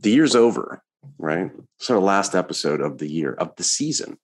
the 0.00 0.10
year's 0.10 0.34
over, 0.34 0.82
right? 1.18 1.50
So 1.78 1.96
our 1.96 2.00
last 2.00 2.34
episode 2.34 2.80
of 2.80 2.96
the 2.96 3.08
year 3.08 3.34
of 3.34 3.54
the 3.56 3.62
season. 3.62 4.16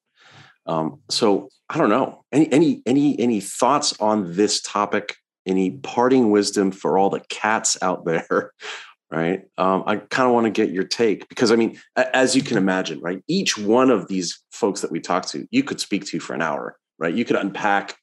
Um, 0.65 1.01
so 1.11 1.51
I 1.69 1.77
don't 1.77 1.91
know. 1.91 2.25
Any 2.33 2.51
any 2.51 2.83
any 2.87 3.21
any 3.21 3.41
thoughts 3.41 3.95
on 4.01 4.35
this 4.37 4.63
topic? 4.63 5.17
Any 5.45 5.73
parting 5.73 6.31
wisdom 6.31 6.73
for 6.73 6.99
all 6.99 7.11
the 7.11 7.21
cats 7.29 7.77
out 7.83 8.05
there? 8.05 8.53
Right. 9.09 9.45
Um, 9.57 9.85
I 9.87 9.99
kind 9.99 10.27
of 10.27 10.35
want 10.35 10.47
to 10.47 10.51
get 10.51 10.75
your 10.75 10.83
take 10.83 11.29
because 11.29 11.53
I 11.53 11.55
mean, 11.57 11.79
as 11.95 12.35
you 12.35 12.43
can 12.43 12.57
imagine, 12.57 12.99
right? 12.99 13.23
Each 13.29 13.57
one 13.57 13.89
of 13.89 14.09
these 14.09 14.43
folks 14.51 14.81
that 14.81 14.91
we 14.91 14.99
talk 14.99 15.27
to, 15.27 15.47
you 15.53 15.63
could 15.63 15.79
speak 15.79 16.07
to 16.07 16.19
for 16.19 16.35
an 16.35 16.43
hour, 16.43 16.77
right? 16.99 17.15
You 17.15 17.25
could 17.25 17.37
unpack, 17.37 17.97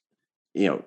you 0.54 0.66
know, 0.66 0.82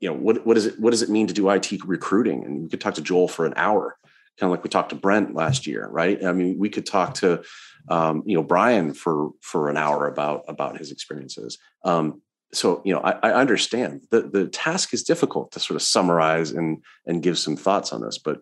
you 0.00 0.08
know 0.08 0.14
what 0.14 0.46
what 0.46 0.54
does 0.54 0.66
it 0.66 0.78
what 0.80 0.90
does 0.90 1.02
it 1.02 1.10
mean 1.10 1.26
to 1.26 1.34
do 1.34 1.48
IT 1.50 1.84
recruiting? 1.84 2.44
And 2.44 2.62
we 2.62 2.68
could 2.68 2.80
talk 2.80 2.94
to 2.94 3.02
Joel 3.02 3.28
for 3.28 3.46
an 3.46 3.54
hour 3.56 3.96
kind 4.38 4.48
of 4.48 4.56
like 4.56 4.64
we 4.64 4.70
talked 4.70 4.90
to 4.90 4.96
Brent 4.96 5.34
last 5.34 5.66
year, 5.66 5.88
right? 5.88 6.24
I 6.24 6.32
mean, 6.32 6.58
we 6.58 6.68
could 6.68 6.86
talk 6.86 7.14
to 7.14 7.42
um, 7.88 8.22
you 8.26 8.36
know 8.36 8.42
Brian 8.42 8.94
for 8.94 9.30
for 9.40 9.68
an 9.68 9.76
hour 9.76 10.06
about 10.06 10.44
about 10.48 10.78
his 10.78 10.90
experiences. 10.90 11.58
Um, 11.84 12.22
so 12.52 12.82
you 12.84 12.94
know, 12.94 13.00
I, 13.00 13.12
I 13.22 13.34
understand 13.34 14.02
the 14.10 14.22
the 14.22 14.48
task 14.48 14.94
is 14.94 15.02
difficult 15.02 15.52
to 15.52 15.60
sort 15.60 15.76
of 15.76 15.82
summarize 15.82 16.50
and 16.50 16.82
and 17.06 17.22
give 17.22 17.38
some 17.38 17.56
thoughts 17.56 17.92
on 17.92 18.00
this, 18.00 18.18
but 18.18 18.40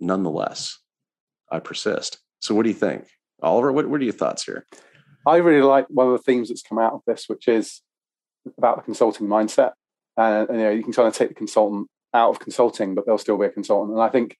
nonetheless, 0.00 0.78
I 1.50 1.58
persist. 1.60 2.18
So, 2.40 2.54
what 2.54 2.62
do 2.62 2.68
you 2.68 2.74
think, 2.74 3.06
Oliver? 3.42 3.72
What 3.72 3.88
what 3.88 4.00
are 4.00 4.04
your 4.04 4.12
thoughts 4.12 4.44
here? 4.44 4.66
I 5.26 5.36
really 5.36 5.62
like 5.62 5.86
one 5.88 6.06
of 6.06 6.12
the 6.12 6.18
themes 6.22 6.48
that's 6.48 6.62
come 6.62 6.78
out 6.78 6.92
of 6.92 7.00
this, 7.06 7.24
which 7.28 7.48
is 7.48 7.80
about 8.58 8.76
the 8.76 8.82
consulting 8.82 9.26
mindset. 9.26 9.72
And, 10.16 10.48
and 10.48 10.58
you 10.58 10.64
know, 10.64 10.70
you 10.70 10.82
can 10.82 10.92
kind 10.92 11.08
of 11.08 11.14
take 11.14 11.28
the 11.28 11.34
consultant 11.34 11.88
out 12.12 12.30
of 12.30 12.38
consulting, 12.38 12.94
but 12.94 13.06
they'll 13.06 13.18
still 13.18 13.38
be 13.38 13.46
a 13.46 13.50
consultant. 13.50 13.92
And 13.92 14.02
I 14.02 14.08
think 14.08 14.36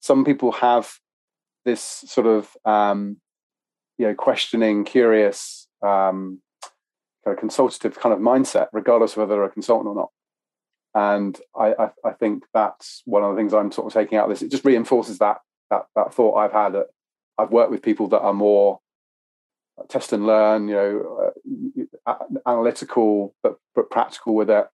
some 0.00 0.24
people 0.24 0.52
have 0.52 0.92
this 1.64 1.80
sort 1.82 2.26
of 2.26 2.56
um, 2.64 3.18
you 3.98 4.06
know 4.06 4.14
questioning, 4.14 4.84
curious, 4.84 5.66
um, 5.82 6.40
kind 7.24 7.36
of 7.36 7.40
consultative 7.40 7.98
kind 7.98 8.12
of 8.12 8.20
mindset, 8.20 8.68
regardless 8.72 9.12
of 9.12 9.18
whether 9.18 9.34
they're 9.34 9.44
a 9.44 9.50
consultant 9.50 9.88
or 9.88 9.94
not. 9.94 10.10
And 10.94 11.38
I, 11.54 11.74
I, 11.78 11.90
I, 12.06 12.12
think 12.12 12.44
that's 12.54 13.02
one 13.04 13.22
of 13.22 13.34
the 13.34 13.36
things 13.38 13.52
I'm 13.52 13.70
sort 13.70 13.86
of 13.86 13.92
taking 13.92 14.16
out 14.16 14.24
of 14.24 14.30
this. 14.30 14.40
It 14.40 14.50
just 14.50 14.64
reinforces 14.64 15.18
that 15.18 15.38
that 15.70 15.86
that 15.94 16.14
thought 16.14 16.36
I've 16.36 16.52
had 16.52 16.70
that 16.70 16.86
I've 17.36 17.50
worked 17.50 17.70
with 17.70 17.82
people 17.82 18.08
that 18.08 18.20
are 18.20 18.32
more 18.32 18.80
test 19.88 20.12
and 20.12 20.26
learn, 20.26 20.68
you 20.68 20.74
know, 20.74 21.32
uh, 22.06 22.14
analytical 22.46 23.34
but 23.42 23.56
but 23.74 23.90
practical 23.90 24.34
with 24.34 24.48
it, 24.48 24.66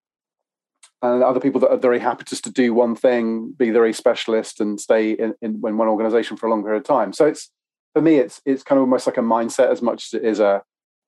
and 1.03 1.23
other 1.23 1.41
people 1.41 1.61
that 1.61 1.71
are 1.71 1.79
very 1.79 1.99
happy 1.99 2.25
just 2.25 2.45
to 2.45 2.51
do 2.51 2.73
one 2.73 2.95
thing, 2.95 3.53
be 3.53 3.71
very 3.71 3.93
specialist, 3.93 4.61
and 4.61 4.81
stay 4.81 5.13
in, 5.13 5.35
in, 5.43 5.61
one 5.61 5.89
organization 5.89 6.37
for 6.37 6.47
a 6.47 6.51
long 6.51 6.63
period 6.63 6.79
of 6.79 6.85
time. 6.85 7.13
So 7.13 7.27
it's 7.27 7.51
for 7.93 8.01
me, 8.01 8.17
it's 8.17 8.41
it's 8.45 8.63
kind 8.63 8.79
of 8.79 8.83
almost 8.83 9.07
like 9.07 9.19
a 9.19 9.23
mindset 9.23 9.71
as 9.71 9.83
much 9.83 10.07
as 10.07 10.15
it 10.15 10.25
is 10.25 10.41
a 10.41 10.63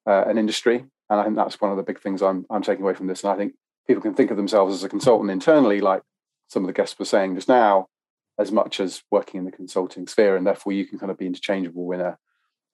uh, 0.07 0.25
an 0.27 0.37
industry, 0.37 0.85
and 1.09 1.21
I 1.21 1.23
think 1.25 1.37
that's 1.37 1.61
one 1.61 1.71
of 1.71 1.77
the 1.77 1.83
big 1.83 2.01
things 2.01 2.23
I'm 2.23 2.45
I'm 2.51 2.63
taking 2.63 2.83
away 2.83 2.95
from 2.95 3.07
this. 3.07 3.23
And 3.23 3.33
I 3.33 3.37
think 3.37 3.55
people 3.87 4.03
can 4.03 4.15
think 4.15 4.31
of 4.31 4.37
themselves 4.37 4.75
as 4.75 4.85
a 4.85 4.89
consultant 4.89 5.31
internally, 5.31 5.81
like 5.81 6.03
some 6.49 6.63
of 6.63 6.67
the 6.67 6.73
guests 6.73 6.99
were 6.99 7.05
saying 7.05 7.37
just 7.37 7.49
now, 7.49 7.87
as 8.39 8.51
much 8.51 8.81
as 8.81 9.03
working 9.11 9.39
in 9.39 9.45
the 9.45 9.53
consulting 9.53 10.07
sphere, 10.07 10.37
and 10.37 10.47
therefore 10.47 10.73
you 10.73 10.87
can 10.87 10.99
kind 10.99 11.13
of 11.13 11.19
be 11.19 11.27
interchangeable 11.27 11.93
in 11.93 12.01
a 12.01 12.19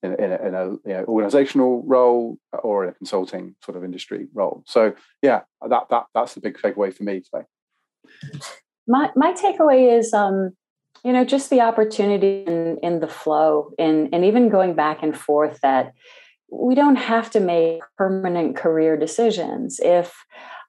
in, 0.02 0.14
in 0.14 0.32
a, 0.32 0.46
in 0.46 0.54
a 0.54 0.64
you 0.70 0.80
know, 0.86 1.04
organizational 1.04 1.82
role 1.86 2.38
or 2.62 2.84
in 2.84 2.90
a 2.90 2.94
consulting 2.94 3.54
sort 3.64 3.76
of 3.76 3.84
industry 3.84 4.28
role. 4.34 4.62
So 4.66 4.94
yeah, 5.22 5.42
that 5.68 5.88
that 5.90 6.06
that's 6.14 6.34
the 6.34 6.40
big 6.40 6.56
takeaway 6.56 6.92
for 6.92 7.04
me 7.04 7.20
today. 7.20 7.46
My 8.86 9.10
my 9.14 9.32
takeaway 9.32 9.98
is 9.98 10.12
um, 10.12 10.52
you 11.04 11.12
know 11.12 11.24
just 11.24 11.50
the 11.50 11.60
opportunity 11.60 12.44
in, 12.46 12.78
in 12.82 13.00
the 13.00 13.08
flow 13.08 13.70
and 13.78 14.08
and 14.12 14.24
even 14.24 14.48
going 14.48 14.74
back 14.74 15.02
and 15.02 15.16
forth 15.16 15.60
that 15.62 15.92
we 16.52 16.74
don't 16.74 16.96
have 16.96 17.30
to 17.30 17.40
make 17.40 17.80
permanent 17.96 18.56
career 18.56 18.96
decisions 18.96 19.78
if 19.80 20.12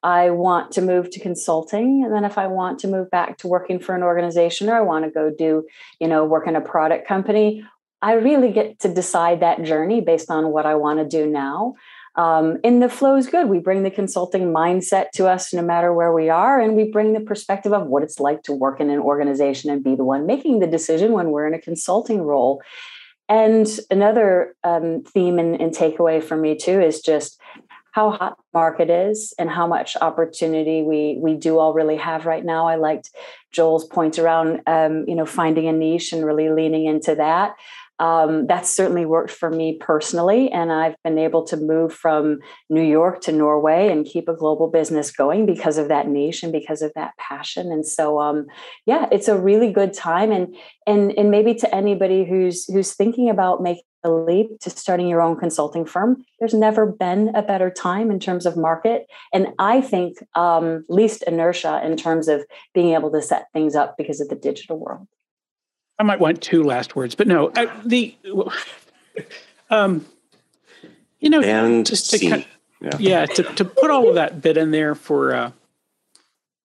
I 0.04 0.30
want 0.30 0.72
to 0.72 0.82
move 0.82 1.10
to 1.10 1.20
consulting. 1.20 2.02
And 2.04 2.14
then 2.14 2.24
if 2.24 2.38
I 2.38 2.46
want 2.46 2.78
to 2.80 2.88
move 2.88 3.10
back 3.10 3.38
to 3.38 3.48
working 3.48 3.78
for 3.78 3.94
an 3.94 4.02
organization 4.02 4.68
or 4.68 4.74
I 4.74 4.80
want 4.80 5.04
to 5.04 5.10
go 5.10 5.30
do, 5.36 5.64
you 6.00 6.08
know, 6.08 6.24
work 6.24 6.46
in 6.48 6.56
a 6.56 6.60
product 6.60 7.06
company, 7.06 7.64
I 8.02 8.14
really 8.14 8.52
get 8.52 8.80
to 8.80 8.92
decide 8.92 9.40
that 9.40 9.62
journey 9.62 10.00
based 10.00 10.30
on 10.30 10.48
what 10.48 10.66
I 10.66 10.74
want 10.74 10.98
to 10.98 11.06
do 11.06 11.30
now. 11.30 11.74
Um, 12.14 12.58
and 12.62 12.82
the 12.82 12.90
flow 12.90 13.16
is 13.16 13.26
good. 13.26 13.48
We 13.48 13.58
bring 13.58 13.84
the 13.84 13.90
consulting 13.90 14.52
mindset 14.52 15.12
to 15.14 15.28
us 15.28 15.54
no 15.54 15.62
matter 15.62 15.94
where 15.94 16.12
we 16.12 16.28
are, 16.28 16.60
and 16.60 16.76
we 16.76 16.90
bring 16.90 17.14
the 17.14 17.20
perspective 17.20 17.72
of 17.72 17.86
what 17.86 18.02
it's 18.02 18.20
like 18.20 18.42
to 18.42 18.52
work 18.52 18.80
in 18.80 18.90
an 18.90 18.98
organization 18.98 19.70
and 19.70 19.82
be 19.82 19.94
the 19.94 20.04
one 20.04 20.26
making 20.26 20.58
the 20.58 20.66
decision 20.66 21.12
when 21.12 21.30
we're 21.30 21.46
in 21.46 21.54
a 21.54 21.60
consulting 21.60 22.22
role. 22.22 22.60
And 23.28 23.66
another 23.90 24.54
um, 24.62 25.04
theme 25.04 25.38
and, 25.38 25.58
and 25.58 25.72
takeaway 25.72 26.22
for 26.22 26.36
me 26.36 26.56
too 26.56 26.82
is 26.82 27.00
just 27.00 27.40
how 27.92 28.10
hot 28.10 28.36
the 28.36 28.58
market 28.58 28.90
is 28.90 29.32
and 29.38 29.50
how 29.50 29.66
much 29.66 29.96
opportunity 30.00 30.82
we 30.82 31.18
we 31.20 31.34
do 31.34 31.58
all 31.58 31.72
really 31.72 31.96
have 31.96 32.26
right 32.26 32.44
now. 32.44 32.66
I 32.66 32.76
liked 32.76 33.10
Joel's 33.52 33.86
point 33.86 34.18
around 34.18 34.60
um, 34.66 35.06
you 35.06 35.14
know 35.14 35.24
finding 35.24 35.66
a 35.66 35.72
niche 35.72 36.12
and 36.12 36.26
really 36.26 36.50
leaning 36.50 36.84
into 36.84 37.14
that 37.14 37.54
um, 37.98 38.46
that's 38.46 38.68
certainly 38.68 39.06
worked 39.06 39.30
for 39.30 39.50
me 39.50 39.78
personally. 39.80 40.50
And 40.50 40.72
I've 40.72 40.96
been 41.04 41.18
able 41.18 41.44
to 41.46 41.56
move 41.56 41.92
from 41.92 42.38
New 42.68 42.82
York 42.82 43.20
to 43.22 43.32
Norway 43.32 43.88
and 43.90 44.06
keep 44.06 44.28
a 44.28 44.36
global 44.36 44.68
business 44.68 45.10
going 45.10 45.46
because 45.46 45.78
of 45.78 45.88
that 45.88 46.08
niche 46.08 46.42
and 46.42 46.52
because 46.52 46.82
of 46.82 46.92
that 46.94 47.16
passion. 47.18 47.70
And 47.70 47.86
so, 47.86 48.20
um, 48.20 48.46
yeah, 48.86 49.06
it's 49.12 49.28
a 49.28 49.38
really 49.38 49.72
good 49.72 49.92
time. 49.92 50.32
And 50.32 50.54
and 50.86 51.12
and 51.16 51.30
maybe 51.30 51.54
to 51.56 51.74
anybody 51.74 52.24
who's 52.24 52.64
who's 52.66 52.94
thinking 52.94 53.30
about 53.30 53.62
making 53.62 53.84
a 54.04 54.10
leap 54.10 54.58
to 54.60 54.70
starting 54.70 55.06
your 55.06 55.22
own 55.22 55.36
consulting 55.36 55.84
firm, 55.84 56.24
there's 56.40 56.54
never 56.54 56.86
been 56.86 57.30
a 57.36 57.42
better 57.42 57.70
time 57.70 58.10
in 58.10 58.18
terms 58.18 58.46
of 58.46 58.56
market. 58.56 59.06
And 59.32 59.48
I 59.58 59.80
think 59.80 60.18
um, 60.34 60.84
least 60.88 61.22
inertia 61.22 61.80
in 61.84 61.96
terms 61.96 62.26
of 62.26 62.44
being 62.74 62.94
able 62.94 63.12
to 63.12 63.22
set 63.22 63.46
things 63.52 63.76
up 63.76 63.94
because 63.96 64.20
of 64.20 64.28
the 64.28 64.34
digital 64.34 64.78
world. 64.78 65.06
I 65.98 66.02
might 66.02 66.20
want 66.20 66.42
two 66.42 66.62
last 66.62 66.96
words, 66.96 67.14
but 67.14 67.26
no, 67.26 67.52
I, 67.56 67.70
the, 67.84 68.16
um, 69.70 70.04
you 71.20 71.30
know, 71.30 71.40
and 71.40 71.86
just 71.86 72.10
to 72.10 72.18
kind 72.18 72.42
of, 72.42 73.00
yeah. 73.00 73.20
yeah, 73.20 73.26
to, 73.26 73.42
to 73.42 73.64
put 73.64 73.90
all 73.90 74.08
of 74.08 74.16
that 74.16 74.40
bit 74.40 74.56
in 74.56 74.70
there 74.70 74.94
for 74.94 75.34
uh, 75.34 75.52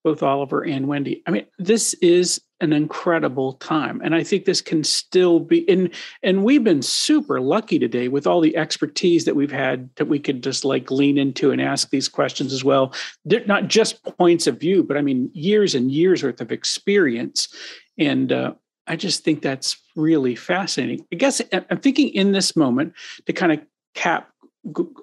both 0.03 0.23
Oliver 0.23 0.63
and 0.63 0.87
Wendy. 0.87 1.21
I 1.27 1.31
mean, 1.31 1.45
this 1.59 1.93
is 1.95 2.41
an 2.59 2.73
incredible 2.73 3.53
time, 3.53 4.01
and 4.03 4.15
I 4.15 4.23
think 4.23 4.45
this 4.45 4.61
can 4.61 4.83
still 4.83 5.39
be. 5.39 5.67
And 5.69 5.91
and 6.23 6.43
we've 6.43 6.63
been 6.63 6.81
super 6.81 7.39
lucky 7.39 7.77
today 7.77 8.07
with 8.07 8.25
all 8.25 8.41
the 8.41 8.57
expertise 8.57 9.25
that 9.25 9.35
we've 9.35 9.51
had 9.51 9.93
that 9.97 10.05
we 10.05 10.17
could 10.17 10.41
just 10.41 10.65
like 10.65 10.89
lean 10.89 11.17
into 11.17 11.51
and 11.51 11.61
ask 11.61 11.89
these 11.89 12.09
questions 12.09 12.53
as 12.53 12.63
well. 12.63 12.93
They're 13.25 13.45
not 13.45 13.67
just 13.67 14.03
points 14.17 14.47
of 14.47 14.59
view, 14.59 14.83
but 14.83 14.97
I 14.97 15.01
mean 15.01 15.29
years 15.33 15.75
and 15.75 15.91
years 15.91 16.23
worth 16.23 16.41
of 16.41 16.51
experience. 16.51 17.53
And 17.99 18.31
uh, 18.31 18.53
I 18.87 18.95
just 18.95 19.23
think 19.23 19.41
that's 19.41 19.77
really 19.95 20.35
fascinating. 20.35 21.05
I 21.11 21.15
guess 21.15 21.41
I'm 21.51 21.79
thinking 21.79 22.09
in 22.09 22.31
this 22.31 22.55
moment 22.55 22.93
to 23.25 23.33
kind 23.33 23.51
of 23.51 23.59
cap 23.93 24.31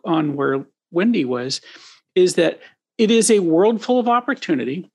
on 0.05 0.35
where 0.35 0.67
Wendy 0.91 1.25
was, 1.25 1.61
is 2.15 2.35
that 2.35 2.61
it 2.99 3.11
is 3.11 3.31
a 3.31 3.41
world 3.41 3.83
full 3.83 3.99
of 3.99 4.09
opportunity. 4.09 4.91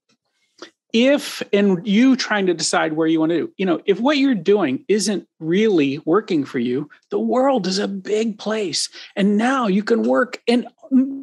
If 0.92 1.44
and 1.54 1.86
you 1.86 2.16
trying 2.16 2.48
to 2.48 2.54
decide 2.56 2.94
where 2.94 3.06
you 3.06 3.20
want 3.20 3.32
to 3.32 3.38
do, 3.38 3.54
you 3.58 3.66
know, 3.66 3.80
if 3.86 4.00
what 4.00 4.18
you're 4.18 4.34
doing 4.34 4.86
isn't 4.88 5.28
really 5.40 6.00
working 6.00 6.46
for 6.46 6.58
you, 6.58 6.90
the 7.12 7.20
world 7.20 7.68
is 7.68 7.78
a 7.78 7.88
big 7.88 8.40
place. 8.40 8.90
And 9.16 9.38
now 9.38 9.68
you 9.68 9.84
can 9.84 10.02
work 10.02 10.42
in 10.48 10.68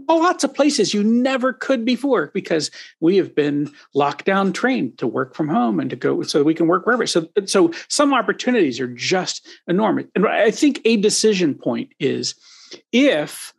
lots 0.09 0.45
of 0.45 0.55
places 0.55 0.95
you 0.95 1.03
never 1.03 1.53
could 1.53 1.85
before 1.85 2.31
because 2.35 2.71
we 3.01 3.17
have 3.17 3.35
been 3.35 3.73
locked 3.95 4.25
down 4.25 4.53
trained 4.53 4.99
to 4.99 5.07
work 5.07 5.35
from 5.35 5.49
home 5.49 5.81
and 5.81 5.91
to 5.91 5.97
go 5.97 6.23
so 6.23 6.43
we 6.43 6.55
can 6.55 6.67
work 6.67 6.87
wherever. 6.87 7.07
So 7.07 7.29
so 7.45 7.73
some 7.89 8.15
opportunities 8.15 8.81
are 8.81 8.89
just 8.89 9.47
enormous. 9.69 10.07
And 10.15 10.27
i 10.27 10.51
think 10.51 10.81
a 10.85 10.97
decision 10.97 11.55
point 11.55 11.91
is 11.99 12.35
if 12.93 13.55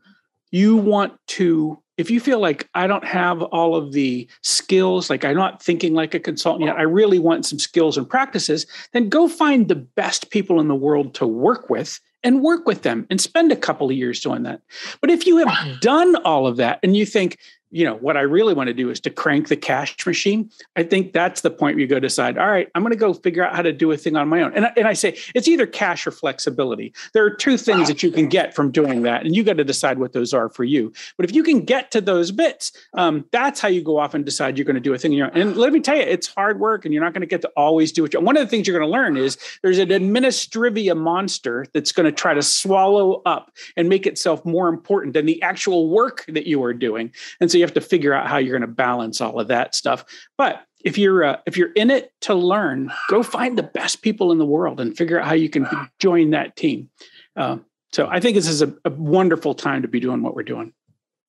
you 0.51 0.77
want 0.77 1.13
to 1.27 1.81
if 1.97 2.09
you 2.09 2.19
feel 2.19 2.39
like 2.39 2.69
i 2.73 2.87
don't 2.87 3.05
have 3.05 3.41
all 3.41 3.75
of 3.75 3.91
the 3.91 4.27
skills 4.41 5.09
like 5.09 5.25
i'm 5.25 5.35
not 5.35 5.61
thinking 5.61 5.93
like 5.93 6.13
a 6.13 6.19
consultant 6.19 6.65
yet 6.65 6.77
i 6.77 6.83
really 6.83 7.19
want 7.19 7.45
some 7.45 7.59
skills 7.59 7.97
and 7.97 8.09
practices 8.09 8.65
then 8.93 9.09
go 9.09 9.27
find 9.27 9.67
the 9.67 9.75
best 9.75 10.29
people 10.29 10.59
in 10.59 10.67
the 10.67 10.75
world 10.75 11.13
to 11.13 11.27
work 11.27 11.69
with 11.69 11.99
and 12.23 12.41
work 12.41 12.67
with 12.67 12.81
them 12.81 13.05
and 13.09 13.21
spend 13.21 13.51
a 13.51 13.55
couple 13.55 13.89
of 13.89 13.95
years 13.95 14.19
doing 14.19 14.43
that. 14.43 14.61
But 15.01 15.09
if 15.11 15.25
you 15.25 15.37
have 15.37 15.79
done 15.81 16.15
all 16.23 16.47
of 16.47 16.57
that 16.57 16.79
and 16.83 16.95
you 16.95 17.05
think, 17.05 17.37
you 17.71 17.83
know, 17.83 17.95
what 17.95 18.15
I 18.15 18.21
really 18.21 18.53
want 18.53 18.67
to 18.67 18.73
do 18.73 18.89
is 18.89 18.99
to 19.01 19.09
crank 19.09 19.49
the 19.49 19.57
cash 19.57 20.05
machine. 20.05 20.49
I 20.75 20.83
think 20.83 21.13
that's 21.13 21.41
the 21.41 21.49
point 21.49 21.75
where 21.75 21.81
you 21.81 21.87
go 21.87 21.99
decide, 21.99 22.37
all 22.37 22.47
right, 22.47 22.69
I'm 22.75 22.81
going 22.81 22.93
to 22.93 22.97
go 22.97 23.13
figure 23.13 23.45
out 23.45 23.55
how 23.55 23.61
to 23.61 23.73
do 23.73 23.91
a 23.91 23.97
thing 23.97 24.15
on 24.15 24.27
my 24.29 24.41
own. 24.41 24.53
And, 24.53 24.67
and 24.77 24.87
I 24.87 24.93
say 24.93 25.17
it's 25.35 25.47
either 25.47 25.65
cash 25.65 26.07
or 26.07 26.11
flexibility. 26.11 26.93
There 27.13 27.25
are 27.25 27.29
two 27.29 27.57
things 27.57 27.87
that 27.87 28.03
you 28.03 28.11
can 28.11 28.27
get 28.27 28.55
from 28.55 28.71
doing 28.71 29.01
that, 29.03 29.25
and 29.25 29.35
you 29.35 29.43
got 29.43 29.57
to 29.57 29.63
decide 29.63 29.99
what 29.99 30.13
those 30.13 30.33
are 30.33 30.49
for 30.49 30.63
you. 30.63 30.93
But 31.17 31.25
if 31.25 31.35
you 31.35 31.43
can 31.43 31.65
get 31.65 31.91
to 31.91 32.01
those 32.01 32.31
bits, 32.31 32.71
um, 32.93 33.25
that's 33.31 33.59
how 33.59 33.67
you 33.67 33.81
go 33.81 33.97
off 33.97 34.13
and 34.13 34.23
decide 34.23 34.57
you're 34.57 34.65
going 34.65 34.75
to 34.75 34.81
do 34.81 34.93
a 34.93 34.97
thing. 34.97 35.11
on 35.11 35.17
your 35.17 35.27
own. 35.27 35.41
And 35.41 35.57
let 35.57 35.73
me 35.73 35.79
tell 35.79 35.97
you, 35.97 36.03
it's 36.03 36.27
hard 36.27 36.59
work, 36.59 36.85
and 36.85 36.93
you're 36.93 37.03
not 37.03 37.13
going 37.13 37.21
to 37.21 37.27
get 37.27 37.41
to 37.41 37.51
always 37.57 37.91
do 37.91 38.05
it. 38.05 38.21
One 38.21 38.37
of 38.37 38.43
the 38.43 38.49
things 38.49 38.67
you're 38.67 38.77
going 38.77 38.89
to 38.89 38.93
learn 38.93 39.17
is 39.17 39.37
there's 39.61 39.79
an 39.79 39.89
administrivia 39.89 40.95
monster 40.95 41.65
that's 41.73 41.91
going 41.91 42.05
to 42.05 42.11
try 42.11 42.33
to 42.33 42.41
swallow 42.41 43.21
up 43.25 43.51
and 43.75 43.89
make 43.89 44.07
itself 44.07 44.45
more 44.45 44.69
important 44.69 45.13
than 45.13 45.25
the 45.25 45.41
actual 45.41 45.89
work 45.89 46.25
that 46.27 46.47
you 46.47 46.63
are 46.63 46.73
doing. 46.73 47.11
And 47.41 47.51
so 47.51 47.56
you 47.57 47.63
have 47.63 47.73
to 47.73 47.81
figure 47.81 48.13
out 48.13 48.27
how 48.27 48.37
you're 48.37 48.57
going 48.57 48.69
to 48.69 48.75
balance 48.75 49.21
all 49.21 49.39
of 49.39 49.47
that 49.47 49.75
stuff. 49.75 50.05
But 50.37 50.63
if 50.83 50.97
you're 50.97 51.23
uh, 51.23 51.37
if 51.45 51.57
you're 51.57 51.73
in 51.73 51.89
it 51.89 52.11
to 52.21 52.33
learn, 52.33 52.91
go 53.09 53.23
find 53.23 53.57
the 53.57 53.63
best 53.63 54.01
people 54.01 54.31
in 54.31 54.37
the 54.37 54.45
world 54.45 54.79
and 54.79 54.95
figure 54.95 55.19
out 55.19 55.27
how 55.27 55.33
you 55.33 55.49
can 55.49 55.67
join 55.99 56.31
that 56.31 56.55
team. 56.55 56.89
Uh, 57.35 57.57
so 57.91 58.07
I 58.07 58.19
think 58.19 58.35
this 58.35 58.47
is 58.47 58.61
a, 58.61 58.73
a 58.85 58.89
wonderful 58.91 59.53
time 59.53 59.81
to 59.81 59.87
be 59.87 59.99
doing 59.99 60.21
what 60.21 60.35
we're 60.35 60.43
doing. 60.43 60.73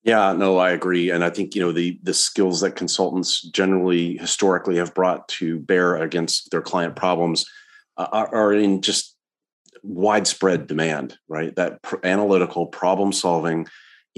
Yeah, 0.05 0.33
no, 0.33 0.59
I 0.59 0.71
agree, 0.71 1.11
and 1.11 1.25
I 1.25 1.31
think 1.31 1.55
you 1.55 1.61
know 1.61 1.73
the 1.73 1.99
the 2.03 2.15
skills 2.15 2.61
that 2.61 2.77
consultants 2.77 3.43
generally 3.43 4.17
historically 4.17 4.77
have 4.77 4.95
brought 4.95 5.29
to 5.29 5.59
bear 5.59 5.97
against 5.97 6.51
their 6.51 6.63
client 6.63 6.97
problems 6.97 7.45
are, 7.97 8.35
are 8.35 8.53
in 8.53 8.81
just 8.81 9.17
widespread 9.83 10.67
demand, 10.67 11.19
right? 11.29 11.55
That 11.57 11.83
pr- 11.83 11.97
analytical 12.05 12.67
problem 12.67 13.13
solving, 13.13 13.67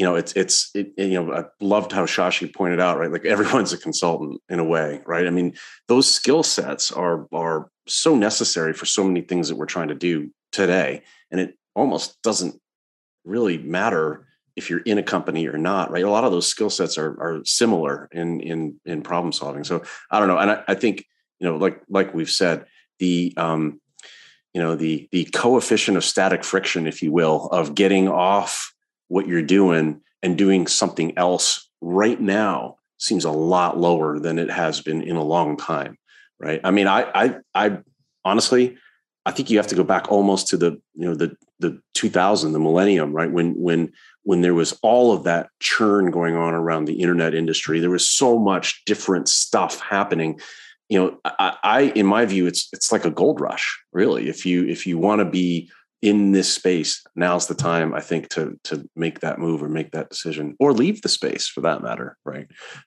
you 0.01 0.07
know, 0.07 0.15
it's 0.15 0.33
it's 0.33 0.71
it, 0.75 0.95
you 0.97 1.23
know, 1.23 1.31
I 1.31 1.45
loved 1.61 1.93
how 1.93 2.07
Shashi 2.07 2.51
pointed 2.55 2.81
out, 2.81 2.99
right? 2.99 3.13
Like 3.13 3.27
everyone's 3.27 3.75
a 3.75 3.77
consultant 3.77 4.41
in 4.49 4.59
a 4.59 4.65
way, 4.65 5.03
right? 5.05 5.27
I 5.27 5.31
mean, 5.31 5.55
those 5.89 6.11
skill 6.11 6.43
sets 6.43 6.91
are 6.91 7.27
are 7.35 7.71
so 7.87 8.17
necessary 8.17 8.73
for 8.73 8.87
so 8.87 9.05
many 9.05 9.21
things 9.21 9.51
that 9.51 9.57
we're 9.57 9.67
trying 9.67 9.89
to 9.89 9.95
do 9.95 10.31
today, 10.53 11.03
and 11.31 11.39
it 11.39 11.59
almost 11.75 12.17
doesn't 12.23 12.59
really 13.27 13.59
matter 13.59 14.27
if 14.57 14.71
you're 14.71 14.81
in 14.81 14.97
a 14.97 15.03
company 15.03 15.47
or 15.47 15.59
not, 15.59 15.91
right? 15.91 16.03
A 16.03 16.11
lot 16.11 16.25
of 16.25 16.33
those 16.33 16.47
skill 16.47 16.71
sets 16.71 16.97
are 16.97 17.11
are 17.21 17.43
similar 17.45 18.09
in 18.11 18.41
in 18.41 18.81
in 18.87 19.03
problem 19.03 19.33
solving. 19.33 19.65
So 19.65 19.83
I 20.11 20.19
don't 20.19 20.29
know, 20.29 20.39
and 20.39 20.51
I, 20.51 20.65
I 20.67 20.75
think 20.77 21.05
you 21.41 21.47
know, 21.47 21.59
like 21.59 21.83
like 21.91 22.15
we've 22.15 22.31
said, 22.31 22.65
the 23.01 23.35
um, 23.37 23.83
you 24.55 24.63
know 24.63 24.77
the 24.77 25.11
the 25.13 25.27
coefficient 25.35 25.99
of 25.99 26.07
static 26.07 26.43
friction 26.43 26.87
if 26.87 27.03
you 27.03 27.13
will 27.13 27.49
of 27.49 27.75
getting 27.75 28.09
off 28.09 28.73
what 29.11 29.27
you're 29.27 29.43
doing 29.43 30.01
and 30.23 30.39
doing 30.39 30.67
something 30.67 31.17
else 31.19 31.69
right 31.81 32.21
now 32.21 32.77
seems 32.99 33.25
a 33.25 33.31
lot 33.31 33.79
lower 33.79 34.19
than 34.19 34.39
it 34.39 34.51
has 34.51 34.81
been 34.81 35.03
in 35.03 35.17
a 35.17 35.23
long 35.23 35.57
time 35.57 35.99
right? 36.41 36.61
I 36.65 36.71
mean 36.71 36.89
i 36.89 37.03
i 37.15 37.37
i 37.55 37.79
honestly 38.25 38.77
i 39.27 39.31
think 39.31 39.51
you 39.51 39.59
have 39.59 39.67
to 39.69 39.75
go 39.77 39.85
back 39.85 40.11
almost 40.11 40.49
to 40.49 40.57
the 40.57 40.81
you 40.95 41.07
know 41.07 41.15
the 41.15 41.37
the 41.61 41.81
2000 41.95 42.53
the 42.53 42.59
millennium 42.59 43.13
right? 43.13 43.31
When 43.31 43.53
when 43.55 43.93
when 44.23 44.41
there 44.41 44.55
was 44.55 44.79
all 44.83 45.13
of 45.13 45.25
that 45.25 45.49
churn 45.61 46.11
going 46.11 46.35
on 46.35 46.55
around 46.55 46.87
the 46.87 47.01
internet 47.01 47.35
industry 47.35 47.79
there 47.79 47.91
was 47.91 48.09
so 48.09 48.39
much 48.39 48.83
different 48.87 49.29
stuff 49.29 49.81
happening. 49.81 50.41
You 50.89 50.99
know 50.99 51.19
I, 51.25 51.57
I, 51.63 51.81
in 51.95 52.07
my 52.07 52.25
view 52.25 52.47
it's 52.47 52.69
it's 52.73 52.91
like 52.91 53.05
a 53.05 53.11
gold 53.11 53.41
rush 53.41 53.79
really. 53.93 54.29
If 54.29 54.45
you 54.45 54.67
if 54.67 54.87
you 54.87 54.99
want 54.99 55.21
to 55.21 55.27
be 55.27 55.71
in 56.03 56.33
this 56.33 56.53
space 56.53 57.05
now's 57.15 57.47
the 57.47 57.55
time 57.55 57.95
i 57.95 58.01
think 58.01 58.29
to 58.29 58.59
to 58.65 58.89
make 58.97 59.21
that 59.21 59.39
move 59.39 59.63
or 59.63 59.69
make 59.69 59.91
that 59.91 60.09
decision 60.09 60.57
or 60.59 60.73
leave 60.73 61.03
the 61.03 61.09
space 61.09 61.47
for 61.47 61.61
that 61.61 61.83
matter 61.83 62.17
right 62.25 62.47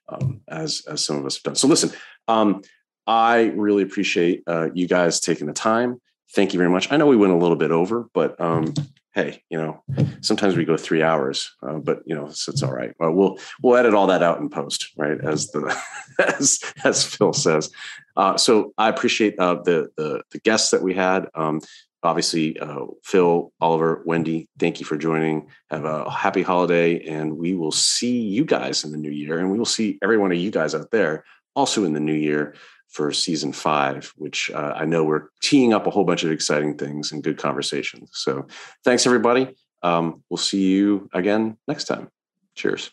um, 0.09 0.41
as 0.47 0.83
as 0.87 1.03
some 1.03 1.17
of 1.17 1.25
us 1.25 1.35
have 1.35 1.43
done 1.43 1.55
so 1.55 1.67
listen 1.67 1.91
um, 2.27 2.61
i 3.07 3.51
really 3.55 3.83
appreciate 3.83 4.43
uh, 4.47 4.69
you 4.73 4.87
guys 4.87 5.19
taking 5.19 5.47
the 5.47 5.53
time 5.53 5.99
thank 6.33 6.53
you 6.53 6.57
very 6.57 6.69
much 6.69 6.91
i 6.91 6.97
know 6.97 7.07
we 7.07 7.17
went 7.17 7.33
a 7.33 7.37
little 7.37 7.57
bit 7.57 7.71
over 7.71 8.07
but 8.13 8.39
um, 8.41 8.73
hey, 9.13 9.43
you 9.49 9.57
know, 9.57 9.83
sometimes 10.21 10.55
we 10.55 10.65
go 10.65 10.75
three 10.75 11.03
hours, 11.03 11.55
uh, 11.61 11.77
but 11.77 12.01
you 12.05 12.15
know, 12.15 12.25
it's, 12.25 12.63
all 12.63 12.73
right. 12.73 12.93
Well, 12.99 13.11
we'll 13.11 13.39
we'll 13.61 13.77
edit 13.77 13.93
all 13.93 14.07
that 14.07 14.23
out 14.23 14.39
in 14.39 14.49
post, 14.49 14.89
right? 14.97 15.19
As 15.23 15.51
the 15.51 15.75
as 16.37 16.59
as 16.83 17.05
Phil 17.05 17.33
says. 17.33 17.71
Uh, 18.17 18.37
so 18.37 18.73
I 18.77 18.89
appreciate 18.89 19.37
uh, 19.39 19.55
the 19.55 19.89
the 19.97 20.23
the 20.31 20.39
guests 20.39 20.71
that 20.71 20.81
we 20.81 20.93
had. 20.93 21.27
Um, 21.35 21.61
obviously, 22.03 22.59
uh, 22.59 22.85
Phil, 23.03 23.51
Oliver, 23.61 24.03
Wendy, 24.05 24.47
thank 24.59 24.79
you 24.79 24.85
for 24.85 24.97
joining. 24.97 25.47
Have 25.69 25.85
a 25.85 26.09
happy 26.09 26.41
holiday, 26.41 27.03
and 27.05 27.37
we 27.37 27.53
will 27.53 27.71
see 27.71 28.21
you 28.21 28.45
guys 28.45 28.83
in 28.83 28.91
the 28.91 28.97
new 28.97 29.11
year, 29.11 29.39
and 29.39 29.51
we 29.51 29.57
will 29.57 29.65
see 29.65 29.97
every 30.01 30.17
one 30.17 30.31
of 30.31 30.37
you 30.37 30.51
guys 30.51 30.75
out 30.75 30.91
there 30.91 31.23
also 31.55 31.83
in 31.83 31.93
the 31.93 31.99
new 31.99 32.13
year 32.13 32.55
for 32.89 33.11
season 33.11 33.51
five, 33.51 34.13
which 34.17 34.51
uh, 34.51 34.73
I 34.75 34.85
know 34.85 35.03
we're 35.03 35.29
teeing 35.41 35.73
up 35.73 35.87
a 35.87 35.89
whole 35.89 36.03
bunch 36.03 36.23
of 36.23 36.31
exciting 36.31 36.77
things 36.77 37.11
and 37.11 37.23
good 37.23 37.37
conversations. 37.37 38.11
So 38.13 38.47
thanks, 38.83 39.05
everybody. 39.05 39.55
Um, 39.81 40.23
we'll 40.29 40.37
see 40.37 40.69
you 40.69 41.09
again 41.13 41.57
next 41.67 41.85
time. 41.85 42.09
Cheers. 42.55 42.91